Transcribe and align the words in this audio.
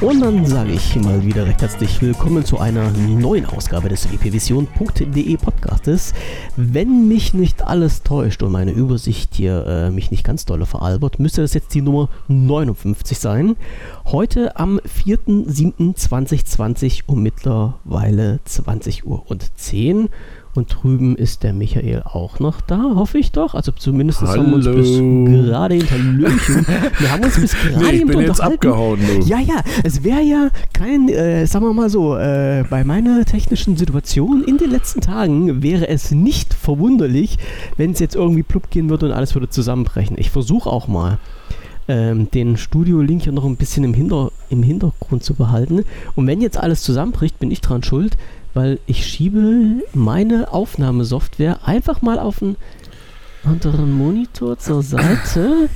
Und 0.00 0.20
dann 0.20 0.46
sage 0.46 0.72
ich 0.72 0.96
mal 0.96 1.24
wieder 1.24 1.46
recht 1.46 1.60
herzlich 1.60 2.00
willkommen 2.00 2.44
zu 2.44 2.58
einer 2.58 2.90
neuen 2.92 3.44
Ausgabe 3.46 3.88
des 3.88 4.10
wpvision.de 4.10 5.36
Podcastes. 5.36 6.14
Wenn 6.56 7.06
mich 7.08 7.34
nicht 7.34 7.62
alles 7.62 8.02
täuscht 8.02 8.42
und 8.42 8.50
meine 8.52 8.72
Übersicht 8.72 9.34
hier 9.34 9.66
äh, 9.66 9.90
mich 9.90 10.10
nicht 10.10 10.24
ganz 10.24 10.46
dolle 10.46 10.64
veralbert, 10.64 11.18
müsste 11.18 11.42
das 11.42 11.52
jetzt 11.54 11.74
die 11.74 11.82
Nummer 11.82 12.08
59 12.28 13.18
sein. 13.18 13.56
Heute 14.06 14.56
am 14.56 14.78
4.7.2020 14.78 17.02
um 17.06 17.22
mittlerweile 17.22 18.40
20 18.44 19.06
Uhr 19.06 19.28
und 19.28 19.58
10 19.58 20.08
und 20.56 20.82
drüben 20.82 21.16
ist 21.16 21.42
der 21.42 21.52
Michael 21.52 22.02
auch 22.02 22.40
noch 22.40 22.60
da, 22.60 22.94
hoffe 22.94 23.18
ich 23.18 23.32
doch. 23.32 23.54
Also 23.54 23.65
zumindest 23.72 24.22
Hallo. 24.22 24.42
haben 24.42 24.50
wir 24.50 24.56
uns 24.56 24.66
bis 24.66 25.44
gerade 25.44 25.74
hinterlöchen. 25.74 26.66
Wir 26.98 27.12
haben 27.12 27.24
uns 27.24 27.40
bis 27.40 27.52
gerade 27.72 27.84
Nee, 27.84 27.98
ich 27.98 28.06
bin 28.06 28.20
jetzt 28.20 28.40
abgehauen, 28.40 29.00
du. 29.00 29.26
Ja, 29.26 29.40
ja, 29.40 29.62
es 29.82 30.04
wäre 30.04 30.22
ja 30.22 30.50
kein, 30.72 31.08
äh, 31.08 31.46
sagen 31.46 31.64
wir 31.64 31.72
mal 31.72 31.90
so, 31.90 32.16
äh, 32.16 32.64
bei 32.68 32.84
meiner 32.84 33.24
technischen 33.24 33.76
Situation 33.76 34.44
in 34.44 34.58
den 34.58 34.70
letzten 34.70 35.00
Tagen 35.00 35.62
wäre 35.62 35.88
es 35.88 36.10
nicht 36.10 36.54
verwunderlich, 36.54 37.38
wenn 37.76 37.90
es 37.92 37.98
jetzt 37.98 38.14
irgendwie 38.14 38.42
plupp 38.42 38.70
gehen 38.70 38.88
würde 38.88 39.06
und 39.06 39.12
alles 39.12 39.34
würde 39.34 39.48
zusammenbrechen. 39.48 40.16
Ich 40.18 40.30
versuche 40.30 40.70
auch 40.70 40.88
mal 40.88 41.18
ähm, 41.88 42.30
den 42.30 42.56
Studio-Link 42.56 43.22
hier 43.22 43.32
noch 43.32 43.44
ein 43.44 43.56
bisschen 43.56 43.84
im, 43.84 43.94
Hinter 43.94 44.32
im 44.50 44.62
Hintergrund 44.62 45.22
zu 45.22 45.34
behalten. 45.34 45.84
Und 46.14 46.26
wenn 46.26 46.40
jetzt 46.40 46.58
alles 46.58 46.82
zusammenbricht, 46.82 47.38
bin 47.38 47.50
ich 47.50 47.60
dran 47.60 47.82
schuld, 47.82 48.16
weil 48.54 48.78
ich 48.86 49.06
schiebe 49.06 49.82
meine 49.92 50.52
Aufnahmesoftware 50.52 51.66
einfach 51.66 52.02
mal 52.02 52.18
auf 52.18 52.42
einen 52.42 52.56
anderen 53.46 53.92
Monitor 53.92 54.58
zur 54.58 54.82
Seite. 54.82 55.68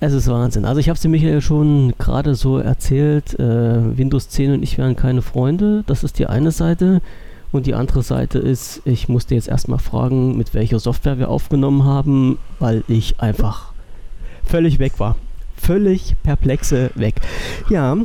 Es 0.00 0.14
ist 0.14 0.28
Wahnsinn. 0.28 0.64
Also 0.64 0.80
ich 0.80 0.88
habe 0.88 0.94
es 0.94 1.02
dir 1.02 1.10
Michael 1.10 1.42
schon 1.42 1.92
gerade 1.98 2.34
so 2.34 2.58
erzählt, 2.58 3.38
äh, 3.38 3.96
Windows 3.96 4.30
10 4.30 4.54
und 4.54 4.62
ich 4.62 4.78
wären 4.78 4.96
keine 4.96 5.20
Freunde. 5.20 5.84
Das 5.86 6.02
ist 6.04 6.18
die 6.18 6.26
eine 6.26 6.50
Seite. 6.50 7.02
Und 7.52 7.66
die 7.66 7.74
andere 7.74 8.02
Seite 8.02 8.38
ist, 8.38 8.80
ich 8.84 9.08
musste 9.08 9.34
jetzt 9.34 9.48
erstmal 9.48 9.80
fragen, 9.80 10.38
mit 10.38 10.54
welcher 10.54 10.78
Software 10.78 11.18
wir 11.18 11.28
aufgenommen 11.28 11.84
haben, 11.84 12.38
weil 12.58 12.84
ich 12.88 13.20
einfach 13.20 13.72
völlig 14.44 14.78
weg 14.78 14.94
war. 14.98 15.16
Völlig 15.56 16.14
perplexe 16.22 16.90
weg. 16.94 17.16
Ja, 17.68 17.96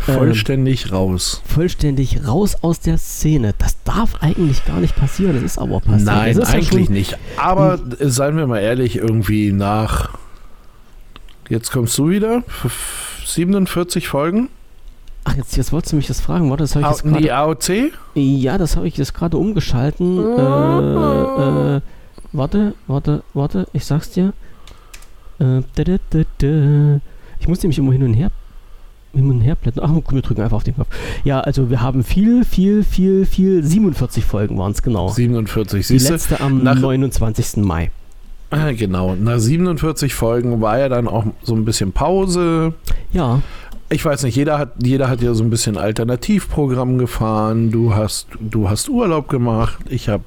Vollständig 0.00 0.90
raus. 0.92 1.42
vollständig 1.46 2.26
raus 2.26 2.56
aus 2.62 2.80
der 2.80 2.98
Szene. 2.98 3.54
Das 3.58 3.76
darf 3.84 4.16
eigentlich 4.22 4.64
gar 4.64 4.80
nicht 4.80 4.96
passieren. 4.96 5.34
Das 5.34 5.42
ist 5.44 5.58
aber 5.58 5.80
passiert. 5.80 6.02
Nein, 6.06 6.36
ja 6.38 6.44
eigentlich 6.46 6.86
schon- 6.86 6.94
nicht. 6.94 7.18
Aber 7.36 7.78
äh, 7.98 8.08
seien 8.10 8.36
wir 8.36 8.46
mal 8.46 8.58
ehrlich, 8.58 8.96
irgendwie 8.96 9.52
nach. 9.52 10.10
Jetzt 11.48 11.70
kommst 11.72 11.96
du 11.98 12.08
wieder. 12.10 12.42
F- 12.48 13.22
47 13.26 14.08
Folgen. 14.08 14.48
Ach, 15.24 15.34
jetzt, 15.36 15.56
jetzt 15.56 15.72
wolltest 15.72 15.92
du 15.92 15.96
mich 15.96 16.06
das 16.06 16.20
fragen, 16.20 16.50
warte, 16.50 16.64
das 16.64 16.74
habe 16.74 16.84
ich 16.84 16.90
jetzt 16.90 17.02
gerade 17.04 17.22
Die 17.22 17.32
AOC? 17.32 17.92
Ja, 18.14 18.58
das 18.58 18.76
habe 18.76 18.86
ich 18.86 18.96
jetzt 18.98 19.14
gerade 19.14 19.38
umgeschalten. 19.38 20.18
Äh, 20.18 21.76
äh, 21.76 21.80
warte, 22.32 22.74
warte, 22.86 23.22
warte, 23.32 23.66
ich 23.72 23.86
sag's 23.86 24.10
dir. 24.10 24.34
Äh, 25.38 25.62
da, 25.76 25.84
da, 25.84 25.96
da. 26.38 27.00
Ich 27.40 27.48
muss 27.48 27.62
nämlich 27.62 27.78
immer 27.78 27.92
hin 27.92 28.02
und 28.02 28.14
her 28.14 28.30
hin 29.14 29.30
und 29.30 29.40
her 29.40 29.56
blättern. 29.56 29.84
Ach, 29.86 30.12
wir 30.12 30.22
drücken 30.22 30.42
einfach 30.42 30.56
auf 30.58 30.64
den 30.64 30.74
Knopf. 30.74 30.88
Ja, 31.24 31.40
also 31.40 31.70
wir 31.70 31.80
haben 31.80 32.04
viel, 32.04 32.44
viel, 32.44 32.82
viel, 32.84 33.26
viel, 33.26 33.62
47 33.64 34.24
Folgen 34.24 34.58
waren 34.58 34.72
es 34.72 34.82
genau. 34.82 35.08
47. 35.08 35.86
Die 35.86 35.92
Siehst 35.94 36.08
du? 36.08 36.12
letzte 36.12 36.40
am 36.40 36.62
nach- 36.62 36.78
29. 36.78 37.56
Mai. 37.64 37.90
Ah, 38.50 38.70
Genau. 38.72 39.16
Nach 39.16 39.38
47 39.38 40.14
Folgen 40.14 40.60
war 40.60 40.78
ja 40.78 40.88
dann 40.88 41.08
auch 41.08 41.24
so 41.42 41.54
ein 41.54 41.64
bisschen 41.64 41.92
Pause. 41.92 42.74
Ja, 43.12 43.40
Ich 43.90 44.04
weiß 44.04 44.22
nicht, 44.24 44.34
jeder 44.34 44.58
hat, 44.58 44.72
jeder 44.82 45.08
hat 45.08 45.20
ja 45.22 45.34
so 45.34 45.44
ein 45.44 45.50
bisschen 45.50 45.76
Alternativprogramm 45.76 46.98
gefahren. 46.98 47.70
Du 47.70 47.94
hast, 47.94 48.28
du 48.40 48.68
hast 48.68 48.88
Urlaub 48.88 49.28
gemacht. 49.28 49.78
Ich 49.88 50.08
habe 50.08 50.24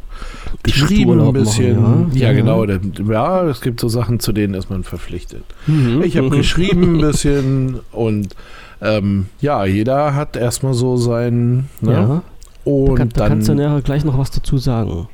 geschrieben 0.63 1.19
ein 1.19 1.33
bisschen. 1.33 1.81
machen, 1.81 2.11
ja. 2.13 2.19
ja, 2.19 2.27
Ja, 2.31 2.33
genau. 2.37 2.65
Ja, 3.11 3.43
es 3.47 3.61
gibt 3.61 3.79
so 3.79 3.87
Sachen, 3.89 4.19
zu 4.19 4.31
denen 4.31 4.53
ist 4.53 4.69
man 4.69 4.83
verpflichtet. 4.83 5.43
Mhm, 5.65 6.01
Ich 6.03 6.17
habe 6.17 6.27
mhm. 6.27 6.31
geschrieben 6.31 6.95
ein 6.95 7.01
bisschen 7.01 7.79
und 7.91 8.35
ähm, 8.81 9.27
ja, 9.41 9.65
jeder 9.65 10.13
hat 10.15 10.35
erstmal 10.35 10.73
so 10.73 10.97
sein. 10.97 11.69
Ne? 11.81 11.91
Ja, 11.91 12.05
da, 12.07 12.21
Und 12.63 12.95
kann, 12.95 13.09
da 13.09 13.27
kannst 13.27 13.47
du 13.49 13.55
nachher 13.55 13.81
gleich 13.81 14.03
noch 14.05 14.17
was 14.17 14.31
dazu 14.31 14.57
sagen. 14.57 15.07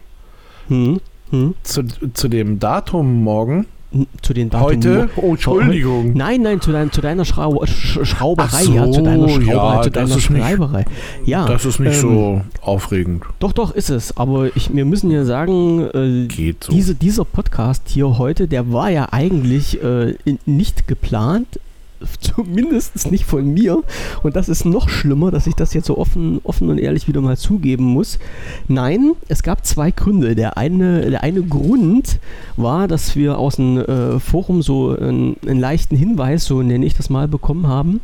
Hm? 0.67 0.99
Hm? 1.29 1.55
zu, 1.63 1.83
zu 2.13 2.27
dem 2.27 2.59
Datum 2.59 3.23
morgen. 3.23 3.65
Hm, 3.91 4.07
Zu 4.23 4.33
den 4.33 4.49
Datum 4.49 4.65
heute. 4.67 5.09
Oh, 5.17 5.31
Entschuldigung. 5.31 6.13
Nein, 6.15 6.41
nein, 6.41 6.59
zu, 6.61 6.71
dein, 6.71 6.91
zu 6.91 6.99
deiner 7.01 7.25
Schrau 7.25 7.63
Sch 7.65 7.99
Schrauberei, 8.03 8.47
Ach 8.51 8.59
so, 8.61 8.73
ja, 8.73 8.91
zu 8.91 9.01
deiner 9.03 9.29
Schrauberei, 9.29 9.75
ja, 9.75 9.81
zu 9.83 9.89
das 9.91 10.09
deiner 10.09 10.17
ist 10.17 10.29
nicht- 10.31 10.41
Schreiberei. 10.41 10.85
Ja, 11.25 11.45
Das 11.45 11.65
ist 11.65 11.79
nicht 11.79 11.93
ähm, 11.95 12.01
so 12.01 12.41
aufregend. 12.61 13.23
doch, 13.39 13.51
doch, 13.51 13.71
ist 13.71 13.91
es. 13.91 14.17
Aber 14.17 14.55
ich, 14.55 14.73
wir 14.75 14.85
müssen 14.85 15.11
ja 15.11 15.25
sagen, 15.25 15.81
äh, 15.93 16.53
so. 16.59 16.71
diese, 16.71 16.95
dieser 16.95 17.23
Podcast 17.23 17.83
hier 17.87 18.17
heute, 18.17 18.47
der 18.47 18.71
war 18.73 18.89
ja 18.89 19.09
eigentlich 19.11 19.83
äh, 19.83 20.15
nicht 20.47 20.87
geplant. 20.87 21.59
Zumindest 22.19 23.11
nicht 23.11 23.25
von 23.25 23.53
mir. 23.53 23.83
Und 24.23 24.35
das 24.35 24.49
ist 24.49 24.65
noch 24.65 24.89
schlimmer, 24.89 25.31
dass 25.31 25.47
ich 25.47 25.55
das 25.55 25.73
jetzt 25.73 25.87
so 25.87 25.97
offen, 25.97 26.39
offen 26.43 26.69
und 26.69 26.77
ehrlich 26.77 27.07
wieder 27.07 27.21
mal 27.21 27.37
zugeben 27.37 27.85
muss. 27.85 28.19
Nein, 28.67 29.13
es 29.27 29.43
gab 29.43 29.65
zwei 29.65 29.91
Gründe. 29.91 30.35
Der 30.35 30.57
eine, 30.57 31.09
der 31.09 31.23
eine 31.23 31.41
Grund 31.41 32.19
war, 32.57 32.87
dass 32.87 33.15
wir 33.15 33.37
aus 33.37 33.57
dem 33.57 33.77
äh, 33.77 34.19
Forum 34.19 34.61
so 34.61 34.95
einen, 34.97 35.37
einen 35.45 35.59
leichten 35.59 35.95
Hinweis, 35.95 36.45
so 36.45 36.61
nenne 36.61 36.85
ich 36.85 36.95
das 36.95 37.09
mal, 37.09 37.27
bekommen 37.27 37.67
haben, 37.67 38.01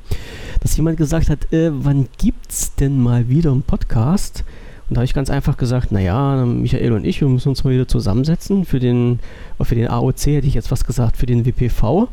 dass 0.61 0.75
jemand 0.77 0.97
gesagt 0.97 1.29
hat, 1.29 1.51
äh, 1.53 1.71
wann 1.73 2.07
gibt's 2.17 2.75
denn 2.75 3.01
mal 3.01 3.29
wieder 3.29 3.51
einen 3.51 3.63
Podcast? 3.63 4.43
Und 4.89 4.95
da 4.95 5.01
habe 5.01 5.05
ich 5.05 5.13
ganz 5.13 5.29
einfach 5.29 5.55
gesagt, 5.57 5.91
naja, 5.91 6.43
Michael 6.45 6.93
und 6.93 7.05
ich, 7.05 7.21
wir 7.21 7.27
müssen 7.27 7.49
uns 7.49 7.63
mal 7.63 7.73
wieder 7.73 7.87
zusammensetzen. 7.87 8.65
Für 8.65 8.79
den, 8.79 9.19
für 9.61 9.75
den 9.75 9.87
AOC 9.87 10.25
hätte 10.25 10.47
ich 10.47 10.55
jetzt 10.55 10.71
was 10.71 10.83
gesagt, 10.83 11.15
für 11.15 11.27
den 11.27 11.45
WPV. 11.45 12.07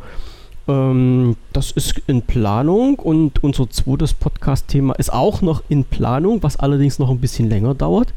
Ähm, 0.69 1.37
das 1.53 1.71
ist 1.71 2.01
in 2.07 2.23
Planung 2.23 2.97
und 2.99 3.43
unser 3.45 3.71
zweites 3.71 4.15
Podcast-Thema 4.15 4.95
ist 4.95 5.13
auch 5.13 5.43
noch 5.43 5.63
in 5.69 5.85
Planung, 5.85 6.43
was 6.43 6.57
allerdings 6.59 6.99
noch 6.99 7.11
ein 7.11 7.19
bisschen 7.19 7.49
länger 7.49 7.75
dauert. 7.75 8.13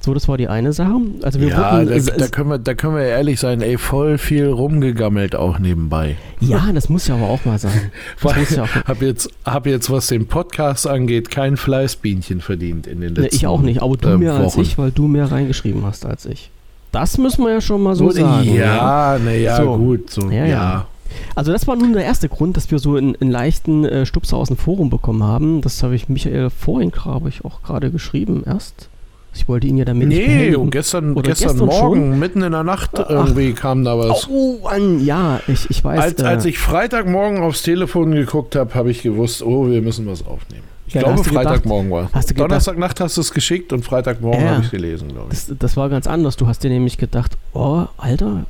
So, 0.00 0.14
das 0.14 0.28
war 0.28 0.36
die 0.38 0.46
eine 0.46 0.72
Sache. 0.72 0.92
Also 1.22 1.40
wir 1.40 1.48
ja, 1.48 1.72
wollten, 1.72 1.88
da, 1.90 1.94
es- 1.96 2.06
da, 2.06 2.28
können 2.28 2.50
wir, 2.50 2.58
da 2.58 2.74
können 2.74 2.94
wir 2.94 3.02
ehrlich 3.02 3.40
sein, 3.40 3.60
ey, 3.62 3.76
voll 3.78 4.16
viel 4.16 4.46
rumgegammelt 4.46 5.34
auch 5.34 5.58
nebenbei. 5.58 6.16
ja, 6.40 6.70
das 6.72 6.88
muss 6.88 7.08
ja 7.08 7.16
aber 7.16 7.26
auch 7.26 7.44
mal 7.44 7.58
sein. 7.58 7.90
Weil 8.20 8.38
muss 8.38 8.50
ja 8.50 8.62
auch, 8.62 8.68
hab 8.86 9.02
jetzt, 9.02 9.28
hab 9.44 9.66
jetzt, 9.66 9.90
was 9.90 10.06
den 10.06 10.26
Podcast 10.28 10.86
angeht, 10.86 11.30
kein 11.30 11.56
Fleißbienchen 11.56 12.40
verdient 12.40 12.86
in 12.86 13.00
den 13.00 13.14
Ne, 13.14 13.22
letzten 13.22 13.36
ich 13.36 13.46
auch 13.48 13.60
nicht, 13.60 13.82
aber 13.82 13.96
du 13.96 14.08
äh, 14.10 14.18
mehr 14.18 14.34
als 14.34 14.52
Wochen. 14.54 14.60
ich, 14.60 14.78
weil 14.78 14.92
du 14.92 15.08
mehr 15.08 15.30
reingeschrieben 15.32 15.84
hast 15.84 16.06
als 16.06 16.26
ich. 16.26 16.50
Das 16.92 17.18
müssen 17.18 17.44
wir 17.44 17.52
ja 17.54 17.60
schon 17.60 17.82
mal 17.82 17.96
so 17.96 18.04
Oder- 18.06 18.14
sagen. 18.20 18.54
Ja, 18.54 19.18
naja, 19.22 19.56
So. 19.56 19.76
gut. 19.78 20.10
So, 20.10 20.30
Ja, 20.30 20.44
ja, 20.44 20.46
ja. 20.46 20.86
Also 21.34 21.52
das 21.52 21.66
war 21.66 21.76
nun 21.76 21.92
der 21.92 22.04
erste 22.04 22.28
Grund, 22.28 22.56
dass 22.56 22.70
wir 22.70 22.78
so 22.78 22.96
einen, 22.96 23.14
leichten 23.20 23.84
äh, 23.84 24.06
Stupser 24.06 24.36
aus 24.36 24.48
dem 24.48 24.56
Forum 24.56 24.90
bekommen 24.90 25.22
haben. 25.22 25.60
Das 25.60 25.82
habe 25.82 25.94
ich 25.94 26.08
Michael 26.08 26.50
vorhin, 26.50 26.90
glaube 26.90 27.28
ich, 27.28 27.44
auch 27.44 27.62
gerade 27.62 27.90
geschrieben 27.90 28.42
erst. 28.46 28.88
Ich 29.34 29.46
wollte 29.46 29.66
ihn 29.66 29.76
ja 29.76 29.84
damit 29.84 30.08
Nee, 30.08 30.54
und 30.56 30.70
gestern, 30.70 31.12
Oder 31.12 31.28
gestern, 31.30 31.50
gestern 31.50 31.66
Morgen, 31.66 32.18
mitten 32.18 32.42
in 32.42 32.50
der 32.52 32.64
Nacht, 32.64 32.90
Ach. 32.98 33.08
irgendwie 33.08 33.52
kam 33.52 33.84
da 33.84 33.96
was. 33.98 34.26
Oh, 34.28 34.58
Mann, 34.64 35.04
ja, 35.04 35.40
ich, 35.46 35.68
ich 35.70 35.84
weiß. 35.84 36.00
Als, 36.00 36.20
äh, 36.22 36.24
als 36.24 36.44
ich 36.44 36.58
Freitagmorgen 36.58 37.42
aufs 37.42 37.62
Telefon 37.62 38.12
geguckt 38.12 38.56
habe, 38.56 38.74
habe 38.74 38.90
ich 38.90 39.02
gewusst, 39.02 39.42
oh, 39.42 39.68
wir 39.68 39.80
müssen 39.82 40.06
was 40.06 40.26
aufnehmen. 40.26 40.64
Ich 40.88 40.94
Ja, 40.94 41.02
glaube, 41.02 41.22
Freitagmorgen 41.22 41.90
war. 41.90 42.06
gedacht- 42.06 42.38
Donnerstagnacht 42.38 42.98
hast 43.00 43.18
du 43.18 43.20
es 43.20 43.30
geschickt 43.30 43.72
und 43.74 43.84
Freitagmorgen 43.84 44.40
Ja. 44.42 44.48
habe 44.52 44.60
ich 44.60 44.66
es 44.66 44.70
gelesen, 44.72 45.08
glaube 45.08 45.28
ich. 45.32 45.46
das, 45.46 45.54
das 45.58 45.76
war 45.76 45.90
ganz 45.90 46.06
anders. 46.06 46.36
Du 46.36 46.46
hast 46.46 46.64
dir 46.64 46.70
nämlich 46.70 46.96
gedacht, 46.96 47.36
oh, 47.52 47.84
Alter, 47.98 48.46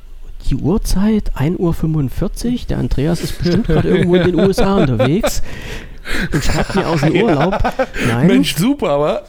die 0.49 0.57
Uhrzeit, 0.57 1.33
1.45 1.37 1.59
Uhr, 2.53 2.59
der 2.69 2.79
Andreas 2.79 3.21
ist 3.21 3.39
bestimmt 3.39 3.67
gerade 3.67 3.89
irgendwo 3.89 4.15
in 4.17 4.25
den 4.25 4.35
USA 4.37 4.77
unterwegs 4.77 5.43
und 6.33 6.43
schreibt 6.43 6.75
mir 6.75 6.87
aus 6.87 7.01
dem 7.01 7.23
Urlaub. 7.23 7.59
Nein. 8.09 8.27
Mensch, 8.27 8.57
super, 8.57 8.91
aber 8.91 9.23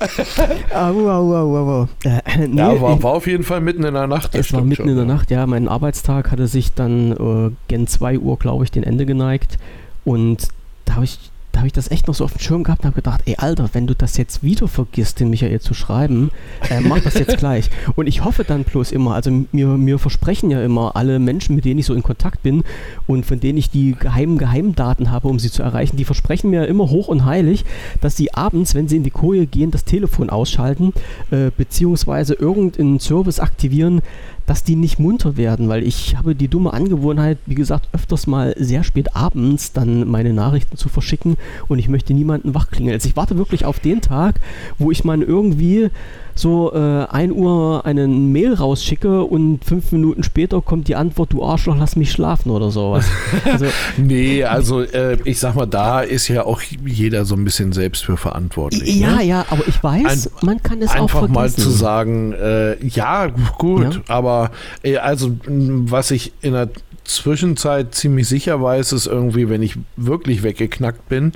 Au, 0.74 1.10
au, 1.10 1.36
au, 1.36 1.58
au, 1.58 1.82
au. 1.82 1.88
Äh, 2.04 2.48
nee, 2.48 2.58
ja, 2.58 2.80
war, 2.82 3.02
war 3.02 3.12
auf 3.12 3.28
jeden 3.28 3.44
Fall 3.44 3.62
mitten 3.62 3.84
in 3.84 3.94
der 3.94 4.08
Nacht. 4.08 4.36
Es 4.36 4.54
war 4.54 4.62
mitten 4.62 4.76
schon, 4.76 4.90
in 4.90 4.96
der 4.96 5.06
ja. 5.06 5.14
Nacht, 5.14 5.32
ja. 5.32 5.46
Mein 5.46 5.68
Arbeitstag 5.68 6.32
hatte 6.32 6.48
sich 6.48 6.74
dann 6.74 7.12
äh, 7.12 7.52
gen 7.68 7.88
2 7.88 8.20
Uhr, 8.20 8.38
glaube 8.38 8.64
ich, 8.64 8.72
den 8.72 8.84
Ende 8.84 9.06
geneigt. 9.06 9.58
Und 10.06 10.48
da 10.86 10.96
habe 10.96 11.06
ich, 11.06 11.20
da 11.60 11.62
habe 11.62 11.68
ich 11.68 11.74
das 11.74 11.92
echt 11.92 12.08
noch 12.08 12.16
so 12.16 12.24
auf 12.24 12.32
dem 12.32 12.40
Schirm 12.40 12.64
gehabt 12.64 12.84
und 12.84 12.86
habe 12.86 12.96
gedacht, 12.96 13.24
ey 13.26 13.36
Alter, 13.38 13.70
wenn 13.74 13.86
du 13.86 13.94
das 13.94 14.16
jetzt 14.16 14.44
wieder 14.44 14.70
vergisst, 14.70 15.20
den 15.20 15.30
Michael 15.30 15.60
zu 15.60 15.74
schreiben, 15.74 16.32
äh, 16.70 16.80
mach 16.80 17.02
das 17.02 17.16
jetzt 17.16 17.38
gleich. 17.38 17.70
Und 17.98 18.08
ich 18.08 18.24
hoffe 18.24 18.46
dann 18.46 18.64
bloß 18.64 18.94
immer, 18.94 19.14
also 19.14 19.30
mir, 19.52 19.68
mir 19.68 20.00
versprechen 20.00 20.52
ja 20.52 20.64
immer 20.64 20.96
alle 20.96 21.20
Menschen, 21.20 21.58
mit 21.58 21.66
denen 21.66 21.82
ich 21.82 21.86
so 21.86 21.94
in 21.94 22.02
Kontakt 22.02 22.44
bin 22.44 22.64
und 23.08 23.26
von 23.26 23.42
denen 23.42 23.58
ich 23.58 23.70
die 23.70 23.92
geheimen 23.92 24.38
Geheimdaten 24.38 25.12
habe, 25.12 25.28
um 25.28 25.38
sie 25.38 25.52
zu 25.52 25.62
erreichen, 25.62 25.98
die 25.98 26.06
versprechen 26.06 26.50
mir 26.50 26.66
immer 26.66 26.90
hoch 26.90 27.10
und 27.10 27.26
heilig, 27.26 27.66
dass 28.00 28.16
sie 28.16 28.34
abends, 28.34 28.74
wenn 28.74 28.88
sie 28.88 28.96
in 28.96 29.04
die 29.04 29.12
Koje 29.12 29.46
gehen, 29.46 29.72
das 29.72 29.84
Telefon 29.84 30.30
ausschalten, 30.30 30.94
äh, 31.30 31.52
beziehungsweise 31.58 32.36
irgendeinen 32.36 33.02
Service 33.02 33.42
aktivieren, 33.42 34.02
dass 34.50 34.64
die 34.64 34.76
nicht 34.76 34.98
munter 34.98 35.38
werden, 35.38 35.70
weil 35.70 35.84
ich 35.84 36.16
habe 36.18 36.34
die 36.34 36.48
dumme 36.48 36.74
Angewohnheit, 36.74 37.38
wie 37.46 37.54
gesagt, 37.54 37.88
öfters 37.92 38.26
mal 38.26 38.56
sehr 38.58 38.84
spät 38.84 39.16
abends 39.16 39.74
dann 39.74 40.10
meine 40.10 40.34
Nachrichten 40.34 40.76
zu 40.76 40.90
verschicken 40.90 41.38
und 41.68 41.78
ich 41.78 41.88
möchte 41.88 42.16
niemanden 42.16 42.56
wachklingeln. 42.56 42.96
Also 42.96 43.08
ich 43.08 43.16
warte 43.16 43.38
wirklich 43.38 43.66
auf 43.66 43.80
den 43.80 44.02
Tag, 44.02 44.40
wo 44.80 44.90
ich 44.90 45.04
mal 45.04 45.22
irgendwie 45.22 45.92
so 46.40 46.74
äh, 46.74 47.06
1 47.06 47.34
Uhr 47.34 47.86
einen 47.86 48.32
Mail 48.32 48.54
rausschicke 48.54 49.24
und 49.24 49.64
fünf 49.64 49.92
Minuten 49.92 50.24
später 50.24 50.62
kommt 50.62 50.88
die 50.88 50.96
Antwort, 50.96 51.34
du 51.34 51.44
Arschloch, 51.44 51.76
lass 51.78 51.96
mich 51.96 52.12
schlafen 52.12 52.52
oder 52.52 52.72
sowas. 52.72 53.06
Also, 53.50 53.66
nee, 53.98 54.44
also 54.44 54.82
äh, 54.82 55.18
ich 55.24 55.40
sag 55.40 55.56
mal, 55.56 55.66
da 55.66 56.02
ist 56.02 56.28
ja 56.28 56.46
auch 56.46 56.62
jeder 56.86 57.26
so 57.26 57.36
ein 57.36 57.44
bisschen 57.44 57.74
selbst 57.74 58.06
für 58.06 58.16
verantwortlich. 58.16 58.96
Ja, 58.96 59.16
ne? 59.16 59.24
ja, 59.24 59.46
aber 59.50 59.68
ich 59.68 59.82
weiß, 59.82 60.28
ein, 60.28 60.46
man 60.46 60.64
kann 60.64 60.82
es 60.82 60.92
auch 60.92 61.10
vergessen. 61.10 61.18
Einfach 61.18 61.30
mal 61.30 61.52
zu 61.52 61.70
sagen, 61.70 62.34
äh, 62.34 62.86
ja, 62.86 63.28
gut, 63.28 63.96
ja. 63.96 64.02
aber 64.08 64.52
äh, 64.84 64.98
also 64.98 65.32
was 65.48 66.12
ich 66.12 66.34
in 66.42 66.54
der 66.54 66.70
Zwischenzeit 67.06 67.96
ziemlich 67.96 68.28
sicher 68.28 68.62
weiß, 68.62 68.94
ist 68.94 69.08
irgendwie, 69.08 69.50
wenn 69.50 69.64
ich 69.64 69.78
wirklich 69.96 70.44
weggeknackt 70.44 71.10
bin. 71.10 71.34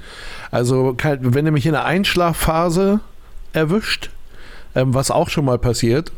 Also, 0.52 0.96
wenn 1.02 1.46
er 1.46 1.52
mich 1.52 1.66
in 1.66 1.72
der 1.72 1.86
Einschlafphase 1.86 3.00
erwischt, 3.54 4.12
ähm, 4.76 4.94
was 4.94 5.12
auch 5.12 5.30
schon 5.30 5.46
mal 5.46 5.58
passiert. 5.58 6.12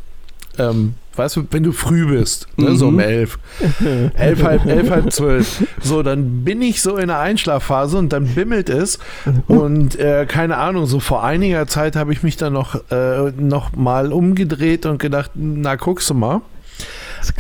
Ähm, 0.58 0.94
weißt 1.16 1.36
du, 1.38 1.48
wenn 1.52 1.64
du 1.64 1.72
früh 1.72 2.06
bist, 2.06 2.48
ne, 2.58 2.70
mhm. 2.70 2.78
so 2.78 2.88
um 2.88 3.00
elf, 3.00 3.40
elf, 4.16 4.44
halb, 4.44 4.66
elf, 4.66 4.90
halb 4.90 5.12
zwölf, 5.12 5.64
so, 5.82 6.04
dann 6.04 6.44
bin 6.44 6.62
ich 6.62 6.82
so 6.82 6.98
in 6.98 7.08
der 7.08 7.20
Einschlafphase 7.20 7.98
und 7.98 8.14
dann 8.14 8.28
bimmelt 8.28 8.70
es 8.70 9.00
und 9.48 10.00
äh, 10.00 10.26
keine 10.26 10.58
Ahnung, 10.58 10.86
so 10.86 11.00
vor 11.00 11.24
einiger 11.24 11.68
Zeit 11.68 11.96
habe 11.96 12.14
ich 12.14 12.24
mich 12.24 12.38
dann 12.38 12.54
noch, 12.54 12.90
äh, 12.90 13.32
noch 13.38 13.76
mal 13.76 14.14
umgedreht 14.14 14.86
und 14.86 14.98
gedacht, 14.98 15.32
na, 15.36 15.76
guckst 15.76 16.10
du 16.10 16.14
mal. 16.14 16.42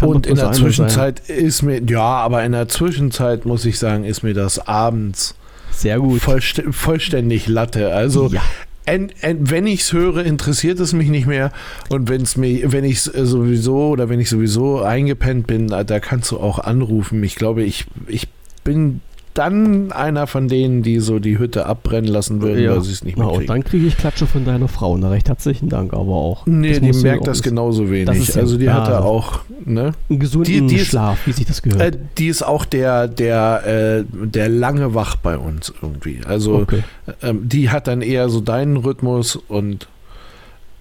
Und 0.01 0.25
in 0.25 0.35
der 0.35 0.51
Zwischenzeit 0.51 1.21
sein. 1.25 1.37
ist 1.37 1.61
mir, 1.61 1.81
ja, 1.83 2.01
aber 2.01 2.43
in 2.43 2.53
der 2.53 2.67
Zwischenzeit 2.67 3.45
muss 3.45 3.65
ich 3.65 3.77
sagen, 3.77 4.03
ist 4.03 4.23
mir 4.23 4.33
das 4.33 4.67
abends 4.67 5.35
sehr 5.75 5.99
gut. 5.99 6.21
Vollst 6.21 6.63
vollständig 6.71 7.47
Latte. 7.47 7.93
Also 7.93 8.29
ja. 8.29 8.41
En, 8.85 9.11
en, 9.21 9.49
wenn 9.49 9.65
ich 9.67 9.81
es 9.81 9.93
höre, 9.93 10.23
interessiert 10.25 10.79
es 10.79 10.93
mich 10.93 11.09
nicht 11.09 11.25
mehr. 11.25 11.51
Und 11.89 12.09
wenn's 12.09 12.37
mir, 12.37 12.71
wenn 12.71 12.83
ich 12.83 12.97
es 12.97 13.03
sowieso 13.05 13.89
oder 13.89 14.09
wenn 14.09 14.19
ich 14.19 14.29
sowieso 14.29 14.81
eingepennt 14.81 15.47
bin, 15.47 15.67
da 15.67 15.99
kannst 15.99 16.31
du 16.31 16.39
auch 16.39 16.59
anrufen. 16.59 17.23
Ich 17.23 17.35
glaube, 17.35 17.63
ich, 17.63 17.85
ich 18.07 18.27
bin 18.63 19.01
dann 19.35 19.91
einer 19.91 20.27
von 20.27 20.47
denen, 20.47 20.81
die 20.81 20.99
so 20.99 21.19
die 21.19 21.37
Hütte 21.37 21.65
abbrennen 21.65 22.09
lassen 22.09 22.41
würden, 22.41 22.63
ja. 22.63 22.71
weil 22.71 22.81
sie 22.81 22.91
es 22.91 23.03
nicht 23.03 23.17
mehr 23.17 23.27
kriegen. 23.27 23.41
Und 23.41 23.49
dann 23.49 23.63
kriege 23.63 23.85
ich 23.85 23.97
Klatsche 23.97 24.25
von 24.25 24.45
deiner 24.45 24.67
Frau. 24.67 24.97
Na, 24.97 25.09
recht 25.09 25.27
herzlichen 25.27 25.69
Dank, 25.69 25.93
aber 25.93 26.13
auch. 26.13 26.47
Nee, 26.47 26.79
die 26.79 26.93
merkt 26.93 27.27
das 27.27 27.43
genauso 27.43 27.91
wenig. 27.91 28.29
Ja, 28.29 28.41
also 28.41 28.57
die 28.57 28.65
ja, 28.65 28.73
hat 28.73 28.87
da 28.87 28.99
auch 29.01 29.41
ne? 29.65 29.91
einen 30.09 30.19
gesunden 30.19 30.67
die, 30.67 30.75
die 30.75 30.79
Schlaf, 30.79 31.19
ist, 31.19 31.27
wie 31.27 31.31
sich 31.33 31.45
das 31.45 31.61
gehört. 31.61 31.81
Äh, 31.81 31.99
die 32.17 32.27
ist 32.27 32.43
auch 32.43 32.65
der, 32.65 33.07
der, 33.07 34.05
äh, 34.05 34.05
der 34.09 34.49
lange 34.49 34.95
wach 34.95 35.17
bei 35.17 35.37
uns 35.37 35.73
irgendwie. 35.81 36.21
Also 36.25 36.55
okay. 36.55 36.83
ähm, 37.21 37.47
die 37.47 37.69
hat 37.69 37.87
dann 37.87 38.01
eher 38.01 38.29
so 38.29 38.39
deinen 38.39 38.77
Rhythmus 38.77 39.35
und 39.35 39.87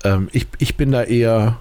ähm, 0.05 0.29
ich, 0.33 0.47
ich 0.59 0.77
bin 0.77 0.93
da 0.93 1.03
eher, 1.03 1.59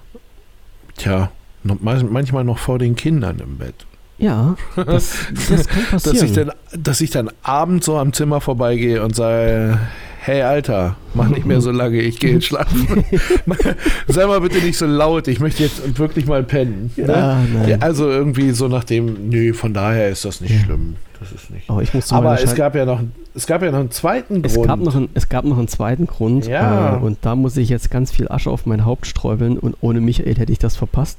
tja, 0.97 1.31
manchmal 1.63 2.43
noch 2.43 2.59
vor 2.59 2.77
den 2.77 2.95
Kindern 2.95 3.39
im 3.39 3.57
Bett. 3.57 3.85
Ja, 4.17 4.55
das, 4.75 5.17
das 5.49 5.67
kann 5.67 5.83
passieren. 5.85 6.17
dass, 6.17 6.23
ich 6.23 6.31
dann, 6.33 6.51
dass 6.77 7.01
ich 7.01 7.09
dann 7.09 7.29
abends 7.41 7.85
so 7.85 7.97
am 7.97 8.13
Zimmer 8.13 8.41
vorbeigehe 8.41 9.03
und 9.03 9.15
sage, 9.15 9.79
hey 10.21 10.41
Alter, 10.41 10.95
mach 11.13 11.27
nicht 11.27 11.45
mehr 11.45 11.59
so 11.59 11.71
lange, 11.71 11.99
ich 11.99 12.19
gehe 12.19 12.33
jetzt 12.33 12.45
schlafen. 12.45 13.03
Sei 14.07 14.25
mal 14.25 14.39
bitte 14.39 14.59
nicht 14.59 14.77
so 14.77 14.85
laut, 14.85 15.27
ich 15.27 15.39
möchte 15.39 15.63
jetzt 15.63 15.97
wirklich 15.99 16.25
mal 16.25 16.43
pennen. 16.43 16.91
Ne? 16.95 17.67
ja, 17.67 17.77
also 17.79 18.09
irgendwie 18.09 18.51
so 18.51 18.67
nach 18.67 18.85
dem, 18.85 19.29
nö, 19.29 19.53
von 19.53 19.73
daher 19.73 20.09
ist 20.09 20.23
das 20.23 20.39
nicht 20.39 20.63
schlimm. 20.63 20.95
Das 21.19 21.31
ist 21.31 21.49
nicht. 21.51 21.69
Muss 21.69 22.11
Aber 22.11 22.41
es 22.41 22.55
gab 22.55 22.75
ja 22.75 22.85
noch, 22.85 23.01
es 23.33 23.47
gab 23.47 23.63
ja 23.63 23.71
noch 23.71 23.79
einen 23.79 23.91
zweiten 23.91 24.41
Grund. 24.41 24.45
Es 24.45 24.61
gab 24.61 24.79
noch, 24.79 24.95
ein, 24.95 25.09
es 25.13 25.29
gab 25.29 25.45
noch 25.45 25.57
einen 25.57 25.67
zweiten 25.69 26.05
Grund. 26.05 26.47
Ja. 26.47 26.97
Äh, 26.97 26.99
und 26.99 27.17
da 27.21 27.35
muss 27.35 27.55
ich 27.55 27.69
jetzt 27.69 27.89
ganz 27.91 28.11
viel 28.11 28.27
Asche 28.27 28.49
auf 28.49 28.65
mein 28.65 28.85
Haupt 28.85 29.07
sträubeln 29.07 29.57
und 29.57 29.75
ohne 29.81 30.01
Michael 30.01 30.35
hätte 30.35 30.51
ich 30.51 30.59
das 30.59 30.75
verpasst. 30.75 31.17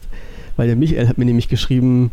Weil 0.56 0.67
der 0.67 0.76
Michael 0.76 1.08
hat 1.08 1.19
mir 1.19 1.25
nämlich 1.25 1.49
geschrieben, 1.49 2.11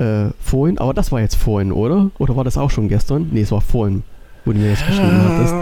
äh, 0.00 0.30
vorhin, 0.40 0.78
aber 0.78 0.94
das 0.94 1.12
war 1.12 1.20
jetzt 1.20 1.36
vorhin, 1.36 1.72
oder? 1.72 2.10
Oder 2.18 2.34
war 2.34 2.44
das 2.44 2.56
auch 2.56 2.70
schon 2.70 2.88
gestern? 2.88 3.28
Nee, 3.32 3.42
es 3.42 3.52
war 3.52 3.60
vorhin, 3.60 4.02
wo 4.44 4.52
du 4.52 4.58
mir 4.58 4.70
das 4.70 4.86
geschrieben 4.86 5.20
hattest. 5.28 5.54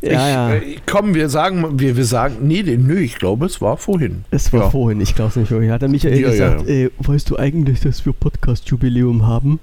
Ja, 0.00 0.10
ich, 0.10 0.12
ja. 0.12 0.54
Äh, 0.54 0.76
komm, 0.86 1.14
wir 1.14 1.28
sagen, 1.28 1.78
wir, 1.78 1.96
wir 1.96 2.04
sagen, 2.04 2.36
nee, 2.42 2.62
nö, 2.62 2.98
ich 2.98 3.16
glaube, 3.16 3.46
es 3.46 3.60
war 3.60 3.76
vorhin. 3.76 4.24
Es 4.30 4.52
war 4.52 4.62
ja. 4.62 4.70
vorhin, 4.70 5.00
ich 5.00 5.14
glaube 5.14 5.30
es 5.30 5.36
nicht 5.36 5.50
wirklich. 5.50 5.70
Hat 5.70 5.82
der 5.82 5.88
Michael 5.88 6.20
ja, 6.20 6.30
gesagt, 6.30 6.68
ey, 6.68 6.90
weißt 6.98 7.30
du 7.30 7.36
eigentlich, 7.36 7.80
dass 7.80 8.04
wir 8.04 8.12
Podcast-Jubiläum 8.12 9.26
haben? 9.26 9.60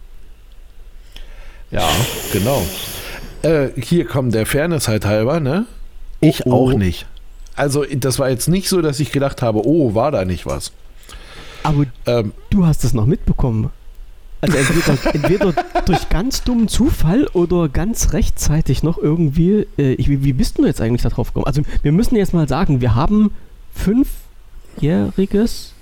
Ja, 1.71 1.87
genau. 2.31 2.61
Äh, 3.41 3.69
hier 3.75 4.05
kommt 4.05 4.33
der 4.33 4.45
Fairness 4.45 4.87
halt 4.87 5.05
halber, 5.05 5.39
ne? 5.39 5.65
Ich 6.21 6.45
oh, 6.45 6.51
oh. 6.51 6.71
auch 6.71 6.73
nicht. 6.73 7.05
Also, 7.55 7.85
das 7.85 8.19
war 8.19 8.29
jetzt 8.29 8.47
nicht 8.47 8.67
so, 8.67 8.81
dass 8.81 8.99
ich 8.99 9.11
gedacht 9.11 9.41
habe, 9.41 9.65
oh, 9.65 9.93
war 9.93 10.11
da 10.11 10.25
nicht 10.25 10.45
was. 10.45 10.71
Aber 11.65 11.85
ähm, 12.05 12.33
du 12.49 12.65
hast 12.65 12.83
es 12.83 12.93
noch 12.93 13.05
mitbekommen. 13.05 13.71
Also 14.41 14.57
entweder, 14.57 14.97
entweder, 15.13 15.53
durch 15.85 16.09
ganz 16.09 16.43
dummen 16.43 16.67
Zufall 16.67 17.27
oder 17.33 17.69
ganz 17.69 18.13
rechtzeitig 18.13 18.83
noch 18.83 18.97
irgendwie. 18.97 19.67
Äh, 19.77 19.93
ich, 19.93 20.09
wie, 20.09 20.33
bist 20.33 20.57
du 20.57 20.65
jetzt 20.65 20.81
eigentlich 20.81 21.01
da 21.01 21.09
drauf 21.09 21.29
gekommen? 21.29 21.47
Also 21.47 21.61
wir 21.81 21.91
müssen 21.91 22.15
jetzt 22.15 22.33
mal 22.33 22.47
sagen, 22.47 22.81
wir 22.81 22.95
haben 22.95 23.31
fünfjähriges. 23.73 25.73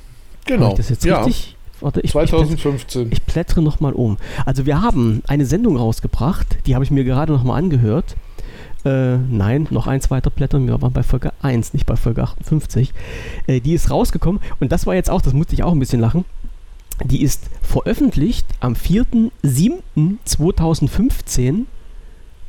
Genau. 0.45 0.69
Ich 0.69 0.75
das 0.75 0.89
jetzt 0.89 1.05
ja. 1.05 1.23
richtig? 1.23 1.55
Warte, 1.81 1.99
ich, 2.01 2.11
2015. 2.11 3.07
Ich, 3.07 3.13
ich 3.13 3.25
plättere 3.25 3.61
nochmal 3.61 3.93
um. 3.93 4.17
Also 4.45 4.65
wir 4.65 4.81
haben 4.81 5.21
eine 5.27 5.45
Sendung 5.45 5.75
rausgebracht, 5.75 6.57
die 6.65 6.75
habe 6.75 6.85
ich 6.85 6.91
mir 6.91 7.03
gerade 7.03 7.33
nochmal 7.33 7.61
angehört. 7.61 8.15
Äh, 8.85 9.17
nein, 9.17 9.67
noch 9.69 9.87
ein 9.87 10.01
zweiter 10.01 10.29
Blättern. 10.29 10.67
Wir 10.67 10.81
waren 10.81 10.91
bei 10.91 11.03
Folge 11.03 11.31
1, 11.41 11.73
nicht 11.73 11.85
bei 11.85 11.95
Folge 11.95 12.23
58. 12.23 12.93
Äh, 13.47 13.61
die 13.61 13.71
ist 13.73 13.89
rausgekommen 13.89 14.41
und 14.59 14.69
das 14.71 14.85
war 14.85 14.95
jetzt 14.95 15.09
auch, 15.09 15.21
das 15.21 15.31
musste 15.33 15.53
ich 15.53 15.63
auch 15.63 15.71
ein 15.71 15.79
bisschen 15.79 16.01
lachen. 16.01 16.25
Die 17.03 17.23
ist 17.23 17.45
veröffentlicht 17.61 18.45
am 18.59 18.73
4.7.2015 18.73 21.65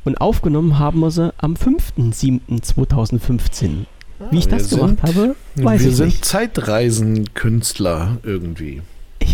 und 0.05 0.21
aufgenommen 0.21 0.79
haben 0.79 1.01
wir 1.01 1.11
sie 1.11 1.33
am 1.39 1.55
5.7.2015. 1.55 3.87
Wie 4.31 4.39
ich 4.39 4.47
das 4.49 4.71
gemacht 4.71 5.03
habe, 5.03 5.35
weiß 5.57 5.81
ich 5.81 5.87
nicht. 5.87 5.99
Wir 5.99 6.11
sind 6.11 6.25
Zeitreisenkünstler 6.25 8.19
irgendwie. 8.23 8.82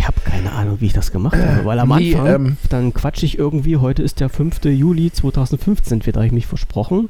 Ich 0.01 0.07
habe 0.07 0.19
keine 0.21 0.51
Ahnung, 0.51 0.77
wie 0.79 0.87
ich 0.87 0.93
das 0.93 1.11
gemacht 1.11 1.37
habe, 1.37 1.63
weil 1.63 1.77
am 1.77 1.89
nee, 1.89 2.15
Anfang, 2.15 2.33
ähm, 2.33 2.57
dann 2.69 2.91
quatsche 2.91 3.23
ich 3.23 3.37
irgendwie, 3.37 3.77
heute 3.77 4.01
ist 4.01 4.19
der 4.19 4.29
5. 4.29 4.65
Juli 4.65 5.11
2015, 5.13 5.97
entweder 5.97 6.21
habe 6.21 6.25
ich 6.25 6.31
mich 6.31 6.47
versprochen 6.47 7.09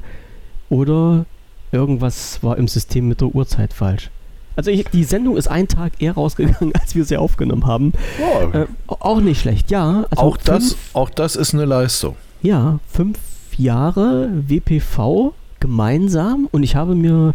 oder 0.68 1.24
irgendwas 1.72 2.42
war 2.42 2.58
im 2.58 2.68
System 2.68 3.08
mit 3.08 3.22
der 3.22 3.28
Uhrzeit 3.28 3.72
falsch. 3.72 4.10
Also 4.56 4.70
ich, 4.70 4.84
die 4.88 5.04
Sendung 5.04 5.38
ist 5.38 5.48
einen 5.48 5.68
Tag 5.68 5.94
eher 6.00 6.12
rausgegangen, 6.12 6.74
als 6.82 6.94
wir 6.94 7.06
sie 7.06 7.16
aufgenommen 7.16 7.66
haben. 7.66 7.94
Oh. 8.20 8.58
Äh, 8.58 8.66
auch 8.88 9.20
nicht 9.22 9.40
schlecht, 9.40 9.70
ja. 9.70 10.04
Also 10.10 10.22
auch, 10.22 10.36
das, 10.36 10.76
auch 10.92 11.08
das 11.08 11.34
ist 11.34 11.54
eine 11.54 11.64
Leistung. 11.64 12.16
Ja, 12.42 12.78
fünf 12.90 13.18
Jahre 13.56 14.28
WPV 14.34 15.32
gemeinsam 15.62 16.48
und 16.52 16.62
ich 16.62 16.76
habe 16.76 16.94
mir 16.94 17.32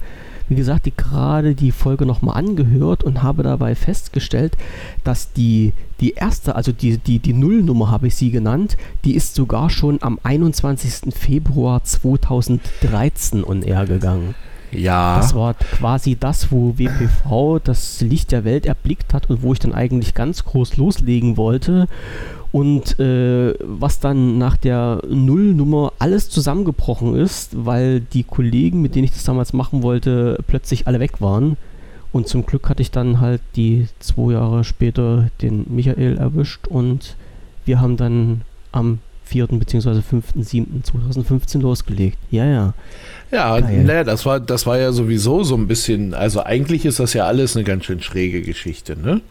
wie 0.49 0.55
gesagt, 0.55 0.85
die 0.85 0.93
gerade 0.95 1.55
die 1.55 1.71
Folge 1.71 2.05
nochmal 2.05 2.37
angehört 2.37 3.03
und 3.03 3.21
habe 3.21 3.43
dabei 3.43 3.75
festgestellt, 3.75 4.55
dass 5.03 5.33
die, 5.33 5.73
die 5.99 6.13
erste, 6.13 6.55
also 6.55 6.71
die, 6.71 6.97
die, 6.97 7.19
die 7.19 7.33
Nullnummer 7.33 7.91
habe 7.91 8.07
ich 8.07 8.15
sie 8.15 8.31
genannt, 8.31 8.77
die 9.03 9.15
ist 9.15 9.35
sogar 9.35 9.69
schon 9.69 10.01
am 10.01 10.19
21. 10.23 11.13
Februar 11.13 11.83
2013 11.83 13.43
on 13.43 13.61
air 13.61 13.85
gegangen. 13.85 14.35
Ja. 14.71 15.17
Das 15.17 15.33
war 15.33 15.53
quasi 15.53 16.17
das, 16.19 16.51
wo 16.51 16.77
WPV 16.77 17.59
das 17.59 18.01
Licht 18.01 18.31
der 18.31 18.43
Welt 18.43 18.65
erblickt 18.65 19.13
hat 19.13 19.29
und 19.29 19.41
wo 19.41 19.53
ich 19.53 19.59
dann 19.59 19.73
eigentlich 19.73 20.13
ganz 20.13 20.43
groß 20.43 20.77
loslegen 20.77 21.37
wollte 21.37 21.87
und 22.51 22.99
äh, 22.99 23.53
was 23.59 23.99
dann 23.99 24.37
nach 24.37 24.57
der 24.57 25.01
Nullnummer 25.09 25.93
alles 25.99 26.29
zusammengebrochen 26.29 27.15
ist, 27.15 27.65
weil 27.65 27.99
die 27.99 28.23
Kollegen, 28.23 28.81
mit 28.81 28.95
denen 28.95 29.05
ich 29.05 29.11
das 29.11 29.23
damals 29.23 29.53
machen 29.53 29.83
wollte, 29.83 30.37
plötzlich 30.47 30.87
alle 30.87 30.99
weg 30.99 31.21
waren. 31.21 31.57
Und 32.13 32.27
zum 32.27 32.45
Glück 32.45 32.69
hatte 32.69 32.81
ich 32.81 32.89
dann 32.89 33.19
halt 33.19 33.41
die 33.55 33.87
zwei 33.99 34.33
Jahre 34.33 34.63
später 34.63 35.29
den 35.41 35.65
Michael 35.69 36.17
erwischt 36.17 36.67
und 36.67 37.15
wir 37.65 37.81
haben 37.81 37.97
dann 37.97 38.41
am 38.71 38.99
4. 39.25 39.47
bzw. 39.47 39.99
5.7.2015 39.99 41.59
losgelegt. 41.59 42.17
Ja, 42.31 42.45
ja. 42.45 42.73
Ja, 43.29 43.59
naja, 43.59 44.05
das 44.05 44.25
war, 44.25 44.39
das 44.39 44.65
war 44.65 44.77
ja 44.77 44.93
sowieso 44.93 45.43
so 45.43 45.55
ein 45.55 45.67
bisschen, 45.67 46.13
also 46.13 46.43
eigentlich 46.43 46.85
ist 46.85 46.99
das 46.99 47.13
ja 47.13 47.25
alles 47.25 47.57
eine 47.57 47.65
ganz 47.65 47.83
schön 47.85 48.01
schräge 48.01 48.41
Geschichte, 48.41 48.97
ne? 48.97 49.21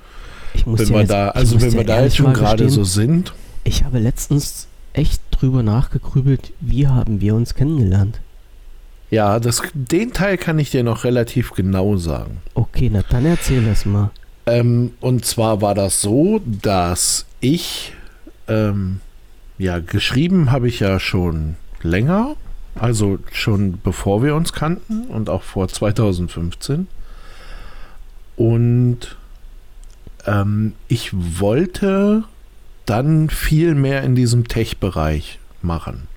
Wenn 0.65 0.89
wir 0.89 1.01
jetzt, 1.01 1.11
da, 1.11 1.29
also 1.29 1.61
wenn 1.61 1.73
wir 1.73 1.85
da 1.85 2.03
jetzt 2.03 2.17
schon 2.17 2.33
gerade 2.33 2.69
so 2.69 2.85
sind. 2.85 3.33
Ich 3.65 3.85
habe 3.85 3.99
letztens 3.99 4.69
echt 4.93 5.21
drüber 5.31 5.63
nachgegrübelt, 5.63 6.53
wie 6.61 6.89
haben 6.89 7.21
wir 7.21 7.35
uns 7.35 7.55
kennengelernt. 7.55 8.21
Ja, 9.11 9.39
das, 9.39 9.63
den 9.75 10.13
Teil 10.13 10.37
kann 10.37 10.59
ich 10.59 10.71
dir 10.71 10.83
noch 10.83 11.05
relativ 11.05 11.53
genau 11.53 11.97
sagen. 11.97 12.39
Okay, 12.55 12.91
na 12.93 13.03
dann 13.09 13.25
erzähl 13.25 13.65
das 13.65 13.87
mal. 13.87 14.11
Ähm, 14.47 14.93
und 15.01 15.25
zwar 15.25 15.61
war 15.61 15.75
das 15.75 16.01
so, 16.01 16.41
dass 16.45 17.27
ich, 17.41 17.93
ähm, 18.49 19.01
ja, 19.59 19.79
geschrieben 19.79 20.51
habe 20.51 20.69
ich 20.69 20.81
ja 20.81 20.99
schon 20.99 21.57
länger, 21.83 22.37
also 22.75 23.19
schon 23.33 23.79
bevor 23.83 24.23
wir 24.23 24.35
uns 24.35 24.53
kannten 24.53 25.07
und 25.07 25.31
auch 25.31 25.43
vor 25.43 25.69
2015. 25.69 26.89
Und 28.37 29.17
ähm, 30.27 30.75
ich 30.89 31.11
wollte 31.13 32.25
dann 32.85 33.31
viel 33.31 33.75
mehr 33.75 34.03
in 34.03 34.15
diesem 34.15 34.49
Tech-Bereich 34.49 35.39
machen. 35.63 36.09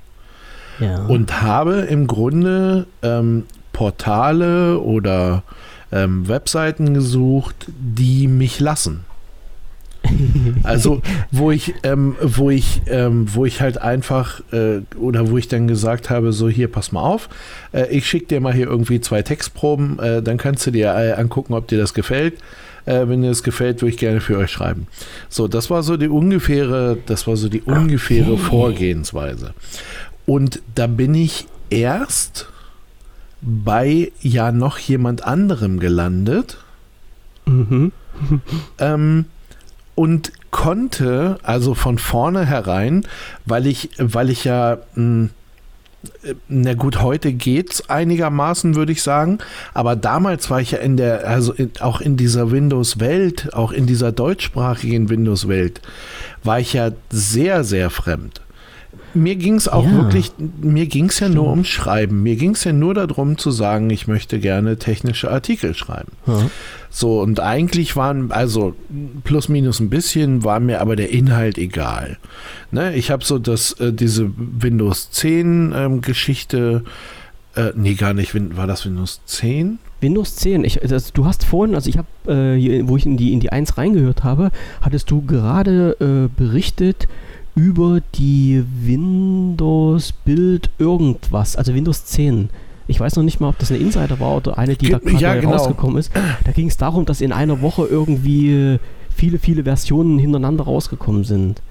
Ja. 0.80 1.06
Und 1.06 1.42
habe 1.42 1.82
im 1.82 2.08
Grunde 2.08 2.88
ähm, 3.02 3.44
Portale 3.74 4.80
oder 4.80 5.44
ähm, 5.92 6.28
Webseiten 6.28 6.94
gesucht, 6.94 7.68
die 7.68 8.28
mich 8.28 8.60
lassen. 8.60 9.06
Also 10.64 11.02
wo 11.32 11.52
ich, 11.52 11.74
ähm, 11.84 12.16
wo 12.22 12.50
ich, 12.50 12.82
ähm, 12.88 13.28
wo 13.34 13.46
ich 13.46 13.62
halt 13.62 13.80
einfach 13.80 14.42
äh, 14.52 14.82
oder 14.98 15.30
wo 15.30 15.38
ich 15.38 15.48
dann 15.48 15.68
gesagt 15.68 16.10
habe, 16.10 16.32
so 16.32 16.50
hier 16.50 16.70
pass 16.72 16.92
mal 16.92 17.02
auf, 17.02 17.30
äh, 17.74 17.88
ich 17.90 18.08
schicke 18.08 18.28
dir 18.28 18.40
mal 18.40 18.54
hier 18.54 18.68
irgendwie 18.68 19.02
zwei 19.02 19.22
Textproben, 19.22 20.00
äh, 20.00 20.22
dann 20.22 20.38
kannst 20.38 20.66
du 20.68 20.72
dir 20.72 20.94
äh, 20.96 21.14
angucken, 21.14 21.54
ob 21.54 21.68
dir 21.68 21.78
das 21.78 21.94
gefällt. 21.94 22.36
Äh, 22.86 23.08
wenn 23.08 23.22
dir 23.22 23.30
das 23.30 23.44
gefällt, 23.44 23.82
würde 23.82 23.92
ich 23.92 23.98
gerne 23.98 24.22
für 24.22 24.38
euch 24.38 24.52
schreiben. 24.52 24.88
So, 25.30 25.48
das 25.48 25.70
war 25.70 25.84
so 25.84 25.98
die 25.98 26.08
ungefähre, 26.08 26.98
das 27.06 27.28
war 27.28 27.36
so 27.36 27.50
die 27.50 27.62
ungefähre 27.62 28.34
okay. 28.34 28.42
Vorgehensweise. 28.44 29.54
Und 30.26 30.62
da 30.76 30.88
bin 30.88 31.16
ich 31.16 31.48
erst 31.70 32.48
bei 33.42 34.12
ja 34.22 34.52
noch 34.52 34.78
jemand 34.78 35.24
anderem 35.24 35.80
gelandet. 35.80 36.58
Mhm. 37.46 37.92
ähm, 38.80 39.26
und 39.96 40.32
konnte 40.52 41.38
also 41.44 41.74
von 41.74 41.98
vorne 41.98 42.46
herein, 42.46 43.06
weil 43.46 43.68
ich, 43.68 43.90
weil 43.98 44.30
ich 44.30 44.46
ja, 44.46 44.78
mh, 44.96 44.96
hm, 44.96 45.30
na 46.48 46.74
gut, 46.74 47.02
heute 47.02 47.34
geht's 47.34 47.90
einigermaßen, 47.90 48.76
würde 48.76 48.92
ich 48.92 49.04
sagen. 49.04 49.40
Aber 49.74 49.96
damals 49.96 50.50
war 50.50 50.62
ich 50.62 50.72
ja 50.72 50.80
in 50.80 50.98
der, 50.98 51.28
also 51.28 51.54
in, 51.54 51.72
auch 51.80 52.02
in 52.02 52.18
dieser 52.18 52.52
Windows-Welt, 52.52 53.54
auch 53.54 53.72
in 53.72 53.86
dieser 53.86 54.12
deutschsprachigen 54.12 55.10
Windows-Welt, 55.10 55.82
war 56.44 56.60
ich 56.60 56.74
ja 56.74 56.92
sehr, 57.10 57.64
sehr 57.64 57.90
fremd 57.90 58.42
mir 59.14 59.36
ging 59.36 59.56
es 59.56 59.68
auch 59.68 59.86
ja. 59.86 59.92
wirklich, 59.92 60.32
mir 60.62 60.86
ging 60.88 61.10
es 61.10 61.20
ja 61.20 61.30
nur 61.30 61.50
ums 61.50 61.68
Schreiben. 61.68 62.22
Mir 62.24 62.36
ging 62.36 62.52
es 62.52 62.64
ja 62.64 62.74
nur 62.74 62.94
darum 62.94 63.38
zu 63.38 63.52
sagen, 63.52 63.90
ich 63.90 64.08
möchte 64.08 64.40
gerne 64.40 64.78
technische 64.78 65.32
Artikel 65.32 65.76
schreiben. 65.76 66.12
Ja. 66.28 66.50
So, 66.90 67.22
und 67.22 67.40
eigentlich 67.40 67.96
waren, 67.96 68.32
also 68.32 68.74
plus 69.24 69.48
minus 69.48 69.80
ein 69.80 69.90
bisschen, 69.90 70.44
war 70.44 70.60
mir 70.60 70.82
aber 70.82 70.96
der 70.96 71.12
Inhalt 71.12 71.58
egal. 71.58 72.18
Ne, 72.72 72.96
ich 72.96 73.12
habe 73.12 73.24
so 73.24 73.38
das, 73.38 73.74
äh, 73.74 73.94
diese 73.94 74.32
Windows 74.36 75.12
10 75.12 75.74
ähm, 75.76 76.02
Geschichte, 76.02 76.84
äh, 77.56 77.72
nee, 77.76 77.94
gar 77.94 78.14
nicht, 78.14 78.34
war 78.56 78.68
das 78.68 78.86
Windows 78.86 79.22
10? 79.26 79.80
Windows 80.02 80.36
10. 80.38 80.64
Ich, 80.64 80.80
das, 80.82 81.14
du 81.14 81.26
hast 81.26 81.44
vorhin, 81.44 81.76
also 81.76 81.90
ich 81.90 81.98
habe, 81.98 82.08
äh, 82.32 82.88
wo 82.88 82.98
ich 82.98 83.06
in 83.06 83.18
die, 83.18 83.34
in 83.34 83.40
die 83.40 83.52
1 83.52 83.78
reingehört 83.78 84.24
habe, 84.24 84.52
hattest 84.82 85.12
du 85.12 85.22
gerade 85.22 85.96
äh, 86.00 86.30
berichtet, 86.36 87.08
über 87.56 88.00
die 88.16 88.64
Windows 88.84 90.14
Build 90.14 90.70
irgendwas, 90.78 91.56
also 91.56 91.74
Windows 91.74 92.06
10. 92.06 92.50
Ich 92.90 93.00
weiß 93.00 93.16
noch 93.16 93.24
nicht 93.24 93.40
mal, 93.40 93.50
ob 93.50 93.60
das 93.60 93.72
eine 93.72 93.80
Insider 93.80 94.20
war 94.20 94.38
oder 94.38 94.58
eine, 94.58 94.76
die 94.76 94.90
da 94.90 94.98
gerade 94.98 95.18
ja, 95.20 95.36
genau. 95.36 95.52
rausgekommen 95.54 95.98
ist. 95.98 96.12
Da 96.44 96.52
ging 96.52 96.68
es 96.68 96.78
darum, 96.78 97.06
dass 97.06 97.22
in 97.22 97.32
einer 97.32 97.62
Woche 97.62 97.86
irgendwie 97.86 98.80
viele, 99.16 99.38
viele 99.38 99.64
Versionen 99.64 100.18
hintereinander 100.18 100.64
rausgekommen 100.64 101.24
sind. 101.24 101.62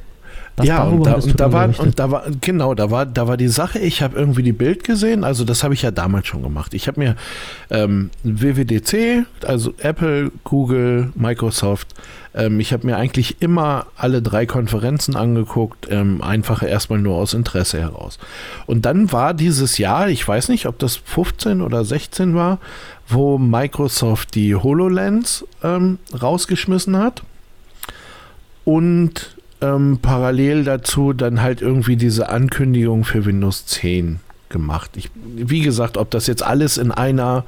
Das 0.58 0.66
ja, 0.66 0.82
und 0.82 1.06
da, 1.06 1.14
und 1.14 1.38
da 1.38 1.52
war, 1.52 1.78
und 1.78 1.98
da 2.00 2.10
war, 2.10 2.24
genau, 2.40 2.74
da 2.74 2.90
war, 2.90 3.06
da 3.06 3.28
war 3.28 3.36
die 3.36 3.46
Sache, 3.46 3.78
ich 3.78 4.02
habe 4.02 4.18
irgendwie 4.18 4.42
die 4.42 4.52
Bild 4.52 4.82
gesehen, 4.82 5.22
also 5.22 5.44
das 5.44 5.62
habe 5.62 5.72
ich 5.72 5.82
ja 5.82 5.92
damals 5.92 6.26
schon 6.26 6.42
gemacht. 6.42 6.74
Ich 6.74 6.88
habe 6.88 6.98
mir 6.98 7.16
ähm, 7.70 8.10
WWDC, 8.24 9.24
also 9.46 9.72
Apple, 9.78 10.32
Google, 10.42 11.12
Microsoft, 11.14 11.94
ähm, 12.34 12.58
ich 12.58 12.72
habe 12.72 12.88
mir 12.88 12.96
eigentlich 12.96 13.40
immer 13.40 13.86
alle 13.94 14.20
drei 14.20 14.46
Konferenzen 14.46 15.14
angeguckt, 15.14 15.86
ähm, 15.90 16.22
einfach 16.22 16.64
erstmal 16.64 16.98
nur 16.98 17.14
aus 17.14 17.34
Interesse 17.34 17.78
heraus. 17.78 18.18
Und 18.66 18.84
dann 18.84 19.12
war 19.12 19.34
dieses 19.34 19.78
Jahr, 19.78 20.08
ich 20.08 20.26
weiß 20.26 20.48
nicht, 20.48 20.66
ob 20.66 20.80
das 20.80 20.96
15 20.96 21.60
oder 21.60 21.84
16 21.84 22.34
war, 22.34 22.58
wo 23.06 23.38
Microsoft 23.38 24.34
die 24.34 24.56
HoloLens 24.56 25.46
ähm, 25.62 25.98
rausgeschmissen 26.20 26.96
hat. 26.96 27.22
Und 28.64 29.37
ähm, 29.60 29.98
parallel 30.00 30.64
dazu 30.64 31.12
dann 31.12 31.42
halt 31.42 31.60
irgendwie 31.60 31.96
diese 31.96 32.28
Ankündigung 32.28 33.04
für 33.04 33.24
Windows 33.24 33.66
10 33.66 34.20
gemacht. 34.48 34.92
Ich, 34.96 35.10
wie 35.14 35.60
gesagt, 35.60 35.96
ob 35.96 36.10
das 36.10 36.26
jetzt 36.26 36.42
alles 36.42 36.78
in 36.78 36.90
einer 36.90 37.44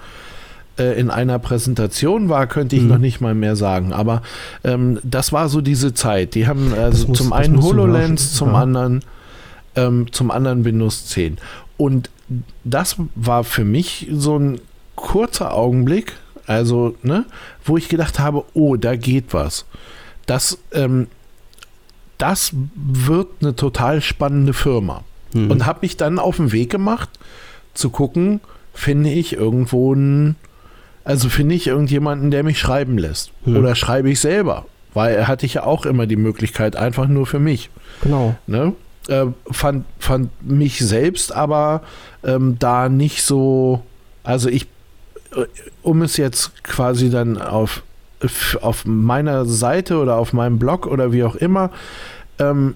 äh, 0.79 0.99
in 0.99 1.11
einer 1.11 1.38
Präsentation 1.38 2.29
war, 2.29 2.47
könnte 2.47 2.76
ich 2.76 2.83
mhm. 2.83 2.88
noch 2.88 2.99
nicht 2.99 3.21
mal 3.21 3.35
mehr 3.35 3.57
sagen. 3.57 3.93
Aber 3.93 4.23
ähm, 4.64 4.99
das 5.02 5.33
war 5.33 5.49
so 5.49 5.61
diese 5.61 5.95
Zeit. 5.95 6.35
Die 6.35 6.47
haben 6.47 6.73
also 6.75 7.09
muss, 7.09 7.19
zum 7.19 7.33
einen 7.33 7.62
HoloLens, 7.62 8.35
zum 8.35 8.52
ja. 8.52 8.62
anderen 8.62 9.05
ähm, 9.76 10.12
zum 10.12 10.31
anderen 10.31 10.64
Windows 10.64 11.07
10. 11.07 11.38
Und 11.76 12.11
das 12.64 12.97
war 13.14 13.45
für 13.45 13.64
mich 13.64 14.09
so 14.12 14.38
ein 14.38 14.61
kurzer 14.95 15.55
Augenblick, 15.55 16.12
also 16.47 16.97
ne, 17.02 17.25
wo 17.64 17.76
ich 17.76 17.88
gedacht 17.88 18.19
habe, 18.19 18.45
oh, 18.55 18.76
da 18.76 18.97
geht 18.97 19.33
was. 19.33 19.64
Das 20.26 20.59
ähm, 20.73 21.07
das 22.21 22.53
wird 22.75 23.29
eine 23.41 23.57
total 23.57 24.00
spannende 24.00 24.53
Firma. 24.53 25.03
Mhm. 25.33 25.50
Und 25.50 25.67
habe 25.67 25.81
mich 25.83 25.97
dann 25.97 26.19
auf 26.19 26.37
den 26.37 26.53
Weg 26.53 26.71
gemacht, 26.71 27.09
zu 27.75 27.91
gucken, 27.91 28.41
finde 28.75 29.11
ich 29.11 29.33
irgendwo 29.33 29.95
einen, 29.95 30.37
also 31.05 31.29
finde 31.29 31.55
ich 31.55 31.67
irgendjemanden, 31.67 32.31
der 32.31 32.43
mich 32.43 32.59
schreiben 32.59 32.99
lässt. 32.99 33.33
Mhm. 33.45 33.57
Oder 33.57 33.75
schreibe 33.75 34.11
ich 34.11 34.21
selber. 34.21 34.67
Weil 34.93 35.15
er 35.15 35.29
hatte 35.29 35.47
ich 35.47 35.55
ja 35.55 35.62
auch 35.65 35.87
immer 35.87 36.07
die 36.07 36.17
Möglichkeit, 36.17 36.77
einfach 36.77 37.07
nur 37.07 37.27
für 37.27 37.39
mich. 37.39 37.71
Genau. 38.03 38.35
Ne? 38.47 38.75
Äh, 39.09 39.27
fand, 39.50 39.85
fand 39.99 40.31
mich 40.49 40.81
selbst 40.81 41.33
aber 41.33 41.83
ähm, 42.25 42.57
da 42.59 42.89
nicht 42.89 43.23
so, 43.23 43.83
also 44.25 44.49
ich, 44.49 44.67
äh, 45.35 45.45
um 45.83 46.03
es 46.03 46.17
jetzt 46.17 46.65
quasi 46.65 47.09
dann 47.09 47.41
auf 47.41 47.83
auf 48.61 48.85
meiner 48.85 49.47
Seite 49.47 49.99
oder 49.99 50.17
auf 50.17 50.33
meinem 50.33 50.59
Blog 50.59 50.87
oder 50.87 51.12
wie 51.12 51.25
auch 51.25 51.35
immer 51.37 51.71
ähm, 52.39 52.75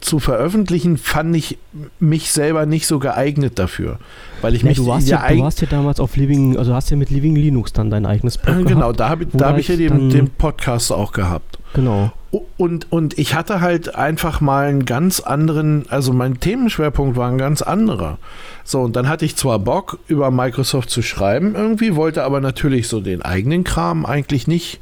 zu 0.00 0.18
veröffentlichen, 0.18 0.98
fand 0.98 1.36
ich 1.36 1.56
mich 2.00 2.32
selber 2.32 2.66
nicht 2.66 2.86
so 2.86 2.98
geeignet 2.98 3.60
dafür. 3.60 3.98
Weil 4.40 4.56
ich 4.56 4.64
nee, 4.64 4.70
mich 4.70 4.78
du 4.78 4.86
warst 4.86 5.08
ja, 5.08 5.28
du 5.28 5.38
warst 5.38 5.60
ja 5.60 5.68
damals 5.68 6.00
auf 6.00 6.16
Living, 6.16 6.56
also 6.56 6.74
hast 6.74 6.90
ja 6.90 6.96
mit 6.96 7.10
Living 7.10 7.36
Linux 7.36 7.72
dann 7.72 7.88
dein 7.88 8.04
eigenes 8.04 8.38
Blog 8.38 8.56
äh, 8.56 8.62
Genau, 8.64 8.92
gehabt, 8.92 8.98
da 8.98 9.08
habe 9.08 9.26
hab 9.38 9.58
ich 9.58 9.68
ja 9.68 9.76
den, 9.76 10.10
den, 10.10 10.30
Podcast 10.30 10.92
auch 10.92 11.12
gehabt. 11.12 11.58
Genau. 11.74 12.10
Und, 12.56 12.90
und 12.90 13.18
ich 13.18 13.34
hatte 13.34 13.60
halt 13.60 13.94
einfach 13.94 14.40
mal 14.40 14.66
einen 14.66 14.86
ganz 14.86 15.20
anderen, 15.20 15.84
also 15.90 16.14
mein 16.14 16.40
Themenschwerpunkt 16.40 17.14
war 17.14 17.30
ein 17.30 17.36
ganz 17.36 17.60
anderer. 17.60 18.16
So, 18.64 18.80
und 18.80 18.96
dann 18.96 19.06
hatte 19.06 19.26
ich 19.26 19.36
zwar 19.36 19.58
Bock, 19.58 19.98
über 20.08 20.30
Microsoft 20.30 20.88
zu 20.88 21.02
schreiben 21.02 21.54
irgendwie, 21.54 21.94
wollte 21.94 22.24
aber 22.24 22.40
natürlich 22.40 22.88
so 22.88 23.00
den 23.00 23.20
eigenen 23.20 23.64
Kram 23.64 24.06
eigentlich 24.06 24.46
nicht 24.46 24.80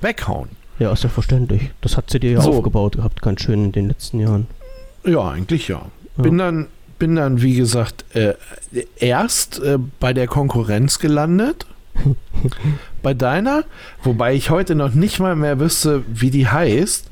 weghauen. 0.00 0.50
Ja, 0.78 0.92
ist 0.92 1.02
ja 1.02 1.10
verständlich. 1.10 1.70
Das 1.80 1.96
hat 1.96 2.08
sie 2.08 2.20
dir 2.20 2.32
ja 2.32 2.40
so. 2.40 2.52
aufgebaut 2.52 2.96
gehabt, 2.96 3.20
ganz 3.20 3.42
schön 3.42 3.64
in 3.64 3.72
den 3.72 3.88
letzten 3.88 4.20
Jahren. 4.20 4.46
Ja, 5.04 5.28
eigentlich 5.28 5.66
ja. 5.66 5.82
ja. 6.16 6.22
Bin 6.22 6.38
dann, 6.38 6.68
bin 7.00 7.16
dann, 7.16 7.42
wie 7.42 7.56
gesagt, 7.56 8.04
äh, 8.14 8.34
erst 8.96 9.58
äh, 9.58 9.78
bei 9.98 10.12
der 10.12 10.28
Konkurrenz 10.28 11.00
gelandet. 11.00 11.66
bei 13.02 13.14
deiner, 13.14 13.64
wobei 14.02 14.34
ich 14.34 14.50
heute 14.50 14.74
noch 14.74 14.94
nicht 14.94 15.18
mal 15.20 15.36
mehr 15.36 15.58
wüsste, 15.58 16.02
wie 16.08 16.30
die 16.30 16.48
heißt. 16.48 17.10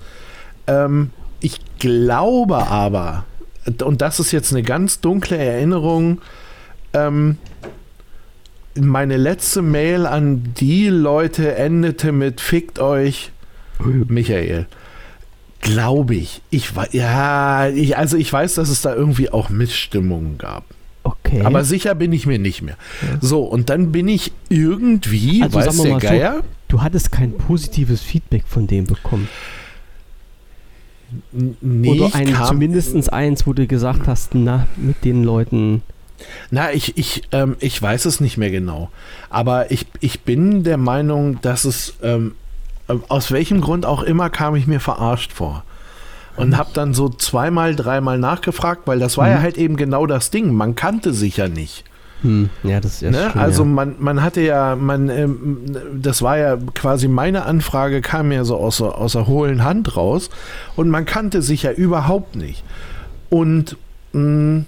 Ähm, 0.66 1.10
ich 1.40 1.60
glaube 1.78 2.56
aber, 2.56 3.24
und 3.82 4.02
das 4.02 4.20
ist 4.20 4.32
jetzt 4.32 4.52
eine 4.52 4.62
ganz 4.62 5.00
dunkle 5.00 5.36
Erinnerung, 5.36 6.20
ähm, 6.92 7.38
meine 8.74 9.16
letzte 9.16 9.62
Mail 9.62 10.06
an 10.06 10.54
die 10.58 10.88
Leute 10.88 11.54
endete 11.56 12.12
mit 12.12 12.40
Fickt 12.40 12.78
euch 12.78 13.32
Michael. 13.78 14.66
Glaube 15.60 16.14
ich. 16.14 16.40
Ich 16.50 16.72
ja, 16.92 17.68
ich, 17.68 17.96
also 17.96 18.16
ich 18.16 18.32
weiß, 18.32 18.54
dass 18.54 18.70
es 18.70 18.80
da 18.82 18.94
irgendwie 18.94 19.30
auch 19.30 19.50
Missstimmungen 19.50 20.38
gab. 20.38 20.64
Okay. 21.24 21.42
Aber 21.42 21.64
sicher 21.64 21.94
bin 21.94 22.12
ich 22.12 22.26
mir 22.26 22.38
nicht 22.38 22.62
mehr. 22.62 22.76
Ja. 23.02 23.18
So, 23.20 23.42
und 23.42 23.70
dann 23.70 23.92
bin 23.92 24.08
ich 24.08 24.32
irgendwie, 24.48 25.42
also, 25.42 25.58
weiß 25.58 25.82
der 25.82 25.98
Geier. 25.98 26.34
So, 26.36 26.44
du 26.68 26.82
hattest 26.82 27.12
kein 27.12 27.32
positives 27.32 28.02
Feedback 28.02 28.44
von 28.46 28.66
dem 28.66 28.86
bekommen. 28.86 29.28
Nee, 31.60 31.88
Oder 31.88 32.14
ein, 32.14 32.34
zumindest 32.46 33.12
eins, 33.12 33.46
wo 33.46 33.52
du 33.52 33.66
gesagt 33.66 34.06
hast, 34.06 34.34
na, 34.34 34.66
mit 34.76 35.04
den 35.04 35.24
Leuten. 35.24 35.82
Na, 36.50 36.72
ich, 36.72 36.96
ich, 36.98 37.22
ähm, 37.32 37.56
ich 37.60 37.80
weiß 37.80 38.04
es 38.04 38.20
nicht 38.20 38.36
mehr 38.36 38.50
genau. 38.50 38.90
Aber 39.28 39.70
ich, 39.70 39.86
ich 40.00 40.20
bin 40.20 40.62
der 40.62 40.76
Meinung, 40.76 41.40
dass 41.40 41.64
es, 41.64 41.94
ähm, 42.02 42.34
aus 43.08 43.32
welchem 43.32 43.60
Grund 43.60 43.86
auch 43.86 44.02
immer, 44.02 44.30
kam 44.30 44.54
ich 44.54 44.66
mir 44.66 44.80
verarscht 44.80 45.32
vor. 45.32 45.64
Und 46.36 46.56
habe 46.56 46.70
dann 46.72 46.94
so 46.94 47.08
zweimal, 47.08 47.74
dreimal 47.74 48.18
nachgefragt, 48.18 48.82
weil 48.86 48.98
das 48.98 49.18
war 49.18 49.26
mhm. 49.26 49.32
ja 49.32 49.42
halt 49.42 49.58
eben 49.58 49.76
genau 49.76 50.06
das 50.06 50.30
Ding. 50.30 50.54
Man 50.54 50.74
kannte 50.74 51.12
sich 51.12 51.36
ja 51.36 51.48
nicht. 51.48 51.84
Hm. 52.22 52.50
Ja, 52.62 52.80
das 52.80 52.94
ist 52.94 53.00
ja 53.02 53.10
ne? 53.10 53.30
schön, 53.32 53.40
Also 53.40 53.64
man, 53.64 53.96
man 53.98 54.22
hatte 54.22 54.42
ja, 54.42 54.76
man, 54.76 55.08
ähm, 55.08 55.58
das 55.94 56.22
war 56.22 56.36
ja 56.36 56.58
quasi 56.74 57.08
meine 57.08 57.44
Anfrage, 57.44 58.02
kam 58.02 58.30
ja 58.30 58.44
so 58.44 58.56
aus, 58.56 58.80
aus 58.82 59.12
der 59.12 59.26
hohlen 59.26 59.64
Hand 59.64 59.96
raus 59.96 60.28
und 60.76 60.90
man 60.90 61.06
kannte 61.06 61.40
sich 61.40 61.62
ja 61.62 61.72
überhaupt 61.72 62.36
nicht. 62.36 62.62
Und 63.30 63.76
mh, 64.12 64.20
mm, 64.20 64.66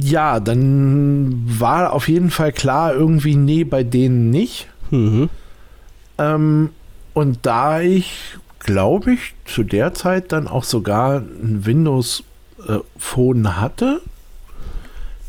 ja, 0.00 0.40
dann 0.40 1.44
war 1.46 1.92
auf 1.92 2.08
jeden 2.08 2.30
Fall 2.30 2.52
klar, 2.52 2.94
irgendwie, 2.94 3.36
nee, 3.36 3.64
bei 3.64 3.82
denen 3.82 4.30
nicht. 4.30 4.68
Mhm. 4.90 5.28
Ähm, 6.18 6.70
und 7.14 7.40
da 7.42 7.80
ich, 7.80 8.38
glaube 8.62 9.14
ich, 9.14 9.34
zu 9.44 9.62
der 9.62 9.94
Zeit 9.94 10.32
dann 10.32 10.48
auch 10.48 10.64
sogar 10.64 11.18
ein 11.18 11.64
Windows-Phone 11.64 13.44
äh, 13.44 13.48
hatte, 13.48 14.00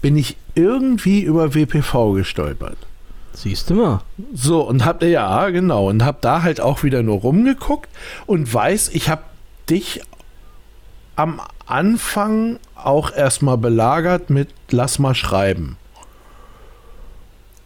bin 0.02 0.18
ich 0.18 0.38
irgendwie 0.56 1.22
über 1.22 1.56
WPV 1.56 2.14
gestolpert. 2.14 2.78
Siehst 3.34 3.70
du 3.70 3.76
mal. 3.76 4.02
So, 4.34 4.62
und 4.62 4.86
hab, 4.86 5.02
ja, 5.02 5.50
genau, 5.50 5.90
und 5.90 6.06
hab 6.06 6.22
da 6.22 6.44
halt 6.44 6.62
auch 6.62 6.84
wieder 6.84 7.02
nur 7.02 7.20
rumgeguckt 7.20 7.90
und 8.28 8.54
weiß, 8.54 8.90
ich 8.90 9.10
hab 9.10 9.30
dich 9.70 10.02
am 11.16 11.42
Anfang 11.66 12.60
auch 12.76 13.12
erstmal 13.12 13.58
belagert 13.58 14.30
mit 14.30 14.50
lass 14.70 15.00
mal 15.00 15.16
schreiben. 15.16 15.78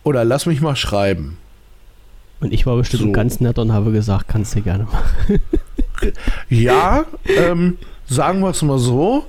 Oder 0.04 0.24
lass 0.24 0.46
mich 0.46 0.62
mal 0.62 0.76
schreiben. 0.76 1.38
Und 2.39 2.53
ich 2.53 2.65
war 2.65 2.75
bestimmt 2.77 3.03
so. 3.03 3.12
ganz 3.12 3.39
nett 3.39 3.58
und 3.58 3.72
habe 3.74 3.91
gesagt, 3.91 4.27
kannst 4.27 4.56
du 4.56 4.62
gerne 4.62 4.84
machen. 4.86 5.41
ja, 6.50 7.06
ähm, 7.25 7.77
sagen 8.08 8.41
wir 8.41 8.51
es 8.51 8.62
mal 8.62 8.77
so. 8.77 9.25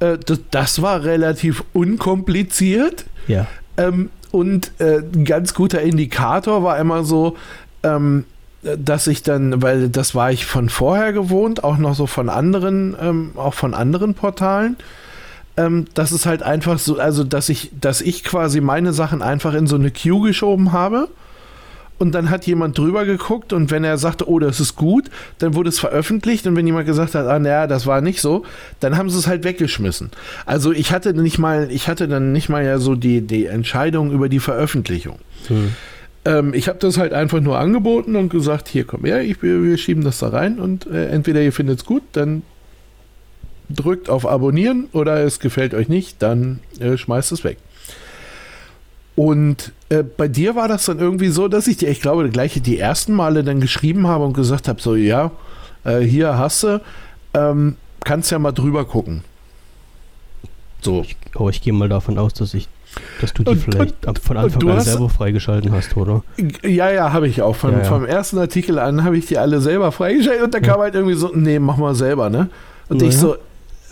Äh, 0.00 0.18
das, 0.18 0.40
das, 0.50 0.82
war 0.82 1.04
relativ 1.04 1.64
unkompliziert. 1.72 3.04
Ja. 3.28 3.46
Ähm, 3.76 4.10
und 4.32 4.72
äh, 4.78 4.98
ein 4.98 5.24
ganz 5.24 5.54
guter 5.54 5.82
Indikator 5.82 6.62
war 6.62 6.78
immer 6.78 7.04
so, 7.04 7.36
ähm, 7.82 8.24
dass 8.62 9.06
ich 9.06 9.22
dann, 9.22 9.62
weil 9.62 9.88
das 9.88 10.14
war 10.14 10.30
ich 10.30 10.46
von 10.46 10.68
vorher 10.68 11.12
gewohnt, 11.12 11.64
auch 11.64 11.78
noch 11.78 11.94
so 11.94 12.06
von 12.06 12.28
anderen, 12.28 12.96
ähm, 13.00 13.32
auch 13.36 13.54
von 13.54 13.74
anderen 13.74 14.14
Portalen, 14.14 14.76
ähm, 15.56 15.86
dass 15.94 16.12
es 16.12 16.26
halt 16.26 16.42
einfach 16.42 16.78
so, 16.78 16.98
also 16.98 17.24
dass 17.24 17.48
ich, 17.48 17.70
dass 17.78 18.00
ich 18.00 18.24
quasi 18.24 18.60
meine 18.60 18.92
Sachen 18.92 19.20
einfach 19.20 19.54
in 19.54 19.66
so 19.66 19.76
eine 19.76 19.90
Queue 19.90 20.28
geschoben 20.28 20.72
habe 20.72 21.08
und 22.02 22.10
dann 22.16 22.30
hat 22.30 22.48
jemand 22.48 22.76
drüber 22.76 23.04
geguckt 23.04 23.52
und 23.52 23.70
wenn 23.70 23.84
er 23.84 23.96
sagte, 23.96 24.28
oh, 24.28 24.40
das 24.40 24.58
ist 24.58 24.74
gut, 24.74 25.04
dann 25.38 25.54
wurde 25.54 25.68
es 25.68 25.78
veröffentlicht 25.78 26.48
und 26.48 26.56
wenn 26.56 26.66
jemand 26.66 26.86
gesagt 26.86 27.14
hat, 27.14 27.28
ah, 27.28 27.38
naja, 27.38 27.68
das 27.68 27.86
war 27.86 28.00
nicht 28.00 28.20
so, 28.20 28.44
dann 28.80 28.96
haben 28.96 29.08
sie 29.08 29.18
es 29.18 29.28
halt 29.28 29.44
weggeschmissen. 29.44 30.10
Also 30.44 30.72
ich 30.72 30.90
hatte 30.90 31.14
nicht 31.14 31.38
mal, 31.38 31.70
ich 31.70 31.86
hatte 31.86 32.08
dann 32.08 32.32
nicht 32.32 32.48
mal 32.48 32.64
ja 32.64 32.78
so 32.78 32.96
die, 32.96 33.20
die 33.20 33.46
Entscheidung 33.46 34.10
über 34.10 34.28
die 34.28 34.40
Veröffentlichung. 34.40 35.20
Hm. 35.46 35.74
Ähm, 36.24 36.54
ich 36.54 36.66
habe 36.66 36.80
das 36.80 36.98
halt 36.98 37.12
einfach 37.12 37.40
nur 37.40 37.56
angeboten 37.56 38.16
und 38.16 38.30
gesagt, 38.30 38.66
hier 38.66 38.82
komm 38.82 39.04
her, 39.04 39.22
ich, 39.22 39.40
wir 39.40 39.78
schieben 39.78 40.02
das 40.02 40.18
da 40.18 40.30
rein 40.30 40.58
und 40.58 40.88
äh, 40.88 41.06
entweder 41.06 41.40
ihr 41.40 41.52
findet 41.52 41.78
es 41.78 41.84
gut, 41.84 42.02
dann 42.14 42.42
drückt 43.70 44.10
auf 44.10 44.26
Abonnieren 44.26 44.88
oder 44.92 45.22
es 45.22 45.38
gefällt 45.38 45.72
euch 45.72 45.88
nicht, 45.88 46.20
dann 46.20 46.58
äh, 46.80 46.96
schmeißt 46.96 47.30
es 47.30 47.44
weg. 47.44 47.58
Und 49.14 49.72
äh, 49.90 50.02
bei 50.02 50.28
dir 50.28 50.54
war 50.54 50.68
das 50.68 50.86
dann 50.86 50.98
irgendwie 50.98 51.28
so, 51.28 51.48
dass 51.48 51.66
ich 51.66 51.76
dir, 51.76 51.88
ich 51.90 52.00
glaube, 52.00 52.28
gleich 52.30 52.60
die 52.62 52.78
ersten 52.78 53.12
Male 53.12 53.44
dann 53.44 53.60
geschrieben 53.60 54.06
habe 54.06 54.24
und 54.24 54.32
gesagt 54.32 54.68
habe, 54.68 54.80
so 54.80 54.94
ja, 54.94 55.32
äh, 55.84 56.00
hier 56.00 56.38
hast 56.38 56.62
du, 56.62 56.80
ähm, 57.34 57.76
kannst 58.04 58.30
ja 58.30 58.38
mal 58.38 58.52
drüber 58.52 58.84
gucken. 58.84 59.22
So. 60.80 61.02
Ich, 61.02 61.16
oh, 61.36 61.48
ich 61.48 61.60
gehe 61.60 61.72
mal 61.72 61.88
davon 61.88 62.18
aus, 62.18 62.32
dass 62.34 62.54
ich, 62.54 62.68
dass 63.20 63.34
du 63.34 63.44
die 63.44 63.50
und, 63.50 63.60
vielleicht 63.60 64.06
und, 64.06 64.18
von 64.18 64.36
Anfang 64.36 64.68
an 64.68 64.80
selber 64.80 65.08
freigeschalten 65.08 65.72
hast, 65.72 65.96
oder? 65.96 66.24
Ja, 66.62 66.90
ja, 66.90 67.12
habe 67.12 67.28
ich 67.28 67.42
auch. 67.42 67.54
Von, 67.54 67.72
ja, 67.72 67.78
ja. 67.78 67.84
Vom 67.84 68.04
ersten 68.04 68.38
Artikel 68.38 68.78
an 68.78 69.04
habe 69.04 69.16
ich 69.18 69.26
die 69.26 69.38
alle 69.38 69.60
selber 69.60 69.92
freigeschaltet 69.92 70.42
und 70.42 70.54
da 70.54 70.58
ja. 70.58 70.64
kam 70.64 70.80
halt 70.80 70.94
irgendwie 70.94 71.14
so, 71.14 71.30
nee, 71.34 71.58
mach 71.58 71.76
mal 71.76 71.94
selber, 71.94 72.30
ne? 72.30 72.48
Und 72.88 73.00
ich 73.02 73.16
so, 73.16 73.36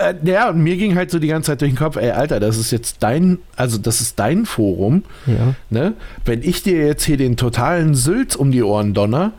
äh, 0.01 0.15
ja, 0.25 0.49
und 0.49 0.63
mir 0.63 0.77
ging 0.77 0.95
halt 0.97 1.11
so 1.11 1.19
die 1.19 1.29
ganze 1.29 1.49
Zeit 1.49 1.61
durch 1.61 1.73
den 1.73 1.79
Kopf, 1.79 1.97
ey, 1.97 2.11
Alter, 2.11 2.41
das 2.41 2.57
ist 2.57 2.71
jetzt 2.71 3.03
dein, 3.03 3.39
also 3.57 3.79
das 3.79 4.01
ist 4.01 4.19
dein 4.19 4.47
Forum. 4.47 5.05
Ja. 5.27 5.55
Ne? 5.69 5.95
Wenn 6.25 6.43
ich 6.43 6.63
dir 6.63 6.87
jetzt 6.87 7.05
hier 7.05 7.17
den 7.17 7.37
totalen 7.37 7.95
Sülz 7.95 8.35
um 8.35 8.51
die 8.51 8.63
Ohren 8.63 8.95
donner, 8.95 9.33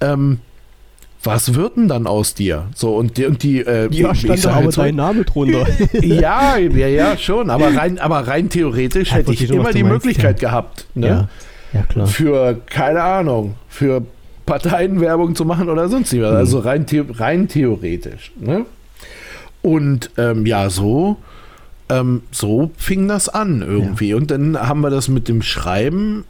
ähm, 0.00 0.38
was 1.22 1.54
wird 1.54 1.76
denn 1.76 1.88
dann 1.88 2.06
aus 2.06 2.34
dir? 2.34 2.66
So, 2.74 2.94
und 2.94 3.16
die, 3.16 3.26
und 3.26 3.42
die 3.42 3.58
äh, 3.60 3.88
Ja, 3.90 4.14
stand 4.14 4.44
da 4.44 4.52
aber 4.52 4.70
so, 4.70 4.82
dein 4.82 4.94
Name 4.94 5.24
drunter. 5.24 5.66
ja, 6.00 6.56
ja, 6.56 6.86
ja, 6.86 7.18
schon, 7.18 7.50
aber 7.50 7.74
rein, 7.74 7.98
aber 7.98 8.28
rein 8.28 8.48
theoretisch 8.48 9.12
hätte 9.12 9.32
ich 9.32 9.50
immer 9.50 9.72
die 9.72 9.82
meinst, 9.82 10.04
Möglichkeit 10.06 10.40
ja. 10.40 10.50
gehabt, 10.50 10.86
ne? 10.94 11.06
Ja. 11.06 11.28
ja, 11.72 11.82
klar. 11.82 12.06
Für, 12.06 12.60
keine 12.66 13.02
Ahnung, 13.02 13.56
für 13.68 14.02
Parteienwerbung 14.46 15.34
zu 15.34 15.44
machen 15.44 15.68
oder 15.68 15.88
sonst 15.88 16.12
was. 16.12 16.30
Mhm. 16.30 16.36
Also 16.36 16.60
rein, 16.60 16.86
rein 17.18 17.48
theoretisch, 17.48 18.30
ne? 18.38 18.64
Und 19.66 20.10
ähm, 20.16 20.46
ja, 20.46 20.70
so, 20.70 21.16
ähm, 21.88 22.22
so 22.30 22.70
fing 22.76 23.08
das 23.08 23.28
an 23.28 23.62
irgendwie. 23.62 24.10
Ja. 24.10 24.16
Und 24.16 24.30
dann 24.30 24.56
haben 24.56 24.80
wir 24.80 24.90
das 24.90 25.08
mit 25.08 25.26
dem 25.26 25.42
Schreiben 25.42 26.24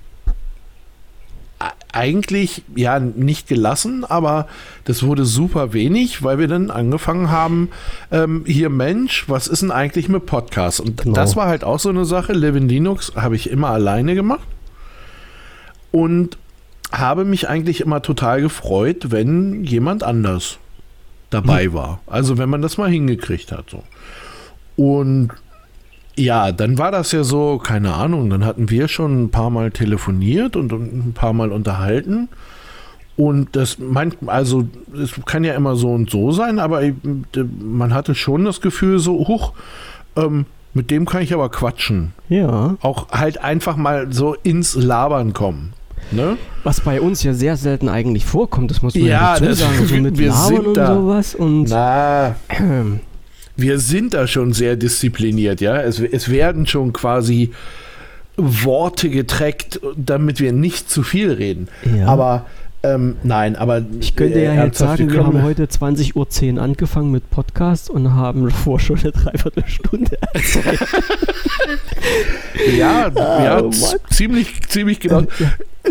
eigentlich 1.92 2.62
ja 2.74 2.98
nicht 2.98 3.46
gelassen, 3.46 4.06
aber 4.06 4.46
das 4.86 5.02
wurde 5.02 5.26
super 5.26 5.74
wenig, 5.74 6.22
weil 6.22 6.38
wir 6.38 6.48
dann 6.48 6.70
angefangen 6.70 7.30
haben, 7.30 7.68
ähm, 8.10 8.44
hier 8.46 8.70
Mensch, 8.70 9.28
was 9.28 9.48
ist 9.48 9.60
denn 9.60 9.70
eigentlich 9.70 10.08
mit 10.08 10.24
Podcasts? 10.24 10.80
Und 10.80 11.02
genau. 11.02 11.14
das 11.14 11.36
war 11.36 11.46
halt 11.46 11.62
auch 11.62 11.78
so 11.78 11.90
eine 11.90 12.06
Sache. 12.06 12.32
Live 12.32 12.56
in 12.56 12.70
Linux 12.70 13.12
habe 13.16 13.36
ich 13.36 13.50
immer 13.50 13.68
alleine 13.68 14.14
gemacht 14.14 14.48
und 15.92 16.38
habe 16.90 17.26
mich 17.26 17.50
eigentlich 17.50 17.82
immer 17.82 18.00
total 18.00 18.40
gefreut, 18.40 19.10
wenn 19.10 19.62
jemand 19.62 20.04
anders 20.04 20.58
dabei 21.30 21.68
mhm. 21.68 21.72
war. 21.74 22.00
Also 22.06 22.38
wenn 22.38 22.48
man 22.48 22.62
das 22.62 22.78
mal 22.78 22.90
hingekriegt 22.90 23.52
hat. 23.52 23.70
So. 23.70 23.82
Und 24.76 25.30
ja, 26.16 26.50
dann 26.52 26.78
war 26.78 26.90
das 26.90 27.12
ja 27.12 27.24
so, 27.24 27.58
keine 27.58 27.94
Ahnung, 27.94 28.30
dann 28.30 28.44
hatten 28.44 28.70
wir 28.70 28.88
schon 28.88 29.24
ein 29.24 29.30
paar 29.30 29.50
Mal 29.50 29.70
telefoniert 29.70 30.56
und 30.56 30.72
ein 30.72 31.12
paar 31.14 31.32
Mal 31.32 31.52
unterhalten. 31.52 32.28
Und 33.16 33.56
das 33.56 33.78
meint, 33.78 34.16
also 34.26 34.68
es 34.94 35.12
kann 35.24 35.44
ja 35.44 35.54
immer 35.54 35.76
so 35.76 35.92
und 35.92 36.10
so 36.10 36.32
sein, 36.32 36.58
aber 36.58 36.82
man 37.60 37.94
hatte 37.94 38.14
schon 38.14 38.44
das 38.44 38.60
Gefühl 38.60 38.98
so, 38.98 39.26
huch, 39.26 39.52
ähm, 40.16 40.46
mit 40.74 40.90
dem 40.90 41.06
kann 41.06 41.22
ich 41.22 41.32
aber 41.32 41.48
quatschen. 41.48 42.12
Ja. 42.28 42.76
Auch 42.82 43.08
halt 43.10 43.42
einfach 43.42 43.76
mal 43.76 44.12
so 44.12 44.34
ins 44.34 44.74
Labern 44.74 45.32
kommen. 45.32 45.72
Ne? 46.10 46.36
Was 46.62 46.80
bei 46.80 47.00
uns 47.00 47.22
ja 47.22 47.34
sehr 47.34 47.56
selten 47.56 47.88
eigentlich 47.88 48.24
vorkommt, 48.24 48.70
das 48.70 48.82
muss 48.82 48.94
man 48.94 49.04
ja, 49.04 49.34
ja 49.34 49.40
dazu 49.40 49.54
sagen, 49.54 49.86
so 49.86 49.94
mit 49.96 50.18
wir 50.18 50.28
Labern 50.28 50.64
sind 50.64 50.76
da, 50.76 50.92
und 50.92 51.02
sowas. 51.02 51.34
Und 51.34 51.64
na, 51.68 52.36
wir 53.56 53.78
sind 53.78 54.14
da 54.14 54.26
schon 54.26 54.52
sehr 54.52 54.76
diszipliniert, 54.76 55.60
ja. 55.60 55.80
Es, 55.80 55.98
es 55.98 56.30
werden 56.30 56.66
schon 56.66 56.92
quasi 56.92 57.52
Worte 58.36 59.08
getreckt, 59.08 59.80
damit 59.96 60.40
wir 60.40 60.52
nicht 60.52 60.90
zu 60.90 61.02
viel 61.02 61.32
reden. 61.32 61.68
Ja. 61.96 62.06
Aber 62.06 62.46
ähm, 62.94 63.16
nein, 63.22 63.56
aber. 63.56 63.82
Ich 64.00 64.16
könnte 64.16 64.40
ja 64.40 64.64
jetzt 64.64 64.78
sagen, 64.78 65.10
wir 65.10 65.24
haben 65.24 65.42
heute 65.44 65.64
20.10 65.64 66.54
Uhr 66.54 66.62
angefangen 66.62 67.10
mit 67.10 67.30
Podcast 67.30 67.90
und 67.90 68.14
haben 68.14 68.50
vor 68.50 68.80
schon 68.80 68.98
eine 68.98 69.12
Dreiviertelstunde 69.12 70.18
erzählt. 70.32 70.80
ja, 72.78 73.10
ja 73.14 73.62
oh, 73.62 73.70
ziemlich, 74.10 74.66
ziemlich 74.68 75.00
genau. 75.00 75.22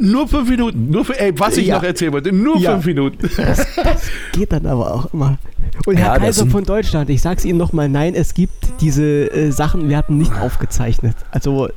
Nur 0.01 0.27
fünf 0.27 0.49
Minuten. 0.49 0.89
Nur 0.89 1.05
für, 1.05 1.19
ey, 1.19 1.37
was 1.39 1.57
ich 1.57 1.67
ja. 1.67 1.75
noch 1.75 1.83
erzählen 1.83 2.11
wollte, 2.11 2.31
nur 2.31 2.57
ja. 2.57 2.73
fünf 2.73 2.85
Minuten. 2.85 3.29
Das, 3.37 3.65
das, 3.75 4.09
geht 4.33 4.51
dann 4.51 4.65
aber 4.65 4.93
auch 4.93 5.13
immer. 5.13 5.37
Und 5.85 5.95
Herr 5.97 6.13
ja, 6.13 6.19
Kaiser 6.19 6.47
von 6.47 6.63
Deutschland, 6.63 7.09
ich 7.09 7.21
sag's 7.21 7.45
Ihnen 7.45 7.57
nochmal, 7.57 7.89
nein, 7.89 8.13
es 8.15 8.33
gibt 8.33 8.81
diese 8.81 9.31
äh, 9.31 9.51
Sachen, 9.51 9.89
wir 9.89 9.97
hatten 9.97 10.17
nicht 10.17 10.33
aufgezeichnet. 10.33 11.15
Also 11.31 11.69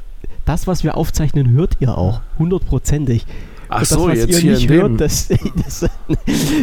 das, 0.45 0.67
was 0.67 0.83
wir 0.83 0.97
aufzeichnen, 0.97 1.51
hört 1.51 1.77
ihr 1.81 1.97
auch. 1.97 2.21
Hundertprozentig. 2.39 3.27
Ach 3.69 3.81
das, 3.81 3.89
so, 3.91 4.09
jetzt 4.09 4.39
hier 4.39 4.53
nicht 4.53 4.69
hört, 4.69 5.01
das, 5.01 5.29
das, 5.65 5.87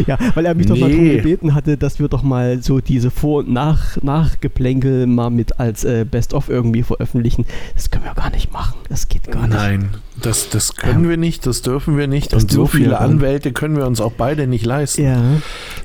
ja, 0.08 0.18
weil 0.34 0.46
er 0.46 0.56
mich 0.56 0.66
doch 0.66 0.76
nee. 0.76 0.82
mal 0.82 0.90
darum 0.90 1.10
gebeten 1.10 1.54
hatte, 1.54 1.78
dass 1.78 2.00
wir 2.00 2.08
doch 2.08 2.24
mal 2.24 2.62
so 2.62 2.80
diese 2.80 3.12
Vor- 3.12 3.40
und 3.40 3.52
Nach 3.52 4.02
Nachgeplänkel 4.02 5.06
mal 5.06 5.30
mit 5.30 5.60
als 5.60 5.84
äh, 5.84 6.06
Best-of 6.10 6.50
irgendwie 6.50 6.84
veröffentlichen. 6.84 7.46
Das 7.76 7.92
können 7.92 8.06
wir 8.06 8.14
gar 8.14 8.32
nicht 8.32 8.52
machen. 8.52 8.78
Das 8.90 9.08
geht 9.08 9.32
gar 9.32 9.48
nicht. 9.48 9.56
Nein, 9.56 9.90
das, 10.22 10.50
das 10.50 10.76
können 10.76 11.04
ja. 11.04 11.10
wir 11.12 11.18
nicht, 11.18 11.46
das 11.46 11.62
dürfen 11.62 11.98
wir 11.98 12.08
nicht. 12.08 12.34
und 12.34 12.52
so 12.52 12.66
viele 12.66 13.00
Anwälte 13.00 13.52
können 13.52 13.76
wir 13.76 13.86
uns 13.86 14.00
auch 14.00 14.14
beide 14.14 14.48
nicht 14.48 14.66
leisten. 14.66 15.04
Ja. 15.04 15.22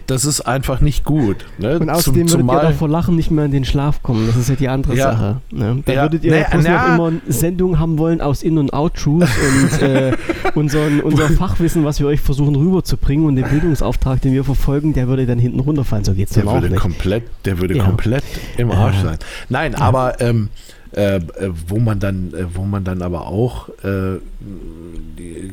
Das 0.06 0.24
ist 0.24 0.40
einfach 0.42 0.80
nicht 0.80 1.04
gut. 1.04 1.44
Ne? 1.58 1.78
Und 1.78 1.90
außerdem 1.90 2.28
Zum, 2.28 2.48
würdet 2.48 2.70
ihr 2.70 2.74
vor 2.74 2.88
Lachen 2.88 3.16
nicht 3.16 3.30
mehr 3.30 3.44
in 3.44 3.50
den 3.50 3.64
Schlaf 3.64 4.02
kommen. 4.02 4.26
Das 4.26 4.36
ist 4.36 4.48
ja 4.48 4.54
die 4.54 4.68
andere 4.68 4.96
ja. 4.96 5.12
Sache. 5.12 5.36
Ne? 5.50 5.82
Da 5.84 6.02
würdet 6.02 6.24
ihr 6.24 6.32
nee, 6.32 6.40
noch 6.42 6.94
immer 6.94 7.12
Sendungen 7.28 7.78
haben 7.78 7.98
wollen 7.98 8.20
aus 8.20 8.42
In- 8.42 8.58
und 8.58 8.72
Out-Truths 8.72 9.30
und 9.30 9.82
äh, 9.82 10.12
unseren, 10.54 11.00
unser 11.00 11.28
Fachwissen, 11.28 11.84
was 11.84 12.00
wir 12.00 12.06
euch 12.06 12.20
versuchen 12.20 12.54
rüberzubringen 12.54 13.26
und 13.26 13.36
den 13.36 13.48
Bildungsauftrag, 13.48 14.20
den 14.20 14.32
wir 14.32 14.44
verfolgen, 14.44 14.92
der 14.92 15.08
würde 15.08 15.26
dann 15.26 15.38
hinten 15.38 15.60
runterfallen. 15.60 16.04
So 16.04 16.14
geht 16.14 16.28
es 16.28 16.34
dann 16.34 16.48
auch 16.48 16.60
nicht. 16.60 16.76
Komplett, 16.76 17.24
der 17.44 17.58
würde 17.58 17.76
ja. 17.76 17.84
komplett 17.84 18.24
im 18.56 18.70
Arsch 18.70 18.98
sein. 19.02 19.18
Nein, 19.48 19.74
aber 19.74 20.20
ähm, 20.20 20.48
äh, 20.92 21.16
äh, 21.16 21.20
wo 21.68 21.79
man 21.79 22.00
dann, 22.00 22.35
äh, 22.35 22.55
wo 22.55 22.64
man 22.64 22.85
dann 22.85 23.03
aber 23.03 23.26
auch 23.26 23.68
äh, 23.85 24.18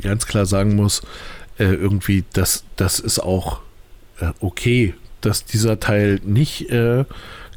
ganz 0.02 0.26
klar 0.26 0.46
sagen 0.46 0.76
muss, 0.76 1.02
äh, 1.60 1.66
irgendwie, 1.66 2.24
das, 2.34 2.64
das 2.76 3.00
ist 3.00 3.20
auch 3.20 3.62
äh, 4.20 4.32
okay, 4.40 4.96
dass 5.22 5.46
dieser 5.46 5.80
Teil 5.80 6.20
nicht 6.24 6.68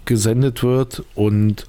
gesendet 0.07 0.63
wird 0.63 1.05
und 1.15 1.67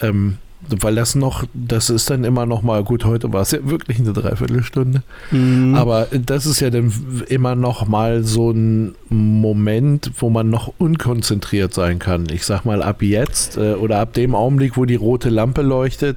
ähm, 0.00 0.38
weil 0.60 0.96
das 0.96 1.14
noch, 1.14 1.44
das 1.54 1.88
ist 1.88 2.10
dann 2.10 2.24
immer 2.24 2.44
noch 2.44 2.62
mal, 2.62 2.82
gut, 2.82 3.04
heute 3.04 3.32
war 3.32 3.42
es 3.42 3.52
ja 3.52 3.58
wirklich 3.62 4.00
eine 4.00 4.12
Dreiviertelstunde, 4.12 5.02
mhm. 5.30 5.74
aber 5.74 6.08
das 6.10 6.46
ist 6.46 6.60
ja 6.60 6.70
dann 6.70 6.92
immer 7.28 7.54
noch 7.54 7.86
mal 7.86 8.24
so 8.24 8.50
ein 8.50 8.94
Moment, 9.08 10.10
wo 10.18 10.30
man 10.30 10.50
noch 10.50 10.72
unkonzentriert 10.78 11.72
sein 11.72 11.98
kann. 11.98 12.26
Ich 12.32 12.44
sag 12.44 12.64
mal, 12.64 12.82
ab 12.82 13.02
jetzt 13.02 13.56
äh, 13.56 13.74
oder 13.74 14.00
ab 14.00 14.14
dem 14.14 14.34
Augenblick, 14.34 14.76
wo 14.76 14.84
die 14.84 14.96
rote 14.96 15.30
Lampe 15.30 15.62
leuchtet, 15.62 16.16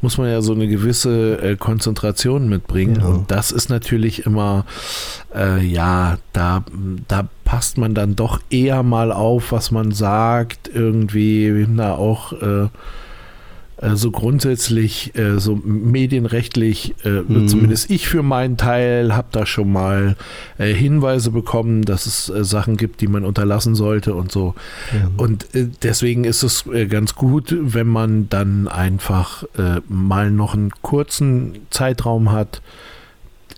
muss 0.00 0.18
man 0.18 0.28
ja 0.28 0.42
so 0.42 0.52
eine 0.52 0.66
gewisse 0.66 1.40
äh, 1.40 1.56
Konzentration 1.56 2.48
mitbringen 2.48 2.98
ja. 3.00 3.06
und 3.06 3.30
das 3.30 3.52
ist 3.52 3.70
natürlich 3.70 4.26
immer, 4.26 4.66
äh, 5.34 5.64
ja, 5.64 6.18
da, 6.32 6.64
da 7.06 7.28
passt 7.44 7.78
man 7.78 7.94
dann 7.94 8.16
doch 8.16 8.40
eher 8.50 8.82
mal 8.82 9.12
auf, 9.12 9.52
was 9.52 9.70
man 9.70 9.92
sagt, 9.92 10.68
irgendwie, 10.74 11.66
na 11.68 11.94
auch, 11.94 12.32
äh, 12.32 12.56
äh, 12.56 12.68
so 13.94 14.10
grundsätzlich, 14.10 15.14
äh, 15.16 15.38
so 15.38 15.54
medienrechtlich, 15.62 16.94
äh, 17.04 17.20
mhm. 17.20 17.46
zumindest 17.46 17.90
ich 17.90 18.08
für 18.08 18.22
meinen 18.22 18.56
Teil 18.56 19.14
habe 19.14 19.28
da 19.32 19.44
schon 19.44 19.70
mal 19.70 20.16
Hinweise 20.58 21.30
bekommen, 21.30 21.82
dass 21.82 22.06
es 22.06 22.26
Sachen 22.48 22.78
gibt, 22.78 23.02
die 23.02 23.06
man 23.06 23.24
unterlassen 23.24 23.74
sollte 23.74 24.14
und 24.14 24.32
so. 24.32 24.54
Ja. 24.92 25.10
Und 25.18 25.46
deswegen 25.82 26.24
ist 26.24 26.42
es 26.42 26.64
ganz 26.88 27.14
gut, 27.14 27.54
wenn 27.58 27.86
man 27.86 28.28
dann 28.30 28.68
einfach 28.68 29.44
mal 29.88 30.30
noch 30.30 30.54
einen 30.54 30.70
kurzen 30.80 31.58
Zeitraum 31.70 32.32
hat, 32.32 32.62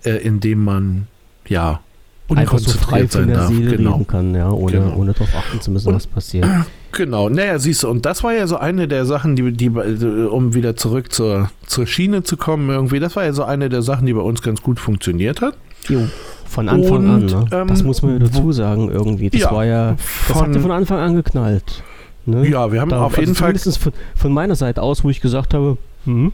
in 0.02 0.40
dem 0.40 0.64
man 0.64 1.06
ja 1.46 1.80
unkonzentriert 2.26 3.12
so 3.12 3.20
sein 3.20 3.28
darf. 3.28 3.50
genau. 3.50 3.98
kann, 4.04 4.34
ja, 4.34 4.50
ohne, 4.50 4.72
genau. 4.72 4.96
ohne 4.96 5.12
darauf 5.12 5.34
achten 5.34 5.60
zu 5.60 5.70
müssen, 5.70 5.94
was 5.94 6.06
passiert. 6.06 6.46
Genau, 6.92 7.28
naja, 7.28 7.58
siehst 7.58 7.82
du, 7.82 7.88
und 7.88 8.06
das 8.06 8.24
war 8.24 8.32
ja 8.32 8.46
so 8.46 8.56
eine 8.56 8.88
der 8.88 9.04
Sachen, 9.04 9.36
die, 9.36 9.52
die 9.52 9.68
um 9.68 10.54
wieder 10.54 10.74
zurück 10.74 11.12
zur, 11.12 11.50
zur 11.66 11.86
Schiene 11.86 12.22
zu 12.22 12.36
kommen, 12.36 12.70
irgendwie, 12.70 12.98
das 12.98 13.14
war 13.14 13.24
ja 13.24 13.32
so 13.32 13.44
eine 13.44 13.68
der 13.68 13.82
Sachen, 13.82 14.06
die 14.06 14.14
bei 14.14 14.20
uns 14.20 14.42
ganz 14.42 14.62
gut 14.62 14.80
funktioniert 14.80 15.40
hat. 15.40 15.54
Jo, 15.88 16.08
von 16.46 16.68
Anfang 16.68 16.96
und, 16.96 17.08
an, 17.10 17.26
ne? 17.26 17.46
Ähm, 17.52 17.68
das 17.68 17.82
muss 17.82 18.02
man 18.02 18.14
ja 18.14 18.18
dazu 18.26 18.52
sagen, 18.52 18.90
irgendwie. 18.90 19.30
Das 19.30 19.40
ja, 19.40 19.52
war 19.52 19.64
ja, 19.64 19.92
das 19.92 20.36
von, 20.36 20.48
hat 20.48 20.54
ja 20.54 20.60
von 20.60 20.70
Anfang 20.70 20.98
an 20.98 21.14
geknallt. 21.14 21.82
Ne? 22.26 22.48
Ja, 22.48 22.72
wir 22.72 22.80
haben 22.80 22.90
da, 22.90 23.02
auf 23.02 23.16
jeden 23.16 23.30
also 23.30 23.40
Fall. 23.40 23.54
Zumindest 23.56 23.82
von, 23.82 23.92
von 24.16 24.32
meiner 24.32 24.54
Seite 24.54 24.82
aus, 24.82 25.04
wo 25.04 25.10
ich 25.10 25.20
gesagt 25.20 25.54
habe, 25.54 25.78
hm, 26.04 26.32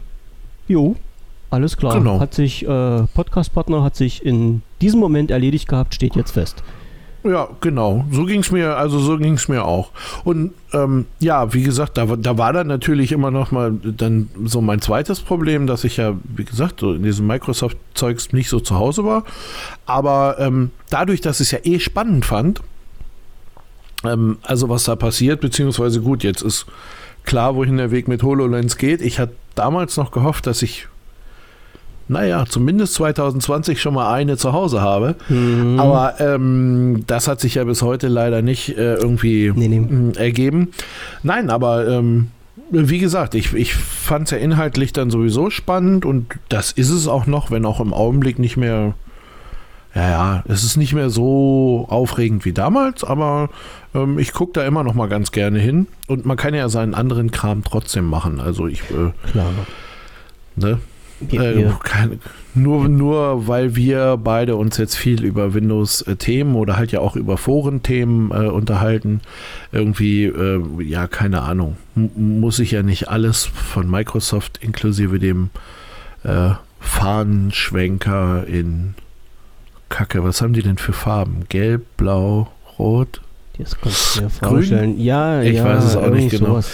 jo, 0.67 0.95
alles 1.49 1.77
klar. 1.77 1.97
Genau. 1.97 2.19
Hat 2.19 2.33
sich, 2.33 2.67
äh, 2.67 3.03
Podcast-Partner 3.13 3.83
hat 3.83 3.95
sich 3.95 4.25
in 4.25 4.61
diesem 4.81 4.99
Moment 4.99 5.31
erledigt 5.31 5.67
gehabt, 5.67 5.95
steht 5.95 6.15
jetzt 6.15 6.31
fest. 6.31 6.63
Ja, 7.25 7.49
genau. 7.59 8.05
So 8.11 8.25
ging 8.25 8.41
es 8.41 8.51
mir, 8.51 8.77
also 8.77 8.99
so 8.99 9.17
ging 9.17 9.33
es 9.33 9.47
mir 9.47 9.65
auch. 9.65 9.89
Und 10.23 10.53
ähm, 10.73 11.07
ja, 11.19 11.53
wie 11.55 11.63
gesagt, 11.63 11.97
da, 11.97 12.05
da 12.05 12.37
war 12.37 12.53
dann 12.53 12.67
natürlich 12.67 13.11
immer 13.11 13.31
noch 13.31 13.51
mal 13.51 13.71
dann 13.71 14.29
so 14.43 14.61
mein 14.61 14.79
zweites 14.79 15.21
Problem, 15.21 15.65
dass 15.65 15.83
ich 15.83 15.97
ja, 15.97 16.13
wie 16.23 16.45
gesagt, 16.45 16.81
so 16.81 16.93
in 16.93 17.01
diesem 17.01 17.25
Microsoft-Zeugs 17.25 18.31
nicht 18.31 18.47
so 18.47 18.59
zu 18.59 18.75
Hause 18.75 19.05
war. 19.05 19.23
Aber 19.87 20.35
ähm, 20.37 20.69
dadurch, 20.91 21.19
dass 21.19 21.39
ich 21.39 21.47
es 21.47 21.51
ja 21.51 21.59
eh 21.63 21.79
spannend 21.79 22.25
fand, 22.25 22.61
ähm, 24.03 24.37
also 24.43 24.69
was 24.69 24.83
da 24.83 24.95
passiert, 24.95 25.41
beziehungsweise 25.41 26.01
gut, 26.01 26.23
jetzt 26.23 26.43
ist 26.43 26.67
klar, 27.23 27.55
wohin 27.55 27.77
der 27.77 27.89
Weg 27.89 28.07
mit 28.07 28.21
HoloLens 28.21 28.77
geht. 28.77 29.01
Ich 29.01 29.17
hatte 29.17 29.33
damals 29.55 29.97
noch 29.97 30.11
gehofft, 30.11 30.45
dass 30.45 30.61
ich 30.61 30.87
naja, 32.07 32.45
zumindest 32.47 32.93
2020 32.95 33.81
schon 33.81 33.95
mal 33.95 34.13
eine 34.13 34.37
zu 34.37 34.53
Hause 34.53 34.81
habe. 34.81 35.15
Mhm. 35.29 35.79
Aber 35.79 36.19
ähm, 36.19 37.03
das 37.07 37.27
hat 37.27 37.39
sich 37.39 37.55
ja 37.55 37.63
bis 37.63 37.81
heute 37.81 38.07
leider 38.07 38.41
nicht 38.41 38.77
äh, 38.77 38.95
irgendwie 38.95 39.51
nee, 39.55 39.67
nee. 39.67 40.11
Ergeben. 40.17 40.69
Nein, 41.23 41.49
aber 41.49 41.87
ähm, 41.87 42.27
wie 42.69 42.99
gesagt, 42.99 43.35
ich, 43.35 43.53
ich 43.53 43.73
fand 43.73 44.25
es 44.25 44.31
ja 44.31 44.37
inhaltlich 44.37 44.93
dann 44.93 45.09
sowieso 45.09 45.49
spannend 45.49 46.05
und 46.05 46.27
das 46.49 46.71
ist 46.71 46.89
es 46.89 47.07
auch 47.07 47.25
noch, 47.25 47.51
wenn 47.51 47.65
auch 47.65 47.79
im 47.79 47.93
Augenblick 47.93 48.39
nicht 48.39 48.57
mehr. 48.57 48.93
Ja, 49.93 50.09
ja, 50.09 50.43
es 50.49 50.63
ist 50.65 50.75
nicht 50.75 50.93
mehr 50.93 51.09
so 51.09 51.85
aufregend 51.89 52.43
wie 52.43 52.51
damals, 52.51 53.05
aber 53.05 53.49
ähm, 53.93 54.19
ich 54.19 54.33
gucke 54.33 54.51
da 54.51 54.65
immer 54.65 54.83
noch 54.83 54.93
mal 54.93 55.07
ganz 55.07 55.31
gerne 55.31 55.57
hin. 55.57 55.87
Und 56.07 56.25
man 56.25 56.35
kann 56.35 56.53
ja 56.53 56.67
seinen 56.67 56.93
anderen 56.93 57.31
Kram 57.31 57.63
trotzdem 57.63 58.05
machen. 58.05 58.41
Also 58.41 58.67
ich. 58.67 58.81
Äh, 58.91 59.13
Klar. 59.31 59.51
Ne? 60.57 60.79
Äh, 61.31 61.65
keine, 61.83 62.19
nur, 62.53 62.89
nur 62.89 63.47
weil 63.47 63.75
wir 63.75 64.17
beide 64.17 64.55
uns 64.55 64.77
jetzt 64.77 64.95
viel 64.95 65.23
über 65.23 65.53
Windows-Themen 65.53 66.55
oder 66.55 66.75
halt 66.75 66.91
ja 66.91 66.99
auch 66.99 67.15
über 67.15 67.37
Foren-Themen 67.37 68.31
äh, 68.31 68.47
unterhalten, 68.47 69.21
irgendwie, 69.71 70.25
äh, 70.25 70.61
ja, 70.83 71.07
keine 71.07 71.41
Ahnung, 71.43 71.77
M 71.95 72.39
muss 72.39 72.59
ich 72.59 72.71
ja 72.71 72.83
nicht 72.83 73.07
alles 73.07 73.45
von 73.45 73.89
Microsoft 73.89 74.59
inklusive 74.61 75.19
dem 75.19 75.49
äh, 76.23 76.51
Fahnenschwenker 76.79 78.45
in 78.47 78.95
Kacke, 79.89 80.23
was 80.23 80.41
haben 80.41 80.53
die 80.53 80.63
denn 80.63 80.77
für 80.77 80.93
Farben? 80.93 81.45
Gelb, 81.47 81.85
blau, 81.95 82.51
rot? 82.77 83.21
Das 83.57 83.79
kannst 83.79 84.17
du 84.17 84.21
dir 84.21 84.29
vorstellen. 84.29 84.99
Ja, 84.99 85.41
ich 85.41 85.55
ja, 85.55 85.63
weiß 85.63 85.85
es 85.85 85.95
auch 85.95 86.09
nicht 86.09 86.31
genau. 86.31 86.47
Sowas 86.47 86.69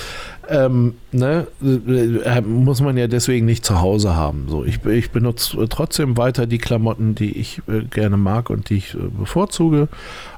ähm, 0.52 0.96
ne, 1.12 1.48
äh, 1.62 2.42
muss 2.42 2.82
man 2.82 2.98
ja 2.98 3.08
deswegen 3.08 3.46
nicht 3.46 3.66
zu 3.66 3.82
Hause 3.82 4.16
haben. 4.16 4.46
So, 4.50 4.64
ich, 4.64 4.86
ich 4.86 5.12
benutze 5.12 5.58
trotzdem 5.70 6.18
weiter 6.18 6.48
die 6.48 6.58
Klamotten, 6.58 7.16
die 7.16 7.38
ich 7.38 7.62
äh, 7.68 7.84
gerne 7.84 8.18
mag 8.18 8.50
und 8.50 8.70
die 8.70 8.76
ich 8.76 8.94
äh, 8.94 8.98
bevorzuge. 8.98 9.88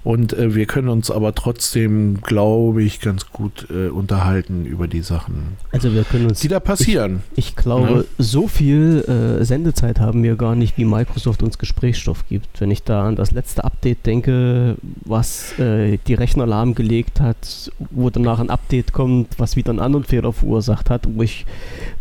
Und 0.03 0.33
äh, 0.33 0.53
wir 0.53 0.65
können 0.65 0.89
uns 0.89 1.09
aber 1.09 1.33
trotzdem, 1.33 2.21
glaube 2.21 2.83
ich, 2.83 2.99
ganz 2.99 3.29
gut 3.29 3.67
äh, 3.69 3.87
unterhalten 3.87 4.65
über 4.65 4.87
die 4.87 5.01
Sachen, 5.01 5.57
also 5.71 5.93
wir 5.93 6.03
können 6.03 6.27
uns, 6.27 6.41
die 6.41 6.49
da 6.49 6.59
passieren. 6.59 7.23
Ich, 7.35 7.49
ich 7.49 7.55
glaube, 7.55 7.89
ja. 7.89 7.95
Ne? 7.97 8.05
so 8.17 8.47
viel 8.47 9.05
äh, 9.07 9.45
Sendezeit 9.45 9.99
haben 9.99 10.23
wir 10.23 10.35
gar 10.35 10.55
nicht, 10.55 10.77
wie 10.77 10.85
Microsoft 10.85 11.41
uns 11.41 11.57
Gesprächsstoff 11.57 12.27
gibt. 12.27 12.59
Wenn 12.59 12.71
ich 12.71 12.83
da 12.83 13.07
an 13.07 13.15
das 13.15 13.31
letzte 13.31 13.63
Update 13.63 14.05
denke, 14.05 14.75
was 15.05 15.53
die 15.57 16.13
Rechner 16.13 16.45
lahmgelegt 16.45 17.19
hat, 17.19 17.71
wo 17.91 18.09
danach 18.09 18.39
ein 18.39 18.49
Update 18.49 18.93
kommt, 18.93 19.39
was 19.39 19.55
wieder 19.55 19.69
einen 19.69 19.79
anderen 19.79 20.03
Fehler 20.03 20.33
verursacht 20.33 20.62
hat, 20.67 21.07
wo 21.07 21.21
ich 21.23 21.45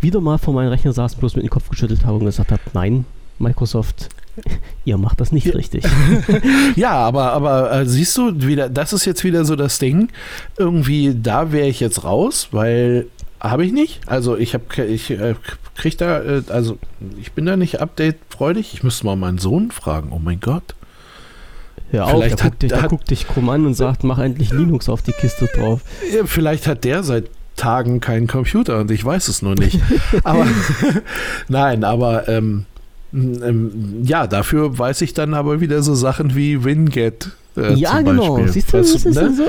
wieder 0.01 0.20
mal 0.20 0.38
vor 0.38 0.55
meinem 0.55 0.68
Rechner 0.68 0.92
saß, 0.92 1.16
bloß 1.16 1.37
mit 1.37 1.44
dem 1.44 1.51
Kopf 1.51 1.68
geschüttelt 1.68 2.05
habe 2.05 2.18
und 2.18 2.25
gesagt 2.25 2.53
habe, 2.53 2.62
nein, 2.72 3.05
Microsoft, 3.38 4.09
ihr 4.85 4.98
macht 4.98 5.20
das 5.20 5.33
nicht 5.33 5.55
richtig. 5.55 5.85
ja, 6.77 6.92
aber, 6.92 7.33
aber 7.33 7.72
äh, 7.72 7.87
siehst 7.87 8.16
du, 8.16 8.42
wieder, 8.46 8.68
das 8.68 8.92
ist 8.92 9.05
jetzt 9.05 9.25
wieder 9.25 9.44
so 9.44 9.57
das 9.57 9.79
Ding. 9.79 10.09
Irgendwie, 10.59 11.14
da 11.20 11.53
wäre 11.53 11.68
ich 11.68 11.81
jetzt 11.81 12.05
raus, 12.05 12.48
weil 12.53 13.07
habe 13.40 13.64
ich 13.64 13.72
nicht. 13.72 14.01
Also 14.07 14.37
ich 14.37 14.55
habe, 14.55 14.85
ich 14.87 15.11
äh, 15.11 15.35
krieg 15.75 15.98
da, 15.98 16.22
äh, 16.22 16.42
also 16.48 16.79
ich 17.20 17.33
bin 17.33 17.44
da 17.44 17.57
nicht 17.57 17.81
update-freudig. 17.81 18.72
Ich 18.72 18.83
müsste 18.83 19.05
mal 19.07 19.16
meinen 19.16 19.38
Sohn 19.38 19.70
fragen. 19.70 20.12
Oh 20.12 20.20
mein 20.22 20.40
Gott. 20.40 20.75
Hör 21.90 22.07
auf, 22.07 22.12
vielleicht 22.12 22.38
der, 22.38 22.44
hat, 22.44 22.51
guckt 22.53 22.62
dich, 22.62 22.68
der 22.70 22.83
hat, 22.83 22.90
guckt 22.90 23.11
dich 23.11 23.27
krumm 23.27 23.51
an 23.51 23.66
und 23.66 23.75
sagt, 23.75 24.05
mach 24.05 24.18
endlich 24.18 24.51
Linux 24.51 24.88
auf 24.88 25.03
die 25.03 25.12
Kiste 25.12 25.46
drauf. 25.46 25.83
Vielleicht 26.25 26.66
hat 26.66 26.85
der 26.85 27.03
seit 27.03 27.29
Tagen 27.57 28.01
keinen 28.01 28.27
Computer 28.27 28.81
und 28.81 28.91
ich 28.91 29.05
weiß 29.05 29.29
es 29.29 29.43
nur 29.43 29.55
nicht. 29.55 29.79
aber 30.25 30.47
nein, 31.49 31.85
aber 31.85 32.29
ähm, 32.29 32.67
ähm, 33.12 34.03
ja, 34.03 34.27
dafür 34.27 34.79
weiß 34.79 35.03
ich 35.03 35.15
dann 35.15 35.35
aber 35.35 35.61
wieder 35.61 35.83
so 35.83 35.95
Sachen 35.95 36.35
wie 36.35 36.65
Winget. 36.65 37.31
Äh, 37.57 37.75
ja, 37.75 38.01
genau. 38.01 38.37
Beispiel. 38.37 38.53
Siehst 38.53 38.73
du, 38.73 38.79
was, 38.79 38.93
das 38.93 39.05
ist 39.05 39.15
ne? 39.15 39.35
so. 39.35 39.45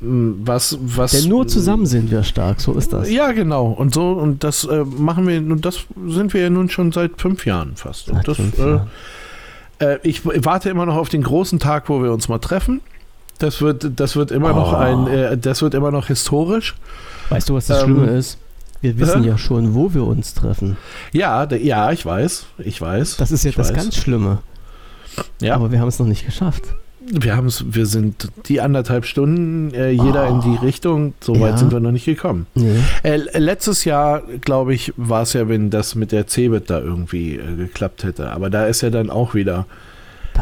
Was, 0.00 0.78
was, 0.80 1.10
Denn 1.12 1.28
nur 1.28 1.46
zusammen 1.46 1.84
sind 1.84 2.10
wir 2.10 2.22
stark, 2.22 2.62
so 2.62 2.72
ist 2.72 2.94
das. 2.94 3.10
Ja, 3.10 3.32
genau. 3.32 3.66
Und 3.66 3.92
so, 3.92 4.12
und 4.12 4.42
das 4.42 4.64
äh, 4.64 4.84
machen 4.84 5.28
wir, 5.28 5.36
und 5.36 5.64
das 5.66 5.84
sind 6.08 6.32
wir 6.32 6.40
ja 6.40 6.50
nun 6.50 6.70
schon 6.70 6.92
seit 6.92 7.20
fünf 7.20 7.44
Jahren 7.44 7.76
fast. 7.76 8.08
Und 8.08 8.26
das, 8.26 8.38
äh, 8.38 8.78
Äh, 9.82 9.98
ich 10.02 10.24
warte 10.24 10.70
immer 10.70 10.86
noch 10.86 10.96
auf 10.96 11.08
den 11.08 11.22
großen 11.22 11.58
Tag, 11.58 11.88
wo 11.88 12.02
wir 12.02 12.12
uns 12.12 12.28
mal 12.28 12.38
treffen. 12.38 12.80
Das 13.38 13.60
wird, 13.60 13.98
das 13.98 14.14
wird 14.14 14.30
immer 14.30 14.52
oh. 14.52 14.56
noch 14.56 14.72
ein, 14.72 15.06
äh, 15.08 15.36
das 15.36 15.62
wird 15.62 15.74
immer 15.74 15.90
noch 15.90 16.06
historisch. 16.06 16.74
Weißt 17.30 17.48
du, 17.48 17.54
was 17.54 17.66
das 17.66 17.82
ähm, 17.82 17.96
Schlimme 17.96 18.10
ist? 18.12 18.38
Wir 18.82 18.98
wissen 18.98 19.24
äh? 19.24 19.28
ja 19.28 19.38
schon, 19.38 19.74
wo 19.74 19.94
wir 19.94 20.04
uns 20.04 20.34
treffen. 20.34 20.76
Ja, 21.12 21.44
ja, 21.52 21.92
ich 21.92 22.04
weiß, 22.04 22.46
ich 22.58 22.80
weiß. 22.80 23.16
Das 23.16 23.30
ist 23.30 23.44
ja 23.44 23.52
das 23.52 23.68
weiß. 23.68 23.76
ganz 23.76 23.96
Schlimme. 23.96 24.38
Ja. 25.40 25.54
Aber 25.54 25.70
wir 25.70 25.80
haben 25.80 25.88
es 25.88 25.98
noch 25.98 26.06
nicht 26.06 26.26
geschafft. 26.26 26.64
Wir 27.00 27.36
haben 27.36 27.46
es, 27.46 27.64
wir 27.74 27.86
sind 27.86 28.28
die 28.46 28.60
anderthalb 28.60 29.06
Stunden, 29.06 29.72
äh, 29.74 29.90
jeder 29.90 30.28
oh. 30.28 30.34
in 30.34 30.40
die 30.40 30.58
oh. 30.58 30.64
Richtung. 30.64 31.14
So 31.20 31.38
weit 31.40 31.52
ja. 31.52 31.56
sind 31.58 31.72
wir 31.72 31.80
noch 31.80 31.90
nicht 31.92 32.04
gekommen. 32.04 32.46
Nee. 32.54 32.78
Äh, 33.02 33.16
letztes 33.38 33.84
Jahr, 33.84 34.22
glaube 34.40 34.74
ich, 34.74 34.92
war 34.96 35.22
es 35.22 35.32
ja, 35.32 35.48
wenn 35.48 35.70
das 35.70 35.94
mit 35.94 36.12
der 36.12 36.26
Cebit 36.26 36.70
da 36.70 36.80
irgendwie 36.80 37.36
äh, 37.36 37.56
geklappt 37.56 38.04
hätte. 38.04 38.30
Aber 38.30 38.50
da 38.50 38.66
ist 38.66 38.82
ja 38.82 38.90
dann 38.90 39.10
auch 39.10 39.34
wieder, 39.34 39.66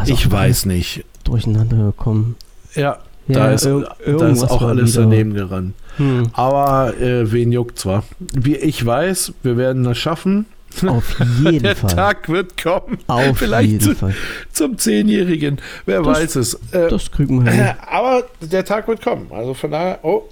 ich 0.07 0.31
weiß 0.31 0.67
nicht. 0.67 1.05
Durcheinander 1.25 1.77
gekommen. 1.77 2.37
Ja 2.75 2.99
da, 3.33 3.53
ist, 3.53 3.67
da 3.67 4.29
ist 4.29 4.51
auch 4.51 4.63
alles 4.63 4.93
wieder. 4.93 5.03
daneben 5.03 5.35
gerannt. 5.35 5.75
Hm. 5.97 6.29
Aber 6.33 6.95
äh, 6.99 7.31
wen 7.31 7.53
juckt 7.53 7.79
zwar? 7.79 8.05
Wie 8.19 8.57
ich 8.57 8.85
weiß, 8.85 9.35
wir 9.43 9.57
werden 9.57 9.85
das 9.85 9.99
schaffen. 9.99 10.47
Auf 10.87 11.19
jeden 11.43 11.63
der 11.63 11.77
Fall. 11.77 11.89
Der 11.89 11.97
Tag 11.97 12.29
wird 12.29 12.63
kommen. 12.63 12.99
Auf 13.07 13.39
Vielleicht 13.39 13.71
jeden 13.71 13.81
zu, 13.81 13.95
Fall. 13.95 14.15
Zum 14.53 14.79
Zehnjährigen. 14.79 15.59
Wer 15.87 16.03
das, 16.03 16.07
weiß 16.07 16.37
es. 16.37 16.55
Äh, 16.73 16.89
das 16.89 17.11
kriegen 17.11 17.45
wir 17.45 17.51
hin. 17.51 17.61
Äh, 17.61 17.75
aber 17.91 18.25
der 18.41 18.65
Tag 18.65 18.89
wird 18.89 19.03
kommen. 19.03 19.27
Also 19.31 19.55
von 19.55 19.71
daher, 19.71 19.99
oh. 20.03 20.29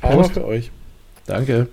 Prost 0.00 0.32
für 0.32 0.46
euch. 0.46 0.70
Danke. 1.26 1.68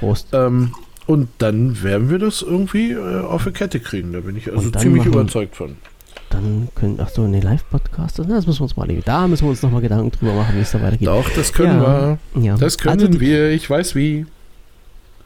Prost. 0.00 0.28
Ähm, 0.32 0.74
und 1.06 1.28
dann 1.38 1.82
werden 1.82 2.10
wir 2.10 2.18
das 2.18 2.42
irgendwie 2.42 2.92
äh, 2.92 3.20
auf 3.20 3.44
die 3.44 3.52
Kette 3.52 3.80
kriegen. 3.80 4.12
Da 4.12 4.20
bin 4.20 4.36
ich 4.36 4.50
also 4.50 4.70
ziemlich 4.70 5.06
überzeugt 5.06 5.56
von. 5.56 5.76
Dann 6.30 6.68
können, 6.74 6.98
ach 7.00 7.08
so, 7.08 7.24
in 7.24 7.32
den 7.32 7.42
Live-Podcast, 7.42 8.18
das 8.18 8.46
müssen 8.46 8.58
wir 8.58 8.62
uns 8.62 8.76
mal, 8.76 8.86
da 9.04 9.26
müssen 9.26 9.44
wir 9.44 9.50
uns 9.50 9.62
nochmal 9.62 9.80
Gedanken 9.80 10.10
drüber 10.10 10.34
machen, 10.34 10.56
wie 10.56 10.60
es 10.60 10.72
da 10.72 10.82
weitergeht. 10.82 11.08
Doch, 11.08 11.28
das 11.30 11.52
können 11.52 11.80
ja. 11.80 12.18
wir. 12.34 12.42
Ja. 12.42 12.56
Das 12.56 12.76
können 12.76 13.00
also 13.00 13.08
die, 13.08 13.20
wir, 13.20 13.50
ich 13.50 13.68
weiß 13.68 13.94
wie. 13.94 14.26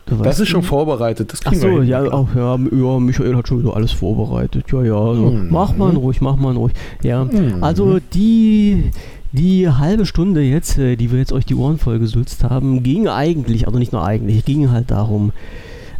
Das 0.06 0.40
ist 0.40 0.48
schon 0.48 0.62
vorbereitet. 0.62 1.32
Das 1.32 1.40
Ach 1.44 1.54
so, 1.54 1.80
ja, 1.80 2.02
auch, 2.12 2.28
ja, 2.34 2.56
ja, 2.56 2.98
Michael 2.98 3.36
hat 3.36 3.48
schon 3.48 3.60
wieder 3.60 3.74
alles 3.74 3.92
vorbereitet. 3.92 4.66
Ja, 4.70 4.82
ja, 4.82 4.94
also, 4.94 5.30
mhm. 5.30 5.48
mach 5.50 5.76
mal 5.76 5.94
ruhig, 5.94 6.20
mach 6.20 6.36
mal 6.36 6.56
ruhig. 6.56 6.72
Ja, 7.02 7.24
mhm. 7.24 7.62
also 7.62 7.98
die, 8.12 8.90
die 9.32 9.68
halbe 9.68 10.04
Stunde 10.04 10.42
jetzt, 10.42 10.76
äh, 10.78 10.96
die 10.96 11.10
wir 11.12 11.18
jetzt 11.18 11.32
euch 11.32 11.46
die 11.46 11.54
Ohren 11.54 11.78
voll 11.78 11.98
gesülzt 11.98 12.44
haben, 12.44 12.82
ging 12.82 13.08
eigentlich, 13.08 13.66
also 13.66 13.78
nicht 13.78 13.92
nur 13.92 14.04
eigentlich, 14.04 14.44
ging 14.44 14.70
halt 14.70 14.90
darum, 14.90 15.32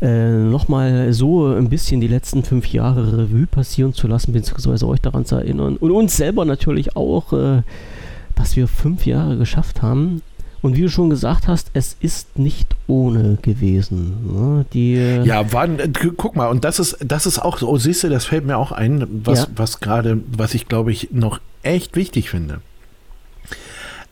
äh, 0.03 0.31
nochmal 0.31 1.13
so 1.13 1.47
ein 1.47 1.69
bisschen 1.69 2.01
die 2.01 2.09
letzten 2.09 2.43
fünf 2.43 2.67
Jahre 2.73 3.19
Revue 3.19 3.47
passieren 3.47 3.95
zu 3.95 4.09
lassen, 4.09 4.33
beziehungsweise 4.33 4.89
euch 4.89 5.01
daran 5.01 5.25
zu 5.25 5.37
erinnern. 5.37 5.77
Und 5.77 5.93
uns 5.93 6.17
selber 6.17 6.45
natürlich 6.45 6.97
auch, 6.97 7.33
äh, 7.33 7.63
dass 8.35 8.57
wir 8.57 8.67
fünf 8.67 9.07
Jahre 9.07 9.37
geschafft 9.37 9.81
haben. 9.81 10.23
Und 10.61 10.77
wie 10.77 10.83
du 10.83 10.91
schon 10.91 11.09
gesagt 11.09 11.47
hast, 11.47 11.71
es 11.73 11.97
ist 12.01 12.37
nicht 12.37 12.75
ohne 12.89 13.39
gewesen. 13.43 14.17
Ne? 14.33 14.67
Die, 14.73 14.95
äh, 14.95 15.25
ja, 15.25 15.53
wann, 15.53 15.79
äh, 15.79 15.89
guck 16.17 16.35
mal, 16.35 16.49
und 16.49 16.65
das 16.65 16.81
ist, 16.81 16.99
das 17.05 17.27
ist 17.27 17.39
auch 17.39 17.59
so, 17.59 17.69
oh, 17.69 17.79
siehst 17.79 18.03
du, 18.03 18.09
das 18.09 18.25
fällt 18.25 18.45
mir 18.45 18.59
auch 18.59 18.73
ein, 18.73 19.07
was, 19.25 19.41
ja. 19.41 19.47
was 19.55 19.79
gerade, 19.79 20.21
was 20.37 20.55
ich 20.55 20.67
glaube 20.67 20.91
ich 20.91 21.11
noch 21.13 21.41
echt 21.63 21.95
wichtig 21.95 22.29
finde. 22.29 22.61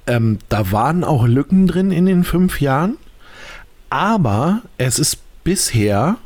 Ähm, 0.07 0.39
da 0.49 0.71
waren 0.71 1.03
auch 1.03 1.27
Lücken 1.27 1.67
drin 1.67 1.91
in 1.91 2.07
den 2.07 2.23
fünf 2.23 2.61
Jahren, 2.61 2.97
aber 3.91 4.63
es 4.79 5.01
ist 5.01 5.19
bisher, 5.45 6.17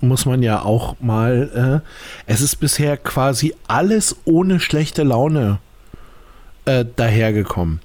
muss 0.00 0.26
man 0.26 0.42
ja 0.42 0.62
auch 0.62 0.96
mal, 1.00 1.82
äh, 1.84 2.30
es 2.30 2.40
ist 2.40 2.56
bisher 2.56 2.96
quasi 2.96 3.54
alles 3.68 4.16
ohne 4.24 4.60
schlechte 4.60 5.02
Laune 5.02 5.58
äh, 6.64 6.84
dahergekommen. 6.96 7.80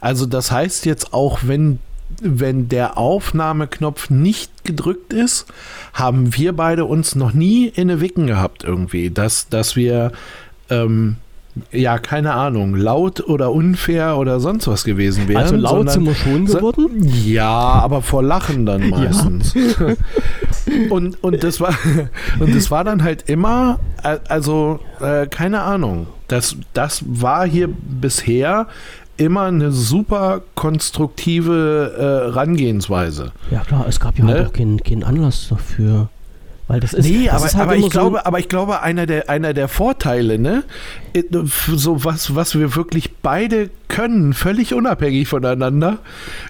Also 0.00 0.26
das 0.26 0.50
heißt 0.50 0.84
jetzt 0.86 1.14
auch, 1.14 1.40
wenn 1.42 1.78
wenn 2.20 2.68
der 2.68 2.98
Aufnahmeknopf 2.98 4.10
nicht 4.10 4.64
gedrückt 4.64 5.12
ist, 5.12 5.46
haben 5.94 6.36
wir 6.36 6.52
beide 6.52 6.84
uns 6.84 7.14
noch 7.14 7.32
nie 7.32 7.66
in 7.66 7.90
eine 7.90 8.00
Wicken 8.00 8.26
gehabt 8.26 8.64
irgendwie, 8.64 9.10
dass, 9.10 9.48
dass 9.48 9.76
wir 9.76 10.12
ähm, 10.68 11.16
ja, 11.70 11.98
keine 11.98 12.32
Ahnung, 12.32 12.74
laut 12.74 13.20
oder 13.20 13.52
unfair 13.52 14.16
oder 14.16 14.40
sonst 14.40 14.66
was 14.68 14.84
gewesen 14.84 15.28
wären. 15.28 15.42
Also 15.42 15.56
laut 15.56 15.88
sondern, 15.88 15.94
sind 15.94 16.04
wir 16.06 16.14
schon 16.14 16.46
geworden? 16.46 17.12
ja, 17.24 17.48
aber 17.48 18.00
vor 18.02 18.22
Lachen 18.22 18.64
dann 18.64 18.88
meistens. 18.90 19.54
Ja. 19.54 19.94
und, 20.90 21.22
und, 21.22 21.44
das 21.44 21.60
war, 21.60 21.74
und 22.40 22.54
das 22.54 22.70
war 22.70 22.84
dann 22.84 23.02
halt 23.02 23.28
immer, 23.28 23.80
also 24.28 24.80
äh, 25.00 25.26
keine 25.26 25.62
Ahnung, 25.62 26.06
das, 26.28 26.56
das 26.72 27.02
war 27.06 27.46
hier 27.46 27.68
bisher 27.68 28.66
immer 29.18 29.42
eine 29.42 29.72
super 29.72 30.40
konstruktive 30.54 31.92
äh, 31.96 32.32
Herangehensweise. 32.32 33.32
Ja 33.50 33.60
klar, 33.60 33.86
es 33.86 34.00
gab 34.00 34.18
ja 34.18 34.24
ne? 34.24 34.46
auch 34.46 34.52
keinen, 34.52 34.82
keinen 34.82 35.04
Anlass 35.04 35.48
dafür. 35.50 36.08
Weil 36.68 36.80
das 36.80 36.92
ist, 36.92 37.08
nee, 37.08 37.26
das 37.26 37.34
aber, 37.34 37.46
ist 37.46 37.54
halt 37.54 37.62
aber 37.62 37.76
ich 37.76 37.82
so 37.82 37.88
glaube, 37.88 38.26
aber 38.26 38.38
ich 38.38 38.48
glaube, 38.48 38.82
einer 38.82 39.06
der, 39.06 39.28
einer 39.28 39.52
der 39.52 39.68
Vorteile, 39.68 40.38
ne, 40.38 40.64
so 41.74 42.04
was, 42.04 42.34
was 42.34 42.58
wir 42.58 42.76
wirklich 42.76 43.16
beide 43.16 43.70
können, 43.88 44.32
völlig 44.32 44.72
unabhängig 44.72 45.28
voneinander, 45.28 45.98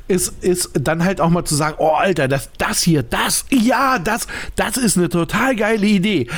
ist, 0.08 0.44
ist 0.44 0.70
dann 0.74 1.04
halt 1.04 1.20
auch 1.20 1.30
mal 1.30 1.44
zu 1.44 1.54
sagen, 1.54 1.76
oh 1.78 1.94
Alter, 1.94 2.28
das, 2.28 2.50
das 2.58 2.82
hier, 2.82 3.02
das, 3.02 3.46
ja, 3.50 3.98
das, 3.98 4.26
das 4.54 4.76
ist 4.76 4.98
eine 4.98 5.08
total 5.08 5.56
geile 5.56 5.86
Idee. 5.86 6.28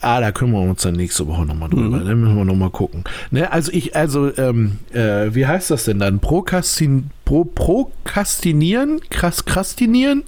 Ah, 0.00 0.20
da 0.20 0.32
kümmern 0.32 0.64
wir 0.64 0.70
uns 0.70 0.82
dann 0.82 0.94
nächste 0.94 1.28
Woche 1.28 1.46
nochmal 1.46 1.70
drüber. 1.70 1.98
Mhm. 1.98 2.06
Dann 2.06 2.20
müssen 2.20 2.36
wir 2.36 2.44
nochmal 2.44 2.70
gucken. 2.70 3.04
Ne, 3.30 3.50
also 3.52 3.70
ich, 3.70 3.94
also, 3.94 4.36
ähm, 4.36 4.80
äh, 4.92 5.32
wie 5.32 5.46
heißt 5.46 5.70
das 5.70 5.84
denn 5.84 6.00
dann? 6.00 6.18
Prokastin, 6.18 7.10
Pro, 7.24 7.44
Prokastinieren? 7.44 9.00
Krass, 9.10 9.44
krastinieren? 9.44 10.24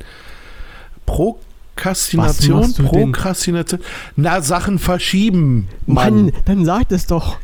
Pro, 1.06 1.40
Prokrastination, 1.74 2.74
Prokrastination. 2.74 3.80
Na, 4.16 4.40
Sachen 4.40 4.78
verschieben. 4.78 5.68
Mann, 5.86 6.26
Mann 6.26 6.32
dann 6.44 6.64
sagt 6.64 6.92
es 6.92 7.06
doch. 7.06 7.38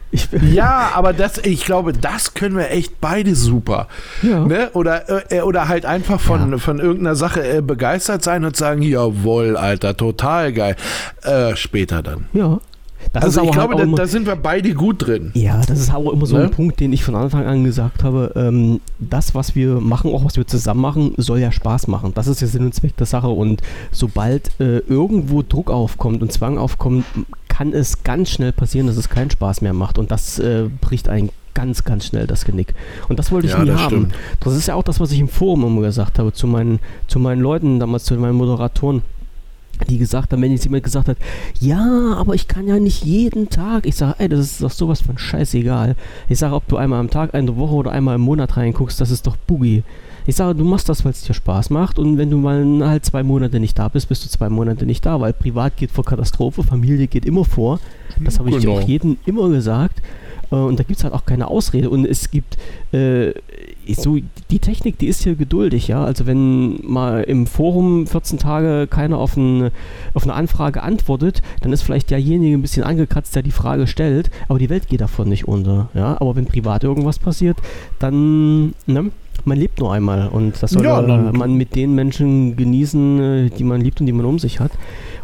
ja, 0.53 0.90
aber 0.95 1.12
das, 1.12 1.38
ich 1.38 1.64
glaube, 1.64 1.93
das 1.93 2.35
können 2.35 2.57
wir 2.57 2.71
echt 2.71 3.01
beide 3.01 3.35
super. 3.35 3.88
Ja. 4.23 4.45
Ne? 4.45 4.71
Oder, 4.73 5.33
äh, 5.33 5.40
oder 5.43 5.69
halt 5.69 5.85
einfach 5.85 6.21
von, 6.21 6.53
ja. 6.53 6.59
von 6.59 6.79
irgendeiner 6.79 7.16
Sache 7.16 7.59
äh, 7.59 7.61
begeistert 7.61 8.23
sein 8.23 8.45
und 8.45 8.57
sagen, 8.57 8.83
jawohl, 8.83 9.57
Alter, 9.57 9.97
total 9.97 10.53
geil. 10.53 10.77
Äh, 11.23 11.57
später 11.57 12.03
dann. 12.03 12.27
Ja. 12.33 12.61
Das 13.12 13.25
also 13.25 13.42
ich 13.42 13.51
glaube, 13.51 13.75
halt 13.75 13.92
da, 13.92 13.96
da, 13.96 14.07
sind 14.07 14.27
wir 14.27 14.37
beide 14.37 14.73
gut 14.73 15.07
drin. 15.07 15.33
Ja, 15.35 15.61
das 15.66 15.81
ist 15.81 15.92
auch 15.92 16.12
immer 16.12 16.27
so 16.27 16.37
ne? 16.37 16.44
ein 16.44 16.51
Punkt, 16.51 16.79
den 16.79 16.92
ich 16.92 17.03
von 17.03 17.16
Anfang 17.16 17.44
an 17.44 17.64
gesagt 17.64 18.05
habe. 18.05 18.33
Ähm, 18.37 18.81
das, 19.01 19.35
was 19.35 19.57
wir 19.57 19.81
machen, 19.81 20.14
auch 20.14 20.25
was 20.25 20.37
wir 20.37 20.46
zusammen 20.46 20.81
machen, 20.81 21.14
soll 21.16 21.40
ja 21.40 21.51
Spaß 21.51 21.88
machen. 21.88 22.12
Das 22.14 22.29
ist 22.29 22.40
ja 22.40 22.46
Sinn 22.46 22.64
und 22.64 22.75
Zweck 22.75 22.96
der 22.96 23.07
Sache. 23.07 23.29
Und 23.29 23.62
sobald 23.90 24.51
äh, 24.61 24.79
irgendwo 24.79 25.42
Druck 25.42 25.70
aufkommt 25.70 26.23
und 26.23 26.33
Zwang 26.33 26.57
aufkommt, 26.57 27.05
kann 27.49 27.73
es 27.73 28.05
ganz 28.05 28.31
schnell 28.31 28.53
passieren, 28.53 28.87
dass 28.87 28.96
es 28.96 29.09
keinen 29.09 29.31
Spaß 29.31 29.61
mehr 29.61 29.73
macht. 29.73 29.99
Und 29.99 30.12
das 30.12 30.38
äh, 30.38 30.68
bricht 30.81 31.09
einen 31.09 31.31
ganz, 31.55 31.83
ganz 31.83 32.07
schnell 32.07 32.29
das 32.29 32.44
Genick. 32.44 32.75
Und 33.09 33.18
das 33.18 33.33
wollte 33.33 33.49
ich 33.49 33.53
ja, 33.55 33.59
nie 33.59 33.70
das 33.70 33.81
haben. 33.81 33.88
Stimmt. 33.88 34.14
Das 34.38 34.55
ist 34.55 34.68
ja 34.68 34.77
auch 34.77 34.85
das, 34.85 35.01
was 35.01 35.11
ich 35.11 35.18
im 35.18 35.29
Forum 35.29 35.64
immer 35.64 35.81
gesagt 35.81 36.20
habe, 36.20 36.33
zu 36.33 36.46
meinen, 36.46 36.79
zu 37.09 37.18
meinen 37.18 37.40
Leuten, 37.40 37.81
damals 37.81 38.05
zu 38.05 38.14
meinen 38.14 38.37
Moderatoren 38.37 39.03
die 39.88 39.99
gesagt 39.99 40.33
haben, 40.33 40.43
wenn 40.43 40.53
jetzt 40.53 40.64
jemand 40.64 40.85
gesagt 40.85 41.09
hat, 41.09 41.16
ja, 41.61 42.14
aber 42.16 42.35
ich 42.35 42.49
kann 42.49 42.66
ja 42.66 42.79
nicht 42.79 43.05
jeden 43.05 43.49
Tag. 43.49 43.87
Ich 43.87 43.97
sage, 43.97 44.16
ey, 44.19 44.29
das 44.29 44.40
ist 44.40 44.62
doch 44.62 44.71
sowas 44.71 45.01
von 45.01 45.19
scheißegal. 45.19 45.97
Ich 46.29 46.38
sage, 46.38 46.55
ob 46.55 46.66
du 46.69 46.77
einmal 46.77 47.01
am 47.01 47.11
Tag, 47.11 47.35
eine 47.35 47.57
Woche 47.57 47.75
oder 47.75 47.93
einmal 47.93 48.16
im 48.16 48.23
Monat 48.23 48.57
reinguckst, 48.57 49.01
das 49.01 49.11
ist 49.11 49.27
doch 49.27 49.37
Boogie. 49.37 49.83
Ich 50.27 50.37
sage, 50.37 50.55
du 50.55 50.64
machst 50.64 50.88
das, 50.88 51.05
weil 51.05 51.12
es 51.12 51.23
dir 51.23 51.35
Spaß 51.35 51.71
macht 51.71 51.99
und 51.99 52.19
wenn 52.19 52.31
du 52.31 52.37
mal 52.38 52.64
halt 52.87 53.05
zwei 53.05 53.23
Monate 53.23 53.59
nicht 53.59 53.79
da 53.79 53.88
bist, 53.88 54.09
bist 54.09 54.25
du 54.25 54.29
zwei 54.29 54.49
Monate 54.49 54.87
nicht 54.87 55.05
da, 55.05 55.21
weil 55.21 55.33
privat 55.33 55.77
geht 55.77 55.90
vor 55.90 56.05
Katastrophe, 56.05 56.62
Familie 56.62 57.07
geht 57.07 57.25
immer 57.25 57.45
vor. 57.45 57.81
Das 58.23 58.38
habe 58.38 58.51
ich 58.51 58.59
genau. 58.59 58.79
auch 58.79 58.83
jedem 58.83 59.16
immer 59.25 59.49
gesagt. 59.49 60.03
Äh, 60.51 60.57
und 60.57 60.79
da 60.79 60.85
gibt 60.85 60.99
es 60.99 61.05
halt 61.05 61.15
auch 61.15 61.25
keine 61.25 61.49
Ausrede. 61.49 61.91
Und 61.91 62.05
es 62.05 62.31
gibt 62.31 62.57
äh, 62.93 63.33
so, 63.95 64.19
die 64.51 64.59
Technik, 64.59 64.99
die 64.99 65.07
ist 65.07 65.23
hier 65.23 65.35
geduldig, 65.35 65.89
ja. 65.89 66.05
Also 66.05 66.27
wenn 66.27 66.81
mal 66.87 67.23
im 67.25 67.47
Forum 67.47 68.07
14 68.07 68.39
Tage 68.39 68.87
keiner 68.89 69.19
auf, 69.19 69.37
ein, 69.37 69.71
auf 70.15 70.25
eine 70.25 70.35
Anfrage 70.35 70.83
antwortet, 70.83 71.43
dann 71.61 71.73
ist 71.73 71.83
vielleicht 71.83 72.11
derjenige 72.11 72.57
ein 72.57 72.63
bisschen 72.63 72.85
angekratzt, 72.85 73.35
der 73.35 73.43
die 73.43 73.51
Frage 73.51 73.87
stellt, 73.87 74.31
aber 74.49 74.59
die 74.59 74.71
Welt 74.71 74.89
geht 74.89 75.01
davon 75.01 75.29
nicht 75.29 75.49
unter, 75.49 75.89
ja. 75.95 76.17
Aber 76.21 76.37
wenn 76.37 76.47
privat 76.47 76.85
irgendwas 76.85 77.19
passiert, 77.19 77.57
dann, 77.99 78.75
ne? 78.87 79.11
Man 79.47 79.57
lebt 79.57 79.81
nur 79.81 79.91
einmal 79.95 80.29
und 80.29 80.63
das 80.63 80.73
soll 80.73 80.85
ja, 80.85 81.01
man 81.01 81.55
mit 81.55 81.75
den 81.75 81.95
Menschen 81.95 82.57
genießen, 82.57 83.21
äh, 83.21 83.49
die 83.49 83.65
man 83.65 83.81
liebt 83.81 83.99
und 84.01 84.07
die 84.07 84.13
man 84.13 84.27
um 84.27 84.39
sich 84.39 84.61
hat. 84.61 84.73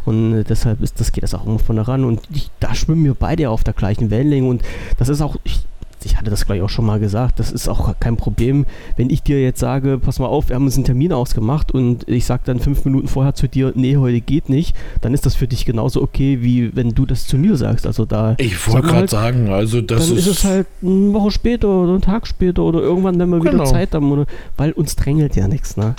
Und 0.07 0.33
äh, 0.33 0.45
deshalb 0.45 0.83
ist 0.83 0.99
das, 1.01 1.12
geht 1.12 1.25
das 1.25 1.35
auch 1.35 1.45
immer 1.45 1.59
von 1.59 1.77
daran. 1.77 2.05
Und 2.05 2.21
ich, 2.33 2.51
da 2.61 2.75
schwimmen 2.75 3.05
wir 3.05 3.14
beide 3.14 3.51
auf 3.51 3.64
der 3.64 3.75
gleichen 3.75 4.11
Wellenlänge. 4.11 4.49
Und 4.49 4.62
das 4.99 5.09
ist 5.09 5.21
auch, 5.21 5.37
ich, 5.45 5.61
ich 6.07 6.16
hatte 6.16 6.31
das 6.31 6.47
gleich 6.47 6.62
auch 6.62 6.69
schon 6.69 6.87
mal 6.87 7.01
gesagt, 7.01 7.40
das 7.40 7.53
ist 7.53 7.69
auch 7.69 7.95
kein 7.99 8.16
Problem, 8.16 8.64
wenn 8.97 9.11
ich 9.11 9.23
dir 9.23 9.42
jetzt 9.42 9.59
sage, 9.59 9.99
pass 9.99 10.19
mal 10.19 10.27
auf, 10.27 10.49
wir 10.49 10.55
haben 10.57 10.64
uns 10.64 10.77
einen 10.77 10.85
Termin 10.85 11.12
ausgemacht 11.12 11.73
und 11.73 12.09
ich 12.09 12.25
sage 12.25 12.42
dann 12.47 12.61
fünf 12.61 12.85
Minuten 12.85 13.09
vorher 13.09 13.35
zu 13.35 13.49
dir, 13.49 13.73
nee, 13.75 13.97
heute 13.97 14.21
geht 14.21 14.49
nicht, 14.49 14.77
dann 15.01 15.12
ist 15.14 15.27
das 15.27 15.35
für 15.35 15.49
dich 15.49 15.64
genauso 15.64 16.03
okay, 16.03 16.38
wie 16.42 16.75
wenn 16.77 16.90
du 16.90 17.07
das 17.07 17.27
zu 17.27 17.37
mir 17.37 17.57
sagst. 17.57 17.87
Also 17.87 18.05
da. 18.05 18.37
Ich 18.38 18.66
wollte 18.69 18.83
gerade 18.83 18.99
halt, 18.99 19.11
sagen, 19.11 19.49
also 19.49 19.81
das 19.81 20.09
dann 20.09 20.16
ist, 20.16 20.27
ist 20.27 20.38
es 20.38 20.45
halt 20.45 20.66
eine 20.83 21.12
Woche 21.12 21.33
später 21.33 21.69
oder 21.69 21.92
einen 21.92 22.03
Tag 22.03 22.27
später 22.27 22.62
oder 22.62 22.81
irgendwann, 22.81 23.19
wenn 23.19 23.29
wir 23.29 23.40
genau. 23.40 23.55
wieder 23.55 23.64
Zeit 23.64 23.92
haben, 23.92 24.11
oder, 24.12 24.27
weil 24.57 24.73
uns 24.73 24.95
drängelt 24.97 25.35
ja 25.35 25.49
nichts, 25.49 25.77
ne? 25.77 25.97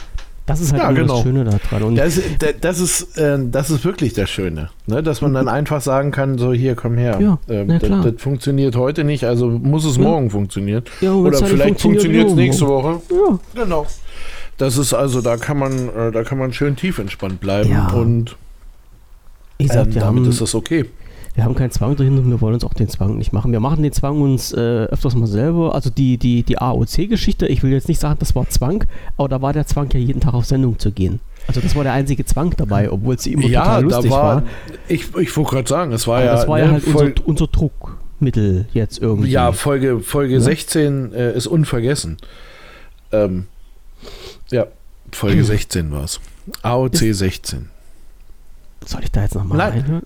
Das 0.48 0.62
ist 0.62 0.72
halt 0.72 0.82
ja, 0.82 0.92
genau. 0.92 1.16
das 1.16 1.24
Schöne 1.24 1.44
daran. 1.44 1.84
Und 1.84 1.96
das, 1.98 2.22
das, 2.62 2.80
ist, 2.80 3.18
äh, 3.18 3.38
das 3.52 3.70
ist 3.70 3.84
wirklich 3.84 4.14
das 4.14 4.30
Schöne, 4.30 4.70
ne? 4.88 5.04
dass 5.04 5.22
man 5.22 5.34
dann 5.34 5.50
einfach 5.50 5.82
sagen 5.82 6.12
kann, 6.12 6.38
so 6.38 6.54
hier, 6.54 6.74
komm 6.76 6.98
her. 6.98 7.20
Ja, 7.20 7.38
ähm, 7.50 7.68
das, 7.68 7.82
das, 7.82 8.14
funktioniert 8.18 8.78
heute 8.78 9.04
nicht, 9.04 9.26
also 9.26 9.50
muss 9.50 9.84
es 9.84 9.98
ja. 9.98 10.04
morgen 10.04 10.30
funktionieren. 10.30 10.84
Ja, 11.02 11.12
Oder 11.14 11.46
vielleicht 11.46 11.82
funktioniert 11.82 12.30
es 12.30 12.34
nächste 12.34 12.66
Woche. 12.66 13.02
Ja. 13.12 13.40
Genau. 13.62 13.86
Das 14.58 14.78
ist 14.78 14.94
also, 14.94 15.22
da 15.22 15.36
kann 15.36 15.60
man, 15.60 15.90
äh, 15.90 16.12
da 16.14 16.24
kann 16.24 16.38
man 16.38 16.54
schön 16.54 16.78
tief 16.78 16.98
entspannt 16.98 17.42
bleiben 17.42 17.78
und 17.94 18.38
ich 19.58 19.68
sag, 19.68 19.88
ähm, 19.88 19.94
damit 19.96 20.04
haben, 20.04 20.30
ist 20.30 20.40
das 20.40 20.56
okay 20.56 20.86
wir 21.38 21.45
haben 21.45 21.54
keinen 21.54 21.69
Zwang 21.69 21.95
drin 21.95 22.17
und 22.17 22.32
wir 22.32 22.41
wollen 22.41 22.56
uns 22.56 22.63
auch 22.63 22.73
den 22.73 22.89
Zwang 22.89 23.15
nicht 23.19 23.32
machen. 23.32 23.52
Wir 23.52 23.60
machen 23.60 23.84
den 23.84 23.91
Zwang 23.91 24.21
uns 24.21 24.54
äh, 24.54 24.86
öfters 24.86 25.13
mal 25.13 25.28
selber. 25.28 25.76
Also 25.76 25.91
die, 25.91 26.17
die, 26.17 26.41
die 26.41 26.58
AOC-Geschichte, 26.58 27.45
ich 27.45 27.62
will 27.62 27.71
jetzt 27.71 27.88
nicht 27.88 28.02
sagen, 28.02 28.17
das 28.17 28.34
war 28.34 28.50
Zwang, 28.50 28.86
aber 29.17 29.30
da 29.30 29.39
war 29.39 29.54
der 29.54 29.67
Zwang 29.67 29.88
ja 29.91 30.00
jeden 30.00 30.19
Tag 30.19 30.34
auf 30.34 30.45
Sendung 30.45 30.80
zu 30.80 30.91
gehen. 30.91 31.19
Also 31.45 31.62
das 31.62 31.76
war 31.76 31.84
der 31.84 31.93
einzige 31.93 32.26
Zwang 32.26 32.56
dabei, 32.58 32.91
obwohl 32.91 33.13
es 33.13 33.28
immer 33.28 33.45
ja, 33.45 33.62
total 33.62 33.84
lustig 33.84 34.12
war, 34.12 34.23
war. 34.38 34.43
Ich, 34.88 35.15
ich 35.15 35.38
wollte 35.38 35.52
gerade 35.52 35.69
sagen, 35.69 35.91
es 35.91 36.08
war 36.08 36.17
aber 36.17 36.26
ja. 36.26 36.32
Das 36.34 36.47
war 36.47 36.58
ja 36.58 36.65
ne, 36.65 36.71
halt 36.71 36.88
unser, 36.88 37.28
unser 37.28 37.45
Druckmittel 37.45 38.65
jetzt 38.73 39.00
irgendwie. 39.00 39.30
Ja, 39.30 39.52
Folge, 39.52 40.00
Folge 40.00 40.34
ja? 40.34 40.39
16 40.39 41.13
äh, 41.13 41.38
ist 41.38 41.45
unvergessen. 41.45 42.17
Ähm, 43.12 43.45
ja, 44.50 44.65
Folge 45.12 45.43
16 45.43 45.91
war 45.91 46.04
es. 46.04 46.19
AOC 46.63 47.04
ist, 47.04 47.19
16. 47.19 47.69
Soll 48.86 49.04
ich 49.04 49.12
da 49.12 49.21
jetzt 49.21 49.36
nochmal 49.36 49.62
reinhören? 49.62 50.02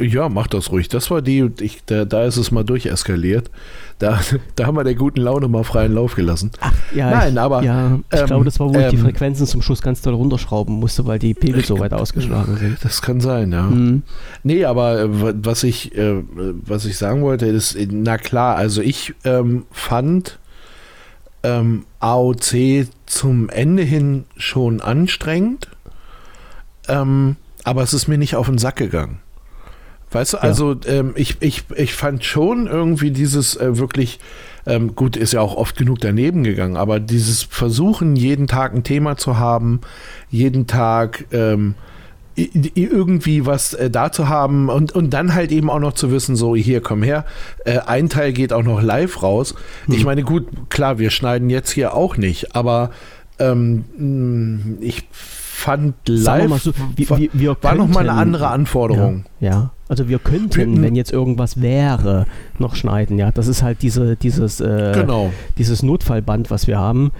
Ja, 0.00 0.28
mach 0.28 0.48
das 0.48 0.72
ruhig. 0.72 0.88
Das 0.88 1.10
war 1.10 1.22
die, 1.22 1.50
ich, 1.60 1.84
da, 1.86 2.04
da 2.04 2.24
ist 2.24 2.36
es 2.36 2.50
mal 2.50 2.64
durcheskaliert. 2.64 3.50
Da, 3.98 4.20
da 4.56 4.66
haben 4.66 4.76
wir 4.76 4.84
der 4.84 4.94
guten 4.94 5.20
Laune 5.20 5.48
mal 5.48 5.64
freien 5.64 5.94
Lauf 5.94 6.14
gelassen. 6.14 6.50
Ach, 6.60 6.72
ja, 6.94 7.10
Nein, 7.10 7.34
ich, 7.34 7.40
aber. 7.40 7.62
Ja, 7.62 7.98
ich 8.12 8.20
ähm, 8.20 8.26
glaube, 8.26 8.44
das 8.44 8.58
war, 8.58 8.68
wo 8.68 8.74
ähm, 8.74 8.84
ich 8.84 8.90
die 8.90 8.96
Frequenzen 8.96 9.46
zum 9.46 9.62
Schluss 9.62 9.80
ganz 9.80 10.02
doll 10.02 10.14
runterschrauben 10.14 10.74
musste, 10.74 11.06
weil 11.06 11.18
die 11.18 11.34
Pegel 11.34 11.64
so 11.64 11.78
weit 11.78 11.92
ausgeschlagen 11.92 12.56
sind. 12.56 12.78
Das 12.82 13.02
kann 13.02 13.20
sein, 13.20 13.52
ja. 13.52 13.62
Mhm. 13.62 14.02
Nee, 14.42 14.64
aber 14.64 15.00
äh, 15.00 15.34
was 15.44 15.62
ich, 15.62 15.96
äh, 15.96 16.22
was 16.34 16.84
ich 16.84 16.98
sagen 16.98 17.22
wollte, 17.22 17.46
ist, 17.46 17.76
na 17.90 18.18
klar, 18.18 18.56
also 18.56 18.82
ich 18.82 19.14
ähm, 19.24 19.66
fand 19.70 20.38
ähm, 21.42 21.84
AOC 22.00 22.88
zum 23.06 23.48
Ende 23.48 23.82
hin 23.82 24.24
schon 24.36 24.80
anstrengend, 24.80 25.68
ähm, 26.88 27.36
aber 27.64 27.82
es 27.82 27.92
ist 27.94 28.08
mir 28.08 28.18
nicht 28.18 28.34
auf 28.36 28.46
den 28.46 28.58
Sack 28.58 28.76
gegangen. 28.76 29.20
Weißt 30.10 30.34
du, 30.34 30.38
also 30.38 30.76
ähm, 30.86 31.12
ich, 31.16 31.36
ich, 31.40 31.64
ich 31.76 31.94
fand 31.94 32.24
schon 32.24 32.66
irgendwie 32.66 33.10
dieses 33.10 33.56
äh, 33.56 33.78
wirklich, 33.78 34.18
ähm, 34.66 34.94
gut, 34.94 35.16
ist 35.16 35.32
ja 35.32 35.40
auch 35.40 35.56
oft 35.56 35.76
genug 35.76 35.98
daneben 36.00 36.44
gegangen, 36.44 36.76
aber 36.76 36.98
dieses 36.98 37.42
Versuchen, 37.42 38.16
jeden 38.16 38.46
Tag 38.46 38.74
ein 38.74 38.84
Thema 38.84 39.16
zu 39.16 39.38
haben, 39.38 39.80
jeden 40.30 40.66
Tag 40.66 41.26
ähm, 41.30 41.74
irgendwie 42.74 43.46
was 43.46 43.74
äh, 43.74 43.90
da 43.90 44.12
zu 44.12 44.28
haben 44.28 44.68
und, 44.68 44.92
und 44.92 45.10
dann 45.10 45.34
halt 45.34 45.50
eben 45.50 45.70
auch 45.70 45.80
noch 45.80 45.94
zu 45.94 46.10
wissen, 46.10 46.36
so 46.36 46.54
hier 46.54 46.80
komm 46.80 47.02
her, 47.02 47.24
äh, 47.64 47.78
ein 47.78 48.08
Teil 48.08 48.32
geht 48.32 48.52
auch 48.52 48.62
noch 48.62 48.80
live 48.80 49.22
raus. 49.22 49.54
Hm. 49.86 49.94
Ich 49.94 50.04
meine, 50.04 50.22
gut, 50.22 50.46
klar, 50.70 50.98
wir 50.98 51.10
schneiden 51.10 51.50
jetzt 51.50 51.70
hier 51.70 51.94
auch 51.94 52.16
nicht, 52.16 52.54
aber 52.54 52.90
ähm, 53.38 54.78
ich 54.80 55.08
fand 55.10 55.94
live 56.06 56.62
so, 56.62 56.72
wir, 56.96 57.08
wir, 57.18 57.28
wir 57.32 57.56
war 57.60 57.74
nochmal 57.74 58.08
eine 58.08 58.18
andere 58.18 58.48
Anforderung. 58.48 59.24
Ja, 59.40 59.50
ja. 59.50 59.70
Also 59.88 60.08
wir 60.08 60.18
könnten, 60.18 60.82
wenn 60.82 60.94
jetzt 60.94 61.12
irgendwas 61.12 61.60
wäre, 61.60 62.26
noch 62.58 62.76
schneiden. 62.76 63.18
Ja, 63.18 63.32
das 63.32 63.48
ist 63.48 63.62
halt 63.62 63.82
diese, 63.82 64.16
dieses, 64.16 64.60
äh, 64.60 64.92
genau. 64.94 65.32
dieses 65.56 65.82
Notfallband, 65.82 66.50
was 66.50 66.66
wir 66.66 66.78
haben. 66.78 67.10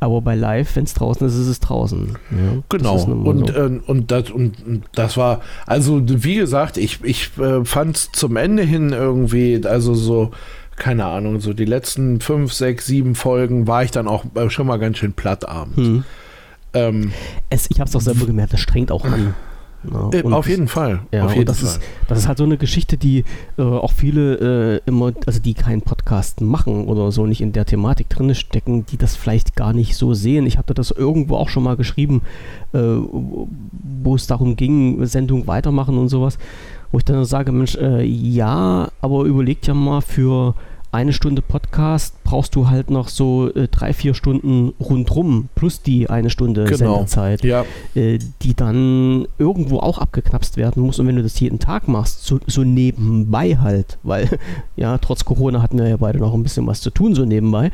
Aber 0.00 0.20
bei 0.20 0.36
Live, 0.36 0.76
wenn 0.76 0.84
es 0.84 0.94
draußen 0.94 1.26
ist, 1.26 1.34
ist 1.34 1.48
es 1.48 1.58
draußen. 1.58 2.16
Ja, 2.30 2.62
genau. 2.68 3.02
Und, 3.02 3.48
so. 3.48 3.52
äh, 3.54 3.80
und, 3.84 4.10
das, 4.10 4.30
und 4.30 4.54
das 4.94 5.16
war, 5.16 5.40
also 5.66 6.00
wie 6.04 6.36
gesagt, 6.36 6.76
ich, 6.76 7.02
ich 7.02 7.36
äh, 7.38 7.64
fand 7.64 7.96
es 7.96 8.12
zum 8.12 8.36
Ende 8.36 8.62
hin 8.62 8.90
irgendwie, 8.90 9.60
also 9.64 9.94
so, 9.94 10.30
keine 10.76 11.06
Ahnung, 11.06 11.40
so 11.40 11.52
die 11.52 11.64
letzten 11.64 12.20
fünf, 12.20 12.52
sechs, 12.52 12.86
sieben 12.86 13.16
Folgen 13.16 13.66
war 13.66 13.82
ich 13.82 13.90
dann 13.90 14.06
auch 14.06 14.24
äh, 14.36 14.50
schon 14.50 14.68
mal 14.68 14.78
ganz 14.78 14.98
schön 14.98 15.14
platt 15.14 15.48
abends. 15.48 15.78
Hm. 15.78 16.04
Ähm, 16.74 17.12
es, 17.50 17.68
ich 17.70 17.80
habe 17.80 17.88
es 17.88 17.96
auch 17.96 18.00
selber 18.00 18.26
gemerkt, 18.26 18.52
das 18.52 18.60
strengt 18.60 18.92
auch 18.92 19.04
an. 19.04 19.34
Ja, 19.90 20.10
äh, 20.12 20.22
auf 20.24 20.48
jeden 20.48 20.68
Fall. 20.68 21.00
Ja, 21.12 21.24
auf 21.24 21.34
jeden 21.34 21.46
das, 21.46 21.60
Fall. 21.60 21.68
Ist, 21.68 21.80
das 22.08 22.18
ist 22.18 22.28
halt 22.28 22.38
so 22.38 22.44
eine 22.44 22.56
Geschichte, 22.56 22.96
die 22.96 23.24
äh, 23.56 23.62
auch 23.62 23.92
viele 23.92 24.76
äh, 24.76 24.80
immer, 24.86 25.12
also 25.26 25.40
die 25.40 25.54
keinen 25.54 25.82
Podcast 25.82 26.40
machen 26.40 26.86
oder 26.86 27.12
so 27.12 27.26
nicht 27.26 27.40
in 27.40 27.52
der 27.52 27.64
Thematik 27.64 28.08
drin 28.08 28.34
stecken, 28.34 28.86
die 28.86 28.96
das 28.96 29.14
vielleicht 29.16 29.54
gar 29.54 29.72
nicht 29.72 29.96
so 29.96 30.14
sehen. 30.14 30.46
Ich 30.46 30.58
hatte 30.58 30.74
das 30.74 30.90
irgendwo 30.90 31.36
auch 31.36 31.48
schon 31.48 31.62
mal 31.62 31.76
geschrieben, 31.76 32.22
äh, 32.72 32.78
wo 32.78 34.14
es 34.14 34.26
darum 34.26 34.56
ging, 34.56 35.04
Sendung 35.06 35.46
weitermachen 35.46 35.96
und 35.96 36.08
sowas, 36.08 36.38
wo 36.90 36.98
ich 36.98 37.04
dann 37.04 37.24
sage, 37.24 37.52
Mensch, 37.52 37.76
äh, 37.76 38.02
ja, 38.02 38.88
aber 39.00 39.24
überlegt 39.24 39.66
ja 39.66 39.74
mal 39.74 40.00
für 40.00 40.54
eine 40.90 41.12
Stunde 41.12 41.42
Podcast 41.42 42.14
brauchst 42.24 42.54
du 42.54 42.70
halt 42.70 42.90
noch 42.90 43.08
so 43.08 43.52
äh, 43.54 43.68
drei, 43.68 43.92
vier 43.92 44.14
Stunden 44.14 44.72
rundrum 44.80 45.48
plus 45.54 45.82
die 45.82 46.08
eine 46.08 46.30
Stunde 46.30 46.64
genau. 46.64 46.94
Sendezeit, 46.96 47.44
ja. 47.44 47.64
äh, 47.94 48.18
die 48.42 48.54
dann 48.54 49.26
irgendwo 49.38 49.80
auch 49.80 49.98
abgeknapst 49.98 50.56
werden 50.56 50.82
muss. 50.82 50.98
Und 50.98 51.06
wenn 51.06 51.16
du 51.16 51.22
das 51.22 51.38
jeden 51.40 51.58
Tag 51.58 51.88
machst, 51.88 52.24
so, 52.24 52.40
so, 52.46 52.64
nebenbei 52.64 53.58
halt, 53.58 53.98
weil 54.02 54.38
ja, 54.76 54.96
trotz 54.98 55.24
Corona 55.24 55.62
hatten 55.62 55.78
wir 55.78 55.88
ja 55.88 55.96
beide 55.98 56.18
noch 56.18 56.32
ein 56.32 56.42
bisschen 56.42 56.66
was 56.66 56.80
zu 56.80 56.90
tun, 56.90 57.14
so 57.14 57.24
nebenbei. 57.24 57.70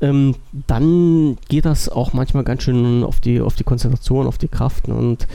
Ähm, 0.00 0.34
dann 0.66 1.36
geht 1.48 1.66
das 1.66 1.88
auch 1.88 2.12
manchmal 2.14 2.42
ganz 2.42 2.62
schön 2.62 3.04
auf 3.04 3.20
die, 3.20 3.40
auf 3.40 3.54
die 3.54 3.64
Konzentration, 3.64 4.26
auf 4.26 4.38
die 4.38 4.48
Kraft. 4.48 4.88
Ne? 4.88 4.94
Und 4.94 5.26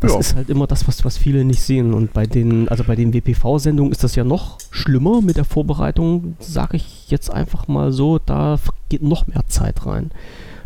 das 0.00 0.12
ja. 0.12 0.18
ist 0.18 0.34
halt 0.34 0.48
immer 0.48 0.66
das, 0.66 0.88
was, 0.88 1.04
was 1.04 1.18
viele 1.18 1.44
nicht 1.44 1.60
sehen. 1.60 1.92
Und 1.92 2.14
bei 2.14 2.24
den, 2.24 2.68
also 2.68 2.84
bei 2.84 2.96
den 2.96 3.12
WPV-Sendungen 3.12 3.92
ist 3.92 4.02
das 4.02 4.16
ja 4.16 4.24
noch 4.24 4.58
schlimmer 4.70 5.20
mit 5.20 5.36
der 5.36 5.44
Vorbereitung, 5.44 6.36
sage 6.38 6.78
ich 6.78 7.10
jetzt 7.10 7.30
einfach 7.30 7.68
mal 7.68 7.92
so, 7.92 8.18
da 8.18 8.58
geht 8.88 9.02
noch 9.02 9.26
mehr 9.26 9.42
Zeit 9.46 9.86
rein. 9.86 10.10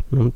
Und 0.09 0.33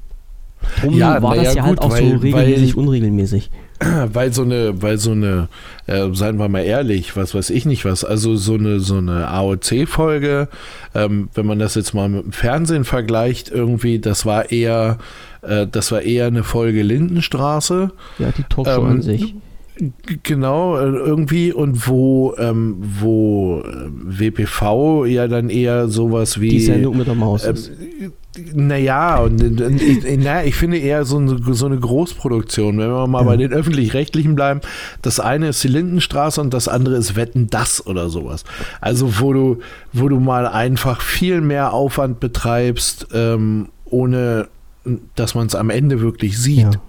drum 0.81 0.93
ja, 0.93 1.21
war 1.21 1.35
das 1.35 1.45
ja, 1.45 1.53
ja 1.53 1.63
halt 1.63 1.81
auch 1.81 1.91
weil, 1.91 2.09
so 2.09 2.17
regelmäßig, 2.17 2.75
weil, 2.75 2.83
unregelmäßig. 2.83 3.51
Weil 4.11 4.33
so 4.33 4.41
eine, 4.41 4.81
weil 4.81 4.97
so 4.97 5.11
eine, 5.11 5.47
äh, 5.87 6.09
seien 6.11 6.37
wir 6.37 6.49
mal 6.49 6.63
ehrlich, 6.63 7.15
was 7.15 7.33
weiß 7.33 7.49
ich 7.49 7.65
nicht 7.65 7.85
was, 7.85 8.03
also 8.03 8.35
so 8.35 8.55
eine, 8.55 8.81
so 8.81 8.97
eine 8.97 9.29
AOC-Folge, 9.29 10.49
ähm, 10.93 11.29
wenn 11.33 11.45
man 11.45 11.59
das 11.59 11.75
jetzt 11.75 11.93
mal 11.93 12.09
mit 12.09 12.25
dem 12.25 12.33
Fernsehen 12.33 12.83
vergleicht, 12.83 13.49
irgendwie, 13.49 13.99
das 13.99 14.25
war 14.25 14.51
eher 14.51 14.97
äh, 15.41 15.67
das 15.67 15.91
war 15.91 16.01
eher 16.01 16.27
eine 16.27 16.43
Folge 16.43 16.81
Lindenstraße. 16.81 17.91
Ja, 18.17 18.31
die 18.31 18.43
Talkshow 18.43 18.81
ähm, 18.81 18.85
an 18.85 19.01
sich. 19.01 19.35
Genau, 20.23 20.77
äh, 20.77 20.81
irgendwie 20.83 21.53
und 21.53 21.87
wo, 21.87 22.35
ähm, 22.37 22.75
wo 22.79 23.61
äh, 23.61 23.89
WPV 23.89 25.05
ja 25.05 25.27
dann 25.27 25.49
eher 25.49 25.87
sowas 25.87 26.41
wie. 26.41 26.49
Die 26.49 26.59
Sendung 26.59 26.97
mit 26.97 27.07
der 27.07 27.15
Maus. 27.15 27.45
Ähm, 27.45 28.11
naja, 28.53 29.19
und, 29.19 29.41
und 29.41 29.81
ich, 29.81 30.03
na, 30.19 30.43
ich 30.43 30.55
finde 30.55 30.77
eher 30.77 31.05
so 31.05 31.17
eine, 31.17 31.39
so 31.53 31.65
eine 31.65 31.79
Großproduktion. 31.79 32.77
Wenn 32.77 32.89
wir 32.89 33.07
mal 33.07 33.21
ja. 33.21 33.25
bei 33.25 33.37
den 33.37 33.51
öffentlich-rechtlichen 33.51 34.35
bleiben, 34.35 34.61
das 35.01 35.19
eine 35.19 35.49
ist 35.49 35.63
die 35.63 35.69
Lindenstraße 35.69 36.39
und 36.41 36.53
das 36.53 36.67
andere 36.67 36.95
ist 36.95 37.15
Wetten 37.15 37.47
das 37.49 37.85
oder 37.85 38.09
sowas. 38.09 38.43
Also 38.81 39.19
wo 39.19 39.33
du, 39.33 39.59
wo 39.93 40.09
du 40.09 40.19
mal 40.19 40.47
einfach 40.47 41.01
viel 41.01 41.41
mehr 41.41 41.73
Aufwand 41.73 42.19
betreibst, 42.19 43.07
ähm, 43.13 43.69
ohne 43.85 44.47
dass 45.15 45.35
man 45.35 45.47
es 45.47 45.55
am 45.55 45.69
Ende 45.69 46.01
wirklich 46.01 46.37
sieht. 46.37 46.73
Ja. 46.73 46.81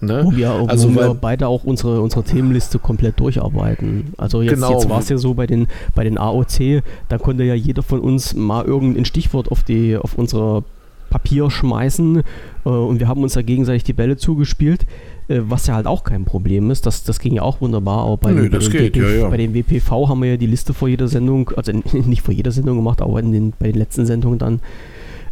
Ne? 0.00 0.22
Wo 0.24 0.36
wir, 0.36 0.60
wo 0.60 0.66
also, 0.66 0.94
wir 0.94 1.14
beide 1.14 1.48
auch 1.48 1.64
unsere, 1.64 2.00
unsere 2.00 2.22
Themenliste 2.22 2.78
komplett 2.78 3.18
durcharbeiten. 3.18 4.12
Also 4.16 4.42
jetzt, 4.42 4.54
genau. 4.54 4.72
jetzt 4.72 4.88
war 4.88 5.00
es 5.00 5.08
ja 5.08 5.18
so 5.18 5.34
bei 5.34 5.46
den, 5.46 5.66
bei 5.94 6.04
den 6.04 6.18
AOC, 6.18 6.82
da 7.08 7.18
konnte 7.18 7.42
ja 7.42 7.54
jeder 7.54 7.82
von 7.82 8.00
uns 8.00 8.34
mal 8.34 8.64
irgendein 8.64 9.04
Stichwort 9.04 9.50
auf, 9.50 9.64
die, 9.64 9.96
auf 9.96 10.14
unser 10.16 10.62
Papier 11.10 11.50
schmeißen 11.50 12.22
äh, 12.64 12.68
und 12.68 13.00
wir 13.00 13.08
haben 13.08 13.22
uns 13.22 13.32
da 13.32 13.42
gegenseitig 13.42 13.82
die 13.82 13.92
Bälle 13.92 14.16
zugespielt, 14.16 14.86
äh, 15.26 15.40
was 15.42 15.66
ja 15.66 15.74
halt 15.74 15.86
auch 15.86 16.04
kein 16.04 16.24
Problem 16.24 16.70
ist. 16.70 16.86
Das, 16.86 17.02
das 17.02 17.18
ging 17.18 17.34
ja 17.34 17.42
auch 17.42 17.60
wunderbar. 17.60 18.04
Aber 18.04 18.18
bei, 18.18 18.32
Nö, 18.32 18.48
den, 18.48 18.60
bei, 18.60 18.66
geht, 18.68 18.94
den, 18.94 19.02
ja, 19.02 19.10
ja. 19.10 19.28
bei 19.28 19.36
den 19.36 19.52
WPV 19.52 20.08
haben 20.08 20.22
wir 20.22 20.30
ja 20.30 20.36
die 20.36 20.46
Liste 20.46 20.74
vor 20.74 20.88
jeder 20.88 21.08
Sendung, 21.08 21.50
also 21.56 21.72
nicht 21.92 22.22
vor 22.22 22.34
jeder 22.34 22.52
Sendung 22.52 22.76
gemacht, 22.76 23.02
aber 23.02 23.20
den, 23.20 23.52
bei 23.58 23.72
den 23.72 23.78
letzten 23.78 24.06
Sendungen 24.06 24.38
dann 24.38 24.60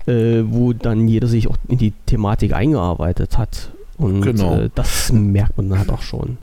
äh, 0.07 0.43
wo 0.47 0.73
dann 0.73 1.09
jeder 1.09 1.27
sich 1.27 1.49
auch 1.49 1.57
in 1.69 1.79
die 1.79 1.93
Thematik 2.07 2.53
eingearbeitet 2.53 3.39
hat. 3.39 3.71
Und 3.99 4.23
genau. 4.23 4.57
äh, 4.57 4.71
das 4.75 5.13
merkt 5.13 5.57
man 5.57 5.79
halt 5.79 5.91
auch 5.91 6.03
schon. 6.03 6.39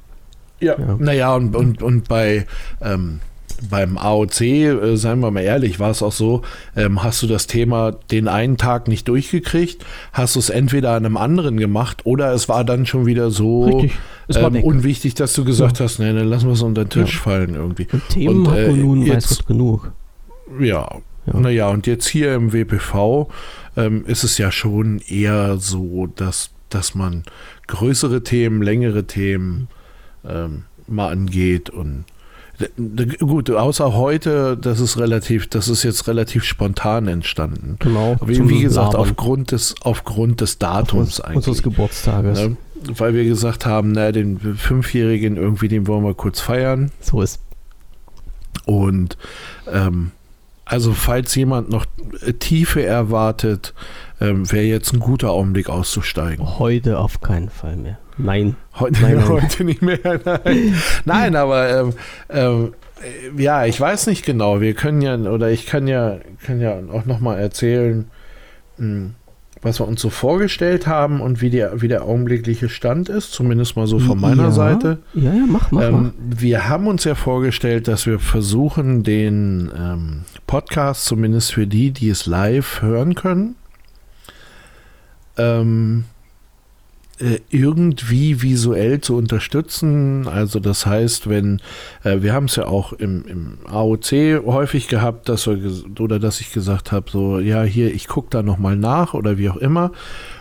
Ja, 0.60 0.80
ja. 0.80 0.96
naja, 0.98 1.36
und, 1.36 1.56
und, 1.56 1.84
und 1.84 2.08
bei, 2.08 2.46
ähm, 2.82 3.20
beim 3.70 3.98
AOC, 3.98 4.42
äh, 4.42 4.96
seien 4.96 5.20
wir 5.20 5.32
mal 5.32 5.42
ehrlich, 5.42 5.80
war 5.80 5.92
es 5.92 6.02
auch 6.02 6.12
so, 6.12 6.42
ähm, 6.76 7.04
hast 7.04 7.22
du 7.22 7.28
das 7.28 7.48
Thema 7.48 7.92
den 8.12 8.28
einen 8.28 8.58
Tag 8.58 8.88
nicht 8.88 9.08
durchgekriegt, 9.08 9.86
hast 10.14 10.36
du 10.36 10.40
es 10.40 10.50
entweder 10.50 10.92
an 10.92 11.06
einem 11.06 11.18
anderen 11.18 11.58
gemacht 11.58 12.06
oder 12.06 12.34
es 12.34 12.50
war 12.50 12.64
dann 12.64 12.86
schon 12.86 13.06
wieder 13.06 13.30
so 13.30 13.86
ähm, 14.34 14.64
unwichtig, 14.64 15.16
dass 15.16 15.34
du 15.34 15.44
gesagt 15.44 15.80
ja. 15.80 15.86
hast, 15.86 16.00
nee, 16.00 16.14
dann 16.14 16.28
lassen 16.28 16.48
wir 16.48 16.54
es 16.54 16.62
unter 16.62 16.86
den 16.86 16.90
Tisch 16.90 17.16
ja. 17.16 17.22
fallen 17.22 17.56
irgendwie. 17.56 17.88
Und 17.92 18.10
Themen 18.10 18.48
und, 18.48 18.56
äh, 18.56 18.62
hat 18.62 18.72
man 18.72 18.82
nun 18.82 19.02
jetzt, 19.02 19.32
weiß 19.32 19.38
Gott 19.40 19.48
genug. 19.48 19.92
Ja, 20.60 20.88
ja. 21.26 21.40
naja, 21.40 21.70
und 21.70 21.88
jetzt 21.88 22.08
hier 22.08 22.34
im 22.36 22.54
WPV 22.54 23.30
ähm, 23.78 24.06
ist 24.06 24.24
es 24.24 24.38
ja 24.38 24.52
schon 24.52 25.00
eher 25.00 25.58
so, 25.58 26.08
dass, 26.08 26.52
dass 26.70 26.96
man 26.96 27.24
größere 27.68 28.24
Themen, 28.24 28.62
längere 28.62 29.06
Themen 29.06 29.68
ähm, 30.26 30.64
mal 30.88 31.12
angeht 31.12 31.70
und 31.70 32.06
Gut, 33.20 33.50
außer 33.50 33.94
heute, 33.94 34.56
das 34.56 34.80
ist 34.80 34.98
relativ, 35.00 35.48
das 35.48 35.68
ist 35.68 35.82
jetzt 35.82 36.08
relativ 36.08 36.44
spontan 36.44 37.08
entstanden. 37.08 37.78
Genau. 37.80 38.16
Wie, 38.24 38.48
wie 38.48 38.62
gesagt, 38.62 38.94
aufgrund 38.94 39.52
des, 39.52 39.76
aufgrund 39.82 40.40
des 40.40 40.60
Datums 40.60 41.20
eigentlich. 41.20 41.38
Unseres 41.38 41.64
Geburtstages. 41.64 42.40
Ne? 42.40 42.58
Weil 42.96 43.16
wir 43.16 43.26
gesagt 43.26 43.66
haben, 43.66 43.92
na, 43.92 44.12
den 44.12 44.40
Fünfjährigen 44.40 45.36
irgendwie, 45.36 45.68
den 45.68 45.88
wollen 45.88 46.04
wir 46.04 46.14
kurz 46.14 46.40
feiern. 46.40 46.92
So 47.00 47.22
ist. 47.22 47.42
Und 48.66 49.18
ähm, 49.72 50.12
also 50.74 50.92
falls 50.94 51.36
jemand 51.36 51.70
noch 51.70 51.86
Tiefe 52.40 52.84
erwartet, 52.84 53.76
ähm, 54.20 54.52
wäre 54.52 54.64
jetzt 54.64 54.92
ein 54.92 55.00
guter 55.00 55.30
Augenblick 55.30 55.70
auszusteigen. 55.70 56.58
Heute 56.58 56.98
auf 56.98 57.22
keinen 57.22 57.50
Fall 57.50 57.76
mehr. 57.76 58.00
Nein. 58.18 58.56
Heute, 58.80 59.00
nein, 59.04 59.16
nein. 59.18 59.30
heute 59.30 59.64
nicht 59.66 59.84
mehr. 59.84 60.00
Nein, 60.26 60.76
nein 61.06 61.36
aber 61.36 61.80
ähm, 61.80 61.94
ähm, 62.30 62.74
ja, 63.38 63.66
ich 63.66 63.80
weiß 63.80 64.08
nicht 64.08 64.26
genau. 64.26 64.62
Wir 64.62 64.74
können 64.74 65.04
ja, 65.04 65.16
oder 65.16 65.52
ich 65.52 65.68
kann 65.68 65.86
ja, 65.86 66.18
kann 66.44 66.60
ja 66.60 66.76
auch 66.92 67.06
nochmal 67.06 67.40
erzählen, 67.40 68.10
mh, 68.78 68.86
hm, 68.88 69.16
was 69.64 69.80
wir 69.80 69.88
uns 69.88 70.02
so 70.02 70.10
vorgestellt 70.10 70.88
haben 70.88 71.22
und 71.22 71.42
wie, 71.42 71.50
die, 71.50 71.66
wie 71.76 71.88
der 71.88 72.04
augenblickliche 72.04 72.70
Stand 72.70 73.10
ist, 73.10 73.32
zumindest 73.32 73.76
mal 73.76 73.88
so 73.88 74.00
von 74.00 74.20
meiner 74.20 74.44
ja. 74.44 74.52
Seite. 74.52 75.00
Ja, 75.14 75.34
ja, 75.34 75.46
mach, 75.48 75.72
mach, 75.72 75.82
ähm, 75.84 76.14
mach. 76.20 76.40
Wir 76.42 76.68
haben 76.70 76.88
uns 76.88 77.04
ja 77.04 77.16
vorgestellt, 77.16 77.88
dass 77.88 78.06
wir 78.06 78.20
versuchen, 78.20 79.04
den 79.04 79.72
ähm, 79.78 80.22
Podcast, 80.48 81.06
zumindest 81.06 81.54
für 81.54 81.68
die, 81.68 81.92
die 81.92 82.10
es 82.10 82.26
live 82.26 82.82
hören 82.82 83.16
können, 83.16 83.56
ähm, 85.38 86.06
äh, 86.06 86.13
irgendwie 87.50 88.42
visuell 88.42 89.00
zu 89.00 89.16
unterstützen. 89.16 90.28
Also 90.28 90.60
das 90.60 90.86
heißt, 90.86 91.30
wenn 91.30 91.62
äh, 92.04 92.22
wir 92.22 92.34
haben 92.34 92.46
es 92.46 92.56
ja 92.56 92.66
auch 92.66 92.92
im, 92.94 93.24
im 93.26 93.58
AOC 93.66 94.44
häufig 94.46 94.88
gehabt, 94.88 95.30
dass 95.30 95.48
wir 95.48 95.60
oder 96.00 96.20
dass 96.20 96.42
ich 96.42 96.52
gesagt 96.52 96.92
habe, 96.92 97.10
so 97.12 97.40
ja 97.40 97.64
hier, 97.64 97.94
ich 97.94 98.08
gucke 98.08 98.30
da 98.32 98.42
nochmal 98.42 98.76
nach 98.76 99.14
oder 99.14 99.38
wie 99.38 99.50
auch 99.50 99.58
immer. 99.58 99.92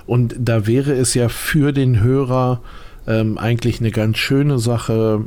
Und 0.06 0.34
da 0.38 0.66
wäre 0.66 0.92
es 0.92 1.14
ja 1.14 1.28
für 1.28 1.72
den 1.72 2.00
Hörer 2.00 2.62
ähm, 3.06 3.38
eigentlich 3.38 3.80
eine 3.80 3.90
ganz 3.90 4.18
schöne 4.18 4.58
Sache, 4.58 5.24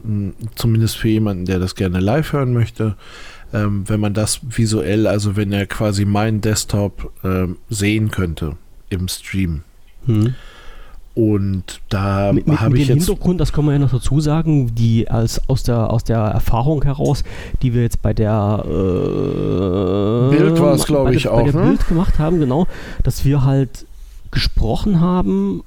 zumindest 0.56 0.98
für 0.98 1.10
jemanden, 1.10 1.46
der 1.46 1.60
das 1.60 1.76
gerne 1.76 2.00
live 2.00 2.34
hören 2.34 2.54
möchte, 2.54 2.96
ähm, 3.54 3.84
wenn 3.88 4.00
man 4.00 4.14
das 4.14 4.42
visuell, 4.50 5.08
also 5.08 5.36
wenn 5.36 5.52
er 5.52 5.66
quasi 5.66 6.06
meinen 6.06 6.42
Desktop 6.42 7.12
ähm, 7.24 7.58
sehen 7.70 8.12
könnte 8.12 8.58
im 8.90 9.08
Stream. 9.08 9.64
Hm. 10.06 10.36
Und 11.16 11.80
da 11.88 12.34
habe 12.58 12.78
ich 12.78 12.90
jetzt. 12.90 13.06
Hintergrund, 13.06 13.40
das 13.40 13.54
können 13.54 13.68
wir 13.68 13.74
ja 13.74 13.80
noch 13.80 13.92
dazu 13.92 14.20
sagen, 14.20 14.76
die 14.76 15.10
als 15.10 15.50
aus 15.50 15.64
der, 15.64 15.90
aus 15.90 16.04
der 16.04 16.18
Erfahrung 16.18 16.84
heraus, 16.84 17.24
die 17.62 17.74
wir 17.74 17.84
jetzt 17.84 18.02
bei 18.02 18.14
der 18.14 18.64
äh, 18.66 20.36
Bild 20.36 20.60
war 20.60 20.74
es, 20.74 20.86
glaube 20.86 21.16
ich, 21.16 21.30
auch. 21.30 21.38
Bei 21.38 21.52
der 21.52 21.62
ne? 21.62 21.68
Bild 21.68 21.88
gemacht 21.88 22.20
haben, 22.20 22.42
genau, 22.42 22.68
dass 23.04 23.24
wir 23.24 23.46
halt 23.46 23.86
gesprochen 24.30 25.00
haben 25.00 25.64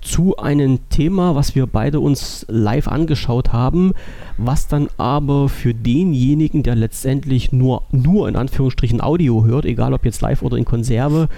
zu 0.00 0.36
einem 0.36 0.80
Thema, 0.90 1.36
was 1.36 1.54
wir 1.54 1.66
beide 1.66 2.00
uns 2.00 2.44
live 2.48 2.88
angeschaut 2.88 3.52
haben, 3.52 3.92
was 4.36 4.66
dann 4.66 4.88
aber 4.98 5.48
für 5.48 5.72
denjenigen, 5.72 6.64
der 6.64 6.74
letztendlich 6.74 7.52
nur, 7.52 7.82
nur 7.92 8.28
in 8.28 8.34
Anführungsstrichen 8.34 9.00
Audio 9.00 9.44
hört, 9.44 9.64
egal 9.64 9.94
ob 9.94 10.04
jetzt 10.04 10.20
live 10.20 10.42
oder 10.42 10.56
in 10.56 10.64
Konserve, 10.64 11.28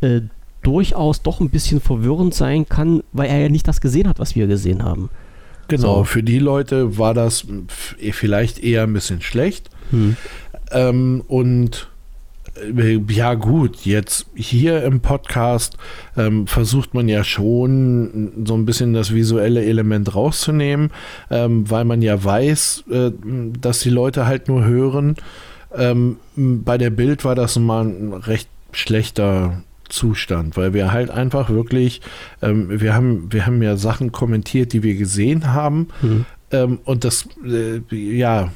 äh, 0.00 0.22
durchaus 0.62 1.22
doch 1.22 1.40
ein 1.40 1.50
bisschen 1.50 1.80
verwirrend 1.80 2.34
sein 2.34 2.68
kann, 2.68 3.02
weil 3.12 3.28
er 3.28 3.38
ja 3.38 3.48
nicht 3.48 3.68
das 3.68 3.80
gesehen 3.80 4.08
hat, 4.08 4.18
was 4.18 4.34
wir 4.34 4.46
gesehen 4.46 4.82
haben. 4.82 5.10
Genau, 5.68 5.98
so. 5.98 6.04
für 6.04 6.22
die 6.22 6.38
Leute 6.38 6.98
war 6.98 7.14
das 7.14 7.46
vielleicht 7.68 8.58
eher 8.58 8.84
ein 8.84 8.92
bisschen 8.92 9.20
schlecht. 9.20 9.68
Hm. 9.90 10.16
Ähm, 10.70 11.22
und 11.28 11.88
äh, 12.76 13.00
ja 13.08 13.34
gut, 13.34 13.84
jetzt 13.84 14.26
hier 14.34 14.82
im 14.82 15.00
Podcast 15.00 15.76
ähm, 16.16 16.46
versucht 16.46 16.94
man 16.94 17.08
ja 17.08 17.22
schon 17.22 18.44
so 18.46 18.54
ein 18.54 18.64
bisschen 18.64 18.94
das 18.94 19.12
visuelle 19.12 19.64
Element 19.64 20.14
rauszunehmen, 20.14 20.90
ähm, 21.30 21.70
weil 21.70 21.84
man 21.84 22.02
ja 22.02 22.22
weiß, 22.22 22.84
äh, 22.90 23.10
dass 23.60 23.80
die 23.80 23.90
Leute 23.90 24.26
halt 24.26 24.48
nur 24.48 24.64
hören. 24.64 25.16
Ähm, 25.74 26.16
bei 26.34 26.78
der 26.78 26.90
Bild 26.90 27.24
war 27.24 27.34
das 27.34 27.58
mal 27.58 27.84
ein 27.84 28.14
recht 28.14 28.48
schlechter 28.72 29.62
Zustand, 29.88 30.56
weil 30.56 30.74
wir 30.74 30.92
halt 30.92 31.10
einfach 31.10 31.50
wirklich, 31.50 32.00
ähm, 32.42 32.80
wir 32.80 32.94
haben, 32.94 33.32
wir 33.32 33.46
haben 33.46 33.62
ja 33.62 33.76
Sachen 33.76 34.12
kommentiert, 34.12 34.72
die 34.72 34.82
wir 34.82 34.94
gesehen 34.94 35.52
haben 35.52 35.88
mhm. 36.02 36.26
ähm, 36.50 36.78
und 36.84 37.04
das, 37.04 37.28
äh, 37.44 37.80
ja, 37.94 38.50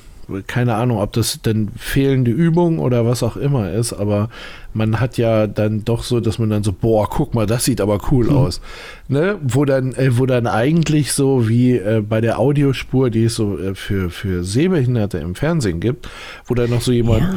keine 0.47 0.75
Ahnung, 0.75 0.99
ob 0.99 1.13
das 1.13 1.43
denn 1.43 1.69
fehlende 1.77 2.31
Übung 2.31 2.79
oder 2.79 3.05
was 3.05 3.23
auch 3.23 3.37
immer 3.37 3.73
ist, 3.73 3.93
aber 3.93 4.29
man 4.73 5.01
hat 5.01 5.19
ja 5.19 5.47
dann 5.47 5.85
doch 5.85 6.03
so, 6.03 6.21
dass 6.21 6.39
man 6.39 6.51
dann 6.51 6.63
so, 6.63 6.73
boah, 6.73 7.09
guck 7.09 7.35
mal, 7.35 7.47
das 7.47 7.65
sieht 7.65 7.81
aber 7.81 8.01
cool 8.11 8.27
mhm. 8.27 8.37
aus. 8.37 8.61
Ne? 9.09 9.39
Wo 9.43 9.65
dann, 9.65 9.93
äh, 9.95 10.17
wo 10.19 10.27
dann 10.27 10.47
eigentlich 10.47 11.13
so 11.13 11.49
wie 11.49 11.77
äh, 11.77 12.03
bei 12.07 12.21
der 12.21 12.39
Audiospur, 12.39 13.11
die 13.11 13.25
es 13.25 13.35
so 13.35 13.59
äh, 13.59 13.75
für, 13.75 14.11
für 14.11 14.45
Sehbehinderte 14.45 15.19
im 15.19 15.35
Fernsehen 15.35 15.81
gibt, 15.81 16.09
wo 16.47 16.55
dann 16.55 16.71
noch 16.71 16.83
so 16.83 16.93
jemand, 16.93 17.23
ja. 17.23 17.35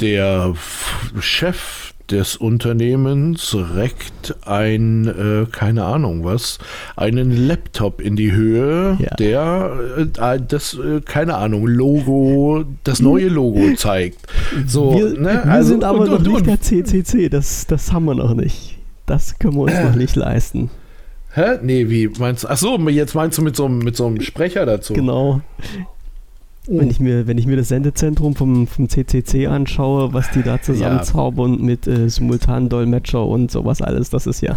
der 0.00 0.54
Chef 1.20 1.89
des 2.10 2.36
Unternehmens 2.36 3.56
reckt 3.74 4.36
ein, 4.46 5.06
äh, 5.06 5.46
keine 5.50 5.84
Ahnung 5.84 6.24
was, 6.24 6.58
einen 6.96 7.46
Laptop 7.46 8.00
in 8.00 8.16
die 8.16 8.32
Höhe, 8.32 8.98
ja. 9.00 9.14
der 9.16 10.06
äh, 10.18 10.40
das, 10.46 10.74
äh, 10.74 11.00
keine 11.00 11.36
Ahnung, 11.36 11.66
Logo, 11.66 12.64
das 12.84 13.00
neue 13.00 13.28
Logo 13.28 13.74
zeigt. 13.76 14.18
So, 14.66 14.94
wir, 14.94 15.18
ne? 15.18 15.40
wir 15.44 15.46
also, 15.46 15.70
sind 15.70 15.84
aber 15.84 16.00
und, 16.00 16.10
noch 16.10 16.18
und, 16.18 16.26
nicht 16.26 16.36
und, 16.36 16.46
der 16.46 16.60
CCC, 16.60 17.28
das, 17.28 17.66
das 17.66 17.92
haben 17.92 18.04
wir 18.04 18.14
noch 18.14 18.34
nicht. 18.34 18.78
Das 19.06 19.38
können 19.38 19.54
wir 19.54 19.62
uns 19.62 19.80
noch 19.82 19.96
nicht 19.96 20.16
leisten. 20.16 20.70
Hä? 21.32 21.58
Nee, 21.62 21.88
wie 21.88 22.08
meinst 22.18 22.44
du? 22.44 22.48
Achso, 22.48 22.76
jetzt 22.88 23.14
meinst 23.14 23.38
du 23.38 23.42
mit 23.42 23.54
so, 23.54 23.68
mit 23.68 23.96
so 23.96 24.06
einem 24.06 24.20
Sprecher 24.20 24.66
dazu? 24.66 24.94
Genau. 24.94 25.42
Wenn 26.66 26.90
ich 26.90 27.00
mir, 27.00 27.26
wenn 27.26 27.38
ich 27.38 27.46
mir 27.46 27.56
das 27.56 27.68
Sendezentrum 27.68 28.36
vom, 28.36 28.66
vom 28.66 28.88
CCC 28.88 29.46
anschaue, 29.46 30.12
was 30.12 30.30
die 30.30 30.42
da 30.42 30.60
zusammenzaubern 30.60 31.54
ja. 31.54 31.64
mit 31.64 31.86
äh, 31.86 32.08
Simultandolmetscher 32.08 33.24
und 33.24 33.50
sowas 33.50 33.80
alles, 33.80 34.10
das 34.10 34.26
ist 34.26 34.42
ja. 34.42 34.56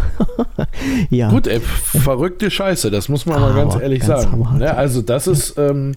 ja. 1.10 1.30
Gut, 1.30 1.46
ey, 1.46 1.60
verrückte 1.60 2.50
Scheiße, 2.50 2.90
das 2.90 3.08
muss 3.08 3.24
man 3.24 3.36
ah, 3.36 3.40
mal 3.40 3.54
ganz 3.54 3.76
ehrlich 3.76 4.00
ganz 4.00 4.24
sagen. 4.24 4.42
Ja, 4.42 4.58
ne, 4.58 4.76
also, 4.76 5.00
das 5.00 5.26
ist. 5.26 5.56
Ähm, 5.58 5.94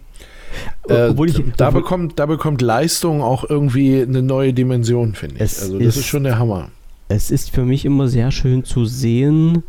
äh, 0.89 1.11
ich, 1.25 1.43
da, 1.57 1.71
bekommt, 1.71 2.17
da 2.17 2.25
bekommt 2.25 2.61
Leistung 2.61 3.21
auch 3.21 3.47
irgendwie 3.47 4.01
eine 4.01 4.21
neue 4.21 4.53
Dimension, 4.53 5.13
finde 5.13 5.35
ich. 5.35 5.41
Also, 5.41 5.77
das 5.77 5.87
ist, 5.87 5.97
ist, 5.97 6.05
schon 6.05 6.23
der 6.23 6.39
Hammer. 6.39 6.69
Es 7.09 7.31
ist 7.31 7.51
für 7.51 7.63
mich 7.63 7.83
immer 7.83 8.07
sehr 8.07 8.31
schön 8.31 8.63
zu 8.63 8.85
sehen, 8.85 9.63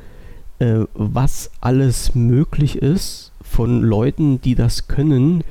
äh, 0.61 0.84
was 0.95 1.51
alles 1.61 2.14
möglich 2.14 2.80
ist 2.80 3.32
von 3.43 3.82
Leuten, 3.82 4.41
die 4.41 4.55
das 4.55 4.86
können 4.86 5.43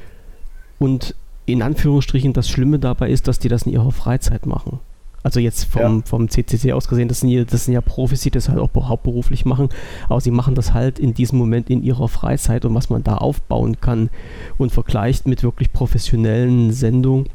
und 0.80 1.16
in 1.46 1.62
Anführungsstrichen 1.62 2.34
das 2.34 2.50
Schlimme 2.50 2.80
dabei 2.80 3.10
ist, 3.10 3.28
dass 3.28 3.40
die 3.40 3.48
das 3.48 3.64
in 3.64 3.72
ihrer 3.72 3.92
Freizeit 3.92 4.46
machen. 4.46 4.80
Also 5.24 5.40
jetzt 5.40 5.66
vom, 5.66 5.98
ja. 5.98 6.02
vom 6.06 6.30
CCC 6.30 6.74
aus 6.74 6.88
gesehen, 6.88 7.08
das 7.08 7.22
sind, 7.22 7.30
ja, 7.30 7.44
das 7.44 7.66
sind 7.66 7.74
ja 7.74 7.82
Profis, 7.82 8.22
die 8.22 8.32
das 8.32 8.50
halt 8.50 8.60
auch 8.60 8.70
hauptberuflich 8.76 9.46
machen, 9.46 9.70
aber 10.08 10.22
sie 10.22 10.32
machen 10.32 10.56
das 10.56 10.74
halt 10.74 11.00
in 11.00 11.14
diesem 11.14 11.38
Moment 11.38 11.70
in 11.70 11.84
ihrer 11.84 12.08
Freizeit 12.08 12.64
und 12.66 12.74
was 12.76 12.90
man 12.90 13.04
da 13.04 13.16
aufbauen 13.16 13.82
kann 13.82 14.10
und 14.58 14.72
vergleicht 14.72 15.28
mit 15.28 15.44
wirklich 15.44 15.74
professionellen 15.74 16.72
Sendungen 16.72 17.28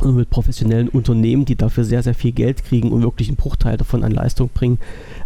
und 0.00 0.16
mit 0.16 0.30
professionellen 0.30 0.88
Unternehmen, 0.88 1.44
die 1.44 1.54
dafür 1.54 1.84
sehr, 1.84 2.02
sehr 2.02 2.14
viel 2.14 2.32
Geld 2.32 2.64
kriegen 2.64 2.90
und 2.90 3.02
wirklich 3.02 3.28
einen 3.28 3.36
Bruchteil 3.36 3.76
davon 3.76 4.02
an 4.02 4.10
Leistung 4.10 4.50
bringen. 4.52 4.78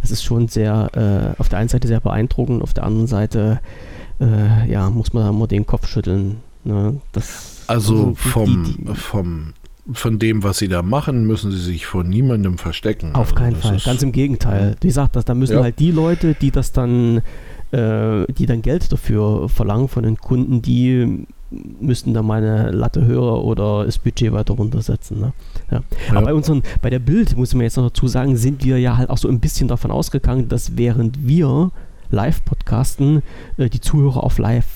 Es 0.02 0.10
ist 0.10 0.22
schon 0.22 0.48
sehr, 0.48 0.90
äh, 1.36 1.40
auf 1.40 1.48
der 1.48 1.60
einen 1.60 1.68
Seite 1.68 1.88
sehr 1.88 2.00
beeindruckend, 2.00 2.62
auf 2.62 2.74
der 2.74 2.84
anderen 2.84 3.06
Seite 3.06 3.60
äh, 4.20 4.70
ja, 4.70 4.90
muss 4.90 5.12
man 5.12 5.22
da 5.22 5.30
immer 5.30 5.46
den 5.46 5.66
Kopf 5.66 5.86
schütteln, 5.86 6.42
Ne, 6.66 7.00
das, 7.12 7.62
also, 7.68 7.92
also 7.92 8.14
vom, 8.16 8.64
die, 8.64 8.84
die, 8.84 8.94
vom, 8.96 9.52
von 9.92 10.18
dem, 10.18 10.42
was 10.42 10.58
sie 10.58 10.66
da 10.66 10.82
machen, 10.82 11.24
müssen 11.24 11.52
sie 11.52 11.60
sich 11.60 11.86
vor 11.86 12.02
niemandem 12.02 12.58
verstecken. 12.58 13.14
Auf 13.14 13.36
keinen 13.36 13.54
also 13.54 13.68
Fall, 13.68 13.78
ganz 13.84 14.02
im 14.02 14.10
Gegenteil. 14.10 14.76
Wie 14.80 14.88
gesagt, 14.88 15.14
das, 15.14 15.24
da 15.24 15.34
müssen 15.34 15.58
ja. 15.58 15.62
halt 15.62 15.78
die 15.78 15.92
Leute, 15.92 16.34
die 16.34 16.50
das 16.50 16.72
dann, 16.72 17.18
äh, 17.70 18.26
die 18.32 18.46
dann 18.46 18.62
Geld 18.62 18.90
dafür 18.90 19.48
verlangen 19.48 19.86
von 19.86 20.02
den 20.02 20.16
Kunden, 20.16 20.60
die 20.60 21.26
müssten 21.80 22.12
da 22.14 22.22
meine 22.22 22.72
Latte 22.72 23.04
höher 23.04 23.44
oder 23.44 23.84
das 23.84 23.98
Budget 23.98 24.32
weiter 24.32 24.54
runtersetzen. 24.54 25.20
Ne? 25.20 25.32
Ja. 25.70 25.82
Ja. 26.08 26.16
Aber 26.16 26.22
bei 26.22 26.34
unseren, 26.34 26.64
bei 26.82 26.90
der 26.90 26.98
Bild, 26.98 27.36
muss 27.36 27.54
man 27.54 27.62
jetzt 27.62 27.76
noch 27.76 27.90
dazu 27.90 28.08
sagen, 28.08 28.36
sind 28.36 28.64
wir 28.64 28.80
ja 28.80 28.96
halt 28.96 29.08
auch 29.08 29.18
so 29.18 29.28
ein 29.28 29.38
bisschen 29.38 29.68
davon 29.68 29.92
ausgegangen, 29.92 30.48
dass 30.48 30.76
während 30.76 31.28
wir 31.28 31.70
live 32.10 32.44
podcasten, 32.44 33.22
äh, 33.56 33.68
die 33.68 33.80
Zuhörer 33.80 34.24
auf 34.24 34.38
live 34.38 34.66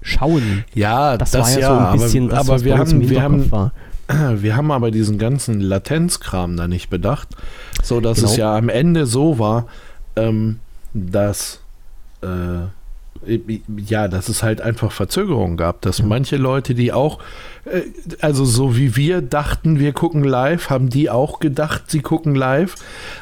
mitschauen. 0.00 0.64
Ja, 0.74 1.16
das, 1.16 1.30
das 1.32 1.54
war 1.54 1.60
ja, 1.60 1.60
ja, 1.60 1.68
so 1.68 1.86
ein 1.86 1.92
bisschen 1.92 2.24
aber, 2.30 2.36
das, 2.36 2.48
aber 2.48 2.64
wir 2.64 2.78
haben, 2.78 3.08
wir 3.10 3.22
haben, 3.22 3.52
war. 3.52 3.72
Wir 4.38 4.56
haben 4.56 4.72
aber 4.72 4.90
diesen 4.90 5.18
ganzen 5.18 5.60
Latenzkram 5.60 6.56
da 6.56 6.66
nicht 6.66 6.90
bedacht, 6.90 7.28
so 7.80 8.00
dass 8.00 8.16
genau. 8.16 8.30
es 8.30 8.36
ja 8.36 8.56
am 8.56 8.68
Ende 8.68 9.06
so 9.06 9.38
war, 9.38 9.68
ähm, 10.16 10.58
dass 10.94 11.60
äh, 12.20 12.26
ja, 13.86 14.08
dass 14.08 14.28
es 14.28 14.42
halt 14.42 14.62
einfach 14.62 14.90
Verzögerungen 14.90 15.56
gab, 15.56 15.82
dass 15.82 16.02
manche 16.02 16.38
Leute, 16.38 16.74
die 16.74 16.92
auch, 16.92 17.20
äh, 17.66 17.82
also 18.20 18.44
so 18.44 18.76
wie 18.76 18.96
wir 18.96 19.22
dachten, 19.22 19.78
wir 19.78 19.92
gucken 19.92 20.24
live, 20.24 20.70
haben 20.70 20.88
die 20.88 21.08
auch 21.08 21.38
gedacht, 21.38 21.84
sie 21.88 22.00
gucken 22.00 22.34
live 22.34 22.74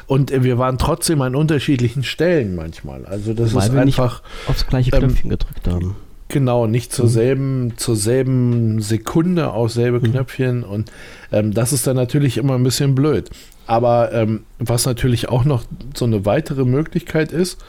und 0.07 0.31
wir 0.31 0.57
waren 0.57 0.79
trotzdem 0.79 1.21
an 1.21 1.35
unterschiedlichen 1.35 2.03
Stellen 2.03 2.55
manchmal. 2.55 3.05
Also 3.05 3.35
das 3.35 3.53
Weil 3.53 3.67
ist 3.67 3.73
wir 3.73 3.81
einfach 3.81 4.23
aufs 4.47 4.65
gleiche 4.65 4.91
ähm, 4.95 5.01
Knöpfchen 5.01 5.31
ähm, 5.31 5.37
gedrückt 5.37 5.67
haben. 5.67 5.95
Genau, 6.29 6.67
nicht 6.67 6.93
zur 6.93 7.05
mhm. 7.05 7.09
selben, 7.09 7.73
zur 7.77 7.95
selben 7.95 8.81
Sekunde 8.81 9.51
auf 9.51 9.71
selbe 9.71 9.99
mhm. 9.99 10.11
Knöpfchen 10.11 10.63
und 10.63 10.91
ähm, 11.31 11.53
das 11.53 11.73
ist 11.73 11.85
dann 11.87 11.95
natürlich 11.95 12.37
immer 12.37 12.55
ein 12.55 12.63
bisschen 12.63 12.95
blöd. 12.95 13.29
Aber 13.67 14.13
ähm, 14.13 14.45
was 14.57 14.85
natürlich 14.85 15.29
auch 15.29 15.43
noch 15.43 15.63
so 15.93 16.05
eine 16.05 16.25
weitere 16.25 16.65
Möglichkeit 16.65 17.31
ist, 17.31 17.59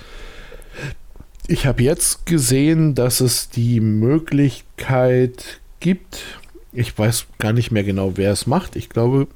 ich 1.47 1.67
habe 1.67 1.83
jetzt 1.83 2.27
gesehen, 2.27 2.95
dass 2.95 3.21
es 3.21 3.49
die 3.49 3.81
Möglichkeit 3.81 5.61
gibt, 5.81 6.23
ich 6.73 6.97
weiß 6.97 7.27
gar 7.39 7.53
nicht 7.53 7.71
mehr 7.71 7.83
genau, 7.83 8.17
wer 8.17 8.31
es 8.31 8.47
macht. 8.47 8.77
Ich 8.77 8.89
glaube, 8.89 9.27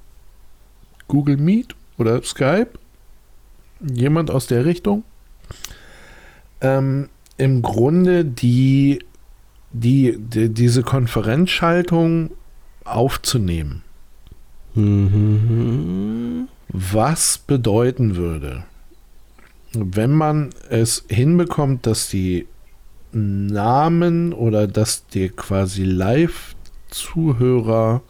Google 1.08 1.36
Meet 1.36 1.74
oder 1.98 2.22
Skype. 2.22 2.70
Jemand 3.80 4.30
aus 4.30 4.46
der 4.46 4.64
Richtung. 4.64 5.04
Ähm, 6.60 7.08
Im 7.36 7.62
Grunde 7.62 8.24
die, 8.24 9.00
die, 9.74 10.16
die, 10.18 10.48
diese 10.48 10.82
Konferenzschaltung 10.82 12.30
aufzunehmen. 12.84 13.82
Mhm. 14.74 16.48
Was 16.68 17.38
bedeuten 17.38 18.16
würde, 18.16 18.64
wenn 19.74 20.12
man 20.12 20.50
es 20.68 21.04
hinbekommt, 21.08 21.86
dass 21.86 22.08
die 22.08 22.48
Namen 23.12 24.32
oder 24.32 24.66
dass 24.66 25.06
die 25.06 25.28
quasi 25.28 25.84
Live-Zuhörer 25.84 28.02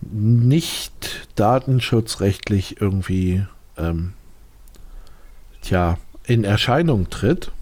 nicht 0.00 1.28
datenschutzrechtlich 1.36 2.80
irgendwie 2.80 3.44
ähm, 3.76 4.14
tja, 5.62 5.98
in 6.24 6.42
Erscheinung 6.44 7.10
tritt, 7.10 7.52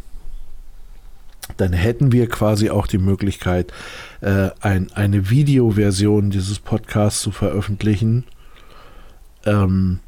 dann 1.63 1.73
hätten 1.73 2.11
wir 2.11 2.29
quasi 2.29 2.71
auch 2.71 2.89
die 2.89 2.99
Möglichkeit, 2.99 3.73
äh, 4.21 4.51
ein, 4.61 4.91
eine 4.93 5.31
Videoversion 5.31 6.31
dieses 6.31 6.59
Podcasts 6.59 7.23
zu 7.23 7.31
veröffentlichen. 7.31 8.25
Ähm, 9.45 10.01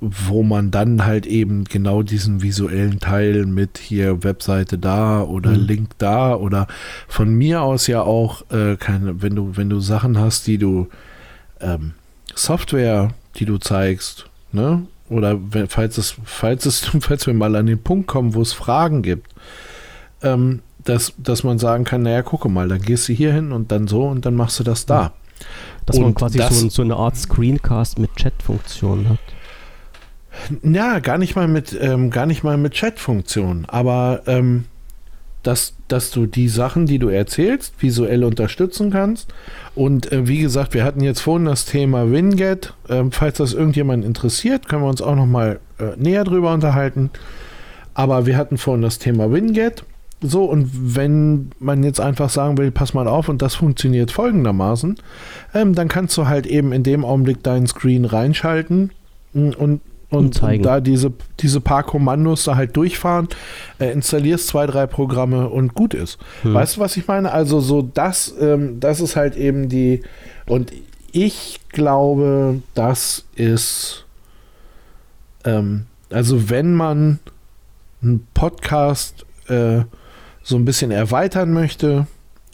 wo 0.00 0.42
man 0.42 0.70
dann 0.70 1.04
halt 1.04 1.26
eben 1.26 1.64
genau 1.64 2.02
diesen 2.02 2.40
visuellen 2.40 3.00
Teil 3.00 3.44
mit 3.44 3.76
hier 3.76 4.24
Webseite 4.24 4.78
da 4.78 5.22
oder 5.22 5.50
mhm. 5.50 5.66
Link 5.66 5.90
da 5.98 6.34
oder 6.34 6.68
von 7.06 7.34
mir 7.34 7.60
aus 7.62 7.86
ja 7.86 8.00
auch 8.02 8.50
äh, 8.50 8.76
keine, 8.76 9.20
wenn 9.20 9.34
du 9.34 9.56
wenn 9.58 9.68
du 9.68 9.78
Sachen 9.80 10.18
hast, 10.18 10.46
die 10.46 10.56
du 10.56 10.88
ähm, 11.60 11.92
Software, 12.34 13.10
die 13.36 13.44
du 13.44 13.58
zeigst, 13.58 14.30
ne? 14.52 14.86
Oder 15.10 15.38
wenn, 15.52 15.68
falls 15.68 15.98
es 15.98 16.14
falls 16.24 16.64
es 16.64 16.80
falls 17.00 17.26
wir 17.26 17.34
mal 17.34 17.54
an 17.56 17.66
den 17.66 17.82
Punkt 17.82 18.06
kommen, 18.06 18.34
wo 18.34 18.40
es 18.40 18.54
Fragen 18.54 19.02
gibt, 19.02 19.28
ähm, 20.22 20.60
dass 20.84 21.12
dass 21.18 21.44
man 21.44 21.58
sagen 21.58 21.84
kann, 21.84 22.02
naja, 22.02 22.22
gucke 22.22 22.48
mal, 22.48 22.68
dann 22.68 22.80
gehst 22.80 23.08
du 23.08 23.12
hier 23.12 23.32
hin 23.32 23.52
und 23.52 23.70
dann 23.70 23.86
so 23.86 24.06
und 24.06 24.24
dann 24.26 24.34
machst 24.34 24.58
du 24.58 24.64
das 24.64 24.86
da. 24.86 25.12
Dass 25.86 25.96
und 25.96 26.02
man 26.02 26.14
quasi 26.14 26.38
das, 26.38 26.60
so, 26.60 26.68
so 26.68 26.82
eine 26.82 26.96
Art 26.96 27.16
Screencast 27.16 27.98
mit 27.98 28.14
Chat-Funktion 28.16 29.08
hat. 29.08 29.18
Ja, 30.62 31.00
gar 31.00 31.18
nicht 31.18 31.36
mal 31.36 31.48
mit, 31.48 31.76
ähm, 31.80 32.10
gar 32.10 32.26
nicht 32.26 32.44
mal 32.44 32.56
mit 32.56 32.72
Chat-Funktion, 32.72 33.66
aber 33.68 34.22
ähm, 34.26 34.66
dass, 35.42 35.74
dass 35.88 36.10
du 36.10 36.26
die 36.26 36.48
Sachen, 36.48 36.86
die 36.86 36.98
du 36.98 37.08
erzählst, 37.08 37.74
visuell 37.80 38.24
unterstützen 38.24 38.90
kannst. 38.90 39.32
Und 39.74 40.12
äh, 40.12 40.28
wie 40.28 40.38
gesagt, 40.38 40.74
wir 40.74 40.84
hatten 40.84 41.00
jetzt 41.00 41.20
vorhin 41.20 41.46
das 41.46 41.64
Thema 41.64 42.10
Winget. 42.10 42.74
Ähm, 42.88 43.10
falls 43.10 43.38
das 43.38 43.54
irgendjemand 43.54 44.04
interessiert, 44.04 44.68
können 44.68 44.82
wir 44.82 44.88
uns 44.88 45.00
auch 45.00 45.16
noch 45.16 45.26
mal 45.26 45.58
äh, 45.78 45.96
näher 45.96 46.24
drüber 46.24 46.52
unterhalten. 46.52 47.10
Aber 47.94 48.26
wir 48.26 48.36
hatten 48.36 48.58
vorhin 48.58 48.82
das 48.82 48.98
Thema 48.98 49.32
Winget. 49.32 49.84
So, 50.22 50.44
und 50.44 50.70
wenn 50.72 51.50
man 51.58 51.82
jetzt 51.82 52.00
einfach 52.00 52.28
sagen 52.28 52.58
will, 52.58 52.70
pass 52.70 52.92
mal 52.92 53.08
auf 53.08 53.28
und 53.28 53.40
das 53.40 53.54
funktioniert 53.54 54.10
folgendermaßen, 54.10 54.96
ähm, 55.54 55.74
dann 55.74 55.88
kannst 55.88 56.16
du 56.16 56.26
halt 56.26 56.46
eben 56.46 56.72
in 56.72 56.82
dem 56.82 57.04
Augenblick 57.04 57.42
deinen 57.42 57.66
Screen 57.66 58.04
reinschalten 58.04 58.90
und 59.32 59.80
und, 60.10 60.42
und, 60.42 60.66
da 60.66 60.80
diese, 60.80 61.12
diese 61.38 61.60
paar 61.60 61.84
Kommandos 61.84 62.42
da 62.42 62.56
halt 62.56 62.76
durchfahren, 62.76 63.28
äh, 63.78 63.92
installierst 63.92 64.48
zwei, 64.48 64.66
drei 64.66 64.88
Programme 64.88 65.48
und 65.48 65.74
gut 65.74 65.94
ist. 65.94 66.18
Hm. 66.42 66.52
Weißt 66.52 66.76
du, 66.76 66.80
was 66.80 66.96
ich 66.96 67.06
meine? 67.06 67.30
Also 67.30 67.60
so 67.60 67.80
das, 67.80 68.34
ähm, 68.40 68.80
das 68.80 69.00
ist 69.00 69.14
halt 69.14 69.36
eben 69.36 69.68
die 69.68 70.02
und 70.46 70.72
ich 71.12 71.60
glaube, 71.68 72.60
das 72.74 73.24
ist 73.36 74.04
ähm, 75.44 75.86
also 76.10 76.50
wenn 76.50 76.74
man 76.74 77.20
einen 78.02 78.26
Podcast 78.34 79.24
äh, 79.48 79.82
so 80.42 80.56
ein 80.56 80.64
bisschen 80.64 80.90
erweitern 80.90 81.52
möchte, 81.52 82.06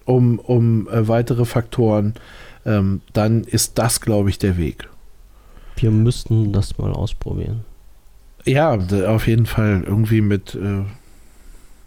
um, 0.05 0.39
um 0.39 0.89
äh, 0.89 1.09
weitere 1.09 1.45
Faktoren, 1.45 2.14
ähm, 2.64 3.01
dann 3.12 3.45
ist 3.45 3.78
das, 3.78 4.01
glaube 4.01 4.30
ich, 4.30 4.39
der 4.39 4.57
Weg. 4.57 4.89
Wir 5.76 5.91
müssten 5.91 6.53
das 6.53 6.78
mal 6.78 6.93
ausprobieren. 6.93 7.64
Ja, 8.45 8.78
auf 9.09 9.26
jeden 9.26 9.47
Fall 9.47 9.82
irgendwie 9.87 10.20
mit, 10.20 10.55
äh, 10.55 10.84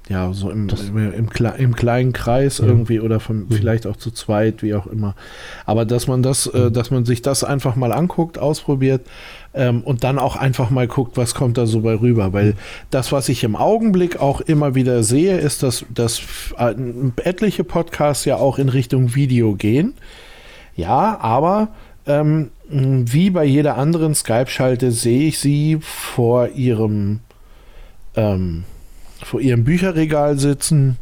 ja, 0.09 0.33
so 0.33 0.49
im, 0.49 0.67
im, 0.69 1.13
im, 1.13 1.29
im, 1.57 1.75
kleinen 1.75 2.13
Kreis 2.13 2.57
ja. 2.57 2.65
irgendwie 2.65 2.99
oder 2.99 3.19
von, 3.19 3.41
mhm. 3.41 3.51
vielleicht 3.51 3.85
auch 3.85 3.95
zu 3.95 4.09
zweit, 4.09 4.63
wie 4.63 4.73
auch 4.73 4.87
immer. 4.87 5.15
Aber 5.67 5.85
dass 5.85 6.07
man 6.07 6.23
das, 6.23 6.47
äh, 6.47 6.71
dass 6.71 6.89
man 6.89 7.05
sich 7.05 7.21
das 7.21 7.43
einfach 7.43 7.75
mal 7.75 7.91
anguckt, 7.91 8.39
ausprobiert 8.39 9.05
ähm, 9.53 9.83
und 9.83 10.03
dann 10.03 10.17
auch 10.17 10.35
einfach 10.35 10.71
mal 10.71 10.87
guckt, 10.87 11.15
was 11.15 11.35
kommt 11.35 11.59
da 11.59 11.67
so 11.67 11.81
bei 11.81 11.93
rüber. 11.93 12.33
Weil 12.33 12.55
das, 12.89 13.11
was 13.11 13.29
ich 13.29 13.43
im 13.43 13.55
Augenblick 13.55 14.19
auch 14.19 14.41
immer 14.41 14.73
wieder 14.73 15.03
sehe, 15.03 15.37
ist, 15.37 15.61
dass, 15.61 15.85
dass 15.93 16.21
äh, 16.57 16.73
etliche 17.23 17.63
Podcasts 17.63 18.25
ja 18.25 18.37
auch 18.37 18.57
in 18.57 18.69
Richtung 18.69 19.13
Video 19.13 19.53
gehen. 19.53 19.93
Ja, 20.75 21.19
aber 21.21 21.67
ähm, 22.07 22.49
wie 22.67 23.29
bei 23.29 23.45
jeder 23.45 23.77
anderen 23.77 24.15
Skype-Schalte 24.15 24.91
sehe 24.91 25.27
ich 25.27 25.37
sie 25.37 25.77
vor 25.81 26.47
ihrem 26.49 27.19
ähm, 28.15 28.63
vor 29.23 29.41
ihrem 29.41 29.63
Bücherregal 29.63 30.37
sitzen. 30.37 30.97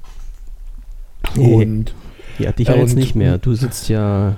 Und 1.35 1.93
ja, 2.39 2.51
dich 2.51 2.67
ja 2.67 2.75
jetzt 2.75 2.95
nicht 2.95 3.15
mehr. 3.15 3.37
Du 3.37 3.53
sitzt 3.53 3.89
ja 3.89 4.37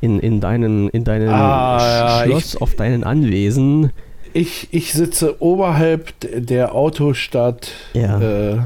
in, 0.00 0.18
in 0.18 0.40
deinen 0.40 0.88
in 0.88 1.04
deinem 1.04 1.30
ah, 1.30 2.24
Schloss 2.24 2.54
ich, 2.54 2.62
auf 2.62 2.74
deinen 2.74 3.04
Anwesen. 3.04 3.90
Ich, 4.34 4.68
ich 4.70 4.92
sitze 4.92 5.42
oberhalb 5.42 6.12
der 6.20 6.74
Autostadt. 6.74 7.72
Ja. 7.92 8.20
Äh, 8.20 8.58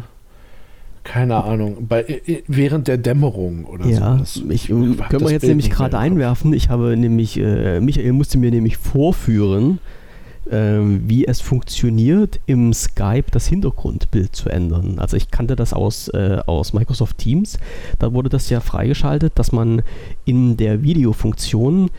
keine 1.02 1.44
Ahnung, 1.44 1.86
bei, 1.86 2.20
während 2.48 2.88
der 2.88 2.98
Dämmerung 2.98 3.64
oder 3.66 3.86
ja, 3.86 4.20
so. 4.24 4.50
Ich, 4.50 4.66
können 4.66 4.98
wir 5.20 5.30
jetzt 5.30 5.46
nämlich 5.46 5.70
gerade 5.70 5.96
einwerfen. 5.98 6.52
Ich 6.52 6.68
habe 6.68 6.96
nämlich, 6.96 7.38
äh, 7.38 7.80
Michael 7.80 8.12
musste 8.12 8.38
mir 8.38 8.50
nämlich 8.50 8.76
vorführen, 8.76 9.78
äh, 9.78 10.05
wie 10.48 11.26
es 11.26 11.40
funktioniert, 11.40 12.38
im 12.46 12.72
Skype 12.72 13.30
das 13.32 13.48
Hintergrundbild 13.48 14.36
zu 14.36 14.48
ändern. 14.48 14.98
Also 14.98 15.16
ich 15.16 15.30
kannte 15.30 15.56
das 15.56 15.72
aus, 15.72 16.08
äh, 16.08 16.38
aus 16.46 16.72
Microsoft 16.72 17.18
Teams. 17.18 17.58
Da 17.98 18.12
wurde 18.12 18.28
das 18.28 18.48
ja 18.48 18.60
freigeschaltet, 18.60 19.32
dass 19.36 19.50
man 19.50 19.82
in 20.24 20.56
der 20.56 20.82
Videofunktion 20.82 21.90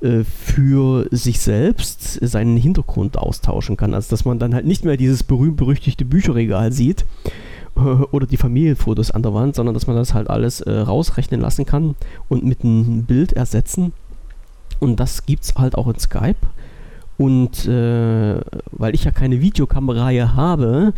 äh, 0.00 0.22
für 0.22 1.08
sich 1.10 1.40
selbst 1.40 2.20
seinen 2.24 2.56
Hintergrund 2.56 3.18
austauschen 3.18 3.76
kann. 3.76 3.92
Also 3.92 4.10
dass 4.10 4.24
man 4.24 4.38
dann 4.38 4.54
halt 4.54 4.66
nicht 4.66 4.84
mehr 4.84 4.96
dieses 4.96 5.24
berühmt-berüchtigte 5.24 6.04
Bücherregal 6.04 6.72
sieht, 6.72 7.04
oder 7.76 8.26
die 8.26 8.38
Familienfotos 8.38 9.10
an 9.10 9.22
der 9.22 9.34
Wand, 9.34 9.54
sondern 9.54 9.74
dass 9.74 9.86
man 9.86 9.96
das 9.96 10.14
halt 10.14 10.30
alles 10.30 10.62
äh, 10.62 10.72
rausrechnen 10.72 11.40
lassen 11.40 11.66
kann 11.66 11.94
und 12.28 12.42
mit 12.42 12.64
einem 12.64 13.04
Bild 13.04 13.34
ersetzen. 13.34 13.92
Und 14.80 14.98
das 14.98 15.26
gibt 15.26 15.44
es 15.44 15.54
halt 15.56 15.74
auch 15.76 15.86
in 15.88 15.98
Skype. 15.98 16.38
Und 17.18 17.66
äh, 17.66 18.40
weil 18.72 18.94
ich 18.94 19.04
ja 19.04 19.10
keine 19.10 19.40
Videokamera 19.40 20.08
hier 20.08 20.34
habe, 20.34 20.92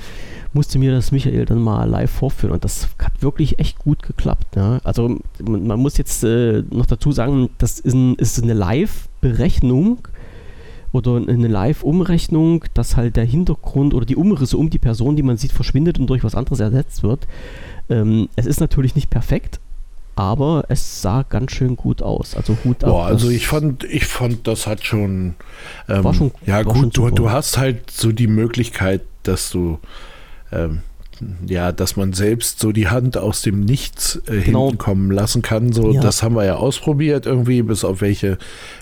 musste 0.52 0.78
mir 0.78 0.90
das 0.90 1.12
Michael 1.12 1.44
dann 1.44 1.60
mal 1.60 1.88
live 1.88 2.10
vorführen 2.10 2.54
und 2.54 2.64
das 2.64 2.88
hat 2.98 3.22
wirklich 3.22 3.58
echt 3.58 3.78
gut 3.78 4.02
geklappt. 4.02 4.56
Ja. 4.56 4.80
Also 4.82 5.18
man, 5.44 5.66
man, 5.66 5.78
muss 5.78 5.96
jetzt 5.96 6.24
äh, 6.24 6.64
noch 6.70 6.86
dazu 6.86 7.12
sagen, 7.12 7.50
das 7.58 7.78
ist, 7.78 7.94
ein, 7.94 8.16
ist 8.16 8.42
eine 8.42 8.54
Live-Berechnung 8.54 10.08
oder 10.90 11.16
eine 11.16 11.48
Live-Umrechnung, 11.48 12.64
dass 12.74 12.96
halt 12.96 13.16
der 13.16 13.24
Hintergrund 13.24 13.94
oder 13.94 14.06
die 14.06 14.16
Umrisse 14.16 14.56
um 14.56 14.70
die 14.70 14.78
Person, 14.78 15.16
die 15.16 15.22
man 15.22 15.36
sieht, 15.36 15.52
verschwindet 15.52 16.00
und 16.00 16.08
durch 16.08 16.24
was 16.24 16.34
anderes 16.34 16.60
ersetzt 16.60 17.02
wird. 17.02 17.28
Ähm, 17.90 18.28
es 18.36 18.46
ist 18.46 18.60
natürlich 18.60 18.94
nicht 18.94 19.10
perfekt, 19.10 19.60
aber 20.18 20.64
es 20.68 21.00
sah 21.00 21.22
ganz 21.22 21.52
schön 21.52 21.76
gut 21.76 22.02
aus. 22.02 22.34
Also 22.34 22.58
Hut 22.64 22.82
ab. 22.82 22.90
Boah, 22.90 23.06
also 23.06 23.30
ich 23.30 23.46
fand, 23.46 23.84
ich 23.84 24.04
fand, 24.06 24.48
das 24.48 24.66
hat 24.66 24.84
schon, 24.84 25.36
ähm, 25.88 26.02
war 26.02 26.12
schon 26.12 26.32
ja 26.44 26.62
gut, 26.62 26.96
du, 26.96 27.10
du 27.10 27.30
hast 27.30 27.56
halt 27.56 27.88
so 27.90 28.10
die 28.10 28.26
Möglichkeit, 28.26 29.02
dass 29.22 29.50
du 29.50 29.78
ähm, 30.50 30.82
ja, 31.46 31.72
dass 31.72 31.96
man 31.96 32.12
selbst 32.12 32.60
so 32.60 32.72
die 32.72 32.88
Hand 32.88 33.16
aus 33.16 33.42
dem 33.42 33.60
Nichts 33.60 34.20
äh, 34.26 34.40
genau. 34.40 34.66
hinten 34.66 34.78
kommen 34.78 35.10
lassen 35.10 35.42
kann. 35.42 35.72
So, 35.72 35.92
ja. 35.92 36.00
das 36.00 36.22
haben 36.22 36.34
wir 36.34 36.44
ja 36.44 36.56
ausprobiert 36.56 37.26
irgendwie, 37.26 37.62
bis 37.62 37.84
auf 37.84 38.00
welche, 38.00 38.38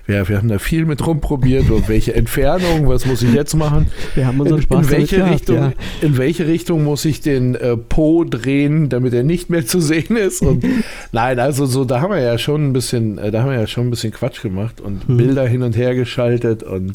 ja, 0.07 0.29
wir 0.29 0.39
haben 0.39 0.49
da 0.49 0.59
viel 0.59 0.85
mit 0.85 1.07
rumprobiert 1.07 1.71
und 1.71 1.89
welche 1.89 2.15
Entfernung, 2.15 2.89
was 2.89 3.07
muss 3.07 3.23
ich 3.23 3.33
jetzt 3.33 3.55
machen? 3.55 3.87
Wir 4.15 4.27
haben 4.27 4.41
unseren 4.41 4.63
Spaß 4.63 4.87
in, 4.87 4.93
in 4.93 4.99
welche 4.99 5.17
gehabt, 5.17 5.33
Richtung, 5.33 5.57
ja. 5.57 5.73
in 6.01 6.17
welche 6.19 6.47
Richtung 6.47 6.85
muss 6.85 7.05
ich 7.05 7.21
den 7.21 7.55
äh, 7.55 7.77
Po 7.77 8.25
drehen, 8.25 8.89
damit 8.89 9.15
er 9.15 9.23
nicht 9.23 9.51
mehr 9.51 9.67
zu 9.67 9.81
sehen 9.81 10.17
ist? 10.17 10.43
Und 10.43 10.65
nein, 11.13 11.39
also 11.39 11.67
so, 11.67 11.85
da 11.85 12.01
haben 12.01 12.13
wir 12.13 12.21
ja 12.21 12.39
schon 12.39 12.69
ein 12.69 12.73
bisschen, 12.73 13.19
äh, 13.19 13.31
da 13.31 13.43
haben 13.43 13.51
wir 13.51 13.59
ja 13.59 13.67
schon 13.67 13.87
ein 13.89 13.91
bisschen 13.91 14.13
Quatsch 14.13 14.43
gemacht 14.43 14.81
und 14.81 15.09
hm. 15.09 15.17
Bilder 15.17 15.47
hin 15.47 15.63
und 15.63 15.77
her 15.77 15.95
geschaltet 15.95 16.63
und 16.63 16.93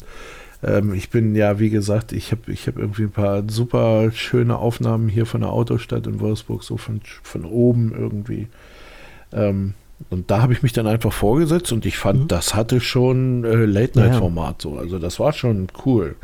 ähm, 0.62 0.94
ich 0.94 1.10
bin 1.10 1.34
ja, 1.34 1.58
wie 1.58 1.70
gesagt, 1.70 2.12
ich 2.12 2.30
habe 2.30 2.52
ich 2.52 2.66
hab 2.66 2.78
irgendwie 2.78 3.02
ein 3.02 3.10
paar 3.10 3.42
super 3.48 4.10
schöne 4.12 4.56
Aufnahmen 4.56 5.08
hier 5.08 5.26
von 5.26 5.40
der 5.40 5.50
Autostadt 5.50 6.06
in 6.06 6.20
Wolfsburg, 6.20 6.62
so 6.62 6.76
von, 6.76 7.00
von 7.22 7.44
oben 7.44 7.92
irgendwie. 7.96 8.48
Ähm, 9.32 9.74
und 10.10 10.30
da 10.30 10.42
habe 10.42 10.52
ich 10.52 10.62
mich 10.62 10.72
dann 10.72 10.86
einfach 10.86 11.12
vorgesetzt 11.12 11.72
und 11.72 11.86
ich 11.86 11.96
fand, 11.98 12.20
mhm. 12.20 12.28
das 12.28 12.54
hatte 12.54 12.80
schon 12.80 13.44
äh, 13.44 13.64
Late-Night-Format 13.64 14.62
so. 14.62 14.76
Also 14.76 14.98
das 14.98 15.18
war 15.20 15.32
schon 15.32 15.68
cool. 15.84 16.16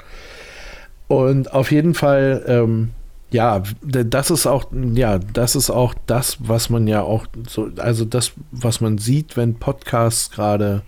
Und 1.09 1.53
auf 1.53 1.73
jeden 1.73 1.95
Fall, 1.95 2.45
ähm, 2.47 2.91
ja, 3.31 3.63
das 3.83 4.31
ist 4.31 4.47
auch, 4.47 4.67
ja, 4.95 5.19
das 5.19 5.57
ist 5.57 5.71
auch 5.71 5.95
das, 6.07 6.39
was 6.41 6.71
man 6.71 6.87
ja 6.87 7.03
auch 7.03 7.27
so, 7.49 7.71
also 7.77 8.05
das, 8.05 8.33
was 8.51 8.81
man 8.81 8.99
sieht, 8.99 9.37
wenn 9.37 9.55
Podcasts 9.55 10.31
gerade 10.31 10.83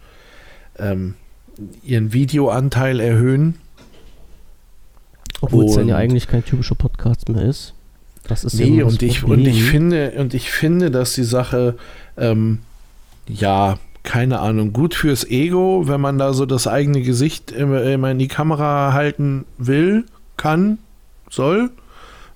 ähm, 0.79 1.15
ihren 1.83 2.13
Videoanteil 2.13 3.01
erhöhen. 3.01 3.57
Obwohl 5.41 5.65
es 5.65 5.75
dann 5.75 5.89
ja 5.89 5.97
eigentlich 5.97 6.27
kein 6.27 6.45
typischer 6.45 6.75
Podcast 6.75 7.29
mehr 7.29 7.43
ist. 7.43 7.75
Das 8.25 8.45
ist 8.45 8.55
nee, 8.55 8.79
ja 8.79 8.85
und 8.85 9.03
ich, 9.03 9.25
und 9.25 9.47
ich 9.47 9.65
finde, 9.65 10.13
und 10.19 10.35
ich 10.35 10.51
finde, 10.51 10.91
dass 10.91 11.15
die 11.15 11.25
Sache, 11.25 11.77
ähm, 12.17 12.61
ja, 13.27 13.79
keine 14.03 14.41
Ahnung, 14.41 14.73
gut 14.73 14.95
fürs 14.95 15.25
Ego, 15.25 15.85
wenn 15.87 16.01
man 16.01 16.19
da 16.19 16.33
so 16.33 16.47
das 16.47 16.67
eigene 16.67 17.03
Gesicht 17.03 17.51
immer, 17.51 17.83
immer 17.83 18.11
in 18.11 18.19
die 18.19 18.29
Kamera 18.29 18.93
halten 18.93 19.47
will, 19.59 20.05
kann, 20.37 20.79
soll, 21.29 21.71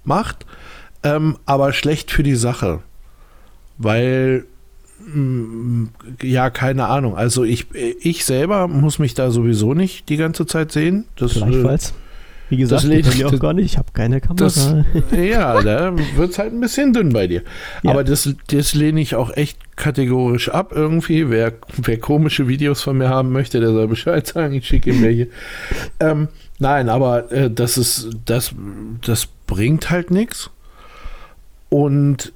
macht, 0.04 0.46
ähm, 1.02 1.38
aber 1.46 1.72
schlecht 1.72 2.10
für 2.10 2.22
die 2.22 2.36
Sache. 2.36 2.80
Weil 3.78 4.46
ja, 6.22 6.50
keine 6.50 6.86
Ahnung. 6.86 7.16
Also 7.16 7.44
ich, 7.44 7.66
ich 7.74 8.24
selber 8.24 8.68
muss 8.68 8.98
mich 8.98 9.14
da 9.14 9.30
sowieso 9.30 9.74
nicht 9.74 10.08
die 10.08 10.16
ganze 10.16 10.46
Zeit 10.46 10.72
sehen. 10.72 11.04
Das, 11.16 11.34
Gleichfalls. 11.34 11.94
Wie 12.50 12.58
gesagt, 12.58 12.84
das 12.84 13.14
ich 13.14 13.24
auch 13.24 13.38
gar 13.38 13.54
nicht. 13.54 13.64
Ich 13.64 13.78
habe 13.78 13.88
keine 13.92 14.20
Kamera. 14.20 14.44
Das, 14.44 14.74
ja, 15.12 15.62
da 15.62 15.94
wird 16.16 16.30
es 16.30 16.38
halt 16.38 16.52
ein 16.52 16.60
bisschen 16.60 16.92
dünn 16.92 17.12
bei 17.12 17.26
dir. 17.26 17.42
Ja. 17.82 17.90
Aber 17.90 18.04
das, 18.04 18.32
das 18.48 18.74
lehne 18.74 19.00
ich 19.00 19.14
auch 19.14 19.34
echt 19.34 19.76
kategorisch 19.76 20.50
ab 20.50 20.72
irgendwie. 20.74 21.30
Wer, 21.30 21.54
wer 21.76 21.98
komische 21.98 22.46
Videos 22.46 22.82
von 22.82 22.98
mir 22.98 23.08
haben 23.08 23.32
möchte, 23.32 23.60
der 23.60 23.70
soll 23.70 23.88
Bescheid 23.88 24.26
sagen. 24.26 24.54
Ich 24.54 24.66
schicke 24.66 24.90
ihm 24.90 25.02
welche. 25.02 25.28
ähm, 26.00 26.28
nein, 26.58 26.88
aber 26.88 27.32
äh, 27.32 27.50
das 27.50 27.78
ist, 27.78 28.10
das, 28.26 28.54
das 29.04 29.26
bringt 29.46 29.90
halt 29.90 30.10
nichts. 30.10 30.50
Und 31.70 32.32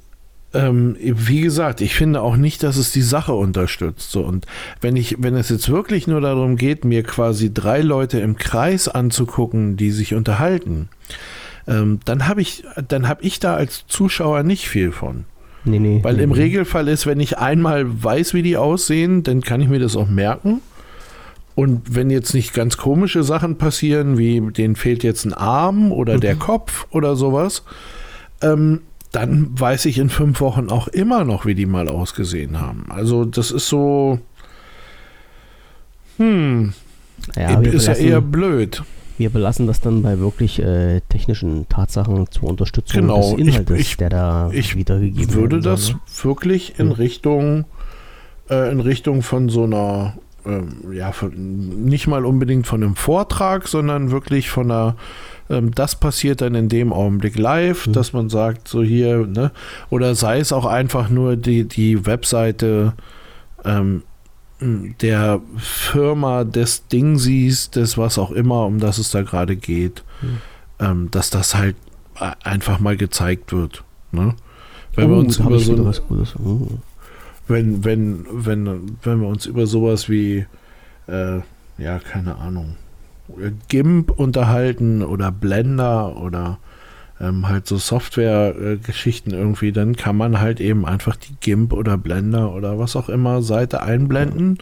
ähm, 0.54 0.96
wie 1.00 1.42
gesagt, 1.42 1.80
ich 1.80 1.94
finde 1.94 2.22
auch 2.22 2.36
nicht, 2.36 2.62
dass 2.62 2.76
es 2.76 2.90
die 2.90 3.02
Sache 3.02 3.34
unterstützt. 3.34 4.10
So. 4.10 4.22
Und 4.22 4.46
wenn 4.80 4.96
ich, 4.96 5.16
wenn 5.18 5.34
es 5.34 5.50
jetzt 5.50 5.68
wirklich 5.68 6.06
nur 6.06 6.20
darum 6.20 6.56
geht, 6.56 6.84
mir 6.84 7.02
quasi 7.02 7.52
drei 7.52 7.82
Leute 7.82 8.20
im 8.20 8.36
Kreis 8.36 8.88
anzugucken, 8.88 9.76
die 9.76 9.90
sich 9.90 10.14
unterhalten, 10.14 10.88
ähm, 11.66 12.00
dann 12.06 12.26
habe 12.26 12.40
ich, 12.40 12.64
dann 12.88 13.08
habe 13.08 13.22
ich 13.22 13.40
da 13.40 13.54
als 13.54 13.86
Zuschauer 13.86 14.42
nicht 14.42 14.68
viel 14.68 14.90
von. 14.90 15.24
Nee, 15.64 15.80
nee, 15.80 16.00
Weil 16.02 16.16
nee, 16.16 16.22
im 16.22 16.30
nee. 16.30 16.36
Regelfall 16.36 16.88
ist, 16.88 17.06
wenn 17.06 17.20
ich 17.20 17.36
einmal 17.36 18.02
weiß, 18.02 18.32
wie 18.32 18.42
die 18.42 18.56
aussehen, 18.56 19.22
dann 19.22 19.42
kann 19.42 19.60
ich 19.60 19.68
mir 19.68 19.80
das 19.80 19.96
auch 19.96 20.08
merken. 20.08 20.62
Und 21.54 21.94
wenn 21.94 22.08
jetzt 22.08 22.34
nicht 22.34 22.54
ganz 22.54 22.76
komische 22.76 23.22
Sachen 23.22 23.58
passieren, 23.58 24.16
wie 24.16 24.40
denen 24.52 24.76
fehlt 24.76 25.02
jetzt 25.02 25.24
ein 25.24 25.34
Arm 25.34 25.92
oder 25.92 26.14
mhm. 26.14 26.20
der 26.20 26.36
Kopf 26.36 26.86
oder 26.90 27.16
sowas, 27.16 27.64
ähm, 28.40 28.80
dann 29.12 29.58
weiß 29.58 29.86
ich 29.86 29.98
in 29.98 30.10
fünf 30.10 30.40
Wochen 30.40 30.68
auch 30.68 30.88
immer 30.88 31.24
noch, 31.24 31.46
wie 31.46 31.54
die 31.54 31.66
mal 31.66 31.88
ausgesehen 31.88 32.60
haben. 32.60 32.86
Also 32.88 33.24
das 33.24 33.50
ist 33.50 33.68
so, 33.68 34.18
hm, 36.18 36.72
ja, 37.36 37.60
ist 37.60 37.86
ja 37.86 37.94
eher 37.94 38.20
blöd. 38.20 38.82
Wir 39.16 39.30
belassen 39.30 39.66
das 39.66 39.80
dann 39.80 40.02
bei 40.02 40.20
wirklich 40.20 40.60
äh, 40.60 41.00
technischen 41.08 41.68
Tatsachen 41.68 42.30
zur 42.30 42.50
Unterstützung 42.50 43.00
genau, 43.02 43.34
des 43.34 43.40
Inhaltes, 43.40 43.80
ich, 43.80 43.90
ich, 43.90 43.96
der 43.96 44.10
da 44.10 44.50
ich 44.52 44.76
wiedergegeben 44.76 45.18
wird. 45.18 45.30
Ich 45.30 45.36
würde 45.36 45.60
das 45.60 45.92
ne? 45.92 46.00
wirklich 46.22 46.78
in 46.78 46.90
hm. 46.90 46.92
Richtung, 46.92 47.64
äh, 48.48 48.70
in 48.70 48.78
Richtung 48.78 49.22
von 49.22 49.48
so 49.48 49.64
einer 49.64 50.14
ähm, 50.46 50.92
ja, 50.92 51.12
von, 51.12 51.84
nicht 51.84 52.06
mal 52.06 52.24
unbedingt 52.24 52.66
von 52.66 52.82
einem 52.82 52.96
Vortrag, 52.96 53.66
sondern 53.68 54.10
wirklich 54.10 54.50
von 54.50 54.70
einer 54.70 54.96
ähm, 55.50 55.74
das 55.74 55.96
passiert 55.96 56.40
dann 56.40 56.54
in 56.54 56.68
dem 56.68 56.92
Augenblick 56.92 57.38
live, 57.38 57.86
mhm. 57.86 57.92
dass 57.92 58.12
man 58.12 58.28
sagt, 58.28 58.68
so 58.68 58.82
hier, 58.82 59.26
ne? 59.26 59.50
Oder 59.90 60.14
sei 60.14 60.38
es 60.40 60.52
auch 60.52 60.66
einfach 60.66 61.08
nur 61.08 61.36
die, 61.36 61.64
die 61.64 62.06
Webseite 62.06 62.94
ähm, 63.64 64.02
der 64.60 65.40
Firma 65.56 66.44
des 66.44 66.88
Dingsies, 66.88 67.70
des 67.70 67.96
was 67.96 68.18
auch 68.18 68.32
immer, 68.32 68.66
um 68.66 68.80
das 68.80 68.98
es 68.98 69.10
da 69.10 69.22
gerade 69.22 69.56
geht, 69.56 70.02
mhm. 70.20 70.38
ähm, 70.80 71.10
dass 71.10 71.30
das 71.30 71.54
halt 71.54 71.76
einfach 72.42 72.80
mal 72.80 72.96
gezeigt 72.96 73.52
wird. 73.52 73.84
Ne? 74.10 74.34
Wenn 74.94 75.06
oh, 75.06 75.10
wir 75.10 75.16
uns 75.18 75.38
über 75.38 75.60
so 75.60 75.92
oh. 76.44 76.68
wenn, 77.46 77.84
wenn, 77.84 78.26
wenn, 78.30 78.96
wenn 79.02 79.20
wir 79.20 79.28
uns 79.28 79.46
über 79.46 79.66
sowas 79.66 80.08
wie 80.08 80.44
äh, 81.06 81.40
ja, 81.78 82.00
keine 82.00 82.36
Ahnung, 82.36 82.76
GIMP 83.68 84.10
unterhalten 84.10 85.02
oder 85.02 85.30
Blender 85.32 86.16
oder 86.16 86.58
ähm, 87.20 87.48
halt 87.48 87.66
so 87.66 87.76
Software-Geschichten 87.78 89.32
irgendwie, 89.32 89.72
dann 89.72 89.96
kann 89.96 90.16
man 90.16 90.40
halt 90.40 90.60
eben 90.60 90.86
einfach 90.86 91.16
die 91.16 91.34
GIMP 91.40 91.72
oder 91.72 91.98
Blender 91.98 92.54
oder 92.54 92.78
was 92.78 92.96
auch 92.96 93.08
immer 93.08 93.42
Seite 93.42 93.82
einblenden, 93.82 94.58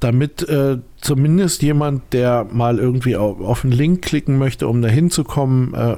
damit 0.00 0.48
äh, 0.48 0.78
zumindest 1.00 1.62
jemand, 1.62 2.12
der 2.12 2.46
mal 2.50 2.78
irgendwie 2.78 3.16
auf, 3.16 3.40
auf 3.40 3.64
einen 3.64 3.72
Link 3.72 4.02
klicken 4.02 4.38
möchte, 4.38 4.68
um 4.68 4.82
da 4.82 4.88
hinzukommen, 4.88 5.74
äh, 5.74 5.96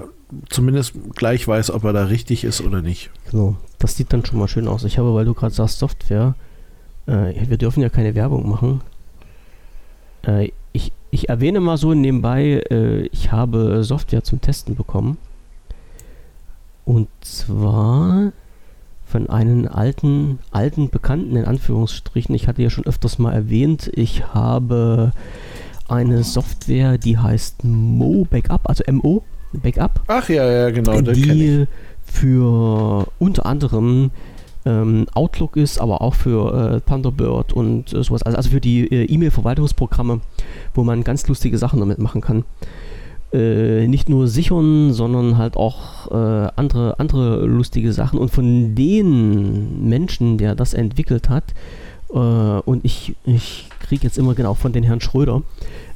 zumindest 0.51 0.95
gleich 1.15 1.49
weiß, 1.49 1.71
ob 1.71 1.85
er 1.85 1.93
da 1.93 2.05
richtig 2.05 2.45
ist 2.45 2.61
oder 2.61 2.83
nicht. 2.83 3.11
So, 3.33 3.57
das 3.79 3.97
sieht 3.97 4.13
dann 4.13 4.25
schon 4.25 4.39
mal 4.39 4.49
schön 4.49 4.69
aus. 4.69 4.85
Ich 4.85 4.99
habe, 4.99 5.15
weil 5.15 5.25
du 5.25 5.35
gerade 5.35 5.55
sagst 5.55 5.79
Software, 5.79 6.35
äh, 7.07 7.33
wir 7.49 7.57
dürfen 7.57 7.83
ja 7.83 7.89
keine 7.89 8.15
Werbung 8.15 8.49
machen. 8.49 8.83
Äh, 10.27 10.51
ich, 11.11 11.29
erwähne 11.29 11.61
mal 11.61 11.77
so 11.77 11.95
nebenbei, 11.95 12.63
äh, 12.71 13.07
ich 13.07 13.33
habe 13.33 13.83
Software 13.85 14.25
zum 14.25 14.41
Testen 14.41 14.77
bekommen. 14.77 15.19
Und 16.85 17.09
zwar 17.21 18.33
von 19.05 19.29
einem 19.31 19.69
alten, 19.69 20.39
alten 20.51 20.91
Bekannten 20.91 21.37
in 21.37 21.45
Anführungsstrichen. 21.45 22.35
Ich 22.35 22.47
hatte 22.47 22.63
ja 22.63 22.71
schon 22.71 22.87
öfters 22.87 23.19
mal 23.19 23.33
erwähnt, 23.33 23.91
ich 23.95 24.35
habe 24.35 25.13
eine 25.89 26.23
Software, 26.23 26.99
die 26.99 27.17
heißt 27.17 27.65
Mo 27.65 28.27
Backup, 28.29 28.69
also 28.69 28.85
MO 28.93 29.23
Backup. 29.53 30.03
Ach 30.07 30.29
ja, 30.29 30.51
ja, 30.51 30.71
genau. 30.71 31.01
Die 31.01 31.67
für 32.05 33.07
unter 33.19 33.47
anderem 33.47 34.11
ähm, 34.69 35.07
Outlook 35.15 35.57
ist, 35.57 35.81
aber 35.81 36.03
auch 36.03 36.15
für 36.15 36.77
äh, 36.77 36.81
Thunderbird 36.89 37.53
und 37.53 37.93
äh, 37.93 38.03
sowas. 38.03 38.23
Also, 38.23 38.37
also 38.37 38.51
für 38.51 38.61
die 38.61 38.87
äh, 38.87 39.05
E-Mail-Verwaltungsprogramme, 39.05 40.21
wo 40.75 40.85
man 40.85 41.05
ganz 41.05 41.27
lustige 41.27 41.59
Sachen 41.59 41.81
damit 41.81 41.99
machen 41.99 42.21
kann. 42.21 42.45
Äh, 43.33 43.87
nicht 43.89 44.09
nur 44.09 44.29
sichern, 44.29 44.93
sondern 44.93 45.39
halt 45.39 45.57
auch 45.57 46.11
äh, 46.11 46.51
andere, 46.57 46.99
andere 46.99 47.45
lustige 47.47 47.93
Sachen. 47.93 48.19
Und 48.19 48.31
von 48.31 48.75
den 48.75 49.89
Menschen, 49.89 50.39
der 50.39 50.55
das 50.55 50.75
entwickelt 50.75 51.29
hat, 51.29 51.45
äh, 52.11 52.19
und 52.19 52.85
ich, 52.85 53.15
ich 53.25 53.69
kriege 53.81 54.05
jetzt 54.05 54.19
immer 54.19 54.35
genau 54.35 54.55
von 54.55 54.73
den 54.73 54.85
Herrn 54.85 55.01
Schröder, 55.01 55.43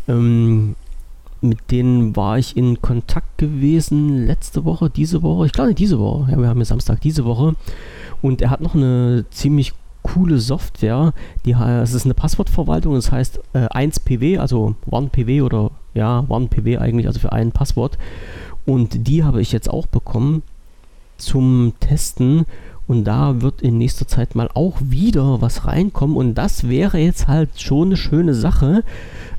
Ähm, 0.08 0.74
mit 1.42 1.70
denen 1.70 2.14
war 2.16 2.38
ich 2.38 2.56
in 2.56 2.80
Kontakt 2.80 3.38
gewesen 3.38 4.26
letzte 4.26 4.64
Woche, 4.64 4.88
diese 4.88 5.22
Woche, 5.22 5.46
ich 5.46 5.52
glaube 5.52 5.74
diese 5.74 5.98
Woche, 5.98 6.30
ja, 6.30 6.38
wir 6.38 6.48
haben 6.48 6.58
ja 6.58 6.64
Samstag, 6.64 7.00
diese 7.00 7.24
Woche. 7.24 7.54
Und 8.22 8.40
er 8.40 8.50
hat 8.50 8.60
noch 8.60 8.74
eine 8.74 9.24
ziemlich 9.30 9.72
coole 10.02 10.38
Software, 10.38 11.12
die 11.44 11.52
es 11.52 11.94
ist 11.94 12.04
eine 12.04 12.14
Passwortverwaltung, 12.14 12.94
das 12.94 13.10
heißt 13.10 13.40
äh, 13.52 13.66
1PW, 13.66 14.38
also 14.38 14.74
OnePW 14.90 15.42
oder 15.42 15.70
ja, 15.94 16.24
OnePW 16.28 16.78
eigentlich, 16.78 17.06
also 17.06 17.20
für 17.20 17.32
ein 17.32 17.52
Passwort. 17.52 17.98
Und 18.64 19.08
die 19.08 19.24
habe 19.24 19.40
ich 19.40 19.52
jetzt 19.52 19.68
auch 19.68 19.86
bekommen 19.86 20.42
zum 21.16 21.72
Testen 21.80 22.46
und 22.86 23.04
da 23.04 23.40
wird 23.40 23.62
in 23.62 23.78
nächster 23.78 24.08
Zeit 24.08 24.34
mal 24.34 24.48
auch 24.54 24.78
wieder 24.80 25.40
was 25.40 25.66
reinkommen. 25.66 26.16
Und 26.16 26.34
das 26.34 26.68
wäre 26.68 26.98
jetzt 26.98 27.28
halt 27.28 27.60
schon 27.60 27.88
eine 27.88 27.96
schöne 27.96 28.34
Sache. 28.34 28.82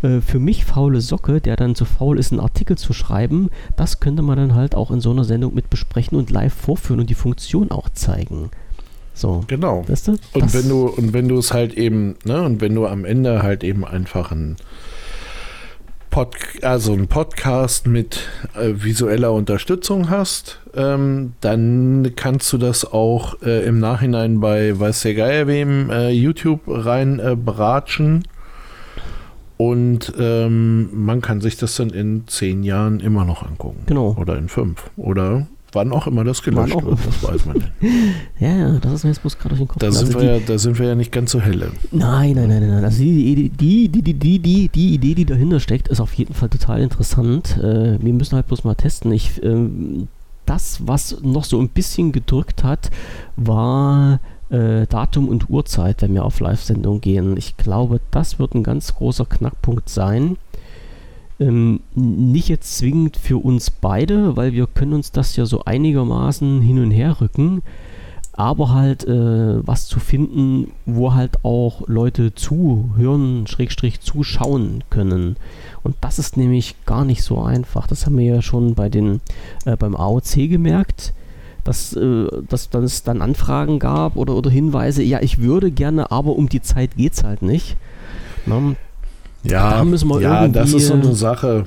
Äh, 0.01 0.21
für 0.21 0.39
mich 0.39 0.65
faule 0.65 1.01
Socke, 1.01 1.41
der 1.41 1.55
dann 1.55 1.75
zu 1.75 1.85
faul 1.85 2.19
ist, 2.19 2.31
einen 2.31 2.41
Artikel 2.41 2.77
zu 2.77 2.93
schreiben. 2.93 3.49
Das 3.75 3.99
könnte 3.99 4.21
man 4.21 4.37
dann 4.37 4.55
halt 4.55 4.75
auch 4.75 4.91
in 4.91 5.01
so 5.01 5.11
einer 5.11 5.23
Sendung 5.23 5.53
mit 5.53 5.69
besprechen 5.69 6.17
und 6.17 6.31
live 6.31 6.53
vorführen 6.53 7.01
und 7.01 7.09
die 7.09 7.15
Funktion 7.15 7.71
auch 7.71 7.89
zeigen. 7.89 8.49
So. 9.13 9.43
Genau. 9.47 9.83
Weißt 9.87 10.07
du? 10.07 10.11
Und 10.33 10.53
wenn 10.53 10.69
du, 10.69 10.87
und 10.87 11.13
wenn 11.13 11.27
du 11.27 11.37
es 11.37 11.53
halt 11.53 11.73
eben, 11.75 12.15
ne, 12.25 12.41
und 12.41 12.61
wenn 12.61 12.73
du 12.73 12.87
am 12.87 13.05
Ende 13.05 13.43
halt 13.43 13.63
eben 13.63 13.85
einfach 13.85 14.31
ein 14.31 14.55
Pod, 16.13 16.35
also 16.61 16.93
ein 16.93 17.07
Podcast 17.07 17.87
mit 17.87 18.29
äh, 18.53 18.73
visueller 18.75 19.33
Unterstützung 19.33 20.11
hast, 20.11 20.59
ähm, 20.75 21.33
dann 21.41 22.11
kannst 22.15 22.53
du 22.53 22.59
das 22.59 22.85
auch 22.85 23.41
äh, 23.41 23.65
im 23.65 23.79
Nachhinein 23.79 24.39
bei 24.39 24.79
weiß 24.79 25.01
der 25.01 25.15
Geier 25.15 25.47
wem 25.47 25.89
äh, 25.89 26.11
YouTube 26.11 26.61
rein 26.67 27.17
äh, 27.17 27.35
bratschen 27.35 28.27
und 29.57 30.13
ähm, 30.19 30.89
man 30.93 31.21
kann 31.21 31.41
sich 31.41 31.57
das 31.57 31.77
dann 31.77 31.89
in 31.89 32.27
zehn 32.27 32.61
Jahren 32.61 32.99
immer 32.99 33.25
noch 33.25 33.41
angucken. 33.41 33.81
Genau. 33.87 34.15
Oder 34.19 34.37
in 34.37 34.49
fünf. 34.49 34.91
Oder 34.97 35.47
Wann 35.73 35.91
auch 35.91 36.07
immer 36.07 36.23
das 36.23 36.41
gelöscht 36.41 36.75
wird, 36.75 36.99
das 37.05 37.23
weiß 37.23 37.45
man 37.45 37.57
nicht. 37.57 37.71
ja, 38.39 38.55
ja, 38.55 38.71
das 38.79 38.93
ist 38.93 39.03
mir 39.03 39.09
jetzt 39.09 39.21
bloß 39.21 39.37
gerade 39.37 39.49
durch 39.55 39.61
den 39.61 39.67
Kopf. 39.67 39.79
Da 39.79 39.91
sind, 39.91 40.07
also 40.07 40.19
wir 40.19 40.35
ja, 40.35 40.39
da 40.45 40.57
sind 40.57 40.79
wir 40.79 40.87
ja 40.87 40.95
nicht 40.95 41.11
ganz 41.11 41.31
so 41.31 41.41
helle. 41.41 41.71
Nein, 41.91 42.33
nein, 42.35 42.47
nein, 42.47 42.67
nein. 42.67 42.83
Also 42.83 42.99
die, 43.03 43.49
die, 43.49 43.89
die, 43.89 44.01
die, 44.01 44.13
die, 44.13 44.39
die, 44.39 44.69
die 44.69 44.93
Idee, 44.93 45.15
die 45.15 45.25
dahinter 45.25 45.59
steckt, 45.59 45.87
ist 45.87 45.99
auf 45.99 46.13
jeden 46.13 46.33
Fall 46.33 46.49
total 46.49 46.81
interessant. 46.81 47.57
Äh, 47.57 47.97
wir 48.01 48.13
müssen 48.13 48.35
halt 48.35 48.47
bloß 48.47 48.63
mal 48.63 48.75
testen. 48.75 49.11
Ich, 49.11 49.43
ähm, 49.43 50.07
das, 50.45 50.79
was 50.85 51.21
noch 51.21 51.43
so 51.43 51.59
ein 51.59 51.69
bisschen 51.69 52.11
gedrückt 52.11 52.63
hat, 52.63 52.91
war 53.35 54.19
äh, 54.49 54.85
Datum 54.87 55.27
und 55.27 55.49
Uhrzeit, 55.49 56.01
wenn 56.01 56.13
wir 56.13 56.25
auf 56.25 56.39
Live-Sendung 56.39 57.01
gehen. 57.01 57.35
Ich 57.37 57.57
glaube, 57.57 57.99
das 58.11 58.39
wird 58.39 58.53
ein 58.53 58.63
ganz 58.63 58.93
großer 58.95 59.25
Knackpunkt 59.25 59.89
sein. 59.89 60.37
Ähm, 61.43 61.81
nicht 61.93 62.47
jetzt 62.47 62.77
zwingend 62.77 63.17
für 63.17 63.43
uns 63.43 63.69
beide, 63.69 64.37
weil 64.37 64.53
wir 64.53 64.67
können 64.67 64.93
uns 64.93 65.11
das 65.11 65.35
ja 65.35 65.45
so 65.45 65.65
einigermaßen 65.65 66.61
hin 66.61 66.79
und 66.79 66.91
her 66.91 67.19
rücken, 67.19 67.61
aber 68.31 68.73
halt 68.73 69.05
äh, 69.05 69.67
was 69.67 69.87
zu 69.87 69.99
finden, 69.99 70.71
wo 70.85 71.13
halt 71.13 71.43
auch 71.43 71.87
Leute 71.87 72.33
zuhören, 72.33 73.45
Schrägstrich 73.45 73.99
zuschauen 73.99 74.83
können. 74.89 75.35
Und 75.83 75.95
das 76.01 76.17
ist 76.17 76.37
nämlich 76.37 76.75
gar 76.85 77.03
nicht 77.03 77.23
so 77.23 77.41
einfach. 77.41 77.87
Das 77.87 78.05
haben 78.05 78.17
wir 78.17 78.25
ja 78.25 78.41
schon 78.41 78.73
bei 78.73 78.89
den, 78.89 79.19
äh, 79.65 79.75
beim 79.75 79.95
AOC 79.95 80.49
gemerkt, 80.49 81.13
dass, 81.63 81.93
äh, 81.93 82.27
dass, 82.47 82.69
es 82.73 83.03
dann 83.03 83.21
Anfragen 83.21 83.79
gab 83.79 84.15
oder, 84.15 84.35
oder 84.35 84.49
Hinweise, 84.49 85.03
ja, 85.03 85.21
ich 85.21 85.39
würde 85.39 85.71
gerne, 85.71 86.09
aber 86.09 86.35
um 86.35 86.47
die 86.47 86.61
Zeit 86.61 86.95
geht 86.95 87.13
es 87.13 87.23
halt 87.23 87.41
nicht. 87.41 87.75
Na, 88.45 88.59
ne? 88.59 88.75
Ja, 89.43 89.77
da 89.77 89.83
müssen 89.83 90.09
wir 90.09 90.21
ja 90.21 90.47
das 90.47 90.73
ist 90.73 90.87
so 90.87 90.93
eine 90.93 91.13
Sache. 91.13 91.65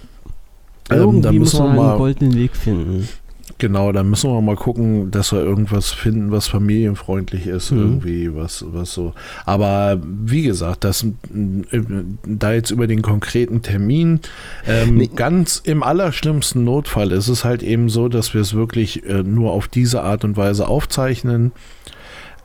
Ähm, 0.90 1.22
da 1.22 1.32
müssen 1.32 1.64
wir 1.64 1.68
mal 1.70 1.90
einen 1.90 1.98
goldenen 1.98 2.34
Weg 2.34 2.56
finden. 2.56 3.08
Genau, 3.58 3.90
da 3.90 4.02
müssen 4.02 4.30
wir 4.30 4.40
mal 4.42 4.56
gucken, 4.56 5.10
dass 5.10 5.32
wir 5.32 5.40
irgendwas 5.40 5.90
finden, 5.90 6.30
was 6.30 6.46
familienfreundlich 6.46 7.46
ist, 7.46 7.70
mhm. 7.70 7.78
irgendwie, 7.78 8.34
was, 8.34 8.64
was 8.68 8.92
so. 8.92 9.14
Aber 9.46 9.98
wie 10.02 10.42
gesagt, 10.42 10.84
das 10.84 11.04
äh, 11.04 11.80
da 12.26 12.52
jetzt 12.52 12.70
über 12.70 12.86
den 12.86 13.00
konkreten 13.00 13.62
Termin, 13.62 14.20
ähm, 14.66 14.96
nee. 14.96 15.10
ganz 15.14 15.62
im 15.64 15.82
allerschlimmsten 15.82 16.64
Notfall 16.64 17.12
ist 17.12 17.28
es 17.28 17.44
halt 17.44 17.62
eben 17.62 17.88
so, 17.88 18.08
dass 18.08 18.34
wir 18.34 18.42
es 18.42 18.52
wirklich 18.52 19.06
äh, 19.06 19.22
nur 19.22 19.52
auf 19.52 19.68
diese 19.68 20.02
Art 20.02 20.24
und 20.24 20.36
Weise 20.36 20.68
aufzeichnen 20.68 21.52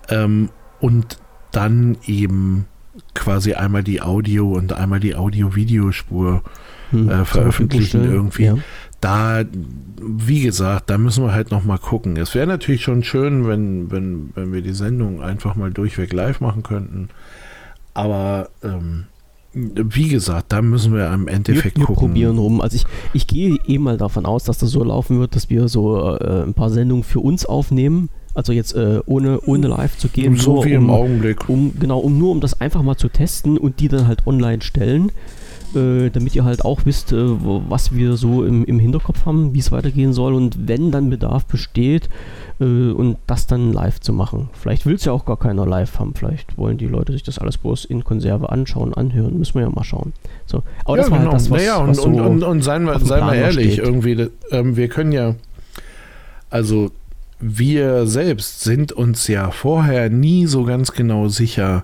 ähm, 0.08 0.50
und 0.80 1.18
dann 1.52 1.98
eben 2.06 2.68
quasi 3.14 3.54
einmal 3.54 3.84
die 3.84 4.02
Audio- 4.02 4.54
und 4.54 4.74
einmal 4.74 5.00
die 5.00 5.16
Audio-Videospur 5.16 6.44
hm, 6.92 7.10
äh, 7.10 7.26
veröffentlichen 7.26 8.04
irgendwie. 8.04 8.46
Ja. 8.46 8.58
Da, 9.00 9.44
wie 10.00 10.42
gesagt, 10.42 10.90
da 10.90 10.98
müssen 10.98 11.24
wir 11.24 11.34
halt 11.34 11.52
noch 11.52 11.64
mal 11.64 11.78
gucken. 11.78 12.18
Es 12.18 12.36
wäre 12.36 12.48
natürlich 12.48 12.84
schon 12.84 13.04
schön, 13.04 13.48
wenn, 13.48 13.92
wenn, 13.92 14.32
wenn 14.36 14.54
wir 14.54 14.62
die 14.62 14.74
Sendung 14.74 15.22
einfach 15.22 15.56
mal 15.56 15.72
durchweg 15.72 16.14
live 16.14 16.40
machen 16.40 16.62
könnten. 16.62 17.10
Aber 17.94 18.50
ähm, 18.64 19.06
wie 19.54 20.08
gesagt, 20.08 20.52
da 20.52 20.62
müssen 20.62 20.94
wir 20.94 21.12
im 21.12 21.28
Endeffekt 21.28 21.78
wir, 21.78 21.82
wir 21.82 21.88
gucken. 21.88 22.08
probieren 22.08 22.38
rum. 22.38 22.62
Also 22.62 22.76
ich, 22.76 22.86
ich 23.14 23.28
gehe 23.28 23.58
eh 23.68 23.78
mal 23.80 23.98
davon 23.98 24.26
aus, 24.26 24.44
dass 24.44 24.60
das 24.60 24.70
so 24.70 24.84
laufen 24.84 25.20
wird, 25.20 25.36
dass 25.36 25.50
wir 25.50 25.68
so 25.68 26.16
äh, 26.16 26.44
ein 26.44 26.54
paar 26.54 26.70
Sendungen 26.70 27.04
für 27.04 27.20
uns 27.20 27.46
aufnehmen 27.46 28.10
also 28.34 28.54
jetzt 28.54 28.74
äh, 28.76 29.00
ohne, 29.06 29.40
ohne 29.42 29.68
live 29.68 29.98
zu 29.98 30.08
gehen. 30.08 30.36
So 30.36 30.64
wie 30.66 30.76
um, 30.76 30.84
im 30.86 30.90
Augenblick. 30.90 31.50
Um, 31.50 31.74
genau, 31.80 32.00
um 32.00 32.18
nur 32.18 32.32
um 32.32 32.40
das 32.40 32.60
einfach 32.62 32.82
mal 32.82 32.98
zu 32.98 33.10
testen 33.10 33.58
und 33.58 33.80
die 33.80 33.88
dann 33.88 34.08
halt 34.08 34.28
online 34.28 34.62
stellen. 34.62 35.12
Äh, 35.74 36.10
damit 36.10 36.36
ihr 36.36 36.44
halt 36.44 36.66
auch 36.66 36.82
wisst, 36.84 37.14
äh, 37.14 37.18
was 37.18 37.96
wir 37.96 38.18
so 38.18 38.44
im, 38.44 38.66
im 38.66 38.78
Hinterkopf 38.78 39.26
haben, 39.26 39.54
wie 39.54 39.60
es 39.60 39.72
weitergehen 39.72 40.12
soll 40.12 40.34
und 40.34 40.68
wenn 40.68 40.92
dann 40.92 41.10
Bedarf 41.10 41.46
besteht 41.46 42.10
äh, 42.60 42.92
und 42.92 43.16
das 43.26 43.48
dann 43.48 43.72
live 43.72 44.02
zu 44.02 44.12
machen. 44.12 44.50
Vielleicht 44.52 44.86
will 44.86 44.96
es 44.96 45.06
ja 45.06 45.14
auch 45.14 45.24
gar 45.24 45.38
keiner 45.38 45.66
live 45.66 45.98
haben, 45.98 46.14
vielleicht 46.14 46.58
wollen 46.58 46.78
die 46.78 46.88
Leute 46.88 47.14
sich 47.14 47.24
das 47.24 47.40
alles 47.40 47.58
bloß 47.58 47.86
in 47.86 48.04
Konserve 48.04 48.50
anschauen, 48.50 48.94
anhören, 48.94 49.38
müssen 49.38 49.54
wir 49.54 49.62
ja 49.62 49.70
mal 49.70 49.86
schauen. 49.86 50.12
So, 50.46 50.64
aber 50.84 50.98
ja, 50.98 51.04
das 51.04 51.12
war 51.12 51.20
halt 51.20 51.30
genau. 51.30 51.32
halt 51.32 51.42
das, 51.42 51.50
was, 51.50 51.62
naja, 51.62 51.78
und, 51.78 51.88
was 51.88 51.98
so 51.98 52.04
und, 52.04 52.20
und, 52.20 52.44
und 52.44 52.62
seien 52.64 52.84
wir, 52.84 53.00
seien 53.00 53.26
wir 53.28 53.36
ehrlich, 53.36 53.74
steht. 53.74 53.86
irgendwie, 53.86 54.28
ähm, 54.52 54.76
wir 54.76 54.90
können 54.90 55.14
ja, 55.14 55.36
also 56.50 56.92
wir 57.42 58.06
selbst 58.06 58.62
sind 58.62 58.92
uns 58.92 59.28
ja 59.28 59.52
vorher 59.52 60.10
nie 60.10 60.46
so 60.46 60.64
ganz 60.64 60.92
genau 60.94 61.28
sicher, 61.28 61.84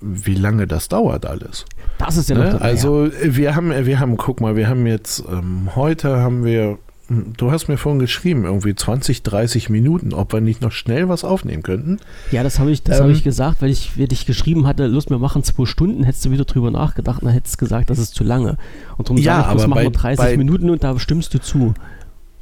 wie 0.00 0.34
lange 0.34 0.66
das 0.66 0.88
dauert 0.88 1.26
alles. 1.26 1.64
Das 1.98 2.16
ist 2.16 2.28
ja 2.28 2.36
ne? 2.36 2.52
noch 2.52 2.60
Also 2.60 3.08
wir 3.22 3.54
haben, 3.54 3.72
wir 3.86 3.98
haben, 3.98 4.16
guck 4.16 4.40
mal, 4.40 4.56
wir 4.56 4.68
haben 4.68 4.86
jetzt 4.86 5.24
ähm, 5.30 5.70
heute 5.74 6.18
haben 6.18 6.44
wir, 6.44 6.78
hm, 7.08 7.32
du 7.36 7.50
hast 7.50 7.68
mir 7.68 7.78
vorhin 7.78 7.98
geschrieben, 7.98 8.44
irgendwie 8.44 8.74
20, 8.74 9.22
30 9.22 9.70
Minuten, 9.70 10.12
ob 10.12 10.32
wir 10.32 10.40
nicht 10.40 10.60
noch 10.60 10.72
schnell 10.72 11.08
was 11.08 11.24
aufnehmen 11.24 11.62
könnten. 11.62 11.98
Ja, 12.30 12.42
das 12.42 12.58
habe 12.58 12.70
ich, 12.70 12.82
das 12.82 12.98
ähm, 12.98 13.04
habe 13.04 13.12
ich 13.12 13.24
gesagt, 13.24 13.62
weil 13.62 13.70
ich, 13.70 13.98
weil 13.98 14.08
dich 14.08 14.26
geschrieben 14.26 14.66
hatte, 14.66 14.86
Lust, 14.86 15.10
wir 15.10 15.18
machen 15.18 15.42
zwei 15.42 15.64
Stunden, 15.64 16.04
hättest 16.04 16.24
du 16.26 16.30
wieder 16.30 16.44
drüber 16.44 16.70
nachgedacht 16.70 17.22
und 17.22 17.26
dann 17.26 17.34
hättest 17.34 17.54
du 17.54 17.64
gesagt, 17.64 17.90
das 17.90 17.98
ist 17.98 18.14
zu 18.14 18.24
lange. 18.24 18.58
Und 18.98 19.08
darum 19.08 19.16
ja, 19.16 19.42
sage 19.42 19.56
ich, 19.56 19.64
aber 19.64 19.68
machen 19.68 19.82
wir 19.84 19.90
30 19.90 20.24
bei, 20.24 20.36
Minuten 20.36 20.68
und 20.70 20.84
da 20.84 20.98
stimmst 20.98 21.32
du 21.34 21.40
zu. 21.40 21.74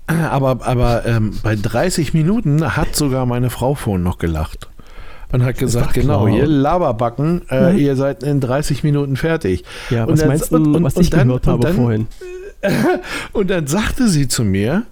Aber, 0.09 0.66
aber 0.66 1.04
ähm, 1.06 1.38
bei 1.42 1.54
30 1.54 2.14
Minuten 2.14 2.76
hat 2.76 2.96
sogar 2.96 3.26
meine 3.26 3.50
Frau 3.50 3.74
vorhin 3.74 4.02
noch 4.02 4.18
gelacht. 4.18 4.68
Und 5.30 5.44
hat 5.44 5.59
gesagt, 5.59 5.92
genau, 5.92 6.26
ihr 6.26 6.46
Laberbacken, 6.46 7.42
äh, 7.50 7.72
mhm. 7.72 7.78
ihr 7.78 7.96
seid 7.96 8.22
in 8.22 8.40
30 8.40 8.82
Minuten 8.82 9.16
fertig. 9.16 9.64
Ja, 9.90 10.09
was 10.09 10.22
und 10.22 10.28
meinst 10.28 10.52
du, 10.52 10.82
was 10.82 10.96
ich 10.96 11.11
dann, 11.11 11.28
gehört 11.28 11.46
habe 11.46 11.62
dann, 11.62 11.76
vorhin? 11.76 12.06
und 13.32 13.50
dann 13.50 13.66
sagte 13.66 14.09
sie 14.09 14.26
zu 14.26 14.44
mir, 14.44 14.84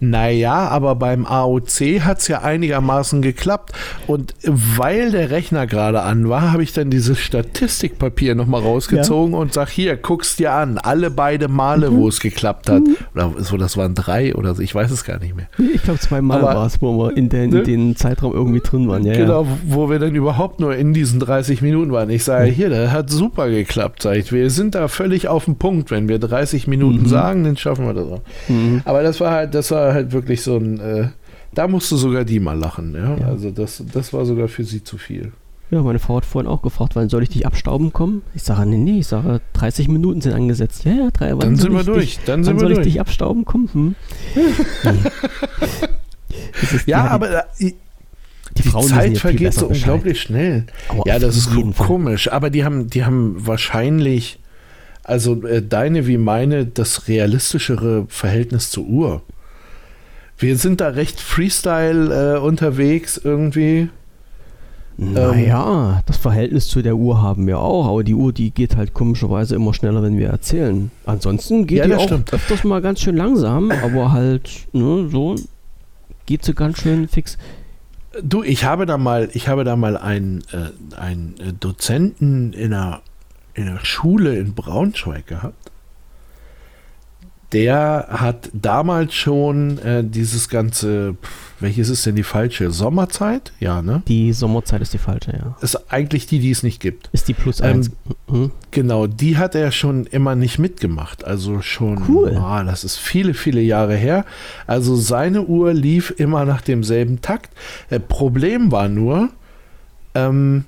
naja, 0.00 0.68
aber 0.68 0.94
beim 0.94 1.26
AOC 1.26 2.00
hat 2.00 2.18
es 2.18 2.28
ja 2.28 2.42
einigermaßen 2.42 3.22
geklappt. 3.22 3.72
Und 4.06 4.34
weil 4.44 5.10
der 5.10 5.30
Rechner 5.30 5.66
gerade 5.66 6.02
an 6.02 6.28
war, 6.28 6.52
habe 6.52 6.62
ich 6.62 6.72
dann 6.72 6.90
dieses 6.90 7.18
Statistikpapier 7.18 8.34
nochmal 8.34 8.62
rausgezogen 8.62 9.32
ja. 9.32 9.38
und 9.38 9.52
sag 9.52 9.68
hier, 9.68 9.96
guck's 9.96 10.36
dir 10.36 10.52
an, 10.52 10.78
alle 10.78 11.10
beide 11.10 11.48
Male, 11.48 11.90
mhm. 11.90 11.96
wo 11.96 12.08
es 12.08 12.20
geklappt 12.20 12.68
hat. 12.68 12.82
Mhm. 12.82 12.96
Oder 13.14 13.32
so, 13.38 13.56
das 13.56 13.76
waren 13.76 13.94
drei 13.94 14.34
oder 14.34 14.54
so, 14.54 14.62
ich 14.62 14.74
weiß 14.74 14.90
es 14.90 15.04
gar 15.04 15.18
nicht 15.18 15.34
mehr. 15.34 15.48
Ich 15.74 15.82
glaube, 15.82 16.00
zweimal 16.00 16.42
war 16.42 16.66
es, 16.66 16.80
wo 16.80 16.96
wir 16.98 17.16
in, 17.16 17.28
den, 17.28 17.50
ne? 17.50 17.62
den 17.62 17.96
Zeitraum 17.96 18.32
irgendwie 18.32 18.60
drin 18.60 18.88
waren. 18.88 19.04
Ja, 19.04 19.14
genau, 19.14 19.44
ja. 19.44 19.48
wo 19.66 19.90
wir 19.90 19.98
dann 19.98 20.14
überhaupt 20.14 20.60
nur 20.60 20.76
in 20.76 20.92
diesen 20.92 21.20
30 21.20 21.62
Minuten 21.62 21.92
waren. 21.92 22.10
Ich 22.10 22.24
sage, 22.24 22.50
hier, 22.50 22.70
das 22.70 22.90
hat 22.90 23.10
super 23.10 23.48
geklappt, 23.48 24.02
sag 24.02 24.16
ich. 24.16 24.32
Wir 24.32 24.50
sind 24.50 24.74
da 24.74 24.88
völlig 24.88 25.28
auf 25.28 25.44
dem 25.44 25.56
Punkt. 25.56 25.90
Wenn 25.90 26.08
wir 26.08 26.18
30 26.18 26.66
Minuten 26.66 27.02
mhm. 27.02 27.06
sagen, 27.06 27.44
dann 27.44 27.56
schaffen 27.56 27.86
wir 27.86 27.94
das 27.94 28.06
auch. 28.10 28.22
Mhm. 28.48 28.82
Aber 28.84 29.02
das 29.02 29.20
war 29.20 29.30
halt, 29.30 29.54
das 29.54 29.70
war 29.70 29.85
halt 29.92 30.12
wirklich 30.12 30.42
so 30.42 30.56
ein, 30.56 30.80
äh, 30.80 31.08
da 31.54 31.68
musste 31.68 31.96
sogar 31.96 32.24
die 32.24 32.40
mal 32.40 32.58
lachen. 32.58 32.94
Ja? 32.94 33.16
ja? 33.16 33.26
Also 33.28 33.50
das, 33.50 33.82
das 33.92 34.12
war 34.12 34.24
sogar 34.24 34.48
für 34.48 34.64
sie 34.64 34.84
zu 34.84 34.98
viel. 34.98 35.32
Ja, 35.70 35.82
meine 35.82 35.98
Frau 35.98 36.18
hat 36.18 36.24
vorhin 36.24 36.48
auch 36.48 36.62
gefragt, 36.62 36.94
wann 36.94 37.08
soll 37.08 37.24
ich 37.24 37.30
dich 37.30 37.44
abstauben 37.44 37.92
kommen? 37.92 38.22
Ich 38.34 38.44
sage, 38.44 38.68
nee, 38.68 38.76
nee, 38.76 39.00
ich 39.00 39.08
sage, 39.08 39.40
30 39.54 39.88
Minuten 39.88 40.20
sind 40.20 40.32
angesetzt. 40.32 40.84
Ja, 40.84 40.92
ja, 40.92 41.10
drei, 41.10 41.32
Dann 41.32 41.56
sind 41.56 41.72
wir 41.72 41.82
durch. 41.82 42.16
Dich, 42.16 42.24
dann 42.24 42.44
sind 42.44 42.56
wir 42.56 42.60
soll 42.60 42.74
durch. 42.74 42.86
ich 42.86 42.92
dich 42.92 43.00
abstauben 43.00 43.44
kommen? 43.44 43.68
Hm? 43.72 43.94
ja, 46.86 47.08
aber 47.08 47.46
die, 47.58 47.74
die, 48.56 48.62
die 48.62 48.70
Zeit 48.70 49.18
vergeht 49.18 49.54
so 49.54 49.66
unglaublich 49.66 50.20
schnell. 50.20 50.66
Aber 50.88 51.02
ja, 51.04 51.18
das 51.18 51.36
ist 51.36 51.50
komisch. 51.76 52.24
Fall. 52.24 52.32
Aber 52.32 52.50
die 52.50 52.64
haben, 52.64 52.88
die 52.88 53.04
haben 53.04 53.44
wahrscheinlich 53.44 54.38
also 55.06 55.46
äh, 55.46 55.62
deine 55.62 56.08
wie 56.08 56.18
meine, 56.18 56.66
das 56.66 57.06
realistischere 57.06 58.06
Verhältnis 58.08 58.70
zur 58.70 58.86
Uhr. 58.86 59.22
Wir 60.38 60.56
sind 60.56 60.80
da 60.80 60.88
recht 60.88 61.20
Freestyle 61.20 62.36
äh, 62.36 62.38
unterwegs 62.38 63.16
irgendwie. 63.22 63.88
Naja, 64.98 65.96
ähm, 65.96 66.02
das 66.06 66.16
Verhältnis 66.16 66.68
zu 66.68 66.82
der 66.82 66.96
Uhr 66.96 67.20
haben 67.20 67.46
wir 67.46 67.58
auch, 67.58 67.86
aber 67.86 68.04
die 68.04 68.14
Uhr, 68.14 68.32
die 68.32 68.50
geht 68.50 68.76
halt 68.76 68.94
komischerweise 68.94 69.54
immer 69.54 69.74
schneller, 69.74 70.02
wenn 70.02 70.18
wir 70.18 70.28
erzählen. 70.28 70.90
Ansonsten 71.04 71.66
geht 71.66 71.78
ja, 71.78 71.86
die 71.86 71.94
auch 71.94 72.04
stimmt. 72.04 72.32
öfters 72.32 72.64
mal 72.64 72.80
ganz 72.80 73.00
schön 73.00 73.16
langsam, 73.16 73.70
aber 73.70 74.12
halt, 74.12 74.66
ne, 74.72 75.08
so 75.10 75.36
geht 76.24 76.44
sie 76.44 76.54
ganz 76.54 76.80
schön 76.80 77.08
fix. 77.08 77.36
Du, 78.22 78.42
ich 78.42 78.64
habe 78.64 78.86
da 78.86 78.96
mal, 78.96 79.28
ich 79.34 79.48
habe 79.48 79.64
da 79.64 79.76
mal 79.76 79.96
einen, 79.98 80.42
äh, 80.52 80.98
einen 80.98 81.34
Dozenten 81.60 82.54
in 82.54 82.72
einer, 82.72 83.02
in 83.52 83.68
einer 83.68 83.84
Schule 83.84 84.36
in 84.36 84.54
Braunschweig 84.54 85.26
gehabt 85.26 85.70
der 87.56 88.08
hat 88.10 88.50
damals 88.52 89.14
schon 89.14 89.78
äh, 89.78 90.04
dieses 90.04 90.50
ganze, 90.50 91.16
welches 91.58 91.88
ist 91.88 92.04
denn 92.04 92.14
die 92.14 92.22
falsche? 92.22 92.70
Sommerzeit? 92.70 93.54
Ja, 93.60 93.80
ne? 93.80 94.02
Die 94.06 94.34
Sommerzeit 94.34 94.82
ist 94.82 94.92
die 94.92 94.98
falsche, 94.98 95.32
ja. 95.32 95.56
Ist 95.62 95.90
eigentlich 95.90 96.26
die, 96.26 96.38
die 96.38 96.50
es 96.50 96.62
nicht 96.62 96.80
gibt. 96.80 97.08
Ist 97.14 97.28
die 97.28 97.32
plus 97.32 97.62
eins. 97.62 97.90
Ähm, 98.28 98.40
mhm. 98.40 98.50
Genau, 98.72 99.06
die 99.06 99.38
hat 99.38 99.54
er 99.54 99.72
schon 99.72 100.04
immer 100.04 100.34
nicht 100.34 100.58
mitgemacht. 100.58 101.24
Also 101.24 101.62
schon, 101.62 102.02
cool. 102.08 102.38
Oh, 102.38 102.62
das 102.66 102.84
ist 102.84 102.98
viele, 102.98 103.32
viele 103.32 103.62
Jahre 103.62 103.96
her. 103.96 104.26
Also 104.66 104.94
seine 104.94 105.40
Uhr 105.40 105.72
lief 105.72 106.12
immer 106.18 106.44
nach 106.44 106.60
demselben 106.60 107.22
Takt. 107.22 107.54
Äh, 107.88 108.00
Problem 108.00 108.70
war 108.70 108.90
nur, 108.90 109.30
ähm, 110.14 110.64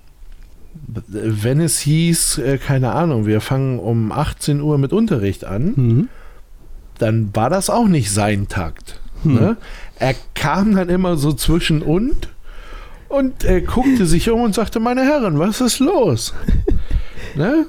wenn 0.87 1.61
es 1.61 1.81
hieß, 1.81 2.39
äh, 2.39 2.57
keine 2.57 2.93
Ahnung, 2.93 3.27
wir 3.27 3.43
fangen 3.43 3.79
um 3.79 4.11
18 4.11 4.63
Uhr 4.63 4.79
mit 4.79 4.95
Unterricht 4.95 5.45
an. 5.45 5.73
Mhm 5.77 6.09
dann 6.99 7.31
war 7.35 7.51
das 7.51 7.71
auch 7.71 7.89
nicht 7.89 8.11
sein 8.11 8.49
Takt. 8.49 9.01
Hm. 9.23 9.35
Ne? 9.35 9.57
Er 9.99 10.15
kam 10.35 10.75
dann 10.75 10.89
immer 10.89 11.17
so 11.17 11.33
zwischen 11.33 11.83
und 11.83 12.29
und 13.09 13.45
er 13.45 13.63
guckte 13.63 14.05
sich 14.05 14.31
um 14.31 14.43
und 14.43 14.55
sagte, 14.55 14.81
meine 14.81 15.03
Herren, 15.03 15.39
was 15.39 15.61
ist 15.61 15.79
los? 15.79 16.35
ne? 17.35 17.67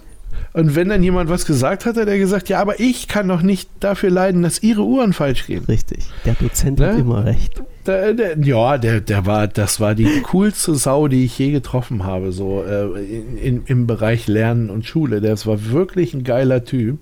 Und 0.52 0.76
wenn 0.76 0.90
dann 0.90 1.04
jemand 1.04 1.30
was 1.30 1.46
gesagt 1.46 1.86
hat, 1.86 1.96
hat 1.96 2.08
er 2.08 2.18
gesagt, 2.18 2.50
ja, 2.50 2.60
aber 2.60 2.80
ich 2.80 3.08
kann 3.08 3.28
doch 3.28 3.42
nicht 3.42 3.70
dafür 3.80 4.10
leiden, 4.10 4.42
dass 4.42 4.64
ihre 4.64 4.82
Uhren 4.82 5.14
falsch 5.14 5.46
gehen. 5.46 5.64
Richtig. 5.66 6.06
Der 6.26 6.34
Dozent 6.34 6.80
ne? 6.80 6.88
hat 6.88 7.00
immer 7.00 7.24
recht. 7.24 7.62
Der, 7.86 8.14
der, 8.14 8.38
ja, 8.40 8.78
der, 8.78 9.00
der 9.00 9.26
war, 9.26 9.48
das 9.48 9.80
war 9.80 9.96
die 9.96 10.22
coolste 10.24 10.76
Sau, 10.76 11.08
die 11.08 11.24
ich 11.24 11.38
je 11.38 11.52
getroffen 11.52 12.04
habe, 12.04 12.32
so 12.32 12.64
äh, 12.64 13.00
in, 13.00 13.38
in, 13.38 13.64
im 13.66 13.88
Bereich 13.88 14.28
Lernen 14.28 14.70
und 14.70 14.86
Schule. 14.86 15.22
Das 15.22 15.46
war 15.46 15.70
wirklich 15.72 16.14
ein 16.14 16.24
geiler 16.24 16.66
Typ. 16.66 16.98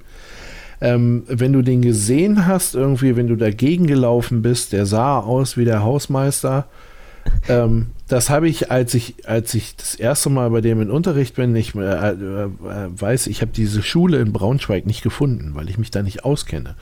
Ähm, 0.80 1.24
wenn 1.28 1.54
du 1.54 1.62
den 1.62 1.82
gesehen 1.82 2.46
hast, 2.46 2.76
irgendwie, 2.76 3.16
wenn 3.16 3.28
du 3.28 3.36
dagegen 3.36 3.88
gelaufen 3.88 4.42
bist, 4.42 4.74
der 4.74 4.86
sah 4.86 5.20
aus 5.20 5.58
wie 5.58 5.66
der 5.66 5.84
Hausmeister. 5.84 6.68
ähm, 7.50 7.88
das 8.08 8.30
habe 8.30 8.48
ich, 8.48 8.72
als 8.72 8.94
ich, 8.94 9.28
als 9.28 9.54
ich 9.54 9.76
das 9.76 9.96
erste 9.96 10.30
Mal 10.30 10.50
bei 10.50 10.62
dem 10.62 10.82
in 10.82 10.90
Unterricht 10.90 11.36
bin, 11.36 11.56
ich 11.56 11.76
äh, 11.76 12.12
äh, 12.12 12.50
weiß, 12.62 13.28
ich 13.28 13.42
habe 13.42 13.52
diese 13.52 13.84
Schule 13.84 14.20
in 14.20 14.32
Braunschweig 14.32 14.86
nicht 14.86 15.02
gefunden, 15.02 15.56
weil 15.56 15.70
ich 15.70 15.78
mich 15.78 15.92
da 15.92 16.04
nicht 16.04 16.24
auskenne. 16.24 16.76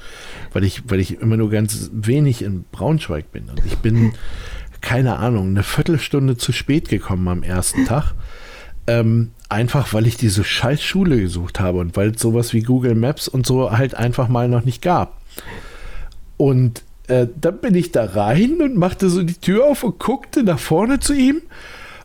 Weil 0.54 0.64
ich, 0.64 0.84
weil 0.88 1.00
ich 1.00 1.20
immer 1.22 1.38
nur 1.38 1.50
ganz 1.50 1.90
wenig 1.94 2.44
in 2.44 2.66
Braunschweig 2.72 3.32
bin. 3.32 3.50
Und 3.50 3.66
ich 3.66 3.78
bin, 3.78 4.14
keine 4.82 5.18
Ahnung, 5.18 5.50
eine 5.50 5.64
Viertelstunde 5.64 6.38
zu 6.38 6.52
spät 6.52 6.90
gekommen 6.90 7.28
am 7.28 7.44
ersten 7.44 7.86
Tag. 7.86 8.14
Ähm, 8.88 9.32
einfach 9.50 9.94
weil 9.94 10.08
ich 10.08 10.18
diese 10.18 10.44
scheiß 10.44 10.82
Schule 10.82 11.20
gesucht 11.20 11.60
habe 11.60 11.80
und 11.80 11.96
weil 11.96 12.12
es 12.12 12.22
sowas 12.22 12.54
wie 12.54 12.62
Google 12.62 12.96
Maps 12.96 13.28
und 13.28 13.46
so 13.46 13.72
halt 13.72 13.96
einfach 13.96 14.28
mal 14.28 14.48
noch 14.48 14.66
nicht 14.66 14.82
gab. 14.82 15.22
Und 16.38 16.84
äh, 17.08 17.28
dann 17.40 17.60
bin 17.60 17.76
ich 17.76 17.92
da 17.92 18.06
rein 18.06 18.62
und 18.62 18.78
machte 18.78 19.10
so 19.10 19.24
die 19.24 19.40
Tür 19.40 19.66
auf 19.66 19.84
und 19.84 20.00
guckte 20.00 20.44
nach 20.44 20.60
vorne 20.60 21.00
zu 21.00 21.14
ihm. 21.14 21.42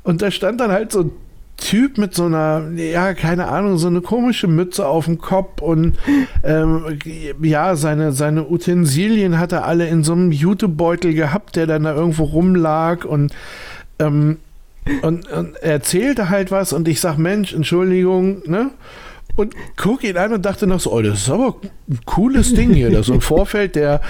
Und 0.03 0.23
da 0.23 0.31
stand 0.31 0.61
dann 0.61 0.71
halt 0.71 0.93
so 0.93 1.01
ein 1.01 1.11
Typ 1.57 1.99
mit 1.99 2.15
so 2.15 2.25
einer, 2.25 2.71
ja, 2.75 3.13
keine 3.13 3.49
Ahnung, 3.49 3.77
so 3.77 3.87
eine 3.87 4.01
komische 4.01 4.47
Mütze 4.47 4.87
auf 4.87 5.05
dem 5.05 5.19
Kopf 5.19 5.61
und 5.61 5.95
ähm, 6.43 6.99
ja, 7.43 7.77
seine, 7.77 8.13
seine 8.13 8.49
Utensilien 8.49 9.39
hat 9.39 9.53
er 9.53 9.67
alle 9.67 9.87
in 9.87 10.03
so 10.03 10.13
einem 10.13 10.33
Jutebeutel 10.33 11.13
gehabt, 11.13 11.57
der 11.57 11.67
dann 11.67 11.85
da 11.85 11.95
irgendwo 11.95 12.25
rumlag 12.25 13.05
und 13.05 13.35
ähm, 13.99 14.39
und, 15.03 15.31
und 15.31 15.57
er 15.57 15.73
erzählte 15.73 16.31
halt 16.31 16.51
was 16.51 16.73
und 16.73 16.89
ich 16.89 17.01
sag, 17.01 17.19
Mensch, 17.19 17.53
Entschuldigung, 17.53 18.43
ne? 18.47 18.71
Und 19.37 19.55
guck 19.77 20.05
ihn 20.05 20.17
an 20.17 20.33
und 20.33 20.45
dachte 20.45 20.67
noch 20.67 20.81
so, 20.81 20.93
oh, 20.93 21.01
das 21.01 21.21
ist 21.21 21.31
aber 21.31 21.57
ein 21.89 22.01
cooles 22.05 22.53
Ding 22.53 22.75
hier. 22.75 22.91
Das 22.91 23.09
ist 23.09 23.15
ein 23.15 23.21
Vorfeld 23.21 23.77
der, 23.77 24.01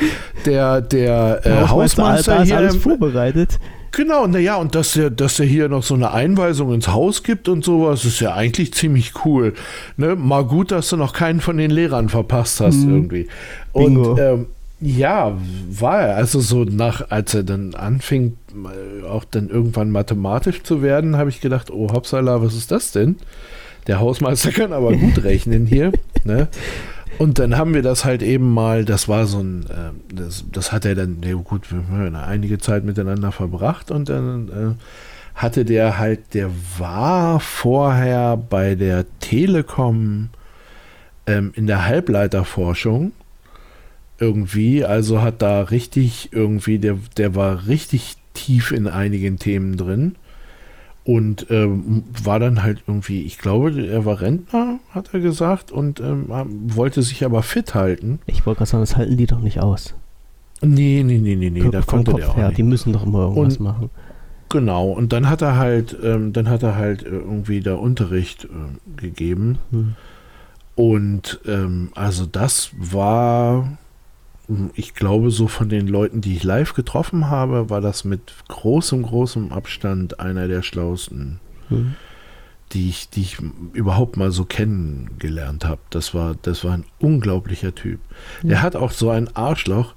der, 0.46 0.80
der 0.80 1.40
äh, 1.44 1.68
Hausmeister 1.68 2.42
hier. 2.42 2.56
alles 2.56 2.76
vorbereitet. 2.76 3.58
Genau, 3.92 4.26
naja, 4.26 4.56
und 4.56 4.74
dass 4.74 4.96
er, 4.96 5.10
dass 5.10 5.40
er 5.40 5.46
hier 5.46 5.68
noch 5.68 5.82
so 5.82 5.94
eine 5.94 6.12
Einweisung 6.12 6.72
ins 6.72 6.88
Haus 6.88 7.22
gibt 7.22 7.48
und 7.48 7.64
sowas, 7.64 8.04
ist 8.04 8.20
ja 8.20 8.34
eigentlich 8.34 8.72
ziemlich 8.72 9.12
cool. 9.24 9.52
Ne? 9.96 10.14
Mal 10.14 10.44
gut, 10.44 10.70
dass 10.70 10.88
du 10.90 10.96
noch 10.96 11.12
keinen 11.12 11.40
von 11.40 11.56
den 11.56 11.70
Lehrern 11.70 12.08
verpasst 12.08 12.60
hast 12.60 12.76
mhm. 12.76 12.94
irgendwie. 12.94 13.28
Und 13.72 14.18
ähm, 14.18 14.46
ja, 14.80 15.36
war 15.70 16.00
er. 16.00 16.16
Also 16.16 16.40
so 16.40 16.64
nach, 16.64 17.10
als 17.10 17.34
er 17.34 17.42
dann 17.42 17.74
anfing, 17.74 18.36
äh, 18.54 19.04
auch 19.06 19.24
dann 19.24 19.48
irgendwann 19.48 19.90
mathematisch 19.90 20.62
zu 20.62 20.82
werden, 20.82 21.16
habe 21.16 21.30
ich 21.30 21.40
gedacht, 21.40 21.70
oh 21.70 21.92
Hopsala, 21.92 22.42
was 22.42 22.54
ist 22.54 22.70
das 22.70 22.92
denn? 22.92 23.16
Der 23.86 24.00
Hausmeister 24.00 24.52
kann 24.52 24.72
aber 24.72 24.96
gut 24.96 25.22
rechnen 25.22 25.66
hier. 25.66 25.92
ne? 26.24 26.48
Und 27.18 27.38
dann 27.38 27.58
haben 27.58 27.74
wir 27.74 27.82
das 27.82 28.06
halt 28.06 28.22
eben 28.22 28.54
mal, 28.54 28.86
das 28.86 29.06
war 29.06 29.26
so 29.26 29.40
ein, 29.40 29.66
äh, 29.68 30.14
das, 30.14 30.44
das 30.50 30.72
hat 30.72 30.86
er 30.86 30.94
dann, 30.94 31.18
ja 31.22 31.34
gut, 31.34 31.70
wir 31.70 31.82
haben 31.88 32.16
einige 32.16 32.56
Zeit 32.56 32.84
miteinander 32.84 33.32
verbracht 33.32 33.90
und 33.90 34.08
dann 34.08 34.48
äh, 34.48 35.34
hatte 35.34 35.66
der 35.66 35.98
halt, 35.98 36.32
der 36.32 36.50
war 36.78 37.38
vorher 37.40 38.38
bei 38.38 38.74
der 38.74 39.04
Telekom 39.20 40.30
ähm, 41.26 41.52
in 41.54 41.66
der 41.66 41.84
Halbleiterforschung 41.84 43.12
irgendwie, 44.20 44.84
also 44.84 45.22
hat 45.22 45.42
da 45.42 45.62
richtig 45.62 46.28
irgendwie, 46.32 46.78
der, 46.78 46.98
der 47.16 47.34
war 47.34 47.66
richtig 47.66 48.16
tief 48.34 48.70
in 48.70 48.86
einigen 48.86 49.38
Themen 49.38 49.76
drin 49.76 50.14
und 51.04 51.46
ähm, 51.50 52.04
war 52.22 52.38
dann 52.38 52.62
halt 52.62 52.84
irgendwie, 52.86 53.22
ich 53.22 53.38
glaube, 53.38 53.86
er 53.86 54.04
war 54.04 54.20
Rentner, 54.20 54.78
hat 54.90 55.12
er 55.12 55.20
gesagt, 55.20 55.72
und 55.72 55.98
ähm, 56.00 56.26
wollte 56.74 57.02
sich 57.02 57.24
aber 57.24 57.42
fit 57.42 57.74
halten. 57.74 58.20
Ich 58.26 58.46
wollte 58.46 58.58
gerade 58.58 58.70
sagen, 58.70 58.82
das 58.82 58.96
halten 58.96 59.16
die 59.16 59.26
doch 59.26 59.40
nicht 59.40 59.60
aus. 59.60 59.94
Nee, 60.62 61.02
nee, 61.04 61.18
nee, 61.18 61.36
nee, 61.36 61.48
nee, 61.48 61.70
da 61.70 61.80
konnte 61.80 62.10
Kopf 62.12 62.20
der 62.20 62.30
auch 62.30 62.36
her, 62.36 62.48
nicht. 62.48 62.58
Die 62.58 62.62
müssen 62.62 62.92
doch 62.92 63.06
immer 63.06 63.20
irgendwas 63.20 63.56
und, 63.56 63.64
machen. 63.64 63.90
Genau, 64.50 64.90
und 64.90 65.12
dann 65.12 65.30
hat 65.30 65.42
er 65.42 65.56
halt, 65.56 65.96
ähm, 66.02 66.32
dann 66.34 66.48
hat 66.50 66.62
er 66.62 66.76
halt 66.76 67.02
irgendwie 67.02 67.60
da 67.60 67.76
Unterricht 67.76 68.44
äh, 68.44 69.00
gegeben. 69.00 69.58
Hm. 69.70 69.94
Und 70.74 71.40
ähm, 71.46 71.90
also 71.94 72.26
das 72.26 72.70
war 72.76 73.78
ich 74.74 74.94
glaube, 74.94 75.30
so 75.30 75.48
von 75.48 75.68
den 75.68 75.86
Leuten, 75.86 76.20
die 76.20 76.36
ich 76.36 76.44
live 76.44 76.74
getroffen 76.74 77.28
habe, 77.28 77.70
war 77.70 77.80
das 77.80 78.04
mit 78.04 78.32
großem, 78.48 79.02
großem 79.02 79.52
Abstand 79.52 80.20
einer 80.20 80.48
der 80.48 80.62
schlauesten, 80.62 81.40
mhm. 81.68 81.94
die, 82.72 82.88
ich, 82.88 83.10
die 83.10 83.22
ich 83.22 83.38
überhaupt 83.72 84.16
mal 84.16 84.30
so 84.30 84.44
kennengelernt 84.44 85.64
habe. 85.64 85.80
Das 85.90 86.14
war, 86.14 86.36
das 86.42 86.64
war 86.64 86.74
ein 86.74 86.84
unglaublicher 86.98 87.74
Typ. 87.74 88.00
Mhm. 88.42 88.48
Der 88.48 88.62
hat 88.62 88.76
auch 88.76 88.92
so 88.92 89.10
ein 89.10 89.34
Arschloch. 89.36 89.94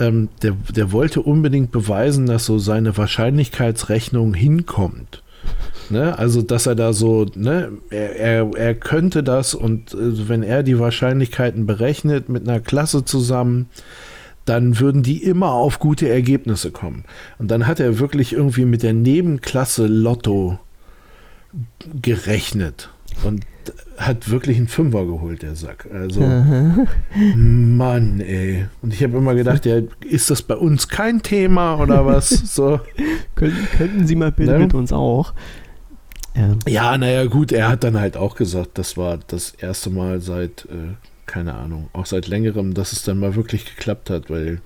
Ähm, 0.00 0.28
der, 0.42 0.56
der 0.74 0.90
wollte 0.90 1.22
unbedingt 1.22 1.70
beweisen, 1.70 2.26
dass 2.26 2.46
so 2.46 2.58
seine 2.58 2.96
Wahrscheinlichkeitsrechnung 2.96 4.34
hinkommt. 4.34 5.22
Ne? 5.90 6.18
Also, 6.18 6.42
dass 6.42 6.66
er 6.66 6.74
da 6.74 6.92
so, 6.92 7.26
ne, 7.34 7.72
er, 7.90 8.16
er, 8.16 8.50
er 8.56 8.74
könnte 8.74 9.22
das 9.22 9.54
und 9.54 9.94
äh, 9.94 10.28
wenn 10.28 10.42
er 10.42 10.62
die 10.62 10.78
Wahrscheinlichkeiten 10.78 11.66
berechnet 11.66 12.28
mit 12.28 12.48
einer 12.48 12.60
Klasse 12.60 13.04
zusammen, 13.04 13.68
dann 14.44 14.78
würden 14.78 15.02
die 15.02 15.22
immer 15.22 15.52
auf 15.52 15.78
gute 15.78 16.08
Ergebnisse 16.08 16.70
kommen. 16.70 17.04
Und 17.38 17.50
dann 17.50 17.66
hat 17.66 17.80
er 17.80 17.98
wirklich 17.98 18.32
irgendwie 18.32 18.66
mit 18.66 18.82
der 18.82 18.92
Nebenklasse 18.92 19.86
Lotto 19.86 20.58
gerechnet 22.02 22.90
und 23.22 23.44
hat 23.96 24.28
wirklich 24.30 24.56
einen 24.56 24.68
Fünfer 24.68 25.06
geholt, 25.06 25.42
der 25.42 25.54
Sack. 25.54 25.88
Also, 25.92 26.22
Aha. 26.22 26.86
Mann, 27.36 28.20
ey. 28.20 28.66
Und 28.82 28.92
ich 28.92 29.02
habe 29.02 29.16
immer 29.16 29.34
gedacht, 29.34 29.64
ja, 29.64 29.80
ist 30.08 30.30
das 30.30 30.42
bei 30.42 30.56
uns 30.56 30.88
kein 30.88 31.22
Thema 31.22 31.80
oder 31.80 32.04
was? 32.04 32.28
So. 32.28 32.80
könnten, 33.34 33.68
könnten 33.76 34.06
Sie 34.06 34.16
mal 34.16 34.32
bitte 34.32 34.52
ne? 34.52 34.58
mit 34.58 34.74
uns 34.74 34.92
auch. 34.92 35.32
Ja. 36.36 36.56
ja, 36.66 36.98
naja, 36.98 37.26
gut, 37.26 37.52
er 37.52 37.68
hat 37.68 37.84
dann 37.84 37.98
halt 37.98 38.16
auch 38.16 38.34
gesagt, 38.36 38.76
das 38.78 38.96
war 38.96 39.18
das 39.18 39.50
erste 39.52 39.90
Mal 39.90 40.20
seit, 40.20 40.64
äh, 40.66 40.94
keine 41.26 41.54
Ahnung, 41.54 41.88
auch 41.92 42.06
seit 42.06 42.26
längerem, 42.26 42.74
dass 42.74 42.92
es 42.92 43.04
dann 43.04 43.18
mal 43.20 43.36
wirklich 43.36 43.64
geklappt 43.64 44.10
hat, 44.10 44.30
weil 44.30 44.60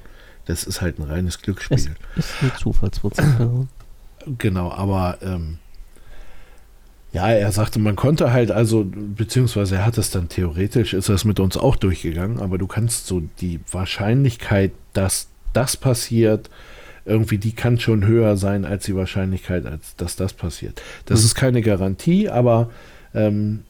das 0.47 0.64
ist 0.64 0.81
halt 0.81 0.99
ein 0.99 1.03
reines 1.05 1.43
Glücksspiel. 1.43 1.95
Es 2.16 2.31
ist 2.31 2.43
eine 2.43 2.55
Zufallswurzel. 2.55 3.69
genau, 4.39 4.71
aber 4.73 5.19
ähm, 5.23 5.59
Ja, 7.12 7.29
er 7.31 7.53
sagte, 7.53 7.79
man 7.79 7.97
konnte 7.97 8.33
halt 8.33 8.51
also, 8.51 8.85
beziehungsweise 8.87 9.77
er 9.77 9.87
hat 9.87 9.97
es 9.99 10.11
dann 10.11 10.29
theoretisch, 10.29 10.93
ist 10.93 11.09
das 11.09 11.25
mit 11.25 11.41
uns 11.41 11.57
auch 11.57 11.77
durchgegangen, 11.77 12.39
aber 12.41 12.59
du 12.59 12.66
kannst 12.66 13.07
so 13.07 13.23
die 13.41 13.61
Wahrscheinlichkeit, 13.71 14.73
dass 14.93 15.29
das 15.55 15.77
passiert, 15.77 16.51
irgendwie, 17.09 17.38
die 17.38 17.52
kann 17.52 17.80
schon 17.80 18.06
höher 18.06 18.36
sein 18.36 18.64
als 18.64 18.84
die 18.84 18.94
Wahrscheinlichkeit, 18.94 19.66
als 19.66 19.96
dass 19.96 20.16
das 20.16 20.32
passiert. 20.32 20.82
Das 21.06 21.20
mhm. 21.20 21.26
ist 21.26 21.34
keine 21.34 21.62
Garantie, 21.62 22.28
aber 22.28 22.70
ähm, 23.14 23.61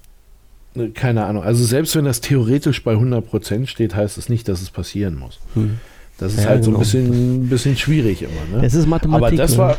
ne, 0.74 0.90
keine 0.90 1.24
Ahnung. 1.24 1.42
Also 1.42 1.64
selbst 1.64 1.96
wenn 1.96 2.04
das 2.04 2.20
theoretisch 2.20 2.82
bei 2.82 2.94
100% 2.94 3.66
steht, 3.66 3.94
heißt 3.94 4.18
es 4.18 4.28
nicht, 4.28 4.48
dass 4.48 4.62
es 4.62 4.70
passieren 4.70 5.18
muss. 5.18 5.38
Mhm. 5.54 5.78
Das 6.18 6.34
ist 6.34 6.44
ja, 6.44 6.50
halt 6.50 6.64
so 6.64 6.70
ein 6.70 6.74
genau. 6.74 6.80
bisschen, 6.80 7.48
bisschen 7.48 7.76
schwierig 7.76 8.22
immer. 8.22 8.58
Ne? 8.58 8.66
Es 8.66 8.74
ist 8.74 8.86
Mathematik. 8.86 9.26
Aber 9.26 9.36
das 9.36 9.52
ne? 9.52 9.58
war, 9.58 9.76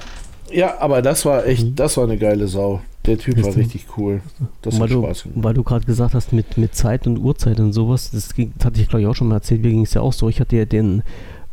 ja, 0.51 0.79
aber 0.79 1.01
das 1.01 1.25
war 1.25 1.45
echt, 1.45 1.65
mhm. 1.65 1.75
das 1.75 1.97
war 1.97 2.05
eine 2.05 2.17
geile 2.17 2.47
Sau. 2.47 2.81
Der 3.05 3.17
Typ 3.17 3.41
war 3.41 3.55
richtig 3.55 3.85
cool. 3.97 4.21
Das 4.61 4.79
hat 4.79 4.89
Spaß 4.89 5.23
gemacht. 5.23 5.43
Weil 5.43 5.53
du 5.53 5.63
gerade 5.63 5.85
gesagt 5.85 6.13
hast, 6.13 6.33
mit, 6.33 6.57
mit 6.57 6.75
Zeit 6.75 7.07
und 7.07 7.17
Uhrzeit 7.17 7.59
und 7.59 7.73
sowas, 7.73 8.11
das, 8.11 8.33
ging, 8.33 8.53
das 8.57 8.65
hatte 8.65 8.81
ich 8.81 8.89
glaube 8.89 9.01
ich 9.01 9.07
auch 9.07 9.15
schon 9.15 9.29
mal 9.29 9.35
erzählt, 9.35 9.61
mir 9.61 9.69
ging 9.69 9.83
es 9.83 9.93
ja 9.93 10.01
auch 10.01 10.13
so. 10.13 10.29
Ich 10.29 10.39
hatte 10.39 10.55
ja 10.57 10.65
den, 10.65 11.03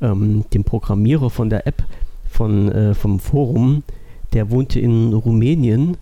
ähm, 0.00 0.44
den 0.52 0.64
Programmierer 0.64 1.30
von 1.30 1.50
der 1.50 1.66
App 1.66 1.82
von, 2.30 2.70
äh, 2.70 2.94
vom 2.94 3.18
Forum, 3.18 3.82
der 4.32 4.50
wohnte 4.50 4.80
in 4.80 5.12
Rumänien 5.12 5.96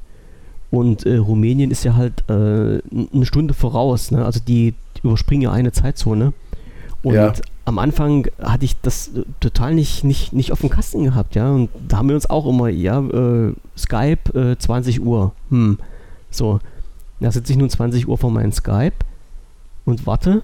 und 0.70 1.06
äh, 1.06 1.16
Rumänien 1.16 1.70
ist 1.70 1.84
ja 1.84 1.94
halt 1.94 2.24
äh, 2.28 2.32
eine 2.32 3.26
Stunde 3.26 3.54
voraus, 3.54 4.10
ne? 4.10 4.24
also 4.24 4.40
die, 4.40 4.74
die 4.96 5.06
überspringen 5.06 5.42
ja 5.42 5.52
eine 5.52 5.70
Zeitzone. 5.70 6.32
Und 7.04 7.14
ja. 7.14 7.32
am 7.64 7.78
Anfang 7.78 8.26
hatte 8.42 8.64
ich 8.64 8.80
das 8.80 9.08
äh, 9.08 9.22
total 9.38 9.74
nicht, 9.74 10.02
nicht, 10.02 10.32
nicht 10.32 10.50
auf 10.50 10.62
dem 10.62 10.70
Kasten 10.70 11.04
gehabt, 11.04 11.36
ja. 11.36 11.50
Und 11.52 11.68
da 11.86 11.98
haben 11.98 12.08
wir 12.08 12.16
uns 12.16 12.28
auch 12.28 12.46
immer, 12.46 12.70
ja, 12.70 12.98
äh, 13.00 13.52
Skype 13.76 14.56
20 14.58 14.96
äh, 14.96 15.00
Uhr. 15.00 15.32
Hm. 15.50 15.78
So. 16.30 16.58
Da 17.20 17.30
sitze 17.30 17.52
ich 17.52 17.58
nun 17.58 17.70
20 17.70 18.08
Uhr 18.08 18.18
vor 18.18 18.30
meinem 18.30 18.52
Skype 18.52 18.96
und 19.84 20.06
warte 20.06 20.42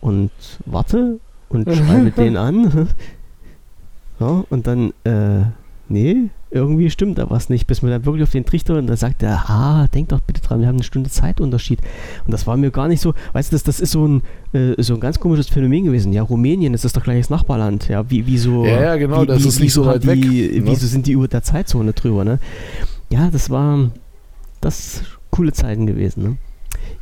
und 0.00 0.30
warte 0.66 1.18
und 1.48 1.70
schreibe 1.74 2.10
den 2.10 2.36
an. 2.36 2.88
ja, 4.20 4.44
und 4.48 4.66
dann, 4.66 4.92
äh, 5.04 5.44
nee, 5.88 6.30
irgendwie 6.50 6.90
stimmt 6.90 7.18
da 7.18 7.28
was 7.28 7.48
nicht, 7.48 7.66
bis 7.66 7.82
mir 7.82 7.90
dann 7.90 8.04
wirklich 8.04 8.22
auf 8.22 8.30
den 8.30 8.44
Trichter 8.44 8.78
und 8.78 8.86
da 8.86 8.96
sagt 8.96 9.22
er, 9.22 9.50
ah, 9.50 9.88
denk 9.88 10.08
doch 10.08 10.20
bitte 10.20 10.40
dran, 10.40 10.60
wir 10.60 10.68
haben 10.68 10.76
eine 10.76 10.84
Stunde 10.84 11.10
Zeitunterschied. 11.10 11.80
Und 12.24 12.32
das 12.32 12.46
war 12.46 12.56
mir 12.56 12.70
gar 12.70 12.88
nicht 12.88 13.00
so, 13.00 13.14
weißt 13.32 13.52
du, 13.52 13.54
das, 13.56 13.64
das 13.64 13.80
ist 13.80 13.92
so 13.92 14.06
ein, 14.06 14.22
äh, 14.52 14.80
so 14.82 14.94
ein 14.94 15.00
ganz 15.00 15.20
komisches 15.20 15.48
Phänomen 15.48 15.84
gewesen. 15.84 16.12
Ja, 16.12 16.22
Rumänien, 16.22 16.72
das 16.72 16.84
ist 16.84 16.96
doch 16.96 17.02
gleich 17.02 17.20
das 17.20 17.30
Nachbarland. 17.30 17.88
Ja, 17.88 18.08
wie, 18.10 18.26
wie 18.26 18.38
so. 18.38 18.64
Ja, 18.64 18.80
ja 18.80 18.96
genau, 18.96 19.22
wie, 19.22 19.26
das 19.26 19.44
wie, 19.44 19.48
ist 19.48 19.60
nicht 19.60 19.72
so 19.72 19.86
weit 19.86 20.04
die, 20.04 20.08
weg. 20.08 20.18
Ne? 20.24 20.70
Wieso 20.70 20.86
sind 20.86 21.06
die 21.06 21.12
über 21.12 21.28
der 21.28 21.42
Zeitzone 21.42 21.92
drüber, 21.92 22.24
ne? 22.24 22.38
Ja, 23.10 23.28
das 23.30 23.50
war, 23.50 23.90
das 24.60 25.02
coole 25.30 25.52
Zeiten 25.52 25.86
gewesen, 25.86 26.22
ne? 26.22 26.36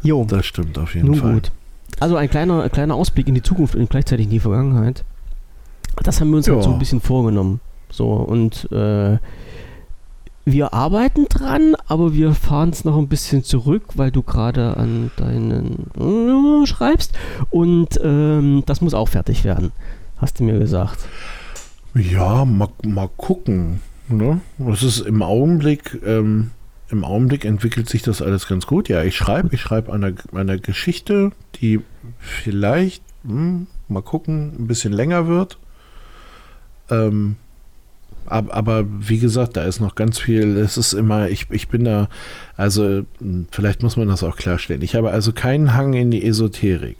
Jo. 0.02 0.24
Das 0.28 0.46
stimmt 0.46 0.78
auf 0.78 0.94
jeden 0.94 1.08
Nun 1.08 1.16
Fall. 1.16 1.34
Gut. 1.34 1.52
Also 2.00 2.16
ein 2.16 2.28
kleiner, 2.28 2.68
kleiner 2.68 2.94
Ausblick 2.94 3.28
in 3.28 3.34
die 3.34 3.42
Zukunft 3.42 3.74
und 3.74 3.88
gleichzeitig 3.88 4.26
in 4.26 4.30
die 4.30 4.40
Vergangenheit. 4.40 5.04
Das 6.02 6.20
haben 6.20 6.30
wir 6.30 6.38
uns 6.38 6.48
halt 6.48 6.62
so 6.62 6.72
ein 6.72 6.78
bisschen 6.78 7.00
vorgenommen. 7.00 7.60
So, 7.90 8.10
und 8.12 8.70
äh, 8.72 9.18
wir 10.46 10.74
arbeiten 10.74 11.26
dran, 11.28 11.74
aber 11.86 12.12
wir 12.12 12.34
fahren 12.34 12.70
es 12.70 12.84
noch 12.84 12.98
ein 12.98 13.08
bisschen 13.08 13.44
zurück, 13.44 13.84
weil 13.94 14.10
du 14.10 14.22
gerade 14.22 14.76
an 14.76 15.10
deinen 15.16 15.86
äh, 15.96 16.66
schreibst. 16.66 17.12
Und 17.50 17.98
ähm, 18.02 18.62
das 18.66 18.80
muss 18.80 18.94
auch 18.94 19.08
fertig 19.08 19.44
werden, 19.44 19.72
hast 20.18 20.40
du 20.40 20.44
mir 20.44 20.58
gesagt. 20.58 20.98
Ja, 21.94 22.44
mal, 22.44 22.68
mal 22.84 23.08
gucken. 23.16 23.80
Ne? 24.08 24.40
Das 24.58 24.82
ist 24.82 25.00
im 25.00 25.22
Augenblick, 25.22 25.98
ähm, 26.04 26.50
im 26.90 27.04
Augenblick 27.04 27.44
entwickelt 27.44 27.88
sich 27.88 28.02
das 28.02 28.22
alles 28.22 28.46
ganz 28.46 28.66
gut. 28.66 28.88
Ja, 28.88 29.02
ich 29.02 29.16
schreibe, 29.16 29.54
ich 29.54 29.60
schreibe 29.60 29.92
eine, 29.92 30.14
eine 30.34 30.58
Geschichte, 30.58 31.32
die 31.56 31.80
vielleicht, 32.18 33.02
hm, 33.24 33.66
mal 33.88 34.02
gucken, 34.02 34.54
ein 34.58 34.66
bisschen 34.66 34.92
länger 34.92 35.26
wird. 35.26 35.58
Ähm, 36.90 37.36
aber, 38.26 38.54
aber, 38.54 38.84
wie 38.88 39.18
gesagt, 39.18 39.56
da 39.56 39.64
ist 39.64 39.80
noch 39.80 39.94
ganz 39.94 40.18
viel. 40.18 40.56
Es 40.56 40.76
ist 40.76 40.94
immer, 40.94 41.28
ich, 41.28 41.46
ich 41.50 41.68
bin 41.68 41.84
da, 41.84 42.08
also 42.56 43.02
vielleicht 43.50 43.82
muss 43.82 43.96
man 43.96 44.08
das 44.08 44.22
auch 44.22 44.36
klarstellen. 44.36 44.82
Ich 44.82 44.94
habe 44.94 45.10
also 45.10 45.32
keinen 45.32 45.74
Hang 45.74 45.92
in 45.92 46.10
die 46.10 46.24
Esoterik. 46.24 46.98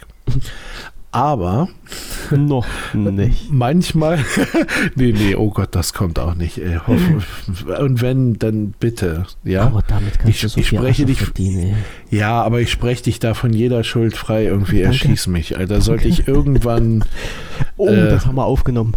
Aber 1.15 1.69
noch 2.35 2.67
nicht. 2.93 3.49
Manchmal, 3.49 4.19
nee, 4.95 5.13
nee, 5.13 5.33
oh 5.35 5.49
Gott, 5.49 5.69
das 5.71 5.93
kommt 5.93 6.19
auch 6.19 6.35
nicht. 6.35 6.59
Und 7.79 8.01
wenn, 8.01 8.37
dann 8.37 8.73
bitte, 8.77 9.25
ja. 9.45 9.61
Aber 9.61 9.81
damit 9.87 10.19
kannst 10.19 10.35
ich, 10.35 10.41
du 10.41 10.49
so 10.49 10.59
ich 10.59 10.67
spreche 10.67 11.05
dich, 11.05 11.21
verdienen. 11.21 11.77
Ja, 12.09 12.43
aber 12.43 12.59
ich 12.59 12.69
spreche 12.69 13.03
dich 13.03 13.19
da 13.19 13.33
von 13.33 13.53
jeder 13.53 13.85
Schuld 13.85 14.17
frei. 14.17 14.43
Irgendwie 14.43 14.81
Danke. 14.81 14.97
erschieß 14.97 15.27
mich. 15.27 15.57
Alter, 15.57 15.79
sollte 15.79 16.09
ich 16.09 16.27
irgendwann. 16.27 17.05
Oh, 17.77 17.87
äh, 17.87 18.09
das 18.09 18.25
haben 18.25 18.35
wir 18.35 18.43
aufgenommen. 18.43 18.91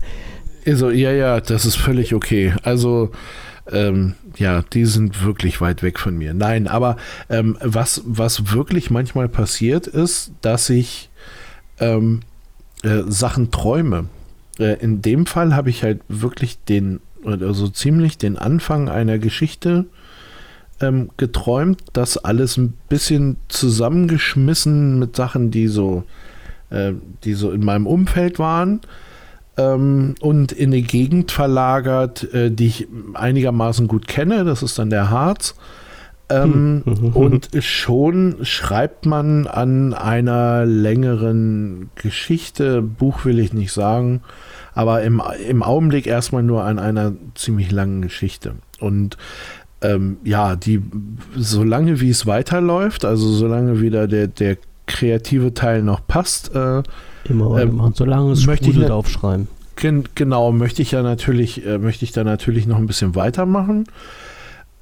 Also, 0.67 0.91
ja, 0.91 1.13
ja, 1.13 1.41
das 1.41 1.67
ist 1.67 1.77
völlig 1.77 2.15
okay. 2.15 2.53
Also, 2.65 3.13
ähm, 3.71 4.15
ja, 4.37 4.63
die 4.63 4.87
sind 4.87 5.25
wirklich 5.25 5.61
weit 5.61 5.85
weg 5.85 6.01
von 6.01 6.19
mir. 6.19 6.35
Nein, 6.35 6.67
aber 6.67 6.97
ähm, 7.31 7.57
was, 7.61 8.03
was 8.07 8.53
wirklich 8.53 8.91
manchmal 8.91 9.29
passiert 9.29 9.87
ist, 9.87 10.33
dass 10.41 10.69
ich 10.69 11.08
ähm, 11.81 12.21
äh, 12.83 13.03
Sachen 13.07 13.51
träume. 13.51 14.07
Äh, 14.59 14.81
in 14.81 15.03
dem 15.03 15.27
Fall 15.27 15.55
habe 15.55 15.71
ich 15.71 15.83
halt 15.83 16.01
wirklich 16.09 16.59
den, 16.65 17.01
also 17.25 17.69
ziemlich 17.69 18.19
den 18.19 18.39
Anfang 18.39 18.89
einer 18.89 19.19
Geschichte 19.19 19.87
ähm, 20.81 21.11
geträumt, 21.17 21.83
das 21.93 22.19
alles 22.19 22.57
ein 22.57 22.75
bisschen 22.89 23.37
zusammengeschmissen 23.49 24.99
mit 24.99 25.17
Sachen, 25.17 25.51
die 25.51 25.69
so, 25.69 26.05
äh, 26.71 26.93
die 27.25 27.35
so 27.35 27.51
in 27.51 27.65
meinem 27.65 27.87
Umfeld 27.87 28.39
waren 28.39 28.81
ähm, 29.57 30.15
und 30.21 30.53
in 30.53 30.71
eine 30.73 30.83
Gegend 30.83 31.33
verlagert, 31.33 32.33
äh, 32.33 32.51
die 32.51 32.67
ich 32.67 32.89
einigermaßen 33.15 33.89
gut 33.89 34.07
kenne. 34.07 34.45
Das 34.45 34.63
ist 34.63 34.79
dann 34.79 34.91
der 34.91 35.11
Harz. 35.11 35.55
Ähm, 36.31 36.83
hm. 36.85 37.13
und 37.15 37.49
schon 37.61 38.37
schreibt 38.43 39.07
man 39.07 39.47
an 39.47 39.95
einer 39.95 40.67
längeren 40.67 41.89
Geschichte, 41.95 42.83
Buch 42.83 43.25
will 43.25 43.39
ich 43.39 43.55
nicht 43.55 43.73
sagen, 43.73 44.21
aber 44.75 45.03
im, 45.03 45.23
im 45.49 45.63
Augenblick 45.63 46.07
erstmal 46.07 46.43
nur 46.43 46.65
an 46.65 46.79
einer 46.79 47.13
ziemlich 47.35 47.71
langen 47.71 48.03
Geschichte. 48.03 48.57
Und 48.79 49.17
ähm, 49.81 50.19
ja, 50.23 50.57
die, 50.57 50.83
solange 51.37 52.01
wie 52.01 52.11
es 52.11 52.27
weiterläuft, 52.27 53.05
also 53.05 53.29
solange 53.31 53.81
wieder 53.81 54.07
der, 54.07 54.27
der 54.27 54.59
kreative 54.87 55.55
Teil 55.55 55.83
noch 55.83 56.07
passt, 56.07 56.55
äh, 56.55 56.83
Immer 57.25 57.51
weitermachen, 57.51 57.89
ähm, 57.89 57.95
solange 57.95 58.33
es 58.33 58.47
möchte 58.47 58.71
ich 58.71 58.91
aufschreiben. 58.91 59.49
Genau, 59.77 60.51
möchte 60.51 60.83
ich 60.83 60.91
ja 60.91 61.03
natürlich, 61.03 61.65
äh, 61.65 61.79
möchte 61.79 62.05
ich 62.05 62.11
da 62.11 62.25
natürlich 62.25 62.67
noch 62.67 62.79
ein 62.79 62.87
bisschen 62.87 63.15
weitermachen. 63.15 63.85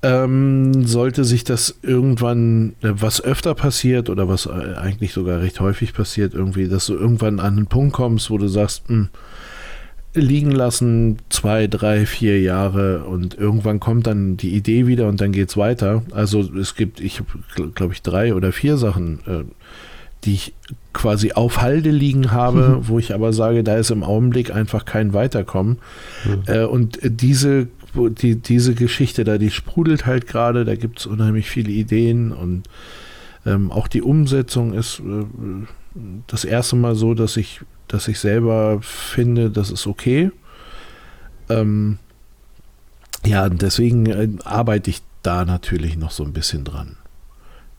Ähm, 0.03 0.87
sollte 0.87 1.25
sich 1.25 1.43
das 1.43 1.79
irgendwann, 1.83 2.75
äh, 2.83 2.93
was 2.93 3.23
öfter 3.23 3.55
passiert 3.55 4.11
oder 4.11 4.29
was 4.29 4.47
äh, 4.47 4.75
eigentlich 4.77 5.13
sogar 5.13 5.41
recht 5.41 5.59
häufig 5.61 5.95
passiert, 5.95 6.35
irgendwie, 6.35 6.69
dass 6.69 6.87
du 6.87 6.95
irgendwann 6.95 7.41
an 7.41 7.57
einen 7.57 7.67
Punkt 7.67 7.95
kommst, 7.95 8.31
wo 8.31 8.39
du 8.39 8.47
sagst, 8.47 8.89
mh, 8.91 8.97
hm, 8.97 9.09
liegen 10.17 10.51
lassen, 10.51 11.19
zwei, 11.29 11.67
drei, 11.67 12.07
vier 12.07 12.41
Jahre 12.41 13.05
und 13.05 13.37
irgendwann 13.37 13.81
kommt 13.81 14.07
dann 14.07 14.37
die 14.37 14.55
Idee 14.55 14.87
wieder 14.87 15.09
und 15.09 15.21
dann 15.21 15.33
geht 15.33 15.51
es 15.51 15.57
weiter. 15.57 16.03
Also 16.13 16.41
es 16.41 16.75
gibt, 16.75 17.01
ich 17.01 17.23
glaube 17.75 17.93
ich, 17.93 18.03
drei 18.03 18.35
oder 18.35 18.53
vier 18.53 18.77
Sachen, 18.77 19.21
äh, 19.27 19.45
die 20.25 20.35
ich 20.35 20.55
quasi 20.93 21.33
auf 21.33 21.61
Halde 21.61 21.91
liegen 21.91 22.33
habe, 22.33 22.79
mhm. 22.81 22.89
wo 22.89 22.99
ich 22.99 23.15
aber 23.15 23.33
sage, 23.33 23.63
da 23.63 23.77
ist 23.77 23.91
im 23.91 24.03
Augenblick 24.03 24.53
einfach 24.53 24.85
kein 24.85 25.13
Weiterkommen. 25.13 25.79
Mhm. 26.25 26.43
Äh, 26.47 26.65
und 26.65 26.99
diese, 27.03 27.69
die, 27.97 28.37
diese 28.37 28.75
Geschichte 28.75 29.25
da, 29.25 29.39
die 29.39 29.51
sprudelt 29.51 30.07
halt 30.07 30.27
gerade, 30.27 30.65
da 30.65 30.75
gibt 30.75 31.01
es 31.01 31.07
unheimlich 31.07 31.49
viele 31.49 31.71
Ideen 31.71 32.33
und 32.33 32.69
ähm, 33.45 33.71
auch 33.71 33.89
die 33.89 34.03
Umsetzung 34.03 34.73
ist 34.75 35.01
äh, 35.01 35.25
das 36.27 36.45
erste 36.45 36.77
Mal 36.77 36.95
so, 36.95 37.15
dass 37.15 37.37
ich, 37.37 37.61
dass 37.89 38.09
ich 38.09 38.19
selber 38.19 38.81
finde, 38.83 39.51
das 39.51 39.71
ist 39.71 39.87
okay. 39.87 40.31
Ähm, 41.49 41.99
ja, 43.25 43.49
deswegen 43.49 44.07
äh, 44.07 44.29
arbeite 44.45 44.91
ich 44.91 45.03
da 45.23 45.45
natürlich 45.45 45.97
noch 45.97 46.11
so 46.11 46.25
ein 46.25 46.33
bisschen 46.33 46.65
dran. 46.65 46.97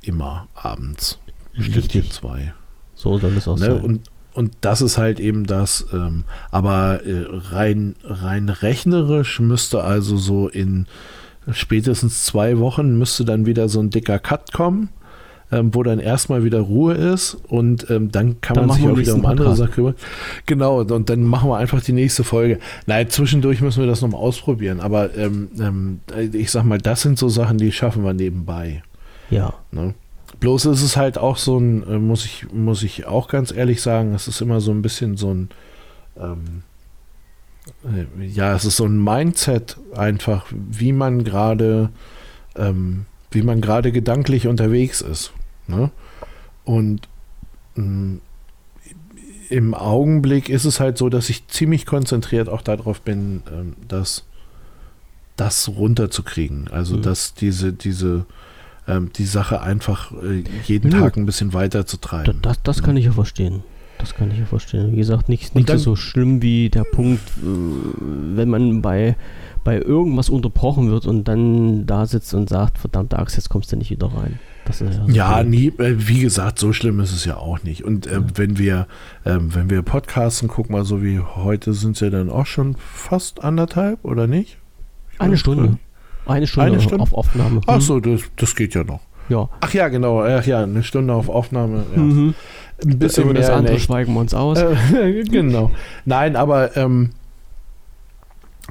Immer 0.02 0.48
abends. 0.56 1.20
Stückchen 1.60 2.10
zwei. 2.12 2.54
So 2.96 3.18
soll 3.18 3.36
es 3.38 3.48
auch 3.48 3.58
ne? 3.58 3.66
sein. 3.66 3.82
Und, 3.82 4.10
und 4.38 4.52
das 4.62 4.82
ist 4.82 5.00
halt 5.00 5.20
eben 5.20 5.48
das, 5.48 5.88
ähm, 5.92 6.24
aber 6.52 7.02
äh, 7.04 7.26
rein, 7.28 7.96
rein 8.04 8.50
rechnerisch 8.50 9.40
müsste 9.40 9.84
also 9.84 10.16
so 10.18 10.48
in 10.48 10.86
spätestens 11.52 12.24
zwei 12.24 12.60
Wochen 12.60 13.00
müsste 13.00 13.26
dann 13.26 13.48
wieder 13.48 13.68
so 13.68 13.80
ein 13.80 13.90
dicker 13.90 14.20
Cut 14.20 14.54
kommen. 14.54 14.90
ähm, 15.52 15.74
wo 15.74 15.82
dann 15.82 16.00
erstmal 16.00 16.44
wieder 16.44 16.60
Ruhe 16.60 16.94
ist 16.94 17.38
und 17.48 17.90
ähm, 17.90 18.12
dann 18.12 18.42
kann 18.42 18.56
dann 18.56 18.68
man 18.68 18.78
sich 18.78 18.88
auch 18.88 18.98
wieder 18.98 19.16
um 19.16 19.26
andere 19.26 19.56
Sachen 19.56 19.72
kümmern. 19.72 19.96
Genau, 20.46 20.82
und 20.82 21.10
dann 21.10 21.24
machen 21.24 21.50
wir 21.50 21.58
einfach 21.58 21.82
die 21.82 21.94
nächste 21.94 22.24
Folge. 22.24 22.60
Nein, 22.86 23.10
zwischendurch 23.10 23.62
müssen 23.62 23.80
wir 23.80 23.88
das 23.88 24.02
nochmal 24.02 24.20
ausprobieren, 24.20 24.82
aber 24.82 25.16
ähm, 25.16 25.48
ähm, 25.60 26.00
ich 26.34 26.52
sag 26.52 26.64
mal, 26.66 26.80
das 26.80 27.02
sind 27.02 27.18
so 27.18 27.30
Sachen, 27.30 27.58
die 27.58 27.72
schaffen 27.72 28.04
wir 28.04 28.14
nebenbei. 28.14 28.84
Ja. 29.30 29.54
Ne? 29.72 29.94
Bloß 30.40 30.66
ist 30.66 30.84
es 30.84 30.98
halt 30.98 31.18
auch 31.18 31.38
so 31.38 31.58
ein, 31.58 31.84
äh, 31.88 31.98
muss 31.98 32.26
ich, 32.26 32.52
muss 32.52 32.84
ich 32.84 33.06
auch 33.06 33.28
ganz 33.28 33.52
ehrlich 33.52 33.82
sagen, 33.82 34.14
es 34.14 34.28
ist 34.28 34.42
immer 34.42 34.62
so 34.62 34.72
ein 34.72 34.82
bisschen 34.82 35.18
so 35.18 35.34
ein, 35.34 35.50
ähm, 36.18 36.64
äh, 37.84 38.26
ja, 38.26 38.54
es 38.56 38.66
ist 38.66 38.78
so 38.78 38.86
ein 38.86 39.04
Mindset 39.04 39.78
einfach, 39.96 40.46
wie 40.52 40.94
man 40.94 41.24
gerade, 41.24 41.90
ähm, 42.56 43.06
wie 43.32 43.42
man 43.42 43.62
gerade 43.62 43.92
gedanklich 43.92 44.48
unterwegs 44.48 45.02
ist. 45.02 45.34
Ne? 45.68 45.92
Und 46.64 47.08
ähm, 47.76 48.22
im 49.50 49.74
Augenblick 49.74 50.50
ist 50.50 50.66
es 50.66 50.80
halt 50.80 50.98
so, 50.98 51.10
dass 51.10 51.30
ich 51.30 51.48
ziemlich 51.48 51.86
konzentriert 51.86 52.50
auch 52.50 52.62
darauf 52.62 53.02
bin, 53.02 53.44
ähm, 53.52 53.76
das, 53.88 54.26
das 55.36 55.70
runterzukriegen. 55.70 56.68
Also, 56.70 56.98
mhm. 56.98 57.02
dass 57.02 57.34
diese, 57.34 57.74
diese, 57.74 58.26
ähm, 58.88 59.12
die 59.16 59.26
Sache 59.26 59.62
einfach 59.62 60.12
äh, 60.12 60.44
jeden 60.66 60.92
ja. 60.92 61.00
Tag 61.00 61.18
ein 61.18 61.26
bisschen 61.26 61.54
weiter 61.54 61.86
zu 61.86 61.98
treiben. 61.98 62.40
Das, 62.42 62.62
das 62.64 62.84
kann 62.84 62.98
ich 62.98 63.06
ja 63.06 63.12
verstehen. 63.12 63.64
Das 64.00 64.14
kann 64.14 64.32
ich 64.32 64.40
ja 64.40 64.46
verstehen. 64.46 64.92
Wie 64.92 64.98
gesagt, 64.98 65.28
nicht, 65.28 65.56
nicht 65.56 65.70
dann, 65.70 65.80
so 65.80 65.96
schlimm 65.96 66.42
wie 66.42 66.70
der 66.70 66.84
Punkt, 66.84 67.28
äh, 67.38 68.36
wenn 68.36 68.50
man 68.50 68.82
bei, 68.82 69.16
bei 69.64 69.80
irgendwas 69.80 70.30
unterbrochen 70.30 70.90
wird 70.90 71.06
und 71.06 71.28
dann 71.28 71.86
da 71.86 72.06
sitzt 72.06 72.34
und 72.34 72.50
sagt, 72.50 72.78
verdammt 72.78 73.14
Axt, 73.14 73.36
jetzt 73.38 73.50
kommst 73.50 73.72
du 73.72 73.76
nicht 73.76 73.90
wieder 73.90 74.08
rein. 74.08 74.40
Das 74.66 74.82
ist 74.82 75.00
ja, 75.08 75.38
ja 75.38 75.44
nie, 75.44 75.68
äh, 75.78 75.96
wie 75.98 76.20
gesagt, 76.20 76.60
so 76.60 76.74
schlimm 76.74 77.00
ist 77.00 77.14
es 77.14 77.26
ja 77.26 77.38
auch 77.38 77.64
nicht. 77.64 77.84
Und 77.84 78.06
äh, 78.06 78.16
ja. 78.16 78.24
wenn 78.36 78.58
wir, 78.58 78.88
äh, 79.24 79.38
wenn 79.40 79.70
wir 79.70 79.82
podcasten, 79.82 80.48
guck 80.48 80.70
mal, 80.70 80.84
so 80.84 81.02
wie 81.02 81.20
heute 81.20 81.74
sind 81.74 81.96
es 81.96 82.02
ja 82.02 82.10
dann 82.10 82.30
auch 82.30 82.46
schon 82.46 82.76
fast 82.76 83.44
anderthalb, 83.44 84.04
oder 84.04 84.28
nicht? 84.28 84.58
Eine 85.20 85.38
Stunde. 85.38 85.80
Eine 86.28 86.48
Stunde, 86.48 86.74
eine 86.74 86.82
Stunde? 86.82 87.04
auf 87.04 87.14
Aufnahme. 87.14 87.62
Ach 87.68 87.82
so, 87.82 88.00
das, 88.00 88.22
das 88.36 88.56
geht 88.56 88.76
ja 88.76 88.84
noch. 88.84 89.02
Ja. 89.30 89.50
Ach 89.62 89.74
ja, 89.74 89.88
genau. 89.88 90.24
Ach 90.24 90.46
ja, 90.46 90.64
eine 90.64 90.84
Stunde 90.84 91.14
auf 91.14 91.30
Aufnahme. 91.30 91.84
Ja. 91.96 92.02
Mhm. 92.02 92.34
Ein 92.84 93.00
bisschen 93.00 93.24
Über 93.24 93.34
das 93.34 93.50
andere 93.50 93.80
schweigen 93.80 94.14
wir 94.14 94.20
uns 94.20 94.34
aus. 94.34 94.60
Äh, 94.60 95.24
genau. 95.30 95.72
Nein, 96.06 96.36
aber 96.36 96.78
ähm, 96.78 97.10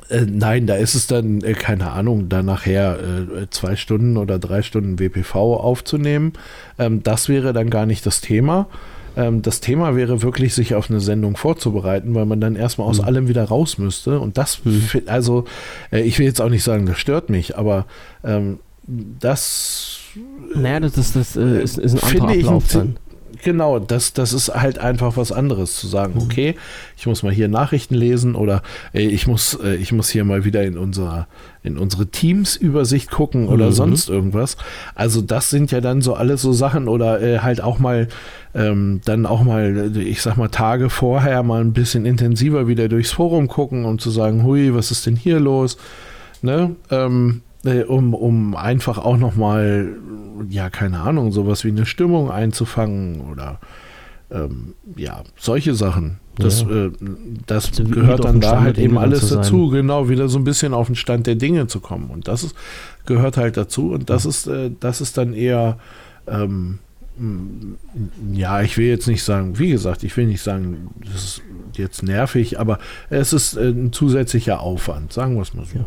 äh, 0.08 0.20
nein, 0.20 0.66
da 0.66 0.76
ist 0.76 0.94
es 0.94 1.06
dann, 1.06 1.42
äh, 1.42 1.54
keine 1.54 1.90
Ahnung, 1.90 2.28
dann 2.28 2.46
nachher 2.46 2.98
äh, 2.98 3.50
zwei 3.50 3.76
Stunden 3.76 4.16
oder 4.16 4.38
drei 4.38 4.62
Stunden 4.62 4.98
WPV 4.98 5.34
aufzunehmen. 5.34 6.34
Ähm, 6.78 7.02
das 7.02 7.28
wäre 7.28 7.52
dann 7.52 7.70
gar 7.70 7.86
nicht 7.86 8.06
das 8.06 8.20
Thema. 8.20 8.68
Ähm, 9.16 9.42
das 9.42 9.60
Thema 9.60 9.96
wäre 9.96 10.22
wirklich, 10.22 10.54
sich 10.54 10.74
auf 10.74 10.90
eine 10.90 11.00
Sendung 11.00 11.36
vorzubereiten, 11.36 12.14
weil 12.14 12.26
man 12.26 12.40
dann 12.40 12.54
erstmal 12.54 12.86
aus 12.86 13.00
mhm. 13.00 13.06
allem 13.06 13.28
wieder 13.28 13.44
raus 13.44 13.78
müsste. 13.78 14.20
Und 14.20 14.38
das, 14.38 14.64
mhm. 14.64 15.02
also, 15.06 15.44
äh, 15.90 16.02
ich 16.02 16.18
will 16.18 16.26
jetzt 16.26 16.40
auch 16.40 16.50
nicht 16.50 16.64
sagen, 16.64 16.86
das 16.86 16.98
stört 16.98 17.30
mich, 17.30 17.56
aber 17.56 17.86
ähm, 18.24 18.58
das. 18.86 19.98
Naja, 20.54 20.80
das, 20.80 20.96
ist, 20.96 21.16
das 21.16 21.36
äh, 21.36 21.62
ist, 21.62 21.78
ist 21.78 22.02
ein 22.02 22.20
anderer 22.20 22.38
Ablauf 22.38 22.68
dann. 22.72 22.96
Genau, 23.42 23.78
das, 23.78 24.12
das 24.12 24.32
ist 24.32 24.54
halt 24.54 24.78
einfach 24.78 25.16
was 25.16 25.32
anderes 25.32 25.76
zu 25.76 25.86
sagen, 25.86 26.14
mhm. 26.14 26.22
okay, 26.22 26.54
ich 26.96 27.06
muss 27.06 27.22
mal 27.22 27.32
hier 27.32 27.48
Nachrichten 27.48 27.94
lesen 27.94 28.34
oder 28.34 28.62
äh, 28.92 29.02
ich, 29.02 29.26
muss, 29.26 29.58
äh, 29.62 29.74
ich 29.76 29.92
muss 29.92 30.08
hier 30.08 30.24
mal 30.24 30.44
wieder 30.44 30.62
in, 30.64 30.78
unser, 30.78 31.26
in 31.62 31.76
unsere 31.76 32.06
Teams-Übersicht 32.06 33.10
gucken 33.10 33.48
oder 33.48 33.66
mhm. 33.66 33.72
sonst 33.72 34.08
irgendwas. 34.08 34.56
Also 34.94 35.22
das 35.22 35.50
sind 35.50 35.70
ja 35.70 35.80
dann 35.80 36.02
so 36.02 36.14
alles 36.14 36.42
so 36.42 36.52
Sachen 36.52 36.88
oder 36.88 37.20
äh, 37.20 37.40
halt 37.40 37.60
auch 37.60 37.78
mal 37.78 38.08
ähm, 38.54 39.00
dann 39.04 39.26
auch 39.26 39.42
mal, 39.42 39.96
ich 39.96 40.22
sag 40.22 40.36
mal, 40.36 40.48
Tage 40.48 40.88
vorher 40.88 41.42
mal 41.42 41.60
ein 41.60 41.72
bisschen 41.72 42.06
intensiver 42.06 42.66
wieder 42.66 42.88
durchs 42.88 43.12
Forum 43.12 43.48
gucken, 43.48 43.84
um 43.84 43.98
zu 43.98 44.10
sagen, 44.10 44.44
hui, 44.44 44.74
was 44.74 44.90
ist 44.90 45.04
denn 45.06 45.16
hier 45.16 45.40
los? 45.40 45.76
Ne? 46.42 46.74
Ähm, 46.90 47.42
äh, 47.66 47.84
um, 47.84 48.14
um 48.14 48.56
einfach 48.56 48.98
auch 48.98 49.16
nochmal, 49.16 49.96
ja, 50.48 50.70
keine 50.70 51.00
Ahnung, 51.00 51.32
sowas 51.32 51.64
wie 51.64 51.68
eine 51.68 51.86
Stimmung 51.86 52.30
einzufangen 52.30 53.20
oder 53.20 53.58
ähm, 54.30 54.74
ja, 54.96 55.22
solche 55.36 55.74
Sachen. 55.74 56.18
Das, 56.38 56.62
ja. 56.62 56.86
äh, 56.86 56.90
das 57.46 57.70
also 57.70 57.84
gehört 57.84 58.24
dann 58.24 58.40
da 58.40 58.60
halt 58.60 58.78
eben 58.78 58.98
alles 58.98 59.28
dazu, 59.28 59.68
genau, 59.68 60.08
wieder 60.08 60.28
so 60.28 60.38
ein 60.38 60.44
bisschen 60.44 60.74
auf 60.74 60.86
den 60.86 60.96
Stand 60.96 61.26
der 61.26 61.36
Dinge 61.36 61.66
zu 61.66 61.80
kommen. 61.80 62.10
Und 62.10 62.28
das 62.28 62.44
ist, 62.44 62.54
gehört 63.06 63.36
halt 63.36 63.56
dazu 63.56 63.92
und 63.92 64.10
das 64.10 64.26
ist, 64.26 64.46
äh, 64.46 64.70
das 64.80 65.00
ist 65.00 65.16
dann 65.16 65.32
eher, 65.32 65.78
ähm, 66.26 66.78
ja, 68.32 68.60
ich 68.60 68.76
will 68.76 68.86
jetzt 68.86 69.08
nicht 69.08 69.22
sagen, 69.22 69.58
wie 69.58 69.70
gesagt, 69.70 70.04
ich 70.04 70.14
will 70.18 70.26
nicht 70.26 70.42
sagen, 70.42 70.90
das 71.02 71.24
ist 71.24 71.42
jetzt 71.74 72.02
nervig, 72.02 72.60
aber 72.60 72.78
es 73.08 73.32
ist 73.32 73.56
äh, 73.56 73.70
ein 73.70 73.92
zusätzlicher 73.92 74.60
Aufwand, 74.60 75.12
sagen 75.12 75.36
wir 75.36 75.42
es 75.42 75.54
mal 75.54 75.64
so. 75.64 75.78
Ja. 75.78 75.86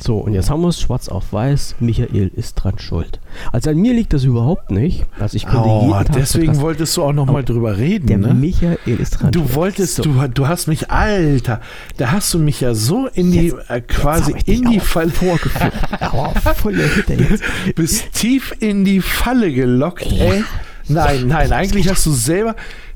So, 0.00 0.18
und 0.18 0.32
jetzt 0.32 0.48
haben 0.48 0.62
wir 0.62 0.68
es 0.68 0.80
schwarz 0.80 1.08
auf 1.08 1.32
weiß. 1.32 1.76
Michael 1.80 2.30
ist 2.36 2.54
dran 2.54 2.78
schuld. 2.78 3.18
Also 3.50 3.70
an 3.70 3.78
mir 3.78 3.92
liegt 3.92 4.12
das 4.12 4.22
überhaupt 4.22 4.70
nicht. 4.70 5.04
Also 5.18 5.36
ich 5.36 5.44
könnte 5.44 5.68
oh, 5.68 5.80
jeden 5.82 5.92
Tag 5.92 6.12
deswegen 6.12 6.60
wolltest 6.60 6.96
du 6.96 7.02
auch 7.02 7.12
noch 7.12 7.26
mal 7.26 7.42
drüber 7.42 7.78
reden. 7.78 8.06
Der 8.06 8.18
ne? 8.18 8.32
Michael 8.32 8.78
ist 8.84 9.18
dran 9.18 9.32
du 9.32 9.40
schuld. 9.40 9.54
Wolltest, 9.56 9.96
so. 9.96 10.04
du, 10.04 10.28
du 10.28 10.46
hast 10.46 10.68
mich, 10.68 10.92
Alter, 10.92 11.60
da 11.96 12.12
hast 12.12 12.32
du 12.32 12.38
mich 12.38 12.60
ja 12.60 12.74
so 12.74 13.08
in 13.08 13.32
die, 13.32 13.48
jetzt, 13.48 13.70
äh, 13.70 13.80
quasi 13.80 14.36
in 14.46 14.70
die 14.70 14.78
Falle 14.78 15.10
vorgeführt. 15.10 15.72
Bist 17.74 18.12
tief 18.12 18.54
in 18.60 18.84
die 18.84 19.00
Falle 19.00 19.52
gelockt, 19.52 20.06
ey. 20.12 20.44
Nein, 20.86 21.26
nein, 21.26 21.52
eigentlich 21.52 21.88
hast 21.88 22.06
du 22.06 22.12
selber... 22.12 22.54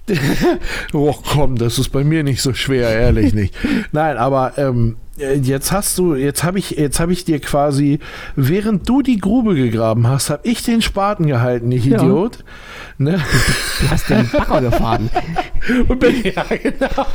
oh 0.92 1.14
komm, 1.32 1.57
das 1.57 1.78
ist 1.78 1.90
bei 1.90 2.03
mir 2.03 2.24
nicht 2.24 2.42
so 2.42 2.55
schwer, 2.55 2.90
ehrlich 2.90 3.34
nicht. 3.34 3.55
Nein, 3.92 4.16
aber 4.16 4.59
ähm, 4.59 4.96
äh, 5.11 5.11
jetzt 5.42 5.72
hast 5.72 5.98
du, 5.98 6.14
jetzt 6.14 6.44
habe 6.44 6.58
ich, 6.58 6.70
jetzt 6.70 7.00
habe 7.00 7.12
ich 7.12 7.24
dir 7.24 7.40
quasi, 7.40 7.98
während 8.36 8.88
du 8.88 9.02
die 9.02 9.18
Grube 9.18 9.54
gegraben 9.54 10.06
hast, 10.06 10.30
habe 10.30 10.46
ich 10.48 10.62
den 10.62 10.82
Spaten 10.82 11.26
gehalten, 11.26 11.70
ich 11.72 11.84
ja. 11.84 11.98
Idiot. 11.98 12.44
Ne? 12.98 13.20
Du 13.80 13.90
hast 13.90 14.08
den 14.10 14.28
Bagger 14.30 14.60
gefahren. 14.60 15.10
Und 15.88 15.98
bin, 15.98 16.22
ja, 16.24 16.44
genau. 16.44 17.06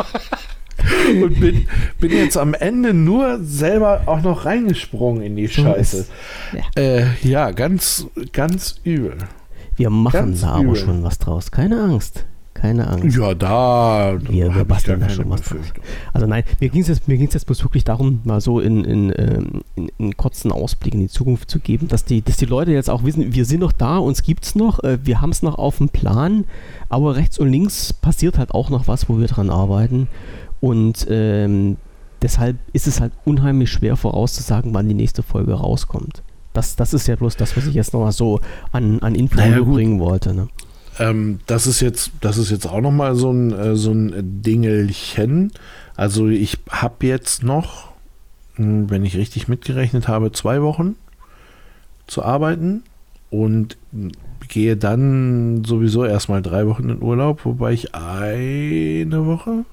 Und 1.22 1.40
bin, 1.40 1.68
bin 2.00 2.12
jetzt 2.12 2.38
am 2.38 2.54
Ende 2.54 2.94
nur 2.94 3.40
selber 3.42 4.04
auch 4.06 4.22
noch 4.22 4.46
reingesprungen 4.46 5.22
in 5.22 5.36
die 5.36 5.48
Scheiße. 5.48 6.06
Ja, 6.54 6.82
äh, 6.82 7.06
ja 7.24 7.52
ganz, 7.52 8.08
ganz 8.32 8.80
übel. 8.84 9.18
Wir 9.76 9.90
machen 9.90 10.14
ganz 10.14 10.42
da 10.42 10.60
übel. 10.60 10.70
aber 10.70 10.76
schon 10.76 11.04
was 11.04 11.20
draus. 11.20 11.52
Keine 11.52 11.82
Angst. 11.82 12.26
Keine 12.60 12.88
Angst. 12.88 13.16
Ja, 13.16 13.36
da. 13.36 14.18
Wir, 14.20 14.54
wir 14.54 14.66
basteln 14.66 15.00
da 15.00 15.10
schon 15.10 15.30
was. 15.30 15.42
Also 16.12 16.26
nein, 16.26 16.44
mir 16.60 16.70
ging 16.70 16.82
es 16.82 16.88
jetzt, 16.88 17.08
jetzt 17.08 17.46
bloß 17.46 17.64
wirklich 17.64 17.84
darum, 17.84 18.22
mal 18.24 18.42
so 18.42 18.60
in, 18.60 18.84
in, 18.84 19.14
ähm, 19.16 19.62
in, 19.76 19.92
in 20.00 20.18
kurzen 20.18 20.52
Ausblick 20.52 20.96
in 20.96 21.02
die 21.02 21.08
Zukunft 21.08 21.52
zu 21.52 21.60
geben, 21.60 21.88
dass 21.88 22.04
die, 22.04 22.24
dass 22.24 22.38
die 22.38 22.46
Leute 22.46 22.72
jetzt 22.72 22.90
auch 22.90 23.04
wissen, 23.04 23.36
wir 23.36 23.46
sind 23.46 23.60
noch 23.60 23.72
da, 23.72 24.00
uns 24.00 24.24
gibt 24.24 24.44
es 24.44 24.56
noch, 24.56 24.84
äh, 24.84 24.98
wir 25.04 25.22
haben 25.22 25.30
es 25.30 25.44
noch 25.44 25.60
auf 25.60 25.78
dem 25.78 25.90
Plan, 25.90 26.46
aber 26.90 27.16
rechts 27.16 27.38
und 27.38 27.52
links 27.52 27.94
passiert 27.94 28.40
halt 28.40 28.52
auch 28.52 28.72
noch 28.72 28.88
was, 28.88 29.08
wo 29.08 29.20
wir 29.20 29.28
dran 29.28 29.52
arbeiten. 29.52 30.08
Und 30.60 31.06
ähm, 31.12 31.78
deshalb 32.24 32.58
ist 32.74 32.88
es 32.88 33.00
halt 33.00 33.14
unheimlich 33.24 33.70
schwer 33.70 33.98
vorauszusagen, 33.98 34.74
wann 34.74 34.88
die 34.88 34.96
nächste 34.96 35.22
Folge 35.22 35.54
rauskommt. 35.54 36.24
Das, 36.54 36.76
das 36.76 36.96
ist 36.96 37.08
ja 37.08 37.16
bloß 37.16 37.36
das, 37.36 37.56
was 37.56 37.68
ich 37.68 37.76
jetzt 37.76 37.94
nochmal 37.94 38.14
so 38.14 38.40
an, 38.72 39.00
an 39.02 39.14
Info 39.14 39.38
naja, 39.38 39.62
bringen 39.62 40.00
wollte. 40.00 40.34
Ne? 40.34 40.48
Ähm, 41.00 41.40
das 41.46 41.68
ist 41.68 41.82
jetzt, 41.82 42.12
das 42.22 42.38
ist 42.38 42.50
jetzt 42.50 42.66
auch 42.66 42.82
noch 42.82 42.92
mal 42.92 43.16
so 43.16 43.32
ein, 43.32 43.52
äh, 43.52 43.76
so 43.76 43.92
ein 43.92 44.42
Dingelchen. 44.42 45.52
Also 45.96 46.28
ich 46.28 46.58
habe 46.70 47.06
jetzt 47.08 47.44
noch, 47.44 47.92
hm, 48.56 48.90
wenn 48.90 49.06
ich 49.06 49.16
richtig 49.18 49.48
mitgerechnet 49.48 50.08
habe, 50.08 50.32
zwei 50.32 50.62
Wochen 50.62 50.96
zu 52.08 52.24
arbeiten 52.24 52.84
und 53.30 53.78
gehe 54.48 54.78
dann 54.78 55.64
sowieso 55.66 56.06
erstmal 56.06 56.42
drei 56.42 56.68
Wochen 56.68 56.90
in 56.90 57.02
Urlaub, 57.02 57.46
wobei 57.46 57.74
ich 57.74 57.94
eine 57.94 59.26
Woche, 59.26 59.66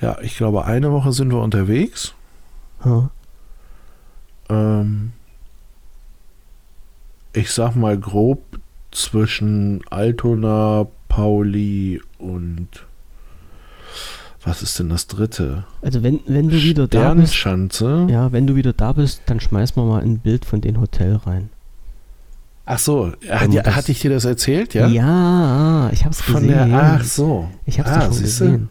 ja, 0.00 0.18
ich 0.20 0.36
glaube 0.36 0.64
eine 0.64 0.92
Woche 0.92 1.12
sind 1.12 1.32
wir 1.32 1.40
unterwegs. 1.42 2.14
Hm. 2.80 3.08
Ähm, 4.48 5.12
ich 7.32 7.50
sag 7.50 7.74
mal 7.74 7.98
grob 7.98 8.55
zwischen 8.96 9.82
Altona, 9.90 10.86
Pauli 11.08 12.00
und 12.18 12.68
was 14.42 14.62
ist 14.62 14.78
denn 14.78 14.88
das 14.88 15.06
dritte? 15.06 15.64
Also 15.82 16.02
wenn, 16.02 16.20
wenn 16.26 16.48
du 16.48 16.62
wieder 16.62 16.86
da 16.86 17.14
bist. 17.14 17.34
Ja, 17.34 18.32
wenn 18.32 18.46
du 18.46 18.54
wieder 18.54 18.72
da 18.72 18.92
bist, 18.92 19.22
dann 19.26 19.40
schmeiß 19.40 19.76
mal 19.76 19.84
mal 19.86 20.02
ein 20.02 20.18
Bild 20.18 20.44
von 20.44 20.60
dem 20.60 20.80
Hotel 20.80 21.16
rein. 21.16 21.50
Ach 22.64 22.78
so, 22.78 23.12
hat, 23.28 23.52
ja, 23.52 23.64
hatte 23.64 23.92
ich 23.92 24.00
dir 24.00 24.10
das 24.10 24.24
erzählt, 24.24 24.74
ja? 24.74 24.88
Ja, 24.88 25.90
ich 25.92 26.04
habe 26.04 26.12
es 26.14 26.24
gesehen. 26.24 26.48
Der, 26.48 26.68
ach 26.72 27.04
so. 27.04 27.48
Ich 27.64 27.78
habe 27.78 27.88
es 27.88 27.96
ah, 27.96 28.00
schon 28.02 28.20
gesehen. 28.20 28.68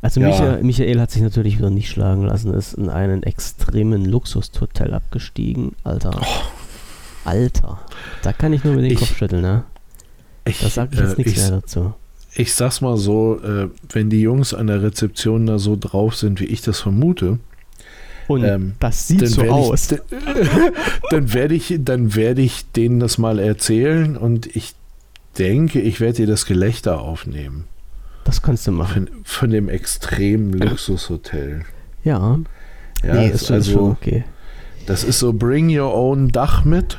Also 0.00 0.20
ja. 0.20 0.28
Michael, 0.28 0.62
Michael, 0.62 1.00
hat 1.00 1.10
sich 1.10 1.22
natürlich 1.22 1.58
wieder 1.58 1.70
nicht 1.70 1.88
schlagen 1.88 2.24
lassen, 2.24 2.52
ist 2.54 2.74
in 2.74 2.88
einen 2.88 3.22
extremen 3.22 4.04
Luxushotel 4.04 4.94
abgestiegen, 4.94 5.76
Alter. 5.84 6.18
Oh. 6.20 6.61
Alter, 7.24 7.80
da 8.22 8.32
kann 8.32 8.52
ich 8.52 8.64
nur 8.64 8.74
mit 8.74 8.84
den 8.84 8.92
ich, 8.92 8.98
Kopf 8.98 9.16
schütteln, 9.16 9.42
ne? 9.42 9.64
Ich, 10.44 10.60
da 10.60 10.68
sage 10.68 10.90
ich 10.94 11.00
jetzt 11.00 11.18
äh, 11.18 11.22
nichts 11.22 11.36
mehr 11.38 11.60
dazu. 11.60 11.94
Ich 12.34 12.54
sag's 12.54 12.80
mal 12.80 12.96
so, 12.96 13.40
äh, 13.42 13.68
wenn 13.90 14.10
die 14.10 14.20
Jungs 14.20 14.54
an 14.54 14.66
der 14.66 14.82
Rezeption 14.82 15.46
da 15.46 15.58
so 15.58 15.76
drauf 15.78 16.16
sind, 16.16 16.40
wie 16.40 16.46
ich 16.46 16.62
das 16.62 16.80
vermute, 16.80 17.38
und 18.28 18.44
ähm, 18.44 18.74
das 18.78 19.08
sieht 19.08 19.26
so 19.28 19.42
aus. 19.42 19.92
Ich, 19.92 20.00
dann 21.10 21.32
werde 21.32 21.54
ich, 21.54 21.74
dann 21.80 22.14
werde 22.14 22.42
ich 22.42 22.70
denen 22.72 23.00
das 23.00 23.18
mal 23.18 23.38
erzählen 23.38 24.16
und 24.16 24.54
ich 24.54 24.74
denke, 25.38 25.80
ich 25.80 26.00
werde 26.00 26.18
dir 26.18 26.26
das 26.26 26.46
Gelächter 26.46 27.00
aufnehmen. 27.00 27.64
Das 28.24 28.42
kannst 28.42 28.66
du 28.66 28.72
machen. 28.72 29.06
Von, 29.06 29.24
von 29.24 29.50
dem 29.50 29.68
extremen 29.68 30.52
Luxushotel. 30.54 31.64
Ja. 32.04 32.38
Ja, 33.04 33.14
nee, 33.14 33.30
ist 33.30 33.50
also 33.50 33.96
okay. 34.00 34.24
Das 34.86 35.04
ist 35.04 35.18
so 35.18 35.32
Bring 35.32 35.76
Your 35.76 35.92
Own 35.92 36.28
Dach 36.28 36.64
mit, 36.64 36.98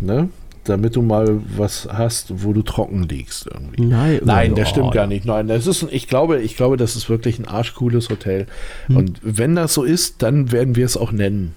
ne? 0.00 0.28
Damit 0.64 0.96
du 0.96 1.02
mal 1.02 1.40
was 1.56 1.88
hast, 1.92 2.42
wo 2.44 2.52
du 2.52 2.62
trocken 2.62 3.04
liegst 3.04 3.46
irgendwie. 3.46 3.82
Nein, 3.82 4.20
Nein, 4.24 4.54
das 4.56 4.68
stimmt 4.68 4.90
gar 4.90 5.06
nicht. 5.06 5.24
Nein, 5.24 5.46
das 5.46 5.68
ist, 5.68 5.86
ich 5.92 6.08
glaube, 6.08 6.40
ich 6.40 6.56
glaube, 6.56 6.76
das 6.76 6.96
ist 6.96 7.08
wirklich 7.08 7.38
ein 7.38 7.46
arschcooles 7.46 8.10
Hotel. 8.10 8.48
Hm. 8.86 8.96
Und 8.96 9.20
wenn 9.22 9.54
das 9.54 9.74
so 9.74 9.84
ist, 9.84 10.22
dann 10.22 10.50
werden 10.50 10.74
wir 10.74 10.84
es 10.84 10.96
auch 10.96 11.12
nennen. 11.12 11.54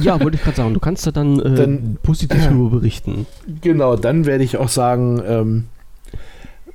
Ja, 0.00 0.18
wollte 0.22 0.36
ich 0.38 0.42
gerade 0.42 0.56
sagen. 0.56 0.72
Du 0.72 0.80
kannst 0.80 1.06
da 1.06 1.10
dann, 1.10 1.38
äh, 1.38 1.54
dann 1.54 1.98
positiv 2.02 2.38
äh, 2.38 2.44
darüber 2.48 2.78
berichten. 2.78 3.26
Genau, 3.60 3.94
dann 3.96 4.24
werde 4.24 4.44
ich 4.44 4.56
auch 4.56 4.68
sagen, 4.68 5.20
ähm, 5.26 5.64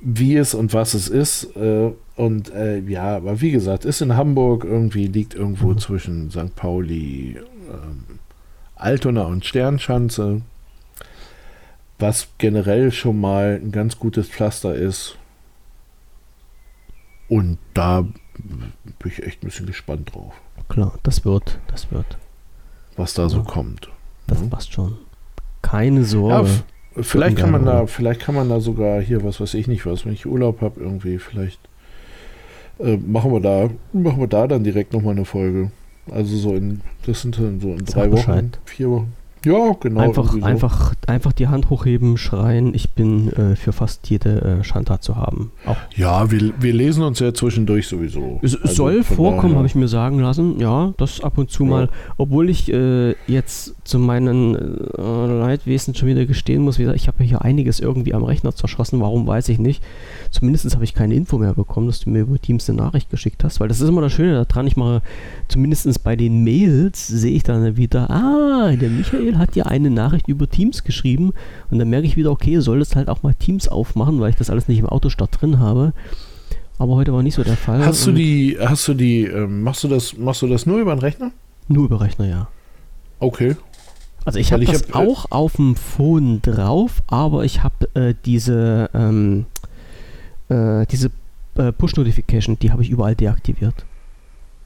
wie 0.00 0.36
es 0.36 0.54
und 0.54 0.72
was 0.72 0.94
es 0.94 1.08
ist. 1.08 1.56
Äh, 1.56 1.90
und 2.16 2.52
äh, 2.54 2.78
ja, 2.80 3.16
aber 3.16 3.40
wie 3.40 3.50
gesagt, 3.50 3.84
ist 3.84 4.02
in 4.02 4.16
Hamburg 4.16 4.64
irgendwie, 4.64 5.06
liegt 5.06 5.34
irgendwo 5.34 5.68
mhm. 5.68 5.78
zwischen 5.78 6.30
St. 6.30 6.54
Pauli, 6.54 7.38
ähm, 7.68 8.18
Altona 8.74 9.22
und 9.22 9.44
Sternschanze, 9.44 10.42
was 12.02 12.28
generell 12.36 12.92
schon 12.92 13.18
mal 13.18 13.58
ein 13.62 13.72
ganz 13.72 13.98
gutes 13.98 14.28
Pflaster 14.28 14.74
ist. 14.74 15.16
Und 17.28 17.56
da 17.72 18.02
bin 18.02 18.14
ich 19.06 19.22
echt 19.22 19.42
ein 19.42 19.46
bisschen 19.46 19.66
gespannt 19.66 20.14
drauf. 20.14 20.34
Klar, 20.68 20.98
das 21.02 21.24
wird, 21.24 21.58
das 21.68 21.90
wird. 21.90 22.18
Was 22.96 23.14
da 23.14 23.22
ja. 23.22 23.28
so 23.30 23.42
kommt. 23.42 23.88
Das 24.26 24.40
mhm. 24.40 24.50
passt 24.50 24.72
schon. 24.74 24.98
Keine 25.62 26.04
Sorge. 26.04 26.50
Ja, 26.96 27.02
vielleicht 27.02 27.38
kann 27.38 27.52
man 27.52 27.64
da, 27.64 27.86
vielleicht 27.86 28.20
kann 28.20 28.34
man 28.34 28.50
da 28.50 28.60
sogar 28.60 29.00
hier, 29.00 29.24
was 29.24 29.40
weiß 29.40 29.54
ich 29.54 29.68
nicht 29.68 29.86
was, 29.86 30.04
wenn 30.04 30.12
ich 30.12 30.26
Urlaub 30.26 30.60
habe, 30.60 30.80
irgendwie, 30.80 31.18
vielleicht 31.18 31.60
äh, 32.78 32.96
machen 32.96 33.32
wir 33.32 33.40
da, 33.40 33.70
machen 33.92 34.20
wir 34.20 34.26
da 34.26 34.46
dann 34.46 34.64
direkt 34.64 34.92
nochmal 34.92 35.12
eine 35.12 35.24
Folge. 35.24 35.70
Also 36.10 36.36
so 36.36 36.54
in, 36.54 36.80
das 37.06 37.22
sind 37.22 37.38
dann 37.38 37.60
so 37.60 37.68
in 37.68 37.84
drei 37.84 38.10
Wochen, 38.10 38.52
vier 38.64 38.90
Wochen. 38.90 39.12
Ja, 39.44 39.76
genau. 39.80 40.00
Einfach, 40.00 40.32
so. 40.32 40.42
einfach, 40.42 40.94
einfach 41.06 41.32
die 41.32 41.48
Hand 41.48 41.70
hochheben, 41.70 42.16
schreien, 42.16 42.74
ich 42.74 42.90
bin 42.90 43.32
äh, 43.32 43.56
für 43.56 43.72
fast 43.72 44.08
jede 44.08 44.60
äh, 44.60 44.64
Schandtat 44.64 45.02
zu 45.02 45.16
haben. 45.16 45.52
Auch. 45.66 45.76
Ja, 45.96 46.30
wir, 46.30 46.52
wir 46.60 46.72
lesen 46.72 47.02
uns 47.02 47.18
ja 47.18 47.34
zwischendurch 47.34 47.88
sowieso. 47.88 48.38
Es 48.42 48.60
also 48.60 48.74
soll 48.74 49.02
vorkommen, 49.02 49.56
habe 49.56 49.66
ich 49.66 49.74
mir 49.74 49.88
sagen 49.88 50.20
lassen. 50.20 50.60
Ja, 50.60 50.94
das 50.96 51.20
ab 51.20 51.38
und 51.38 51.50
zu 51.50 51.64
ja. 51.64 51.70
mal. 51.70 51.88
Obwohl 52.16 52.50
ich 52.50 52.72
äh, 52.72 53.14
jetzt 53.26 53.74
zu 53.84 53.98
meinen 53.98 54.54
äh, 54.54 55.26
Leidwesen 55.26 55.94
schon 55.94 56.08
wieder 56.08 56.24
gestehen 56.26 56.62
muss, 56.62 56.78
wieder, 56.78 56.94
ich 56.94 57.08
habe 57.08 57.24
hier 57.24 57.42
einiges 57.42 57.80
irgendwie 57.80 58.14
am 58.14 58.24
Rechner 58.24 58.54
zerschossen. 58.54 59.00
Warum, 59.00 59.26
weiß 59.26 59.48
ich 59.48 59.58
nicht. 59.58 59.82
Zumindest 60.30 60.72
habe 60.74 60.84
ich 60.84 60.94
keine 60.94 61.14
Info 61.14 61.38
mehr 61.38 61.54
bekommen, 61.54 61.88
dass 61.88 62.00
du 62.00 62.10
mir 62.10 62.22
über 62.22 62.38
Teams 62.38 62.68
eine 62.68 62.78
Nachricht 62.78 63.10
geschickt 63.10 63.44
hast, 63.44 63.60
weil 63.60 63.68
das 63.68 63.80
ist 63.80 63.88
immer 63.88 64.00
das 64.00 64.12
Schöne 64.12 64.44
daran. 64.44 64.66
Ich 64.66 64.76
mache 64.76 65.02
zumindest 65.48 66.02
bei 66.04 66.16
den 66.16 66.44
Mails, 66.44 67.08
sehe 67.08 67.32
ich 67.32 67.42
dann 67.42 67.76
wieder, 67.76 68.08
ah, 68.10 68.72
der 68.72 68.88
Michael 68.88 69.31
hat 69.38 69.56
ja 69.56 69.66
eine 69.66 69.90
Nachricht 69.90 70.28
über 70.28 70.48
Teams 70.48 70.84
geschrieben 70.84 71.32
und 71.70 71.78
dann 71.78 71.88
merke 71.88 72.06
ich 72.06 72.16
wieder, 72.16 72.30
okay, 72.30 72.60
soll 72.60 72.78
das 72.78 72.96
halt 72.96 73.08
auch 73.08 73.22
mal 73.22 73.34
Teams 73.34 73.68
aufmachen, 73.68 74.20
weil 74.20 74.30
ich 74.30 74.36
das 74.36 74.50
alles 74.50 74.68
nicht 74.68 74.78
im 74.78 74.86
Autostart 74.86 75.40
drin 75.40 75.58
habe. 75.58 75.92
Aber 76.78 76.94
heute 76.94 77.12
war 77.12 77.22
nicht 77.22 77.34
so 77.34 77.44
der 77.44 77.56
Fall. 77.56 77.84
Hast 77.84 78.06
du 78.06 78.12
die, 78.12 78.56
hast 78.60 78.88
du 78.88 78.94
die, 78.94 79.24
ähm, 79.24 79.62
machst 79.62 79.84
du 79.84 79.88
das, 79.88 80.16
machst 80.16 80.42
du 80.42 80.48
das 80.48 80.66
nur 80.66 80.78
über 80.78 80.94
den 80.94 81.00
Rechner? 81.00 81.30
Nur 81.68 81.84
über 81.84 82.00
Rechner, 82.00 82.26
ja. 82.26 82.48
Okay. 83.20 83.56
Also 84.24 84.38
ich 84.38 84.52
habe 84.52 84.64
das 84.64 84.82
hab, 84.82 84.90
äh, 84.90 84.98
auch 84.98 85.26
auf 85.30 85.56
dem 85.56 85.76
Phone 85.76 86.42
drauf, 86.42 87.02
aber 87.06 87.44
ich 87.44 87.62
habe 87.62 87.88
äh, 87.94 88.14
diese 88.24 88.90
ähm, 88.94 89.46
äh, 90.48 90.86
diese 90.86 91.10
äh, 91.56 91.72
Push-Notification, 91.72 92.58
die 92.58 92.70
habe 92.70 92.82
ich 92.82 92.90
überall 92.90 93.14
deaktiviert. 93.14 93.84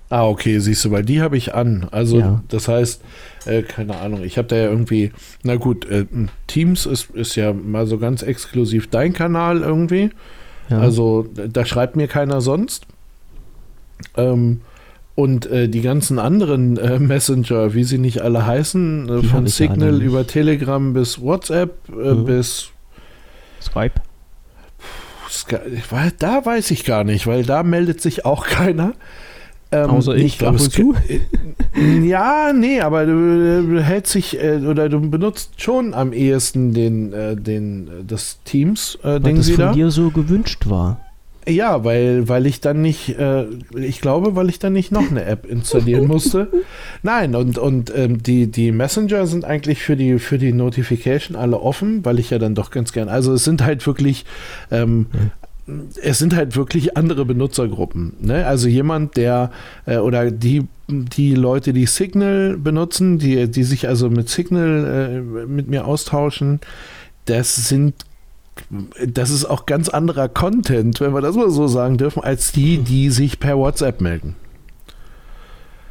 Ah, 0.09 0.27
okay, 0.27 0.61
siehst 0.61 0.85
du, 0.85 0.93
weil 0.93 1.05
die 1.05 1.21
habe 1.21 1.37
ich 1.37 1.55
an. 1.55 1.89
Also, 1.91 2.21
ja. 2.21 2.43
das 2.49 2.69
heißt, 2.69 3.03
äh, 3.47 3.63
keine 3.63 3.99
Ahnung, 3.99 4.23
ich 4.23 4.39
habe 4.39 4.47
da 4.47 4.57
ja 4.57 4.71
irgendwie, 4.71 5.11
na 5.43 5.57
gut, 5.57 5.85
äh, 5.87 6.07
Teams 6.47 6.87
ist, 6.87 7.11
ist 7.11 7.35
ja 7.35 7.53
mal 7.53 7.87
so 7.87 7.99
ganz 7.99 8.23
exklusiv 8.23 8.89
dein 8.89 9.13
Kanal 9.13 9.63
irgendwie. 9.63 10.11
Ja. 10.69 10.79
Also, 10.79 11.27
da 11.35 11.65
schreibt 11.65 11.97
mir 11.97 12.07
keiner 12.07 12.41
sonst. 12.41 12.87
Ähm, 14.17 14.61
und 15.17 15.47
äh, 15.47 15.69
die 15.69 15.81
ganzen 15.81 16.19
anderen 16.19 16.77
äh, 16.77 16.99
Messenger, 16.99 17.73
wie 17.73 17.85
sie 17.85 17.99
nicht 17.99 18.21
alle 18.21 18.47
heißen, 18.47 19.09
äh, 19.09 19.23
von 19.23 19.47
Signal 19.47 20.03
über 20.03 20.27
Telegram 20.27 20.93
bis 20.93 21.21
WhatsApp 21.21 21.89
mhm. 21.89 22.27
bis 22.27 22.71
Skype. 23.61 23.95
Da 26.19 26.45
weiß 26.45 26.71
ich 26.71 26.85
gar 26.85 27.03
nicht, 27.03 27.27
weil 27.27 27.45
da 27.45 27.63
meldet 27.63 28.01
sich 28.01 28.25
auch 28.25 28.47
keiner. 28.47 28.93
Ähm, 29.85 29.91
Außer 29.91 30.15
ich, 30.17 30.25
ich 30.25 30.39
glaube, 30.39 30.59
zu. 30.59 30.95
Äh, 31.09 31.21
ja, 32.07 32.53
nee, 32.55 32.81
aber 32.81 33.05
du, 33.05 33.83
hältst 33.83 34.13
sich 34.13 34.43
äh, 34.43 34.61
oder 34.67 34.89
du 34.89 35.01
benutzt 35.11 35.61
schon 35.61 35.93
am 35.93 36.13
ehesten 36.13 36.73
den, 36.73 37.13
äh, 37.13 37.37
den 37.37 37.91
das 38.07 38.39
Teams 38.45 38.99
äh, 39.03 39.21
Ding 39.21 39.37
das 39.37 39.51
von 39.51 39.73
dir 39.73 39.91
so 39.91 40.11
gewünscht 40.11 40.69
war. 40.69 41.01
Ja, 41.49 41.85
weil, 41.85 42.29
weil 42.29 42.45
ich 42.47 42.61
dann 42.61 42.83
nicht, 42.83 43.21
äh, 43.21 43.45
ich 43.77 44.01
glaube, 44.01 44.35
weil 44.35 44.49
ich 44.49 44.59
dann 44.59 44.73
nicht 44.73 44.91
noch 44.91 45.09
eine 45.09 45.25
App 45.25 45.47
installieren 45.47 46.07
musste. 46.09 46.49
Nein, 47.05 47.37
und, 47.37 47.57
und 47.57 47.93
ähm, 47.95 48.21
die, 48.21 48.51
die 48.51 48.73
Messenger 48.73 49.27
sind 49.27 49.45
eigentlich 49.45 49.81
für 49.83 49.95
die, 49.95 50.19
für 50.19 50.39
die 50.39 50.53
Notification 50.53 51.37
alle 51.37 51.61
offen, 51.61 52.05
weil 52.05 52.19
ich 52.19 52.31
ja 52.31 52.41
dann 52.41 52.57
doch 52.57 52.73
ganz 52.73 52.93
gern, 52.93 53.09
also 53.09 53.33
es 53.33 53.45
sind 53.45 53.63
halt 53.63 53.87
wirklich, 53.87 54.25
ähm, 54.73 55.07
es 56.01 56.19
sind 56.19 56.35
halt 56.35 56.57
wirklich 56.57 56.97
andere 56.97 57.25
Benutzergruppen. 57.25 58.15
Ne? 58.21 58.47
Also 58.47 58.69
jemand, 58.69 59.17
der 59.17 59.51
äh, 59.85 59.99
oder 59.99 60.31
die, 60.31 60.67
die 60.89 61.35
Leute, 61.35 61.73
die 61.73 61.87
Signal 61.87 62.57
benutzen, 62.57 63.19
die, 63.19 63.51
die 63.51 63.65
sich 63.65 63.89
also 63.89 64.09
mit 64.09 64.29
Signal 64.29 64.85
äh, 64.87 65.47
mit 65.47 65.69
mir 65.69 65.87
austauschen, 65.87 66.61
das 67.25 67.69
sind 67.69 67.95
das 69.07 69.29
ist 69.29 69.45
auch 69.45 69.67
ganz 69.67 69.91
anderer 69.91 70.31
Content, 70.31 71.01
wenn 71.01 71.13
wir 71.13 71.21
das 71.21 71.37
mal 71.37 71.51
so 71.51 71.67
sagen 71.67 71.99
dürfen, 71.99 72.23
als 72.23 72.53
die, 72.53 72.79
die 72.79 73.11
sich 73.11 73.39
per 73.39 73.59
WhatsApp 73.59 74.01
melden. 74.01 74.35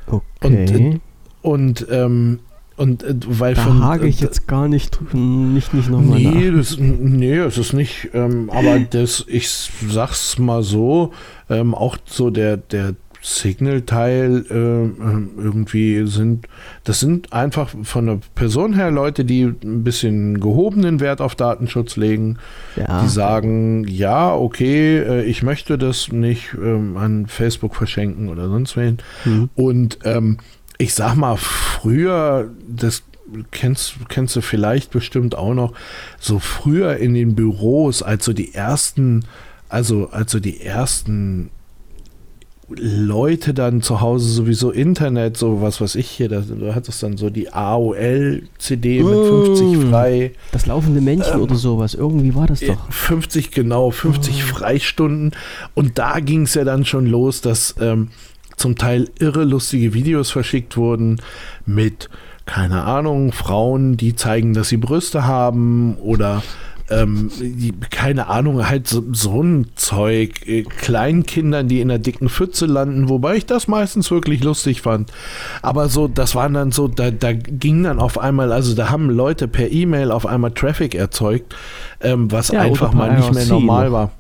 Okay. 0.07 0.99
Und, 1.43 1.84
und, 1.84 1.88
ähm, 1.91 2.39
und 2.77 3.03
äh, 3.03 3.15
weil 3.26 3.53
da 3.53 3.61
von, 3.61 3.84
hake 3.84 4.07
ich 4.07 4.22
äh, 4.22 4.26
jetzt 4.26 4.47
gar 4.47 4.68
nicht 4.68 4.99
nicht 5.14 5.73
nicht 5.73 5.89
nochmal 5.89 6.19
nee, 6.19 6.49
nach. 6.49 6.57
Das, 6.57 6.77
nee, 6.77 7.38
es 7.38 7.57
ist 7.57 7.73
nicht, 7.73 8.10
ähm, 8.14 8.49
aber 8.49 8.80
das, 8.80 9.26
ich 9.27 9.49
sag's 9.49 10.38
mal 10.38 10.64
so, 10.64 11.14
ähm, 11.49 11.73
auch 11.73 11.97
so 12.06 12.30
der, 12.30 12.57
der 12.57 12.95
Signal-Teil 13.26 14.45
äh, 14.49 15.41
irgendwie 15.41 16.06
sind, 16.06 16.47
das 16.84 16.99
sind 16.99 17.34
einfach 17.34 17.72
von 17.81 18.06
der 18.06 18.19
Person 18.35 18.73
her 18.73 18.91
Leute, 18.91 19.26
die 19.26 19.43
ein 19.43 19.84
bisschen 19.84 20.39
gehobenen 20.39 20.99
Wert 20.99 21.22
auf 21.22 21.34
Datenschutz 21.34 21.95
legen, 21.95 22.38
ja. 22.76 23.02
die 23.02 23.07
sagen, 23.07 23.88
ja, 23.88 24.34
okay, 24.35 24.99
äh, 24.99 25.23
ich 25.23 25.41
möchte 25.41 25.80
das 25.80 26.11
nicht 26.11 26.53
ähm, 26.53 26.97
an 26.97 27.26
Facebook 27.26 27.76
verschenken 27.76 28.30
oder 28.30 28.47
sonst 28.47 28.77
wen. 28.77 28.99
Mhm. 29.26 29.49
Und 29.56 29.99
ähm, 30.03 30.38
ich 30.77 30.93
sag 30.93 31.15
mal, 31.15 31.38
früher, 31.38 32.52
das 32.68 33.03
kennst, 33.52 33.95
kennst 34.10 34.35
du 34.35 34.41
vielleicht 34.41 34.91
bestimmt 34.91 35.35
auch 35.35 35.53
noch, 35.53 35.73
so 36.19 36.39
früher 36.39 36.97
in 36.97 37.14
den 37.14 37.35
Büros, 37.35 38.03
als 38.03 38.26
so 38.26 38.34
die 38.34 38.53
ersten, 38.53 39.26
also 39.69 40.10
als 40.10 40.31
so 40.31 40.39
die 40.39 40.61
ersten 40.61 41.49
Leute 42.68 43.53
dann 43.53 43.84
zu 43.84 44.02
Hause 44.02 44.27
sowieso 44.27 44.72
Internet, 44.72 45.38
so 45.38 45.61
was 45.61 45.81
weiß 45.81 45.95
ich 45.95 46.10
hier, 46.10 46.30
da, 46.30 46.41
du 46.41 46.73
hattest 46.73 47.03
dann 47.03 47.15
so 47.15 47.30
die 47.30 47.53
AOL-CD 47.53 49.03
mit 49.03 49.14
50 49.14 49.89
frei. 49.89 50.31
Das 50.52 50.65
laufende 50.65 50.99
Männchen 50.99 51.35
ähm, 51.35 51.41
oder 51.41 51.56
sowas, 51.56 51.93
irgendwie 51.93 52.34
war 52.34 52.47
das 52.47 52.61
doch. 52.61 52.91
50, 52.91 53.52
genau, 53.52 53.91
50 53.91 54.35
oh. 54.35 54.56
Freistunden. 54.56 55.31
Und 55.76 55.99
da 55.99 56.19
ging 56.19 56.43
es 56.43 56.56
ja 56.56 56.64
dann 56.64 56.85
schon 56.85 57.06
los, 57.06 57.41
dass 57.41 57.76
ähm, 57.80 58.10
zum 58.66 58.76
Teil 58.76 59.12
irre 59.20 59.44
lustige 59.44 59.94
Videos 59.94 60.32
verschickt 60.32 60.76
wurden 60.76 61.22
mit, 61.68 62.10
keine 62.48 62.82
Ahnung, 62.86 63.32
Frauen, 63.32 63.96
die 63.96 64.16
zeigen, 64.16 64.56
dass 64.56 64.70
sie 64.70 64.78
Brüste 64.78 65.28
haben 65.28 65.98
oder 65.98 66.42
ähm, 66.90 67.30
die, 67.40 67.74
keine 67.92 68.26
Ahnung, 68.28 68.68
halt 68.68 68.88
so, 68.88 69.04
so 69.12 69.40
ein 69.44 69.68
Zeug, 69.76 70.48
äh, 70.48 70.64
Kleinkindern, 70.64 71.68
die 71.68 71.80
in 71.80 71.90
der 71.90 72.00
dicken 72.00 72.28
Pfütze 72.28 72.66
landen, 72.66 73.08
wobei 73.08 73.36
ich 73.36 73.46
das 73.46 73.68
meistens 73.68 74.10
wirklich 74.10 74.44
lustig 74.44 74.82
fand. 74.82 75.14
Aber 75.62 75.88
so, 75.88 76.08
das 76.08 76.34
waren 76.34 76.56
dann 76.56 76.72
so, 76.72 76.88
da, 76.88 77.12
da 77.12 77.34
ging 77.34 77.84
dann 77.84 78.00
auf 78.00 78.18
einmal, 78.18 78.52
also 78.52 78.74
da 78.74 78.90
haben 78.90 79.12
Leute 79.12 79.48
per 79.48 79.72
E-Mail 79.72 80.10
auf 80.10 80.26
einmal 80.26 80.50
Traffic 80.50 80.96
erzeugt, 80.96 81.56
ähm, 82.02 82.32
was 82.32 82.48
ja, 82.48 82.62
einfach 82.62 82.94
mal 82.94 83.16
nicht 83.16 83.32
mehr 83.32 83.46
normal 83.46 83.92
war. 83.92 84.12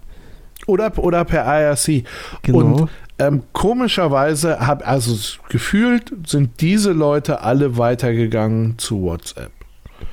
Oder, 0.67 0.95
oder 0.99 1.25
per 1.25 1.45
IRC. 1.45 2.03
Genau. 2.43 2.59
Und 2.59 2.89
ähm, 3.17 3.43
komischerweise 3.53 4.59
habe 4.59 4.85
also 4.85 5.15
gefühlt 5.49 6.13
sind 6.25 6.61
diese 6.61 6.91
Leute 6.91 7.41
alle 7.41 7.77
weitergegangen 7.77 8.77
zu 8.77 9.01
WhatsApp. 9.03 9.51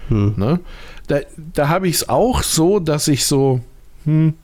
Hm. 0.09 0.35
Ne? 0.37 0.61
Da, 1.09 1.21
da 1.37 1.69
habe 1.69 1.89
ich 1.89 1.97
es 1.97 2.09
auch 2.09 2.43
so, 2.43 2.79
dass 2.79 3.09
ich 3.09 3.27
so, 3.27 3.61
hm, 4.05 4.35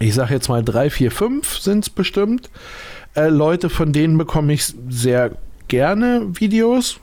ich 0.00 0.14
sage 0.14 0.34
jetzt 0.34 0.48
mal 0.48 0.64
drei, 0.64 0.90
vier, 0.90 1.10
fünf 1.10 1.58
sind 1.58 1.84
es 1.84 1.90
bestimmt. 1.90 2.50
Äh, 3.14 3.28
Leute, 3.28 3.68
von 3.70 3.92
denen 3.92 4.18
bekomme 4.18 4.52
ich 4.52 4.74
sehr 4.88 5.32
gerne 5.68 6.26
Videos. 6.32 6.98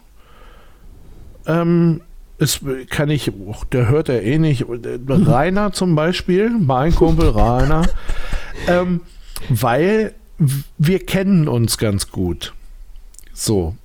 Ähm, 1.46 2.02
es 2.40 2.60
kann 2.90 3.10
ich, 3.10 3.32
der 3.72 3.88
hört 3.88 4.10
er 4.10 4.22
eh 4.24 4.38
nicht. 4.38 4.66
Rainer 5.08 5.72
zum 5.72 5.96
Beispiel, 5.96 6.50
mein 6.50 6.94
Kumpel 6.94 7.30
Rainer, 7.30 7.84
ähm, 8.68 9.02
weil 9.50 10.14
wir 10.78 11.00
kennen 11.06 11.48
uns 11.48 11.78
ganz 11.78 12.12
gut. 12.12 12.54
So. 13.34 13.76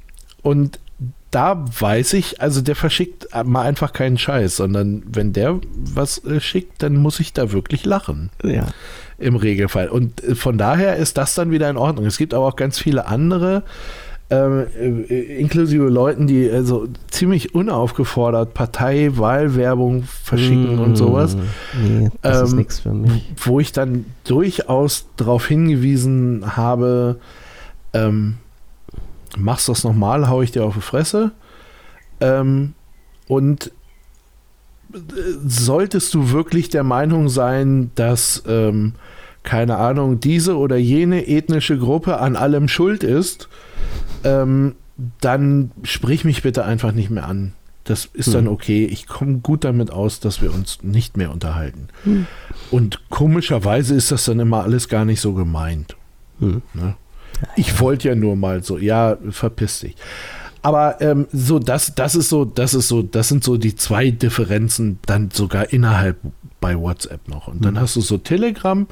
Und 0.42 0.78
da 1.30 1.64
weiß 1.80 2.12
ich, 2.12 2.42
also 2.42 2.60
der 2.60 2.76
verschickt 2.76 3.28
mal 3.44 3.62
einfach 3.62 3.94
keinen 3.94 4.18
Scheiß, 4.18 4.56
sondern 4.56 5.02
wenn 5.06 5.32
der 5.32 5.60
was 5.74 6.22
äh, 6.24 6.40
schickt, 6.40 6.82
dann 6.82 6.96
muss 6.96 7.20
ich 7.20 7.32
da 7.32 7.52
wirklich 7.52 7.86
lachen. 7.86 8.28
Ja. 8.44 8.66
Im 9.18 9.36
Regelfall. 9.36 9.88
Und 9.88 10.22
äh, 10.22 10.34
von 10.34 10.58
daher 10.58 10.96
ist 10.96 11.16
das 11.16 11.34
dann 11.34 11.50
wieder 11.50 11.70
in 11.70 11.78
Ordnung. 11.78 12.04
Es 12.04 12.18
gibt 12.18 12.34
aber 12.34 12.46
auch 12.46 12.56
ganz 12.56 12.78
viele 12.78 13.06
andere, 13.06 13.62
äh, 14.30 15.38
inklusive 15.38 15.84
Leuten, 15.84 16.26
die 16.26 16.50
also 16.50 16.88
ziemlich 17.10 17.54
unaufgefordert 17.54 18.54
Parteiwahlwerbung 18.54 20.04
verschicken 20.04 20.76
mmh, 20.76 20.82
und 20.82 20.96
sowas. 20.96 21.36
Nee, 21.80 22.10
das 22.22 22.38
ähm, 22.38 22.44
ist 22.46 22.52
nichts 22.54 22.80
für 22.80 22.94
mich. 22.94 23.32
Wo 23.36 23.60
ich 23.60 23.72
dann 23.72 24.06
durchaus 24.24 25.06
darauf 25.16 25.46
hingewiesen 25.46 26.56
habe, 26.56 27.18
ähm, 27.92 28.36
machst 29.36 29.68
das 29.68 29.84
nochmal, 29.84 30.28
hau 30.28 30.42
ich 30.42 30.52
dir 30.52 30.64
auf 30.64 30.74
die 30.74 30.80
Fresse. 30.80 31.32
Ähm, 32.20 32.74
und 33.28 33.70
äh, 34.94 34.98
solltest 35.46 36.14
du 36.14 36.30
wirklich 36.30 36.68
der 36.68 36.84
Meinung 36.84 37.28
sein, 37.28 37.90
dass, 37.94 38.42
ähm, 38.46 38.94
keine 39.42 39.76
Ahnung, 39.76 40.20
diese 40.20 40.56
oder 40.56 40.76
jene 40.76 41.26
ethnische 41.26 41.78
Gruppe 41.78 42.18
an 42.18 42.36
allem 42.36 42.68
schuld 42.68 43.02
ist, 43.02 43.48
ähm, 44.24 44.74
dann 45.20 45.72
sprich 45.82 46.24
mich 46.24 46.42
bitte 46.42 46.64
einfach 46.64 46.92
nicht 46.92 47.10
mehr 47.10 47.26
an. 47.26 47.52
Das 47.84 48.04
ist 48.04 48.26
hm. 48.26 48.32
dann 48.32 48.48
okay. 48.48 48.84
Ich 48.84 49.06
komme 49.06 49.38
gut 49.38 49.64
damit 49.64 49.90
aus, 49.90 50.20
dass 50.20 50.40
wir 50.40 50.54
uns 50.54 50.82
nicht 50.82 51.16
mehr 51.16 51.32
unterhalten. 51.32 51.88
Hm. 52.04 52.26
Und 52.70 53.00
komischerweise 53.10 53.94
ist 53.94 54.12
das 54.12 54.24
dann 54.24 54.38
immer 54.38 54.62
alles 54.62 54.88
gar 54.88 55.04
nicht 55.04 55.20
so 55.20 55.32
gemeint. 55.32 55.96
Hm. 56.38 56.62
Ne? 56.74 56.94
Ich 57.56 57.80
wollte 57.80 58.08
ja 58.08 58.14
nur 58.14 58.36
mal 58.36 58.62
so, 58.62 58.78
ja, 58.78 59.16
verpiss 59.30 59.80
dich. 59.80 59.96
Aber 60.62 61.00
ähm, 61.00 61.26
so, 61.32 61.58
das, 61.58 61.94
das 61.96 62.14
ist 62.14 62.28
so, 62.28 62.44
das 62.44 62.72
ist 62.72 62.86
so, 62.86 63.02
das 63.02 63.28
sind 63.28 63.42
so 63.42 63.56
die 63.56 63.74
zwei 63.74 64.10
Differenzen 64.10 65.00
dann 65.06 65.30
sogar 65.32 65.72
innerhalb 65.72 66.18
bei 66.60 66.78
WhatsApp 66.78 67.26
noch. 67.28 67.48
Und 67.48 67.64
dann 67.64 67.74
mhm. 67.74 67.80
hast 67.80 67.96
du 67.96 68.00
so 68.00 68.16
Telegram, 68.16 68.86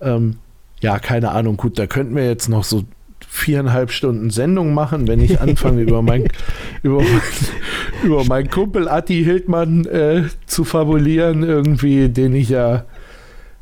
ähm, 0.00 0.36
ja, 0.80 0.98
keine 0.98 1.32
Ahnung, 1.32 1.56
gut, 1.56 1.78
da 1.78 1.86
könnten 1.86 2.14
wir 2.14 2.26
jetzt 2.26 2.48
noch 2.48 2.64
so 2.64 2.84
viereinhalb 3.26 3.90
Stunden 3.90 4.30
Sendung 4.30 4.74
machen, 4.74 5.06
wenn 5.06 5.20
ich 5.20 5.40
anfange, 5.40 5.82
über, 5.82 6.02
mein, 6.02 6.28
über, 6.82 7.02
über 8.04 8.24
meinen 8.24 8.50
Kumpel 8.50 8.88
Atti 8.88 9.22
Hildmann 9.22 9.84
äh, 9.86 10.24
zu 10.46 10.64
fabulieren, 10.64 11.42
irgendwie, 11.42 12.08
den 12.08 12.34
ich 12.34 12.48
ja, 12.48 12.84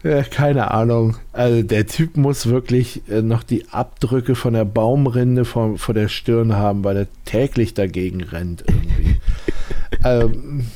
äh, 0.03 0.23
keine 0.23 0.71
Ahnung. 0.71 1.17
Also 1.33 1.63
der 1.63 1.87
Typ 1.87 2.17
muss 2.17 2.47
wirklich 2.47 3.03
äh, 3.09 3.23
noch 3.23 3.43
die 3.43 3.69
Abdrücke 3.71 4.35
von 4.35 4.55
der 4.55 4.65
Baumrinde 4.65 5.45
vor, 5.45 5.79
vor 5.79 5.95
der 5.95 6.09
Stirn 6.09 6.55
haben, 6.55 6.85
weil 6.85 6.97
er 6.97 7.07
täglich 7.25 7.75
dagegen 7.75 8.23
rennt 8.23 8.65
irgendwie. 8.69 9.17
ähm, 10.05 10.67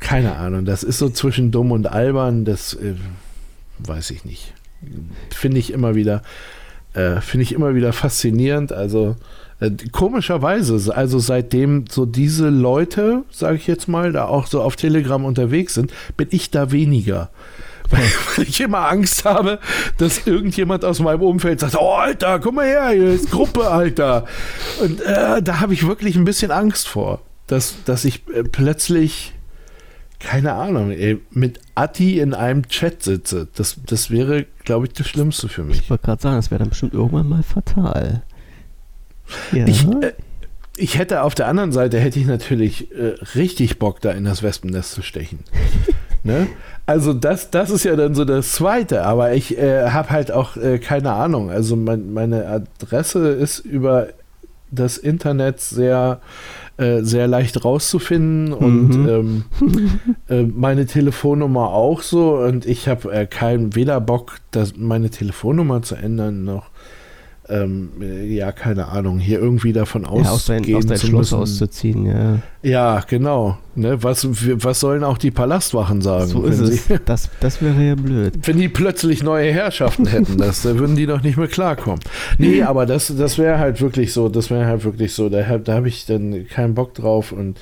keine 0.00 0.36
Ahnung, 0.36 0.64
das 0.64 0.82
ist 0.82 0.98
so 0.98 1.10
zwischen 1.10 1.50
dumm 1.50 1.72
und 1.72 1.86
albern, 1.86 2.44
das 2.44 2.74
äh, 2.74 2.94
weiß 3.78 4.10
ich 4.10 4.24
nicht. 4.24 4.54
Finde 5.30 5.58
ich 5.58 5.72
immer 5.72 5.94
wieder 5.94 6.22
äh, 6.94 7.20
Finde 7.20 7.44
ich 7.44 7.52
immer 7.52 7.74
wieder 7.74 7.92
faszinierend. 7.92 8.72
Also 8.72 9.16
äh, 9.60 9.70
komischerweise, 9.92 10.94
also 10.94 11.18
seitdem 11.18 11.84
so 11.88 12.06
diese 12.06 12.48
Leute, 12.48 13.24
sage 13.30 13.56
ich 13.56 13.66
jetzt 13.66 13.88
mal, 13.88 14.12
da 14.12 14.26
auch 14.26 14.46
so 14.46 14.62
auf 14.62 14.76
Telegram 14.76 15.24
unterwegs 15.24 15.74
sind, 15.74 15.92
bin 16.16 16.28
ich 16.30 16.50
da 16.50 16.72
weniger. 16.72 17.30
Weil 17.90 18.46
ich 18.46 18.60
immer 18.60 18.88
Angst 18.88 19.24
habe, 19.24 19.58
dass 19.98 20.26
irgendjemand 20.26 20.84
aus 20.84 21.00
meinem 21.00 21.22
Umfeld 21.22 21.58
sagt, 21.58 21.76
oh 21.76 21.94
Alter, 21.94 22.38
guck 22.38 22.54
mal 22.54 22.66
her, 22.66 22.90
hier 22.90 23.08
ist 23.08 23.30
Gruppe, 23.30 23.68
Alter. 23.68 24.26
Und 24.80 25.00
äh, 25.00 25.42
da 25.42 25.60
habe 25.60 25.74
ich 25.74 25.86
wirklich 25.86 26.14
ein 26.14 26.24
bisschen 26.24 26.52
Angst 26.52 26.86
vor, 26.86 27.20
dass, 27.48 27.74
dass 27.84 28.04
ich 28.04 28.22
äh, 28.28 28.44
plötzlich 28.44 29.32
keine 30.20 30.52
Ahnung, 30.52 30.90
ey, 30.90 31.18
mit 31.30 31.60
Atti 31.74 32.20
in 32.20 32.34
einem 32.34 32.68
Chat 32.68 33.02
sitze. 33.02 33.48
Das, 33.56 33.76
das 33.86 34.10
wäre, 34.10 34.46
glaube 34.64 34.86
ich, 34.86 34.92
das 34.92 35.08
Schlimmste 35.08 35.48
für 35.48 35.64
mich. 35.64 35.78
Ich 35.78 35.90
wollte 35.90 36.04
gerade 36.04 36.22
sagen, 36.22 36.36
das 36.36 36.50
wäre 36.50 36.60
dann 36.60 36.68
bestimmt 36.68 36.92
irgendwann 36.92 37.28
mal 37.28 37.42
fatal. 37.42 38.22
Ja. 39.52 39.66
Ich, 39.66 39.86
äh, 39.88 40.12
ich 40.76 40.98
hätte 40.98 41.22
auf 41.22 41.34
der 41.34 41.48
anderen 41.48 41.72
Seite, 41.72 41.98
hätte 41.98 42.18
ich 42.18 42.26
natürlich 42.26 42.92
äh, 42.92 43.14
richtig 43.34 43.78
Bock, 43.78 44.00
da 44.02 44.10
in 44.12 44.24
das 44.24 44.42
Wespennest 44.42 44.92
zu 44.92 45.02
stechen. 45.02 45.40
ne? 46.22 46.48
Also 46.84 47.14
das, 47.14 47.50
das 47.50 47.70
ist 47.70 47.84
ja 47.84 47.96
dann 47.96 48.14
so 48.14 48.26
das 48.26 48.52
Zweite, 48.52 49.04
aber 49.04 49.32
ich 49.32 49.56
äh, 49.56 49.88
habe 49.88 50.10
halt 50.10 50.32
auch 50.32 50.56
äh, 50.56 50.78
keine 50.78 51.12
Ahnung. 51.12 51.50
Also 51.50 51.76
mein, 51.76 52.12
meine 52.12 52.46
Adresse 52.46 53.30
ist 53.30 53.60
über 53.60 54.08
das 54.70 54.98
Internet 54.98 55.60
sehr 55.60 56.20
äh, 56.80 57.02
sehr 57.02 57.28
leicht 57.28 57.64
rauszufinden 57.64 58.52
und 58.54 58.88
mhm. 58.88 59.08
ähm, 59.08 59.44
äh, 60.28 60.42
meine 60.44 60.86
Telefonnummer 60.86 61.68
auch 61.68 62.00
so 62.00 62.36
und 62.36 62.64
ich 62.64 62.88
habe 62.88 63.12
äh, 63.12 63.26
keinen 63.26 63.74
weder 63.74 64.00
Bock, 64.00 64.38
das, 64.50 64.76
meine 64.76 65.10
Telefonnummer 65.10 65.82
zu 65.82 65.94
ändern 65.94 66.44
noch 66.44 66.69
ähm, 67.50 67.90
ja, 68.28 68.52
keine 68.52 68.88
Ahnung, 68.88 69.18
hier 69.18 69.40
irgendwie 69.40 69.72
davon 69.72 70.04
ausgehen 70.04 70.24
ja, 70.24 70.30
aus 70.30 70.44
dein, 70.46 70.74
aus 70.74 70.86
dein 70.86 70.98
zu 70.98 71.06
Schloss 71.08 71.30
müssen. 71.32 71.42
auszuziehen, 71.42 72.06
ja. 72.06 72.38
Ja, 72.62 73.04
genau. 73.08 73.58
Ne, 73.74 74.02
was, 74.02 74.26
was 74.30 74.80
sollen 74.80 75.02
auch 75.02 75.18
die 75.18 75.30
Palastwachen 75.30 76.00
sagen? 76.00 76.28
So 76.28 76.44
ist 76.44 76.60
es. 76.60 76.86
Sie, 76.86 76.98
das, 77.04 77.30
das 77.40 77.60
wäre 77.62 77.80
ja 77.82 77.94
blöd. 77.94 78.38
Wenn 78.46 78.58
die 78.58 78.68
plötzlich 78.68 79.22
neue 79.22 79.52
Herrschaften 79.52 80.06
hätten, 80.06 80.38
das, 80.38 80.62
da 80.62 80.78
würden 80.78 80.96
die 80.96 81.06
doch 81.06 81.22
nicht 81.22 81.36
mehr 81.36 81.48
klarkommen. 81.48 82.00
Nee, 82.38 82.62
aber 82.64 82.86
das, 82.86 83.14
das 83.16 83.38
wäre 83.38 83.58
halt 83.58 83.80
wirklich 83.80 84.12
so, 84.12 84.28
das 84.28 84.50
wäre 84.50 84.66
halt 84.66 84.84
wirklich 84.84 85.12
so, 85.14 85.28
da, 85.28 85.58
da 85.58 85.74
habe 85.74 85.88
ich 85.88 86.06
dann 86.06 86.46
keinen 86.46 86.74
Bock 86.74 86.94
drauf 86.94 87.32
und 87.32 87.58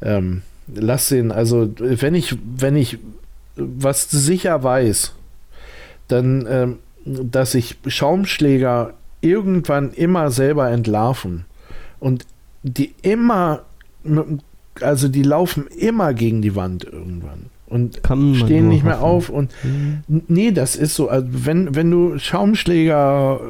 ähm, 0.00 0.42
lass 0.74 1.08
den, 1.08 1.30
also 1.30 1.68
wenn 1.78 2.14
ich, 2.14 2.36
wenn 2.56 2.76
ich 2.76 2.98
was 3.56 4.10
sicher 4.10 4.62
weiß, 4.62 5.12
dann, 6.08 6.46
ähm, 6.48 6.78
dass 7.04 7.54
ich 7.54 7.76
Schaumschläger 7.86 8.94
irgendwann 9.28 9.92
immer 9.92 10.30
selber 10.30 10.70
entlarven. 10.70 11.44
Und 12.00 12.26
die 12.62 12.94
immer, 13.02 13.62
also 14.80 15.08
die 15.08 15.22
laufen 15.22 15.66
immer 15.68 16.14
gegen 16.14 16.42
die 16.42 16.54
Wand 16.54 16.84
irgendwann 16.84 17.50
und 17.68 18.00
stehen 18.36 18.68
nicht 18.68 18.84
mehr 18.84 19.02
auf 19.02 19.28
und 19.28 19.50
mhm. 19.64 20.02
nee, 20.28 20.52
das 20.52 20.76
ist 20.76 20.94
so, 20.94 21.08
also 21.08 21.26
wenn, 21.30 21.74
wenn 21.74 21.90
du 21.90 22.18
Schaumschläger, 22.18 23.40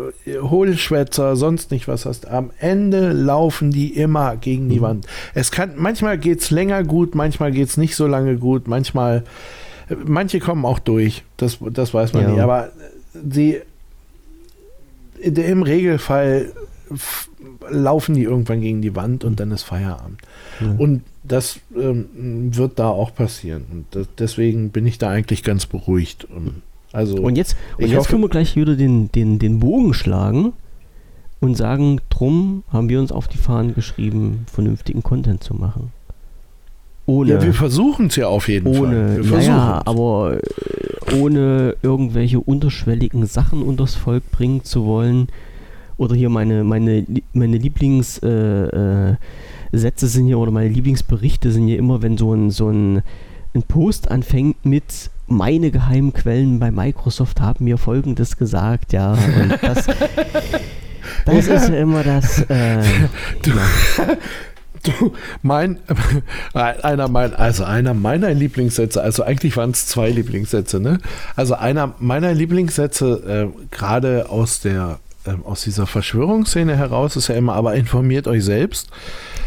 Hohlschwätzer, 0.41 1.37
sonst 1.37 1.71
nicht 1.71 1.87
was 1.87 2.07
hast, 2.07 2.27
am 2.27 2.51
Ende 2.59 3.13
laufen 3.13 3.71
die 3.71 3.95
immer 3.95 4.37
gegen 4.37 4.71
die 4.71 4.79
mhm. 4.79 4.83
Wand. 4.83 5.07
Es 5.35 5.51
kann, 5.51 5.73
manchmal 5.77 6.17
geht 6.17 6.41
es 6.41 6.51
länger 6.51 6.83
gut, 6.83 7.15
manchmal 7.15 7.53
geht 7.53 7.69
es 7.69 7.77
nicht 7.77 7.95
so 7.95 8.07
lange 8.07 8.37
gut, 8.37 8.69
manchmal, 8.69 9.23
manche 10.07 10.41
kommen 10.41 10.65
auch 10.65 10.79
durch, 10.79 11.23
das, 11.37 11.59
das 11.61 11.93
weiß 11.93 12.15
man 12.15 12.23
ja. 12.23 12.31
nicht, 12.31 12.41
aber 12.41 12.71
die 13.15 13.61
im 15.21 15.63
Regelfall 15.63 16.53
laufen 17.69 18.15
die 18.15 18.23
irgendwann 18.23 18.61
gegen 18.61 18.83
die 18.83 18.95
Wand 18.95 19.25
und 19.25 19.41
dann 19.41 19.51
ist 19.51 19.65
Feierabend. 19.65 20.21
Ja. 20.61 20.75
Und 20.79 21.03
das 21.25 21.61
ähm, 21.77 22.55
wird 22.55 22.79
da 22.79 22.89
auch 22.89 23.15
passieren. 23.15 23.65
Und 23.71 23.87
das, 23.91 24.07
deswegen 24.19 24.71
bin 24.71 24.87
ich 24.87 24.99
da 24.99 25.11
eigentlich 25.11 25.43
ganz 25.43 25.67
beruhigt. 25.67 26.25
Und, 26.25 26.63
also, 26.93 27.17
und 27.17 27.37
jetzt, 27.37 27.57
und 27.79 27.89
jetzt 27.89 28.09
können 28.09 28.23
wir 28.23 28.29
gleich 28.29 28.57
wieder 28.57 28.77
den, 28.77 29.11
den, 29.13 29.39
den 29.39 29.59
Bogen 29.59 29.95
schlagen 29.95 30.53
und 31.41 31.57
sagen, 31.57 32.01
drum 32.09 32.63
haben 32.73 32.89
wir 32.89 33.01
uns 33.01 33.13
auf 33.13 33.29
die 33.29 33.39
Fahnen 33.39 33.75
geschrieben, 33.75 34.47
vernünftigen 34.51 35.03
Content 35.03 35.43
zu 35.43 35.55
machen. 35.55 35.93
Ohne. 37.07 37.31
Ja, 37.31 37.43
wir 37.43 37.55
versuchen 37.55 38.07
es 38.07 38.17
ja 38.17 38.27
auf 38.29 38.49
jeden 38.49 38.67
ohne, 38.67 39.15
Fall. 39.15 39.25
Wir 39.25 39.37
naja, 39.39 39.83
aber 39.85 40.39
äh, 40.43 41.15
ohne 41.15 41.77
irgendwelche 41.83 42.41
unterschwelligen 42.41 43.27
Sachen 43.27 43.63
unters 43.63 43.95
Volk 43.95 44.31
bringen 44.31 44.65
zu 44.65 44.85
wollen. 44.85 45.29
Oder 45.97 46.15
hier 46.15 46.29
meine, 46.29 46.63
meine, 46.63 47.07
meine 47.33 47.57
Lieblingssätze 47.57 49.17
äh, 49.73 49.77
äh, 49.77 49.91
sind 49.93 50.27
hier, 50.27 50.39
oder 50.39 50.51
meine 50.51 50.69
Lieblingsberichte 50.69 51.51
sind 51.51 51.69
hier 51.69 51.79
immer, 51.79 52.03
wenn 52.03 52.19
so 52.19 52.35
ein, 52.35 52.51
so 52.51 52.69
ein, 52.69 53.03
ein 53.55 53.63
Post 53.63 54.11
anfängt 54.11 54.67
mit 54.67 55.11
meine 55.27 55.71
geheimen 55.71 56.13
Quellen 56.13 56.59
bei 56.59 56.71
Microsoft 56.71 57.41
haben 57.41 57.65
mir 57.65 57.79
folgendes 57.79 58.37
gesagt, 58.37 58.93
ja. 58.93 59.13
Und 59.13 59.59
das, 59.63 59.87
das 61.25 61.49
ist 61.49 61.69
ja 61.69 61.77
immer 61.77 62.03
das. 62.05 62.43
Äh, 62.43 62.83
du, 63.43 63.51
ja. 63.51 64.17
Du, 64.87 65.13
mein, 65.43 65.79
einer 66.55 67.09
mein, 67.09 67.35
also 67.35 67.65
einer 67.65 67.95
meiner 67.95 68.33
Lieblingssätze, 68.33 69.03
also 69.03 69.23
eigentlich 69.23 69.57
waren 69.57 69.71
es 69.71 69.87
zwei 69.87 70.11
Lieblingssätze, 70.11 70.81
ne? 70.81 70.99
Also 71.35 71.55
einer 71.55 71.95
meiner 71.99 72.33
Lieblingssätze, 72.35 73.51
äh, 73.53 73.67
gerade 73.71 74.31
aus 74.31 74.61
der 74.61 74.99
äh, 75.27 75.35
aus 75.45 75.63
dieser 75.63 75.87
Verschwörungsszene 75.87 76.77
heraus, 76.77 77.17
ist 77.17 77.29
ja 77.29 77.35
immer, 77.35 77.55
aber 77.55 77.75
informiert 77.75 78.29
euch 78.29 78.45
selbst. 78.45 78.91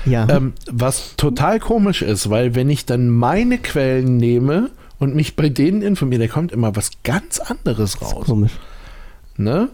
Ja. 0.06 0.28
Ähm, 0.30 0.54
was 0.72 1.16
total 1.16 1.60
komisch 1.60 2.02
ist, 2.02 2.30
weil 2.30 2.56
wenn 2.56 2.70
ich 2.70 2.86
dann 2.86 3.10
meine 3.10 3.58
Quellen 3.58 4.18
nehme 4.18 4.70
und 5.00 5.16
mich 5.16 5.36
bei 5.36 5.50
denen 5.50 5.82
informiere, 5.82 6.28
da 6.28 6.34
kommt 6.34 6.52
immer 6.52 6.76
was 6.76 6.92
ganz 7.04 7.40
anderes 7.40 8.02
raus. 8.02 8.26
komisch. 8.26 8.52
Ne? 9.38 9.70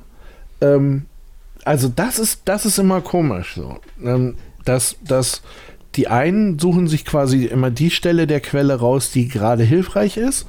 Ähm, 0.62 1.06
also 1.64 1.92
das 1.94 2.20
ist, 2.20 2.42
das 2.46 2.66
ist 2.66 2.78
immer 2.78 3.02
komisch 3.02 3.56
so. 3.56 3.80
Ähm, 4.04 4.36
dass, 4.66 4.98
dass 5.04 5.42
die 5.96 6.08
einen 6.08 6.60
suchen 6.60 6.88
sich 6.88 7.06
quasi 7.06 7.46
immer 7.46 7.72
die 7.72 7.92
Stelle 7.92 8.28
der 8.28 8.42
Quelle 8.42 8.76
raus, 8.76 9.12
die 9.12 9.28
gerade 9.28 9.64
hilfreich 9.64 10.18
ist. 10.18 10.46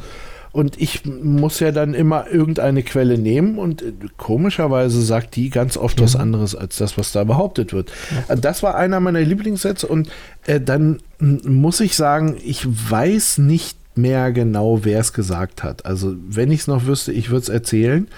Und 0.53 0.81
ich 0.81 1.05
muss 1.05 1.61
ja 1.61 1.71
dann 1.71 1.93
immer 1.93 2.29
irgendeine 2.31 2.83
Quelle 2.83 3.19
nehmen 3.19 3.59
und 3.59 3.83
äh, 3.83 3.93
komischerweise 4.17 5.03
sagt 5.03 5.37
die 5.37 5.51
ganz 5.51 5.77
oft 5.77 6.01
was 6.01 6.17
anderes 6.17 6.55
als 6.55 6.79
das, 6.79 6.97
was 6.97 7.13
da 7.13 7.25
behauptet 7.25 7.75
wird. 7.75 7.93
Ja. 8.29 8.37
Das 8.37 8.63
war 8.63 8.75
einer 8.75 8.99
meiner 9.01 9.21
Lieblingssätze 9.21 9.87
und 9.87 10.09
äh, 10.47 10.59
dann 10.59 11.01
muss 11.19 11.81
ich 11.81 11.95
sagen, 11.95 12.39
ich 12.43 12.67
weiß 12.67 13.37
nicht 13.37 13.77
mehr 13.97 14.33
genau, 14.33 14.81
wer 14.83 15.01
es 15.01 15.13
gesagt 15.13 15.63
hat. 15.63 15.85
Also 15.85 16.17
wenn 16.27 16.51
ich 16.51 16.61
es 16.61 16.67
noch 16.69 16.87
wüsste, 16.87 17.13
ich 17.13 17.29
würde 17.29 17.43
es 17.43 17.49
erzählen. 17.51 18.09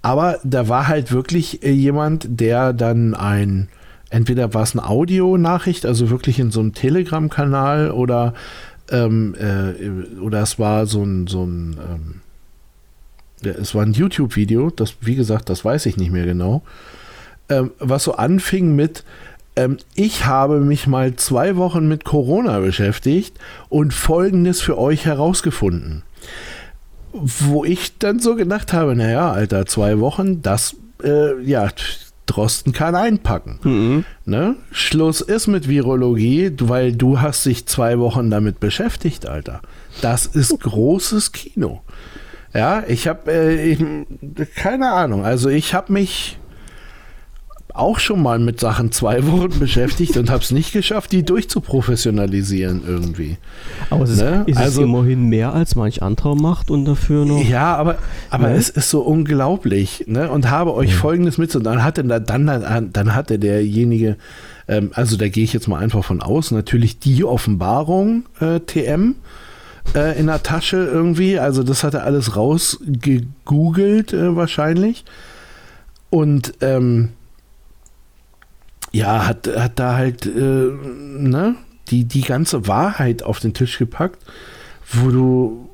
Aber 0.00 0.38
da 0.44 0.68
war 0.68 0.88
halt 0.88 1.12
wirklich 1.12 1.62
äh, 1.62 1.72
jemand, 1.72 2.26
der 2.28 2.72
dann 2.72 3.14
ein, 3.14 3.68
entweder 4.16 4.54
war 4.54 4.62
es 4.62 4.72
eine 4.72 4.88
Audionachricht, 4.88 5.84
also 5.84 6.08
wirklich 6.08 6.38
in 6.38 6.50
so 6.50 6.60
einem 6.60 6.72
Telegram-Kanal 6.72 7.90
oder, 7.90 8.32
ähm, 8.90 9.34
äh, 9.38 10.18
oder 10.20 10.40
es 10.40 10.58
war 10.58 10.86
so 10.86 11.02
ein, 11.04 11.26
so 11.26 11.44
ein 11.44 11.76
ähm, 11.78 12.20
es 13.42 13.74
war 13.74 13.82
ein 13.82 13.92
YouTube-Video, 13.92 14.70
das, 14.70 14.94
wie 15.02 15.14
gesagt, 15.14 15.50
das 15.50 15.64
weiß 15.64 15.84
ich 15.84 15.98
nicht 15.98 16.10
mehr 16.10 16.24
genau, 16.24 16.62
ähm, 17.50 17.72
was 17.78 18.04
so 18.04 18.14
anfing 18.14 18.74
mit, 18.74 19.04
ähm, 19.54 19.76
ich 19.94 20.24
habe 20.24 20.60
mich 20.60 20.86
mal 20.86 21.14
zwei 21.16 21.56
Wochen 21.56 21.86
mit 21.86 22.04
Corona 22.04 22.60
beschäftigt 22.60 23.38
und 23.68 23.92
Folgendes 23.92 24.62
für 24.62 24.78
euch 24.78 25.04
herausgefunden. 25.04 26.02
Wo 27.12 27.64
ich 27.64 27.98
dann 27.98 28.18
so 28.18 28.34
gedacht 28.34 28.72
habe, 28.72 28.96
naja, 28.96 29.30
Alter, 29.30 29.66
zwei 29.66 30.00
Wochen, 30.00 30.40
das, 30.40 30.74
äh, 31.02 31.38
ja, 31.42 31.68
Drosten 32.26 32.72
kann 32.72 32.94
einpacken. 32.94 33.60
Mhm. 33.62 34.04
Ne? 34.24 34.56
Schluss 34.72 35.20
ist 35.20 35.46
mit 35.46 35.68
Virologie, 35.68 36.52
weil 36.60 36.92
du 36.92 37.20
hast 37.20 37.46
dich 37.46 37.66
zwei 37.66 37.98
Wochen 37.98 38.30
damit 38.30 38.60
beschäftigt, 38.60 39.26
Alter. 39.26 39.62
Das 40.02 40.26
ist 40.26 40.60
großes 40.60 41.32
Kino. 41.32 41.82
Ja, 42.52 42.84
ich 42.86 43.06
habe, 43.06 43.30
äh, 43.32 43.76
keine 44.54 44.92
Ahnung, 44.92 45.24
also 45.24 45.48
ich 45.48 45.74
habe 45.74 45.92
mich 45.92 46.38
auch 47.78 47.98
schon 47.98 48.22
mal 48.22 48.38
mit 48.38 48.60
Sachen 48.60 48.92
zwei 48.92 49.26
Wochen 49.26 49.58
beschäftigt 49.58 50.16
und 50.16 50.30
habe 50.30 50.42
es 50.42 50.50
nicht 50.50 50.72
geschafft, 50.72 51.12
die 51.12 51.22
durchzuprofessionalisieren 51.22 52.82
irgendwie. 52.86 53.36
Aber 53.90 54.04
es 54.04 54.16
ne? 54.16 54.44
ist, 54.46 54.56
ist 54.56 54.56
also, 54.58 54.82
es 54.82 54.88
immerhin 54.88 55.28
mehr 55.28 55.52
als 55.52 55.76
manch 55.76 56.02
anderer 56.02 56.34
macht 56.34 56.70
und 56.70 56.84
dafür 56.84 57.24
noch. 57.24 57.42
Ja, 57.42 57.76
aber, 57.76 57.98
aber 58.30 58.48
ne? 58.48 58.56
es 58.56 58.68
ist 58.68 58.90
so 58.90 59.00
unglaublich. 59.00 60.04
Ne? 60.06 60.30
Und 60.30 60.50
habe 60.50 60.74
euch 60.74 60.90
ja. 60.90 60.96
folgendes 60.96 61.38
mit. 61.38 61.54
Und 61.54 61.64
dann 61.64 61.82
hatte, 61.82 62.04
dann, 62.04 62.24
dann, 62.26 62.92
dann 62.92 63.14
hatte 63.14 63.38
derjenige, 63.38 64.16
ähm, 64.68 64.90
also 64.94 65.16
da 65.16 65.28
gehe 65.28 65.44
ich 65.44 65.52
jetzt 65.52 65.68
mal 65.68 65.78
einfach 65.78 66.04
von 66.04 66.20
aus, 66.20 66.50
natürlich 66.50 66.98
die 66.98 67.24
Offenbarung 67.24 68.24
äh, 68.40 68.60
TM 68.60 69.16
äh, 69.94 70.18
in 70.18 70.26
der 70.26 70.42
Tasche 70.42 70.78
irgendwie. 70.78 71.38
Also 71.38 71.62
das 71.62 71.84
hat 71.84 71.94
er 71.94 72.04
alles 72.04 72.36
rausgegoogelt 72.36 74.12
äh, 74.12 74.36
wahrscheinlich. 74.36 75.04
Und 76.10 76.54
ähm, 76.60 77.10
ja, 78.96 79.26
hat, 79.26 79.46
hat 79.46 79.78
da 79.78 79.96
halt, 79.96 80.26
äh, 80.26 80.30
ne, 80.30 81.56
die, 81.88 82.04
die 82.04 82.22
ganze 82.22 82.66
Wahrheit 82.66 83.22
auf 83.22 83.40
den 83.40 83.54
Tisch 83.54 83.78
gepackt, 83.78 84.24
wo 84.92 85.10
du, 85.10 85.70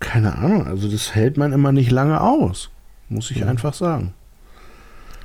keine 0.00 0.36
Ahnung, 0.36 0.66
also 0.66 0.88
das 0.88 1.14
hält 1.14 1.36
man 1.36 1.52
immer 1.52 1.72
nicht 1.72 1.90
lange 1.90 2.20
aus, 2.20 2.70
muss 3.08 3.30
ich 3.30 3.38
ja. 3.38 3.46
einfach 3.46 3.74
sagen. 3.74 4.14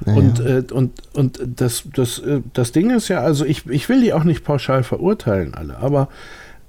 Naja. 0.06 0.20
Und, 0.20 0.40
äh, 0.40 0.64
und, 0.72 0.92
und 1.14 1.40
das, 1.56 1.84
das, 1.94 2.20
äh, 2.20 2.42
das 2.54 2.72
Ding 2.72 2.92
ist 2.92 3.08
ja, 3.08 3.22
also 3.22 3.46
ich, 3.46 3.66
ich 3.68 3.90
will 3.90 4.02
die 4.02 4.14
auch 4.14 4.24
nicht 4.24 4.44
pauschal 4.44 4.84
verurteilen, 4.84 5.54
alle, 5.54 5.78
aber 5.78 6.10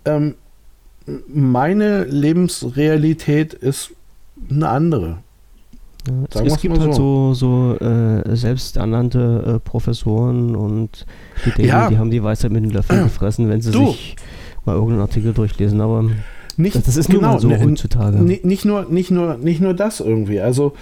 ähm, 0.05 0.35
meine 1.27 2.05
Lebensrealität 2.05 3.55
ist 3.55 3.93
eine 4.51 4.69
andere. 4.69 5.19
Ja, 6.09 6.41
es, 6.43 6.55
es 6.55 6.61
gibt 6.61 6.79
halt 6.79 6.95
so, 6.95 7.35
so 7.35 7.77
äh, 7.79 8.37
selbsternannte 8.37 9.57
äh, 9.57 9.59
Professoren 9.61 10.57
und 10.57 11.07
die, 11.45 11.51
denken, 11.51 11.65
ja. 11.65 11.89
die 11.89 11.99
haben 11.99 12.11
die 12.11 12.23
Weisheit 12.23 12.51
mit 12.53 12.65
den 12.65 12.71
Löffeln 12.71 13.03
gefressen, 13.05 13.49
wenn 13.49 13.61
sie 13.61 13.71
du. 13.71 13.89
sich 13.89 14.17
mal 14.65 14.75
irgendeinen 14.75 15.03
Artikel 15.03 15.33
durchlesen. 15.33 15.81
Aber 15.81 16.05
nicht, 16.57 16.77
das, 16.77 16.85
das 16.85 16.97
ist 16.97 17.11
genau, 17.11 17.33
nur 17.33 17.41
so 17.41 17.51
heutzutage. 17.51 18.19
Nicht 18.19 18.65
nur, 18.65 18.87
nicht, 18.87 19.11
nur, 19.11 19.37
nicht 19.37 19.61
nur 19.61 19.75
das 19.75 20.01
irgendwie. 20.01 20.41
Also, 20.41 20.75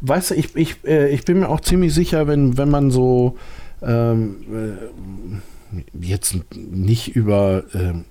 weißt 0.00 0.30
du, 0.30 0.34
ich, 0.34 0.56
ich, 0.56 0.76
äh, 0.84 1.10
ich 1.10 1.24
bin 1.24 1.40
mir 1.40 1.48
auch 1.48 1.60
ziemlich 1.60 1.92
sicher, 1.92 2.26
wenn, 2.26 2.56
wenn 2.56 2.70
man 2.70 2.90
so 2.90 3.36
ähm, 3.82 4.36
äh, 4.52 5.80
jetzt 6.00 6.36
nicht 6.54 7.14
über 7.14 7.64
ähm, 7.74 8.04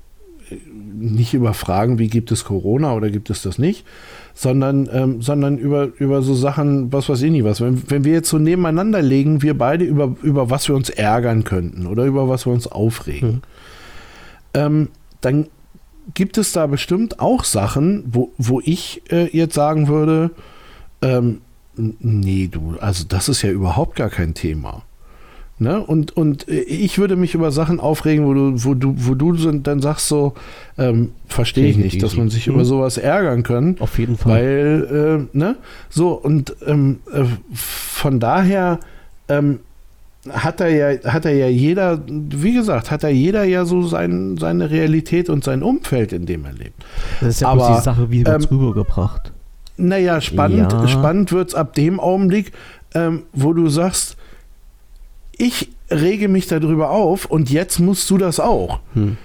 nicht 0.93 1.33
über 1.33 1.53
Fragen, 1.53 1.99
wie 1.99 2.07
gibt 2.07 2.31
es 2.31 2.45
Corona 2.45 2.93
oder 2.93 3.09
gibt 3.09 3.29
es 3.29 3.41
das 3.41 3.57
nicht, 3.57 3.85
sondern, 4.33 4.89
ähm, 4.91 5.21
sondern 5.21 5.57
über, 5.57 5.89
über 5.97 6.21
so 6.21 6.33
Sachen, 6.33 6.91
was 6.91 7.09
weiß 7.09 7.21
ich 7.23 7.31
nicht 7.31 7.43
was. 7.43 7.61
Wenn, 7.61 7.89
wenn 7.89 8.03
wir 8.03 8.13
jetzt 8.13 8.29
so 8.29 8.37
nebeneinander 8.37 9.01
legen, 9.01 9.41
wir 9.41 9.57
beide 9.57 9.85
über, 9.85 10.15
über 10.21 10.49
was 10.49 10.67
wir 10.67 10.75
uns 10.75 10.89
ärgern 10.89 11.43
könnten 11.43 11.87
oder 11.87 12.05
über 12.05 12.29
was 12.29 12.45
wir 12.45 12.53
uns 12.53 12.67
aufregen, 12.67 13.29
mhm. 13.29 13.41
ähm, 14.53 14.87
dann 15.21 15.47
gibt 16.13 16.37
es 16.37 16.51
da 16.51 16.67
bestimmt 16.67 17.19
auch 17.19 17.43
Sachen, 17.43 18.03
wo, 18.07 18.31
wo 18.37 18.61
ich 18.63 19.01
äh, 19.11 19.35
jetzt 19.35 19.55
sagen 19.55 19.87
würde, 19.87 20.31
ähm, 21.01 21.41
nee, 21.75 22.47
du, 22.51 22.75
also 22.79 23.05
das 23.07 23.29
ist 23.29 23.41
ja 23.41 23.51
überhaupt 23.51 23.95
gar 23.95 24.09
kein 24.09 24.33
Thema. 24.33 24.83
Ne? 25.59 25.79
Und, 25.79 26.17
und 26.17 26.47
ich 26.49 26.97
würde 26.97 27.15
mich 27.15 27.35
über 27.35 27.51
Sachen 27.51 27.79
aufregen, 27.79 28.25
wo 28.25 28.33
du, 28.33 28.63
wo 28.63 28.73
du, 28.73 28.95
wo 28.97 29.13
du 29.13 29.33
dann 29.59 29.81
sagst 29.81 30.07
so, 30.07 30.33
ähm, 30.77 31.11
verstehe 31.27 31.67
ich 31.67 31.77
nicht, 31.77 32.01
dass 32.01 32.17
man 32.17 32.29
sich 32.29 32.47
mhm. 32.47 32.55
über 32.55 32.65
sowas 32.65 32.97
ärgern 32.97 33.43
kann. 33.43 33.77
Auf 33.79 33.99
jeden 33.99 34.17
Fall. 34.17 34.31
Weil, 34.31 35.27
äh, 35.33 35.37
ne? 35.37 35.55
So, 35.89 36.13
und 36.13 36.55
ähm, 36.65 36.99
äh, 37.13 37.23
von 37.53 38.19
daher 38.19 38.79
ähm, 39.29 39.59
hat 40.29 40.61
er 40.61 40.69
ja, 40.69 41.11
hat 41.11 41.25
er 41.25 41.33
ja 41.33 41.47
jeder, 41.47 42.01
wie 42.07 42.53
gesagt, 42.53 42.91
hat 42.91 43.03
er 43.03 43.09
jeder 43.09 43.43
ja 43.43 43.65
so 43.65 43.83
sein, 43.83 44.37
seine 44.37 44.69
Realität 44.71 45.29
und 45.29 45.43
sein 45.43 45.63
Umfeld, 45.63 46.13
in 46.13 46.25
dem 46.25 46.45
er 46.45 46.53
lebt. 46.53 46.83
Das 47.19 47.29
ist 47.29 47.41
ja 47.41 47.49
Aber, 47.49 47.75
die 47.75 47.83
Sache, 47.83 48.09
wie 48.09 48.25
wird 48.25 48.39
es 48.39 48.49
ähm, 48.49 48.57
rübergebracht? 48.57 49.31
Naja, 49.77 50.21
spannend, 50.21 50.71
ja. 50.71 50.87
spannend 50.87 51.31
wird 51.31 51.49
es 51.49 51.55
ab 51.55 51.73
dem 51.73 51.99
Augenblick, 51.99 52.53
ähm, 52.95 53.23
wo 53.33 53.53
du 53.53 53.67
sagst, 53.69 54.17
ich 55.37 55.69
rege 55.89 56.27
mich 56.27 56.47
darüber 56.47 56.89
auf 56.89 57.25
und 57.25 57.49
jetzt 57.49 57.79
musst 57.79 58.09
du 58.09 58.17
das 58.17 58.39
auch. 58.39 58.79
Hm. 58.93 59.17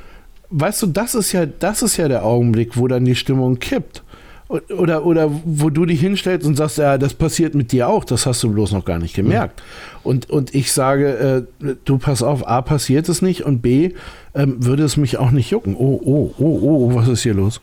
Weißt 0.51 0.83
du, 0.83 0.87
das 0.87 1.15
ist 1.15 1.33
ja, 1.33 1.47
das 1.47 1.83
ist 1.83 1.97
ja 1.97 2.09
der 2.09 2.25
Augenblick, 2.25 2.77
wo 2.77 2.89
dann 2.89 3.05
die 3.05 3.15
Stimmung 3.15 3.59
kippt. 3.59 4.03
Oder, 4.49 5.05
oder 5.05 5.31
wo 5.45 5.69
du 5.69 5.85
dich 5.85 6.01
hinstellst 6.01 6.47
und 6.47 6.57
sagst, 6.57 6.79
ja, 6.79 6.97
das 6.97 7.13
passiert 7.13 7.55
mit 7.55 7.71
dir 7.71 7.87
auch, 7.87 8.03
das 8.03 8.25
hast 8.25 8.43
du 8.43 8.51
bloß 8.51 8.73
noch 8.73 8.87
gar 8.87 8.99
nicht 8.99 9.15
gemerkt. 9.15 9.61
Mhm. 9.61 10.11
Und, 10.11 10.31
und 10.31 10.55
ich 10.55 10.73
sage, 10.73 11.47
äh, 11.63 11.75
du 11.85 11.99
pass 11.99 12.23
auf, 12.23 12.49
A, 12.49 12.63
passiert 12.63 13.11
es 13.11 13.21
nicht 13.21 13.45
und 13.45 13.61
B, 13.61 13.91
ähm, 14.35 14.65
würde 14.65 14.85
es 14.85 14.97
mich 14.97 15.19
auch 15.19 15.33
nicht 15.33 15.51
jucken. 15.51 15.77
Oh, 15.77 16.01
oh, 16.03 16.35
oh, 16.39 16.61
oh, 16.63 16.95
was 16.95 17.09
ist 17.09 17.25
hier 17.25 17.35
los? 17.35 17.61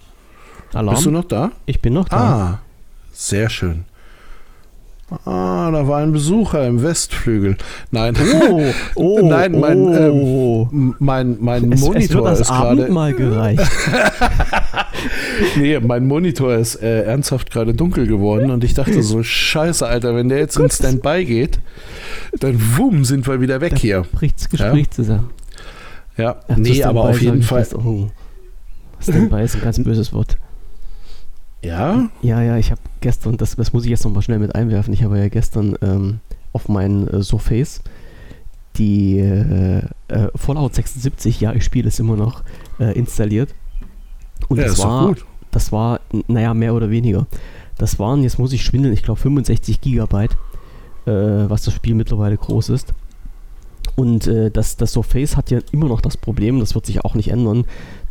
Alarm? 0.73 0.93
Bist 0.93 1.07
du 1.07 1.11
noch 1.11 1.23
da? 1.23 1.51
Ich 1.65 1.81
bin 1.81 1.93
noch 1.93 2.07
da. 2.07 2.17
Ah, 2.17 2.59
sehr 3.13 3.49
schön. 3.49 3.85
Ah, 5.23 5.69
da 5.71 5.87
war 5.87 5.99
ein 5.99 6.11
Besucher 6.11 6.65
im 6.65 6.81
Westflügel. 6.81 7.57
Nein. 7.91 8.15
Oh, 8.47 8.63
oh, 8.95 9.19
Nein, 9.21 9.59
mein, 9.59 9.79
oh. 9.79 10.67
ähm, 10.71 10.95
mein, 10.99 11.37
mein 11.39 11.71
es, 11.71 11.81
Monitor 11.81 11.99
es 11.99 12.09
wird 12.13 12.25
das 12.25 12.39
ist 12.41 12.47
gerade. 12.47 12.87
mal 12.91 13.13
gereicht. 13.13 13.61
Nee, 15.57 15.79
mein 15.79 16.07
Monitor 16.07 16.55
ist 16.55 16.75
äh, 16.81 17.03
ernsthaft 17.03 17.51
gerade 17.51 17.73
dunkel 17.73 18.07
geworden 18.07 18.49
und 18.49 18.63
ich 18.63 18.73
dachte 18.73 19.03
so, 19.03 19.21
scheiße, 19.21 19.85
Alter, 19.85 20.15
wenn 20.15 20.29
der 20.29 20.39
jetzt 20.39 20.57
in 20.57 20.69
Standby 20.69 21.25
geht, 21.25 21.59
dann 22.39 22.59
wumm, 22.77 23.05
sind 23.05 23.27
wir 23.27 23.41
wieder 23.41 23.61
weg 23.61 23.77
hier. 23.77 24.05
Bricht 24.13 24.39
das 24.39 24.49
Gespräch 24.49 24.89
zusammen. 24.91 25.29
Ja, 26.17 26.37
Ach, 26.47 26.55
nee, 26.57 26.83
aber 26.83 27.01
auf 27.01 27.21
jeden 27.21 27.43
Fall. 27.43 27.65
fast, 27.65 27.75
Oh. 27.75 28.09
Standby 28.99 29.43
ist 29.43 29.55
ein 29.55 29.61
ganz 29.61 29.83
böses 29.83 30.13
Wort. 30.13 30.37
Ja? 31.61 32.09
Ja, 32.21 32.41
ja, 32.41 32.57
ich 32.57 32.71
habe 32.71 32.81
gestern, 33.05 33.37
das, 33.37 33.55
das 33.55 33.71
muss 33.71 33.83
ich 33.83 33.91
jetzt 33.91 34.03
nochmal 34.03 34.23
schnell 34.23 34.39
mit 34.39 34.55
einwerfen, 34.55 34.91
ich 34.91 35.03
habe 35.03 35.19
ja 35.19 35.27
gestern 35.29 35.75
ähm, 35.83 36.21
auf 36.53 36.67
mein 36.69 37.07
äh, 37.07 37.21
Surface 37.21 37.83
die 38.77 39.19
äh, 39.19 39.83
äh, 40.07 40.27
Fallout 40.33 40.73
76, 40.73 41.39
ja, 41.39 41.53
ich 41.53 41.63
spiele 41.63 41.87
es 41.87 41.99
immer 41.99 42.15
noch, 42.15 42.43
äh, 42.79 42.97
installiert. 42.97 43.53
Und 44.47 44.57
ja, 44.57 44.65
das 44.65 44.79
war, 44.79 45.15
das 45.51 45.71
war, 45.71 46.01
naja, 46.27 46.55
mehr 46.55 46.73
oder 46.73 46.89
weniger. 46.89 47.27
Das 47.77 47.99
waren, 47.99 48.23
jetzt 48.23 48.39
muss 48.39 48.53
ich 48.53 48.65
schwindeln, 48.65 48.93
ich 48.93 49.03
glaube 49.03 49.19
65 49.19 49.81
Gigabyte, 49.81 50.35
äh, 51.05 51.11
was 51.11 51.63
das 51.63 51.75
Spiel 51.75 51.93
mittlerweile 51.93 52.37
groß 52.37 52.69
ist. 52.69 52.93
Und 53.95 54.25
äh, 54.25 54.49
das, 54.49 54.77
das 54.77 54.93
Surface 54.93 55.37
hat 55.37 55.51
ja 55.51 55.59
immer 55.71 55.87
noch 55.87 56.01
das 56.01 56.17
Problem, 56.17 56.59
das 56.59 56.73
wird 56.73 56.87
sich 56.87 57.05
auch 57.05 57.13
nicht 57.13 57.29
ändern, 57.29 57.65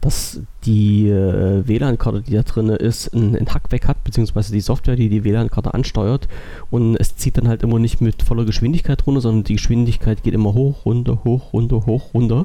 dass 0.04 0.40
die 0.66 1.08
äh, 1.08 1.66
WLAN-Karte, 1.66 2.20
die 2.20 2.34
da 2.34 2.42
drin 2.42 2.68
ist, 2.68 3.14
ein, 3.14 3.34
ein 3.34 3.46
Hack 3.48 3.72
weg 3.72 3.88
hat, 3.88 4.04
beziehungsweise 4.04 4.52
die 4.52 4.60
Software, 4.60 4.96
die 4.96 5.08
die 5.08 5.24
WLAN-Karte 5.24 5.72
ansteuert. 5.72 6.28
Und 6.70 6.96
es 6.96 7.16
zieht 7.16 7.38
dann 7.38 7.48
halt 7.48 7.62
immer 7.62 7.78
nicht 7.78 8.02
mit 8.02 8.22
voller 8.22 8.44
Geschwindigkeit 8.44 9.06
runter, 9.06 9.22
sondern 9.22 9.44
die 9.44 9.54
Geschwindigkeit 9.54 10.22
geht 10.22 10.34
immer 10.34 10.52
hoch, 10.52 10.84
runter, 10.84 11.20
hoch, 11.24 11.54
runter, 11.54 11.86
hoch, 11.86 12.12
runter. 12.12 12.44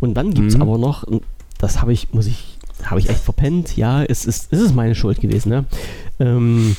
Und 0.00 0.14
dann 0.14 0.34
gibt 0.34 0.48
es 0.48 0.56
Mhm. 0.56 0.62
aber 0.62 0.76
noch, 0.76 1.04
das 1.58 1.80
habe 1.80 1.94
ich, 1.94 2.12
muss 2.12 2.26
ich, 2.26 2.58
habe 2.84 3.00
ich 3.00 3.08
echt 3.08 3.20
verpennt, 3.20 3.74
ja, 3.78 4.02
es 4.04 4.26
ist, 4.26 4.52
es 4.52 4.60
ist 4.60 4.74
meine 4.74 4.94
Schuld 4.94 5.18
gewesen, 5.18 5.48
ne? 5.48 5.64
Ähm, 6.20 6.76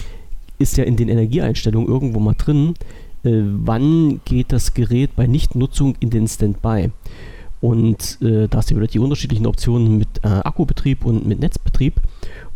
ist 0.59 0.77
ja 0.77 0.83
in 0.83 0.95
den 0.95 1.09
Energieeinstellungen 1.09 1.89
irgendwo 1.89 2.19
mal 2.19 2.35
drin, 2.37 2.75
äh, 3.23 3.31
wann 3.31 4.21
geht 4.25 4.51
das 4.51 4.75
Gerät 4.75 5.15
bei 5.15 5.25
Nichtnutzung 5.25 5.95
in 5.99 6.11
den 6.11 6.27
Standby. 6.27 6.91
Und 7.63 8.17
äh, 8.21 8.49
da 8.49 8.57
hast 8.57 8.71
du 8.71 8.75
wieder 8.75 8.87
die 8.87 8.99
unterschiedlichen 8.99 9.45
Optionen 9.45 9.97
mit 9.97 10.09
äh, 10.21 10.27
Akkubetrieb 10.27 11.05
und 11.05 11.25
mit 11.25 11.39
Netzbetrieb. 11.39 11.93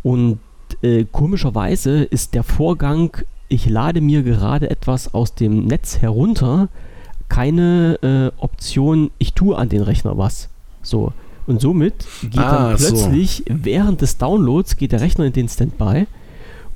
Und 0.03 0.39
äh, 0.81 1.05
komischerweise 1.09 2.03
ist 2.03 2.33
der 2.33 2.43
Vorgang, 2.43 3.15
ich 3.47 3.69
lade 3.69 4.01
mir 4.01 4.21
gerade 4.21 4.69
etwas 4.69 5.13
aus 5.13 5.33
dem 5.33 5.63
Netz 5.63 5.99
herunter, 5.99 6.67
keine 7.29 8.33
äh, 8.37 8.41
Option, 8.43 9.11
ich 9.17 9.31
tue 9.31 9.57
an 9.57 9.69
den 9.69 9.81
Rechner 9.81 10.17
was. 10.17 10.49
So. 10.81 11.13
Und 11.45 11.61
somit 11.61 12.05
geht 12.23 12.37
Ah, 12.39 12.71
dann 12.71 12.77
so. 12.77 12.87
plötzlich 12.89 13.45
während 13.47 14.01
des 14.01 14.17
Downloads 14.17 14.75
geht 14.75 14.91
der 14.91 14.99
Rechner 14.99 15.23
in 15.23 15.31
den 15.31 15.47
Standby. 15.47 16.05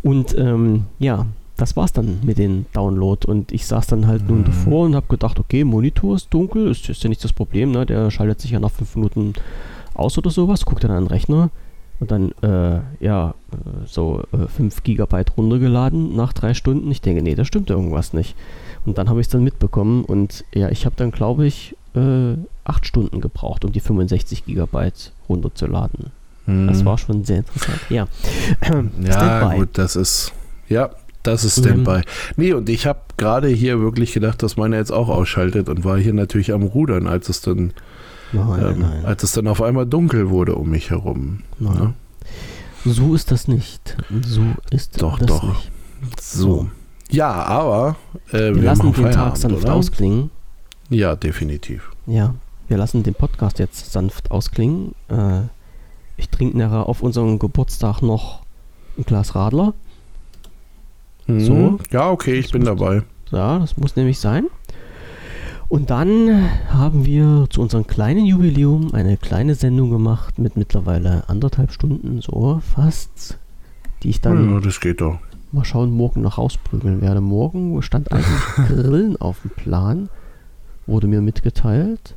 Und 0.03 0.38
ähm, 0.38 0.86
ja, 0.99 1.26
das 1.62 1.76
war's 1.76 1.94
dann 1.94 2.20
mit 2.24 2.38
dem 2.38 2.66
Download. 2.74 3.26
Und 3.28 3.52
ich 3.52 3.66
saß 3.68 3.88
dann 3.88 4.08
halt 4.08 4.24
Mhm. 4.24 4.28
nun 4.30 4.44
davor 4.46 4.86
und 4.86 4.96
habe 4.96 5.08
gedacht, 5.08 5.40
okay, 5.40 5.64
Monitor 5.64 6.16
ist 6.16 6.28
dunkel, 6.34 6.70
ist, 6.72 6.90
ist 6.90 7.04
ja 7.04 7.10
nicht 7.10 7.24
das 7.24 7.34
Problem, 7.34 7.72
ne? 7.72 7.86
Der 7.86 8.10
schaltet 8.12 8.42
sich 8.42 8.52
ja 8.52 8.60
nach 8.60 8.72
fünf 8.72 8.96
Minuten 8.96 9.34
aus 9.94 10.18
oder 10.18 10.30
sowas, 10.32 10.66
guckt 10.66 10.84
dann 10.84 10.92
an 10.92 11.04
den 11.06 11.08
Rechner 11.08 11.50
und 12.00 12.10
dann, 12.12 12.32
äh, 12.42 12.80
ja, 13.00 13.36
äh, 13.52 13.86
so 13.86 14.24
äh, 14.34 14.48
5 14.48 14.82
Gigabyte 14.84 15.38
runtergeladen 15.38 16.16
nach 16.16 16.34
drei 16.34 16.54
Stunden. 16.56 16.90
Ich 16.90 17.02
denke, 17.02 17.22
nee, 17.22 17.36
da 17.36 17.46
stimmt 17.46 17.70
irgendwas 17.70 18.14
nicht. 18.14 18.36
Und 18.86 18.98
dann 18.98 19.10
habe 19.10 19.22
ich 19.22 19.28
es 19.28 19.32
dann 19.32 19.44
mitbekommen 19.44 20.04
und 20.04 20.44
ja, 20.56 20.70
ich 20.70 20.86
habe 20.88 20.96
dann, 20.98 21.12
glaube 21.12 21.46
ich, 21.46 21.76
äh, 21.94 22.34
acht 22.64 22.88
Stunden 22.88 23.22
gebraucht, 23.22 23.64
um 23.66 23.72
die 23.72 23.80
65 23.82 24.46
Gigabyte 24.46 25.12
runterzuladen. 25.30 26.08
Das 26.48 26.82
Mhm. 26.82 26.86
war 26.86 26.98
schon 26.98 27.24
sehr 27.24 27.38
interessant. 27.40 27.80
Ja, 27.90 28.08
Ja, 29.04 29.54
gut, 29.54 29.70
das 29.78 29.96
ist. 29.96 30.34
Ja, 30.70 30.90
das 31.23 31.43
ist 31.43 31.57
Mhm. 31.60 31.64
Standby. 31.64 32.02
Nee, 32.35 32.53
und 32.53 32.69
ich 32.69 32.85
habe 32.88 32.99
gerade 33.18 33.48
hier 33.48 33.80
wirklich 33.80 34.14
gedacht, 34.14 34.41
dass 34.43 34.57
meine 34.57 34.77
jetzt 34.77 34.91
auch 34.91 35.10
ausschaltet 35.10 35.69
und 35.69 35.84
war 35.84 35.98
hier 35.98 36.14
natürlich 36.14 36.53
am 36.53 36.64
Rudern, 36.64 37.07
als 37.07 37.30
es 37.30 37.41
dann, 37.41 37.73
Nein, 38.31 38.64
ähm, 38.65 38.80
nein, 38.80 39.06
als 39.06 39.23
es 39.23 39.34
dann 39.34 39.48
auf 39.48 39.61
einmal 39.61 39.85
dunkel 39.85 40.30
wurde 40.30 40.56
um 40.56 40.69
mich 40.69 40.89
herum. 40.89 41.43
nein. 41.60 41.73
Ne? 41.77 41.93
So 42.84 43.14
ist 43.14 43.30
das 43.31 43.48
nicht. 43.48 43.95
So 44.26 44.41
ist 44.72 45.02
Doch, 45.02 45.19
das 45.19 45.27
doch. 45.27 45.43
nicht. 45.43 45.72
So. 46.19 46.68
Ja, 47.11 47.31
aber 47.31 47.95
äh, 48.31 48.38
Wir, 48.38 48.56
wir, 48.56 48.61
lassen 48.64 48.91
den 48.93 49.11
Tag 49.11 49.38
sanft 49.38 49.64
oder? 49.65 49.73
ausklingen. 49.76 50.31
Ja, 50.89 51.15
definitiv. 51.15 51.91
Ja, 52.07 52.34
wir 52.69 52.77
lassen 52.77 53.03
den 53.03 53.14
Podcast 53.14 53.60
jetzt 53.60 53.91
sanft 53.91 54.31
ausklingen. 54.31 54.95
Äh, 55.10 55.41
ich 56.18 56.30
trinke 56.30 56.57
nachher 56.57 56.88
auf 56.89 57.03
unserem 57.03 57.38
Geburtstag 57.38 58.02
noch 58.02 58.41
ein 58.98 59.03
Glas 59.06 59.35
Radler. 59.35 59.73
Mhm. 61.27 61.39
So. 61.39 61.80
Ja, 61.91 62.10
okay, 62.10 62.34
ich 62.34 62.45
Das 62.48 62.52
bin 62.53 62.61
muss- 62.61 62.69
dabei. 62.69 63.03
Ja, 63.31 63.60
das 63.60 63.77
muss 63.77 63.95
nämlich 63.95 64.19
sein. 64.19 64.45
Und 65.69 65.89
dann 65.89 66.49
haben 66.69 67.06
wir 67.06 67.48
zu 67.49 67.61
unserem 67.61 67.88
kleinen 67.88 68.26
Jubiläum 68.26 68.93
eine 68.93 69.15
kleine 69.15 69.56
Sendung 69.56 69.89
gemacht 69.89 70.38
mit 70.38 70.57
mittlerweile 70.57 71.30
anderthalb 71.30 71.72
Stunden, 71.72 72.19
so 72.22 72.60
fast, 72.76 73.38
die 74.03 74.10
ich 74.10 74.19
dann 74.19 74.49
ja, 74.53 74.60
das 74.60 74.81
geht 74.81 74.99
doch. 74.99 75.19
mal 75.53 75.64
schauen, 75.64 75.91
morgen 75.91 76.22
noch 76.22 76.38
rausprügeln 76.38 76.99
werde. 76.99 77.22
Morgen 77.22 77.81
stand 77.84 78.11
eigentlich 78.11 78.68
Grillen 78.68 79.15
auf 79.22 79.39
dem 79.43 79.52
Plan, 79.52 80.10
wurde 80.88 81.07
mir 81.07 81.22
mitgeteilt. 81.22 82.15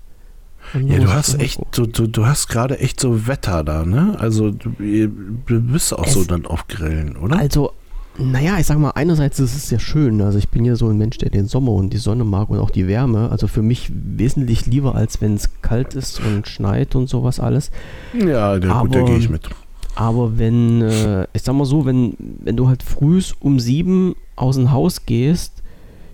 Ja, 0.73 0.99
du 0.99 1.13
hast 1.13 1.39
echt, 1.41 1.61
du, 1.73 1.87
du, 1.87 2.09
du 2.09 2.27
hast 2.27 2.49
gerade 2.49 2.81
echt 2.81 2.99
so 2.99 3.29
Wetter 3.29 3.63
da, 3.63 3.85
ne? 3.85 4.17
Also 4.19 4.51
du, 4.51 4.71
du 4.81 5.61
bist 5.61 5.97
auch 5.97 6.09
so 6.09 6.23
Es- 6.23 6.27
dann 6.27 6.45
auf 6.47 6.67
Grillen, 6.67 7.17
oder? 7.19 7.39
Also, 7.39 7.73
naja, 8.19 8.59
ich 8.59 8.67
sag 8.67 8.79
mal, 8.79 8.91
einerseits 8.91 9.41
ist 9.41 9.57
es 9.57 9.69
sehr 9.69 9.81
schön. 9.81 10.21
Also 10.21 10.39
ich 10.39 10.49
bin 10.49 10.65
ja 10.65 10.77
so 10.77 10.89
ein 10.89 10.97
Mensch, 10.99 11.19
der 11.19 11.31
den 11.31 11.47
Sommer 11.47 11.73
und 11.73 11.93
die 11.93 11.99
Sonne 11.99 12.25
mag 12.25 12.49
und 12.51 12.59
auch 12.59 12.71
die 12.71 12.87
Wärme. 12.87 13.31
Also 13.31 13.47
für 13.49 13.63
mich 13.63 13.91
wesentlich 13.93 14.67
lieber, 14.67 14.95
als 14.95 15.21
wenn 15.21 15.35
es 15.35 15.51
kalt 15.63 15.95
ist 15.95 16.21
und 16.21 16.47
schneit 16.47 16.95
und 16.95 17.09
sowas 17.09 17.41
alles. 17.41 17.71
ja, 18.13 18.59
der, 18.59 18.71
gut, 18.81 18.95
da 18.95 19.01
aber- 19.01 19.05
gehe 19.11 19.19
ich 19.19 19.29
mit. 19.29 19.49
Aber 19.97 20.39
wenn, 20.39 20.83
äh, 20.83 21.27
ich 21.33 21.43
sag 21.43 21.55
mal 21.55 21.65
so, 21.65 21.87
wenn, 21.87 22.15
wenn 22.19 22.57
du 22.57 22.67
halt 22.69 22.83
frühs 22.83 23.33
um 23.39 23.61
sieben 23.61 24.17
aus 24.35 24.57
dem 24.57 24.73
Haus 24.73 25.07
gehst, 25.07 25.63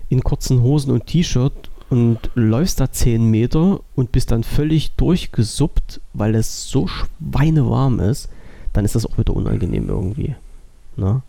in 0.09 0.23
kurzen 0.23 0.61
Hosen 0.61 0.91
und 0.91 1.07
T-Shirt 1.07 1.71
und 1.89 2.19
läufst 2.35 2.79
da 2.79 2.91
zehn 2.91 3.25
Meter 3.31 3.79
und 3.95 4.11
bist 4.11 4.29
dann 4.31 4.43
völlig 4.43 4.91
durchgesuppt, 4.97 5.99
weil 6.13 6.35
es 6.35 6.69
so 6.69 6.85
schweinewarm 6.87 7.99
ist, 7.99 8.29
dann 8.73 8.85
ist 8.85 8.93
das 8.93 9.05
auch 9.05 9.17
wieder 9.17 9.35
unangenehm 9.35 9.89
irgendwie. 9.89 10.35
Ne? 10.95 11.21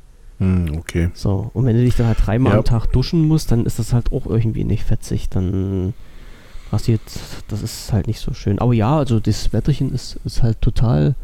Hm, 0.43 0.77
okay. 0.79 1.11
So, 1.15 1.51
und 1.55 1.65
wenn 1.67 1.77
du 1.77 1.83
dich 1.85 1.97
dann 1.97 2.07
halt 2.07 2.19
dreimal 2.25 2.53
Ja. 2.53 2.59
am 2.59 2.65
Tag 2.65 2.87
duschen 2.87 3.27
musst, 3.27 3.51
dann 3.53 3.65
ist 3.67 3.79
das 3.79 3.93
halt 3.93 4.13
auch 4.13 4.27
irgendwie 4.27 4.65
nicht 4.65 4.83
fetzig. 4.85 5.29
Dann 5.29 5.95
passiert, 6.71 7.01
das 7.49 7.63
ist 7.63 7.93
halt 7.93 8.07
nicht 8.07 8.21
so 8.21 8.33
schön. 8.35 8.59
Aber 8.59 8.73
ja, 8.73 8.97
also 8.99 9.21
das 9.21 9.53
Wetterchen 9.53 9.93
ist, 9.93 10.19
ist 10.25 10.43
halt 10.43 10.61
total, 10.61 11.15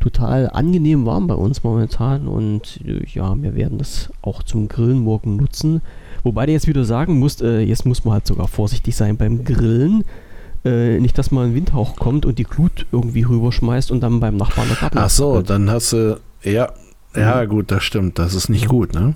total 0.00 0.50
angenehm 0.50 1.06
warm 1.06 1.26
bei 1.26 1.34
uns 1.34 1.62
momentan. 1.62 2.28
Und 2.28 2.80
äh, 2.84 3.04
ja, 3.06 3.34
wir 3.40 3.54
werden 3.54 3.78
das 3.78 4.10
auch 4.22 4.42
zum 4.42 4.68
Grillen 4.68 4.98
morgen 4.98 5.36
nutzen. 5.36 5.80
Wobei 6.22 6.46
du 6.46 6.52
jetzt 6.52 6.66
wieder 6.66 6.84
sagen 6.84 7.18
musst, 7.18 7.40
äh, 7.40 7.60
jetzt 7.60 7.86
muss 7.86 8.04
man 8.04 8.14
halt 8.14 8.26
sogar 8.26 8.48
vorsichtig 8.48 8.94
sein 8.96 9.16
beim 9.16 9.44
Grillen. 9.44 10.04
Äh, 10.64 11.00
nicht, 11.00 11.16
dass 11.16 11.30
mal 11.30 11.46
ein 11.46 11.54
Windhauch 11.54 11.96
kommt 11.96 12.26
und 12.26 12.38
die 12.38 12.44
Glut 12.44 12.84
irgendwie 12.92 13.22
rüberschmeißt 13.22 13.90
und 13.90 14.00
dann 14.00 14.20
beim 14.20 14.36
Nachbarn 14.36 14.68
der 14.68 14.76
Garten 14.76 14.98
Ach 14.98 15.08
so, 15.08 15.40
dann 15.40 15.70
hast 15.70 15.94
du, 15.94 16.20
ja, 16.42 16.70
ja, 17.16 17.42
Mhm. 17.44 17.48
gut, 17.48 17.70
das 17.70 17.82
stimmt. 17.82 18.18
Das 18.18 18.34
ist 18.34 18.48
nicht 18.48 18.68
gut, 18.68 18.94
ne? 18.94 19.14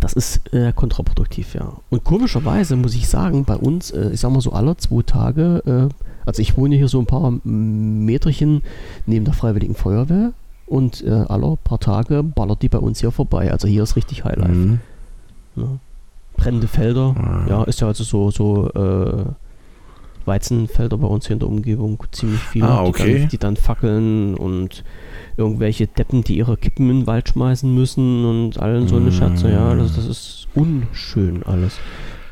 Das 0.00 0.12
ist 0.12 0.40
äh, 0.52 0.72
kontraproduktiv, 0.72 1.54
ja. 1.54 1.72
Und 1.90 2.02
komischerweise 2.04 2.74
muss 2.76 2.94
ich 2.96 3.08
sagen, 3.08 3.44
bei 3.44 3.54
uns, 3.56 3.90
äh, 3.92 4.10
ich 4.12 4.20
sag 4.20 4.30
mal 4.32 4.40
so 4.40 4.52
alle 4.52 4.76
zwei 4.76 5.02
Tage, 5.02 5.62
äh, 5.66 5.94
also 6.26 6.42
ich 6.42 6.56
wohne 6.56 6.74
hier 6.74 6.88
so 6.88 6.98
ein 6.98 7.06
paar 7.06 7.30
Meterchen 7.44 8.62
neben 9.06 9.24
der 9.24 9.34
Freiwilligen 9.34 9.74
Feuerwehr 9.74 10.32
und 10.66 11.04
äh, 11.04 11.10
alle 11.10 11.56
paar 11.62 11.78
Tage 11.78 12.22
ballert 12.22 12.62
die 12.62 12.68
bei 12.68 12.78
uns 12.78 13.00
hier 13.00 13.10
vorbei. 13.12 13.52
Also 13.52 13.68
hier 13.68 13.82
ist 13.82 13.94
richtig 13.96 14.24
Highlife. 14.24 14.50
Mhm. 14.52 14.80
Ne? 15.54 15.78
Brennende 16.36 16.66
Felder, 16.66 17.14
Ah. 17.16 17.46
ja, 17.48 17.62
ist 17.64 17.80
ja 17.80 17.86
also 17.86 18.02
so, 18.02 18.30
so 18.32 18.68
äh, 18.70 19.24
Weizenfelder 20.26 20.98
bei 20.98 21.06
uns 21.06 21.26
hier 21.26 21.34
in 21.34 21.40
der 21.40 21.48
Umgebung, 21.48 22.02
ziemlich 22.12 22.40
viele, 22.40 22.68
Ah, 22.68 22.82
die, 22.84 22.88
okay. 22.88 23.18
dann, 23.20 23.28
die 23.28 23.38
dann 23.38 23.56
fackeln 23.56 24.34
und 24.34 24.84
irgendwelche 25.36 25.86
Deppen, 25.86 26.22
die 26.24 26.36
ihre 26.36 26.56
Kippen 26.56 26.88
in 26.90 27.00
den 27.00 27.06
Wald 27.06 27.28
schmeißen 27.28 27.72
müssen 27.74 28.24
und 28.24 28.58
allen 28.58 28.88
so 28.88 28.96
eine 28.96 29.12
Scherze, 29.12 29.50
ja, 29.50 29.74
das, 29.74 29.96
das 29.96 30.06
ist 30.06 30.48
unschön 30.54 31.42
alles. 31.44 31.76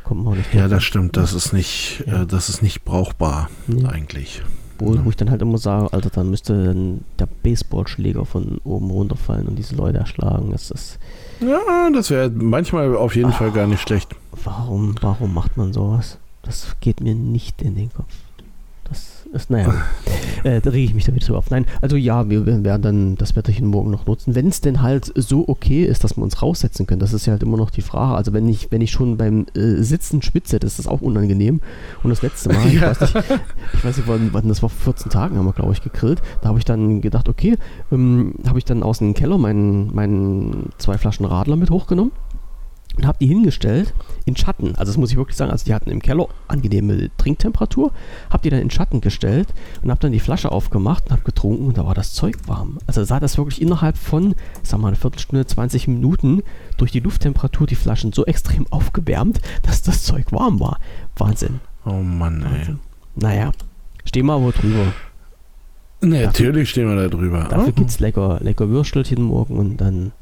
Kommt 0.04 0.24
man 0.24 0.36
nicht 0.38 0.52
Ja, 0.52 0.68
das 0.68 0.82
stimmt. 0.84 1.16
Das 1.16 1.32
ist 1.32 1.52
nicht, 1.52 2.04
Ja. 2.06 2.22
äh, 2.22 2.26
das 2.26 2.48
ist 2.48 2.62
nicht 2.62 2.84
brauchbar 2.84 3.48
Nee. 3.66 3.84
eigentlich. 3.86 4.42
wo, 4.78 4.96
wo 5.04 5.10
ich 5.10 5.16
dann 5.16 5.30
halt 5.30 5.40
immer 5.42 5.58
sage, 5.58 5.92
Alter, 5.92 6.10
dann 6.10 6.28
müsste 6.30 6.64
dann 6.64 7.02
der 7.20 7.26
Baseballschläger 7.26 8.24
von 8.24 8.58
oben 8.64 8.90
runterfallen 8.90 9.46
und 9.46 9.54
diese 9.56 9.76
Leute 9.76 9.98
erschlagen. 9.98 10.50
Das 10.50 10.72
ist. 10.72 10.98
Ja, 11.40 11.88
das 11.94 12.10
wäre 12.10 12.30
manchmal 12.30 12.96
auf 12.96 13.14
jeden 13.14 13.30
Fall 13.32 13.52
gar 13.52 13.68
nicht 13.68 13.80
schlecht. 13.80 14.16
Warum, 14.42 14.96
warum 15.00 15.34
macht 15.34 15.56
man 15.56 15.72
sowas? 15.72 16.18
Das 16.42 16.76
geht 16.80 17.00
mir 17.00 17.14
nicht 17.14 17.62
in 17.62 17.76
den 17.76 17.92
Kopf. 17.92 18.12
Das 18.88 19.24
ist, 19.32 19.48
naja, 19.48 19.72
äh, 20.44 20.60
da 20.60 20.70
rege 20.70 20.84
ich 20.84 20.94
mich 20.94 21.04
da 21.04 21.14
wieder 21.14 21.24
so 21.24 21.36
auf. 21.36 21.50
Nein, 21.50 21.64
also 21.80 21.96
ja, 21.96 22.28
wir 22.28 22.46
werden 22.46 22.82
dann 22.82 23.16
das 23.16 23.34
Wetterchen 23.36 23.66
morgen 23.66 23.90
noch 23.90 24.06
nutzen. 24.06 24.34
Wenn 24.34 24.48
es 24.48 24.60
denn 24.60 24.82
halt 24.82 25.10
so 25.14 25.48
okay 25.48 25.84
ist, 25.84 26.04
dass 26.04 26.16
wir 26.16 26.22
uns 26.22 26.42
raussetzen 26.42 26.86
können, 26.86 27.00
das 27.00 27.14
ist 27.14 27.24
ja 27.24 27.30
halt 27.30 27.42
immer 27.42 27.56
noch 27.56 27.70
die 27.70 27.80
Frage. 27.80 28.14
Also 28.16 28.32
wenn 28.34 28.48
ich, 28.48 28.70
wenn 28.70 28.82
ich 28.82 28.90
schon 28.90 29.16
beim 29.16 29.46
äh, 29.54 29.82
Sitzen 29.82 30.20
spitze, 30.20 30.58
das 30.58 30.78
ist 30.78 30.88
auch 30.88 31.00
unangenehm. 31.00 31.60
Und 32.02 32.10
das 32.10 32.20
letzte 32.20 32.52
Mal, 32.52 32.66
ich 32.66 32.80
weiß 32.82 33.00
nicht, 33.00 33.14
ich 33.72 33.84
weiß 33.84 33.96
nicht, 33.96 34.08
wann, 34.08 34.30
wann 34.32 34.48
das 34.48 34.62
war, 34.62 34.68
vor 34.68 34.92
14 34.94 35.10
Tagen 35.10 35.38
haben 35.38 35.46
wir, 35.46 35.54
glaube 35.54 35.72
ich, 35.72 35.80
gegrillt. 35.80 36.20
Da 36.42 36.48
habe 36.48 36.58
ich 36.58 36.64
dann 36.64 37.00
gedacht, 37.00 37.28
okay, 37.28 37.56
ähm, 37.90 38.34
habe 38.46 38.58
ich 38.58 38.64
dann 38.66 38.82
aus 38.82 38.98
dem 38.98 39.14
Keller 39.14 39.38
meinen, 39.38 39.94
meinen 39.94 40.70
zwei 40.78 40.98
Flaschen 40.98 41.24
Radler 41.24 41.56
mit 41.56 41.70
hochgenommen 41.70 42.12
und 42.96 43.06
habe 43.06 43.18
die 43.20 43.26
hingestellt 43.26 43.94
in 44.24 44.36
Schatten. 44.36 44.74
Also 44.76 44.90
das 44.92 44.96
muss 44.96 45.10
ich 45.10 45.16
wirklich 45.16 45.36
sagen, 45.36 45.50
also 45.50 45.64
die 45.64 45.74
hatten 45.74 45.90
im 45.90 46.02
Keller 46.02 46.28
angenehme 46.48 47.10
Trinktemperatur, 47.16 47.92
habe 48.30 48.42
die 48.42 48.50
dann 48.50 48.60
in 48.60 48.70
Schatten 48.70 49.00
gestellt 49.00 49.48
und 49.82 49.90
habe 49.90 50.00
dann 50.00 50.12
die 50.12 50.20
Flasche 50.20 50.52
aufgemacht 50.52 51.06
und 51.06 51.12
habe 51.12 51.22
getrunken 51.22 51.66
und 51.66 51.78
da 51.78 51.86
war 51.86 51.94
das 51.94 52.12
Zeug 52.12 52.36
warm. 52.46 52.78
Also 52.86 53.04
sah 53.04 53.20
das 53.20 53.38
wirklich 53.38 53.62
innerhalb 53.62 53.96
von, 53.96 54.34
sag 54.62 54.80
mal, 54.80 54.88
eine 54.88 54.96
Viertelstunde, 54.96 55.46
20 55.46 55.88
Minuten 55.88 56.42
durch 56.76 56.92
die 56.92 57.00
Lufttemperatur 57.00 57.66
die 57.66 57.74
Flaschen 57.74 58.12
so 58.12 58.26
extrem 58.26 58.66
aufgewärmt, 58.70 59.40
dass 59.62 59.82
das 59.82 60.02
Zeug 60.02 60.32
warm 60.32 60.60
war. 60.60 60.78
Wahnsinn. 61.16 61.60
Oh 61.84 62.02
Mann, 62.02 62.42
ey. 62.42 62.76
Naja, 63.14 63.52
stehen 64.04 64.26
wir 64.26 64.34
aber 64.34 64.52
drüber. 64.52 64.92
Nee, 66.00 66.24
natürlich 66.24 66.70
stehen 66.70 66.88
wir 66.88 66.96
da 66.96 67.08
drüber. 67.08 67.46
Dafür 67.48 67.68
oh. 67.68 67.72
gibt 67.72 67.90
es 67.90 68.00
lecker, 68.00 68.38
lecker 68.40 68.68
Würstelchen 68.68 69.22
morgen 69.22 69.56
und 69.56 69.76
dann 69.76 70.12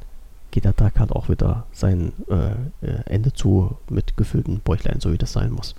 geht 0.50 0.64
der 0.64 0.76
Tag 0.76 0.98
halt 0.98 1.12
auch 1.12 1.28
wieder 1.28 1.66
sein 1.72 2.12
äh, 2.28 2.86
äh, 2.86 3.02
Ende 3.06 3.32
zu 3.32 3.76
mit 3.88 4.16
gefüllten 4.16 4.60
Bäuchlein, 4.60 5.00
so 5.00 5.12
wie 5.12 5.18
das 5.18 5.32
sein 5.32 5.52
muss. 5.52 5.74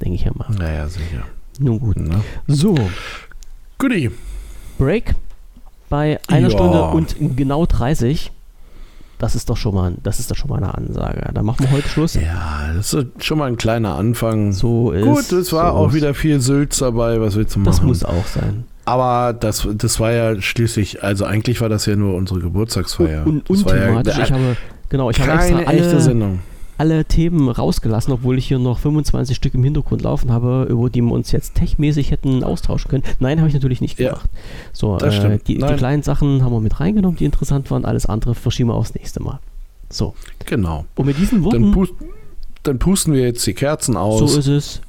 Denke 0.00 0.14
ich 0.14 0.24
ja 0.24 0.32
mal. 0.34 0.50
Naja, 0.50 0.88
sicher. 0.88 1.24
Nun 1.58 1.80
gut. 1.80 1.96
Na? 1.98 2.20
So. 2.46 2.76
Goodie. 3.78 4.10
Break 4.78 5.14
bei 5.88 6.18
einer 6.28 6.48
ja. 6.48 6.50
Stunde 6.50 6.82
und 6.88 7.36
genau 7.36 7.66
30. 7.66 8.32
Das 9.18 9.34
ist 9.34 9.48
doch 9.48 9.56
schon 9.56 9.74
mal, 9.74 9.94
das 10.02 10.20
ist 10.20 10.30
doch 10.30 10.36
schon 10.36 10.50
mal 10.50 10.56
eine 10.56 10.74
Ansage. 10.74 11.30
Da 11.32 11.42
machen 11.42 11.60
wir 11.60 11.70
heute 11.70 11.88
Schluss. 11.88 12.14
Ja, 12.14 12.72
das 12.74 12.92
ist 12.92 13.24
schon 13.24 13.38
mal 13.38 13.46
ein 13.46 13.56
kleiner 13.56 13.94
Anfang. 13.94 14.52
So 14.52 14.92
ist. 14.92 15.04
Gut, 15.04 15.32
es 15.32 15.52
war 15.54 15.72
so 15.72 15.78
auch 15.78 15.94
wieder 15.94 16.12
viel 16.12 16.40
Sülz 16.40 16.78
dabei. 16.78 17.18
Was 17.20 17.34
willst 17.34 17.54
du 17.54 17.60
machen? 17.60 17.70
Das 17.70 17.82
muss 17.82 18.04
auch 18.04 18.26
sein. 18.26 18.64
Aber 18.86 19.32
das, 19.32 19.68
das 19.74 19.98
war 19.98 20.12
ja 20.12 20.40
schließlich, 20.40 21.02
also 21.02 21.24
eigentlich 21.24 21.60
war 21.60 21.68
das 21.68 21.86
ja 21.86 21.96
nur 21.96 22.14
unsere 22.14 22.38
Geburtstagsfeier. 22.38 23.26
Und, 23.26 23.50
und 23.50 23.64
unthematisch. 23.64 24.16
Ja, 24.16 24.24
ich 24.24 24.32
habe, 24.32 24.56
genau, 24.88 25.10
ich 25.10 25.20
habe 25.20 25.32
extra 25.32 25.58
alle, 25.58 26.38
alle 26.78 27.04
Themen 27.04 27.48
rausgelassen, 27.48 28.12
obwohl 28.12 28.38
ich 28.38 28.46
hier 28.46 28.60
noch 28.60 28.78
25 28.78 29.36
Stück 29.36 29.54
im 29.54 29.64
Hintergrund 29.64 30.02
laufen 30.02 30.30
habe, 30.30 30.68
über 30.70 30.88
die 30.88 31.00
wir 31.00 31.10
uns 31.10 31.32
jetzt 31.32 31.56
techmäßig 31.56 32.12
hätten 32.12 32.44
austauschen 32.44 32.88
können. 32.88 33.02
Nein, 33.18 33.38
habe 33.38 33.48
ich 33.48 33.54
natürlich 33.54 33.80
nicht 33.80 33.96
gemacht. 33.96 34.28
Ja, 34.32 34.40
so, 34.72 34.98
äh, 34.98 35.38
die, 35.44 35.58
die, 35.58 35.74
kleinen 35.74 36.04
Sachen 36.04 36.44
haben 36.44 36.52
wir 36.52 36.60
mit 36.60 36.78
reingenommen, 36.78 37.16
die 37.16 37.24
interessant 37.24 37.68
waren. 37.72 37.84
Alles 37.84 38.06
andere 38.06 38.36
verschieben 38.36 38.68
wir 38.68 38.74
aufs 38.74 38.94
nächste 38.94 39.20
Mal. 39.20 39.40
So. 39.90 40.14
Genau. 40.44 40.84
Und 40.94 41.06
mit 41.06 41.18
diesen 41.18 41.42
Worten. 41.42 41.62
Dann, 41.62 41.72
pust, 41.72 41.92
dann 42.62 42.78
pusten 42.78 43.14
wir 43.14 43.22
jetzt 43.22 43.44
die 43.46 43.54
Kerzen 43.54 43.96
aus. 43.96 44.30
So 44.30 44.38
ist 44.38 44.46
es. 44.46 44.80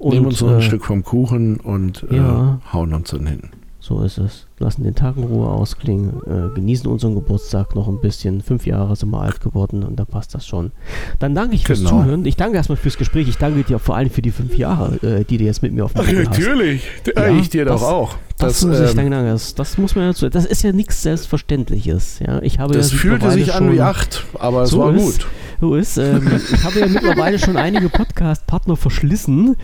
Und, 0.00 0.14
Nehmen 0.14 0.26
uns 0.26 0.40
noch 0.40 0.48
ein 0.48 0.58
äh, 0.60 0.62
Stück 0.62 0.86
vom 0.86 1.04
Kuchen 1.04 1.58
und 1.58 2.06
äh, 2.10 2.16
ja, 2.16 2.58
hauen 2.72 2.94
uns 2.94 3.10
dann 3.10 3.26
hin. 3.26 3.50
So 3.80 4.02
ist 4.02 4.16
es. 4.16 4.46
Lassen 4.58 4.82
den 4.82 4.94
Tag 4.94 5.18
in 5.18 5.24
Ruhe 5.24 5.46
ausklingen, 5.46 6.22
äh, 6.26 6.54
genießen 6.54 6.86
unseren 6.90 7.14
Geburtstag 7.14 7.74
noch 7.74 7.86
ein 7.86 8.00
bisschen. 8.00 8.40
Fünf 8.40 8.66
Jahre 8.66 8.96
sind 8.96 9.10
wir 9.10 9.20
alt 9.20 9.42
geworden 9.42 9.82
und 9.82 9.96
da 10.00 10.06
passt 10.06 10.34
das 10.34 10.46
schon. 10.46 10.72
Dann 11.18 11.34
danke 11.34 11.54
ich 11.54 11.66
fürs 11.66 11.80
genau. 11.80 11.90
Zuhören. 11.90 12.24
Ich 12.24 12.36
danke 12.36 12.56
erstmal 12.56 12.76
fürs 12.76 12.96
Gespräch. 12.96 13.28
Ich 13.28 13.36
danke 13.36 13.62
dir 13.62 13.78
vor 13.78 13.96
allem 13.96 14.08
für 14.08 14.22
die 14.22 14.30
fünf 14.30 14.56
Jahre, 14.56 14.96
äh, 15.02 15.24
die 15.24 15.36
du 15.36 15.44
jetzt 15.44 15.62
mit 15.62 15.74
mir 15.74 15.84
auf 15.84 15.92
dem 15.92 16.02
Ach, 16.02 16.12
natürlich. 16.12 16.82
Ja, 17.14 17.28
ich 17.28 17.50
dir 17.50 17.66
das, 17.66 17.82
doch 17.82 17.88
auch. 17.88 18.14
Das, 18.38 18.60
das 18.60 18.66
muss 18.66 18.78
ähm, 18.78 18.84
ich 18.86 18.94
danke, 18.94 19.10
danke. 19.10 19.30
Das, 19.32 19.54
das 19.54 19.76
muss 19.76 19.94
man 19.94 20.06
dazu. 20.06 20.30
Das 20.30 20.46
ist 20.46 20.62
ja 20.62 20.72
nichts 20.72 21.02
Selbstverständliches. 21.02 22.20
Ja, 22.20 22.40
ich 22.40 22.58
habe 22.58 22.72
das 22.72 22.90
fühlte 22.90 23.30
sich 23.30 23.52
an 23.52 23.70
wie 23.70 23.82
acht, 23.82 24.24
aber 24.38 24.62
es 24.62 24.70
so 24.70 24.78
war 24.78 24.94
gut. 24.94 25.26
So 25.60 25.74
ist. 25.74 25.98
Ähm, 25.98 26.26
ich 26.52 26.64
habe 26.64 26.80
ja 26.80 26.86
mittlerweile 26.86 27.38
schon 27.38 27.56
einige 27.56 27.88
Podcast-Partner 27.88 28.76
verschlissen. 28.76 29.56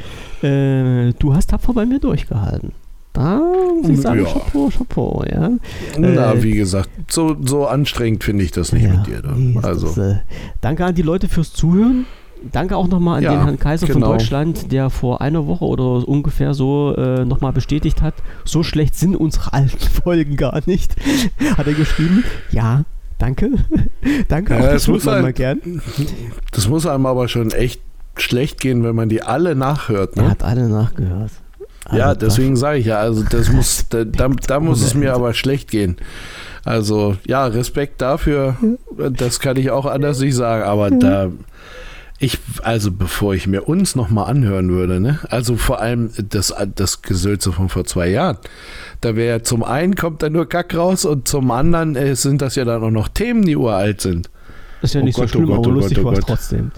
Äh, 0.43 1.13
du 1.19 1.35
hast 1.35 1.51
tapfer 1.51 1.73
bei 1.73 1.87
mir 1.87 1.99
durchgehalten. 1.99 2.73
Da 3.15 3.41
muss 3.81 3.89
ich 3.89 4.01
sagen, 4.03 4.25
ja. 4.25 4.31
Chapeau, 4.31 4.69
Chapeau, 4.69 5.25
ja. 5.25 5.51
Na, 5.99 6.35
äh, 6.35 6.43
wie 6.43 6.53
gesagt, 6.53 6.91
so, 7.11 7.35
so 7.43 7.67
anstrengend 7.67 8.25
finde 8.25 8.45
ich 8.45 8.51
das 8.51 8.73
nicht 8.73 8.85
ja, 8.85 8.93
mit 8.93 9.07
dir. 9.07 9.23
Nee, 9.35 9.59
also. 9.63 9.87
Das, 9.87 9.97
äh, 9.97 10.17
danke 10.61 10.85
an 10.85 10.95
die 10.95 11.03
Leute 11.03 11.29
fürs 11.29 11.55
Zuhören. 11.55 12.05
Danke 12.53 12.77
auch 12.77 12.89
nochmal 12.89 13.19
an 13.19 13.23
ja, 13.25 13.31
den 13.31 13.45
Herrn 13.45 13.59
Kaiser 13.59 13.87
genau. 13.87 14.01
von 14.01 14.19
Deutschland, 14.19 14.71
der 14.71 14.91
vor 14.91 15.23
einer 15.23 15.47
Woche 15.47 15.65
oder 15.65 16.07
ungefähr 16.07 16.53
so 16.53 16.95
äh, 16.95 17.25
nochmal 17.25 17.55
bestätigt 17.55 18.03
hat, 18.03 18.13
so 18.45 18.63
schlecht 18.63 18.95
sind 18.97 19.17
unsere 19.17 19.55
alten 19.55 19.79
Folgen 19.79 20.37
gar 20.37 20.61
nicht. 20.67 20.95
hat 21.57 21.67
er 21.67 21.73
geschrieben. 21.73 22.23
Ja, 22.51 22.85
danke. 23.19 23.51
danke 24.29 24.55
ja, 24.55 24.61
auch, 24.61 24.65
das, 24.65 24.73
das 24.73 24.89
muss 24.89 25.05
man 25.05 25.23
mal 25.23 25.33
gern. 25.33 25.83
Das 26.53 26.69
muss 26.69 26.87
einem 26.87 27.07
aber 27.07 27.29
schon 27.29 27.51
echt 27.51 27.81
schlecht 28.17 28.61
gehen, 28.61 28.83
wenn 28.85 28.95
man 28.95 29.09
die 29.09 29.23
alle 29.23 29.55
nachhört. 29.55 30.17
Ne? 30.17 30.25
Er 30.25 30.31
hat 30.31 30.43
alle 30.43 30.69
nachgehört. 30.69 31.31
Also 31.85 31.99
ja, 31.99 32.15
deswegen 32.15 32.57
sage 32.57 32.79
ich 32.79 32.87
ja, 32.87 32.99
also 32.99 33.23
das 33.23 33.51
muss, 33.53 33.87
da, 33.91 34.05
da, 34.05 34.29
da 34.29 34.61
muss 34.61 34.83
es 34.83 34.95
mir 34.95 35.15
aber 35.15 35.35
schlecht 35.35 35.71
gehen. 35.71 35.97
Also 36.65 37.17
ja, 37.25 37.47
Respekt 37.47 38.01
dafür, 38.01 38.57
das 38.97 39.39
kann 39.39 39.57
ich 39.57 39.71
auch 39.71 39.87
anders 39.87 40.19
nicht 40.19 40.35
sagen, 40.35 40.65
aber 40.65 40.91
da 40.91 41.31
ich, 42.19 42.39
also 42.63 42.91
bevor 42.91 43.35
ich 43.35 43.47
mir 43.47 43.69
uns 43.69 43.95
nochmal 43.95 44.31
anhören 44.31 44.71
würde, 44.71 45.01
ne? 45.01 45.19
Also 45.29 45.57
vor 45.57 45.81
allem 45.81 46.11
das, 46.17 46.55
das 46.75 47.03
Gesülze 47.03 47.53
von 47.53 47.69
vor 47.69 47.85
zwei 47.85 48.09
Jahren. 48.09 48.39
Da 49.01 49.17
wäre 49.17 49.43
zum 49.43 49.63
einen 49.63 49.95
kommt 49.95 50.23
da 50.23 50.31
nur 50.31 50.49
Kack 50.49 50.75
raus 50.75 51.05
und 51.05 51.29
zum 51.29 51.51
anderen 51.51 51.97
äh, 51.97 52.17
sind 52.17 52.43
das 52.43 52.57
ja 52.57 52.65
dann 52.65 52.83
auch 52.83 52.91
noch 52.91 53.09
Themen, 53.09 53.45
die 53.45 53.57
uralt 53.57 54.01
sind. 54.01 54.31
Das 54.81 54.91
ist 54.91 54.95
ja 54.95 55.01
oh 55.01 55.05
nicht 55.05 55.17
Gott, 55.17 55.29
so 55.29 55.39
schlimm, 55.39 55.51
oh 55.51 55.57
Gott, 55.57 55.67
aber 55.67 55.77
oh 55.77 55.81
lustig 55.81 56.05
war 56.05 56.13
es 56.13 56.21
trotzdem. 56.21 56.71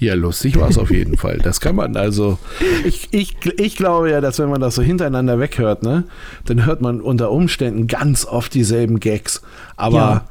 Ja, 0.00 0.14
lustig 0.14 0.58
war 0.58 0.68
es 0.68 0.76
auf 0.76 0.90
jeden 0.90 1.16
Fall. 1.16 1.38
Das 1.38 1.60
kann 1.60 1.76
man 1.76 1.96
also. 1.96 2.38
Ich, 2.84 3.08
ich, 3.12 3.36
ich 3.58 3.76
glaube 3.76 4.10
ja, 4.10 4.20
dass 4.20 4.38
wenn 4.38 4.50
man 4.50 4.60
das 4.60 4.74
so 4.74 4.82
hintereinander 4.82 5.38
weghört, 5.38 5.82
ne, 5.82 6.04
dann 6.44 6.66
hört 6.66 6.80
man 6.80 7.00
unter 7.00 7.30
Umständen 7.30 7.86
ganz 7.86 8.26
oft 8.26 8.52
dieselben 8.54 8.98
Gags. 8.98 9.40
Aber 9.76 9.96
ja. 9.96 10.24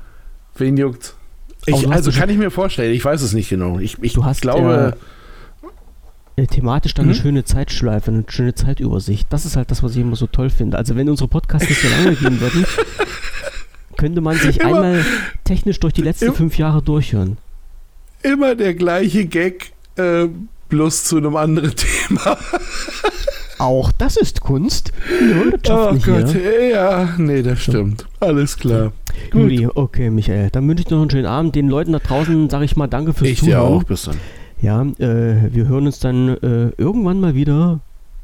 wen 0.57 0.77
juckt? 0.77 1.15
Ich, 1.65 1.89
also 1.89 2.11
kann 2.11 2.29
ich 2.29 2.37
mir 2.37 2.51
vorstellen, 2.51 2.93
ich 2.93 3.03
weiß 3.03 3.21
es 3.21 3.33
nicht 3.33 3.49
genau. 3.49 3.79
Ich, 3.79 3.97
ich 4.01 4.13
du 4.13 4.25
hast, 4.25 4.41
glaube. 4.41 4.95
Äh, 4.95 4.99
thematisch 6.35 6.93
dann 6.93 7.05
hm? 7.05 7.11
eine 7.11 7.21
schöne 7.21 7.43
Zeitschleife, 7.43 8.11
eine 8.11 8.23
schöne 8.27 8.55
Zeitübersicht. 8.55 9.27
Das 9.29 9.45
ist 9.45 9.55
halt 9.55 9.71
das, 9.71 9.83
was 9.83 9.95
ich 9.95 10.01
immer 10.01 10.15
so 10.15 10.27
toll 10.27 10.49
finde. 10.49 10.77
Also 10.77 10.95
wenn 10.95 11.09
unsere 11.09 11.27
Podcasts 11.27 11.69
nicht 11.69 11.81
so 11.81 11.87
lange 11.89 12.15
gehen 12.15 12.39
würden, 12.39 12.65
könnte 13.97 14.21
man 14.21 14.37
sich 14.37 14.59
immer, 14.59 14.75
einmal 14.75 15.05
technisch 15.43 15.79
durch 15.79 15.93
die 15.93 16.01
letzten 16.01 16.25
im, 16.25 16.33
fünf 16.33 16.57
Jahre 16.57 16.81
durchhören 16.81 17.37
immer 18.23 18.55
der 18.55 18.73
gleiche 18.73 19.25
Gag, 19.25 19.73
äh, 19.97 20.27
bloß 20.69 21.03
zu 21.03 21.17
einem 21.17 21.35
anderen 21.35 21.73
Thema. 21.75 22.37
Auch 23.59 23.91
das 23.91 24.17
ist 24.17 24.41
Kunst. 24.41 24.91
Oh 25.69 25.95
Gott, 26.03 26.29
hier. 26.31 26.69
ja, 26.69 27.09
nee, 27.17 27.43
das 27.43 27.61
stimmt. 27.61 28.07
Alles 28.19 28.57
klar. 28.57 28.91
Gut. 29.31 29.53
okay, 29.75 30.09
Michael. 30.09 30.49
Dann 30.49 30.67
wünsche 30.67 30.83
ich 30.83 30.89
noch 30.89 30.99
einen 31.01 31.11
schönen 31.11 31.27
Abend. 31.27 31.55
Den 31.55 31.69
Leuten 31.69 31.91
da 31.93 31.99
draußen 31.99 32.49
sage 32.49 32.65
ich 32.65 32.75
mal 32.75 32.87
Danke 32.87 33.13
fürs 33.13 33.29
ich 33.29 33.39
Zuhören. 33.39 33.61
Ich 33.61 33.69
dir 33.69 33.75
auch, 33.75 33.83
bis 33.83 34.03
dann. 34.03 34.17
Ja, 34.63 34.81
äh, 34.81 35.53
wir 35.53 35.67
hören 35.67 35.87
uns 35.87 35.99
dann 35.99 36.29
äh, 36.37 36.69
irgendwann 36.77 37.19
mal 37.19 37.35
wieder. 37.35 37.81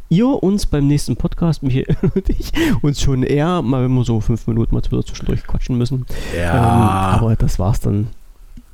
Ihr 0.07 0.25
uns 0.25 0.65
beim 0.65 0.87
nächsten 0.87 1.17
Podcast, 1.17 1.63
Michael 1.63 1.97
und 2.15 2.29
ich, 2.29 2.53
uns 2.81 3.01
schon 3.01 3.23
eher, 3.23 3.61
mal 3.61 3.83
wenn 3.83 3.93
wir 3.93 4.05
so 4.05 4.21
fünf 4.21 4.47
Minuten 4.47 4.73
mal 4.73 4.81
zwischendurch 4.81 5.43
quatschen 5.43 5.77
müssen. 5.77 6.05
Ja. 6.33 6.53
Ähm, 6.55 7.19
aber 7.19 7.35
das 7.35 7.59
war's 7.59 7.81
dann 7.81 8.07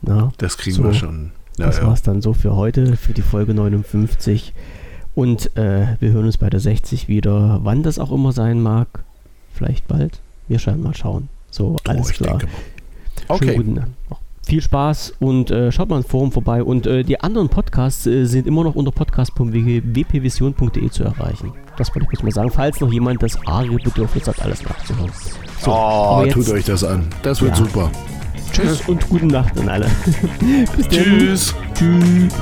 ja, 0.03 0.31
das 0.37 0.57
kriegen 0.57 0.75
so, 0.75 0.83
wir 0.83 0.93
schon. 0.93 1.31
Ja, 1.57 1.65
das 1.65 1.79
ja. 1.79 1.87
war's 1.87 2.03
dann 2.03 2.21
so 2.21 2.33
für 2.33 2.55
heute, 2.55 2.97
für 2.97 3.13
die 3.13 3.23
Folge 3.23 3.55
59. 3.55 4.53
Und 5.15 5.57
äh, 5.57 5.87
wir 5.99 6.11
hören 6.11 6.25
uns 6.25 6.37
bei 6.37 6.51
der 6.51 6.59
60 6.59 7.07
wieder, 7.07 7.61
wann 7.63 7.81
das 7.81 7.97
auch 7.97 8.11
immer 8.11 8.31
sein 8.31 8.61
mag. 8.61 9.03
Vielleicht 9.53 9.87
bald. 9.87 10.19
Wir 10.47 10.59
schauen 10.59 10.83
mal 10.83 10.93
schauen. 10.93 11.29
So, 11.49 11.77
alles 11.87 12.11
oh, 12.11 12.13
klar. 12.13 12.39
Okay. 13.27 13.55
Guten, 13.55 13.95
viel 14.45 14.61
Spaß 14.61 15.15
und 15.19 15.51
äh, 15.51 15.71
schaut 15.71 15.89
mal 15.89 15.97
im 15.97 16.03
Forum 16.03 16.31
vorbei. 16.31 16.63
Und 16.63 16.85
äh, 16.87 17.03
die 17.03 17.19
anderen 17.19 17.49
Podcasts 17.49 18.05
äh, 18.05 18.25
sind 18.25 18.47
immer 18.47 18.63
noch 18.63 18.75
unter 18.75 18.91
podcast.wpvision.de 18.91 20.89
zu 20.89 21.03
erreichen. 21.03 21.53
Das 21.77 21.89
wollte 21.89 22.03
ich 22.03 22.09
kurz 22.09 22.23
mal 22.23 22.31
sagen, 22.31 22.51
falls 22.51 22.79
noch 22.79 22.91
jemand 22.91 23.21
das 23.21 23.37
arge 23.47 23.71
Bedürfnis 23.71 24.27
hat, 24.27 24.41
alles 24.41 24.63
nachzuhören. 24.63 25.11
So, 25.59 25.71
oh, 25.71 26.21
jetzt, 26.23 26.33
tut 26.33 26.49
euch 26.49 26.65
das 26.65 26.83
an. 26.83 27.07
Das 27.23 27.41
wird 27.41 27.57
ja. 27.57 27.65
super. 27.65 27.91
Tschüss 28.51 28.81
und 28.87 29.09
gute 29.09 29.25
Nacht 29.25 29.57
an 29.59 29.67
alle. 29.67 29.87
Bis. 30.77 30.87
Tschüss. 30.87 31.55
Tschüss. 31.73 32.33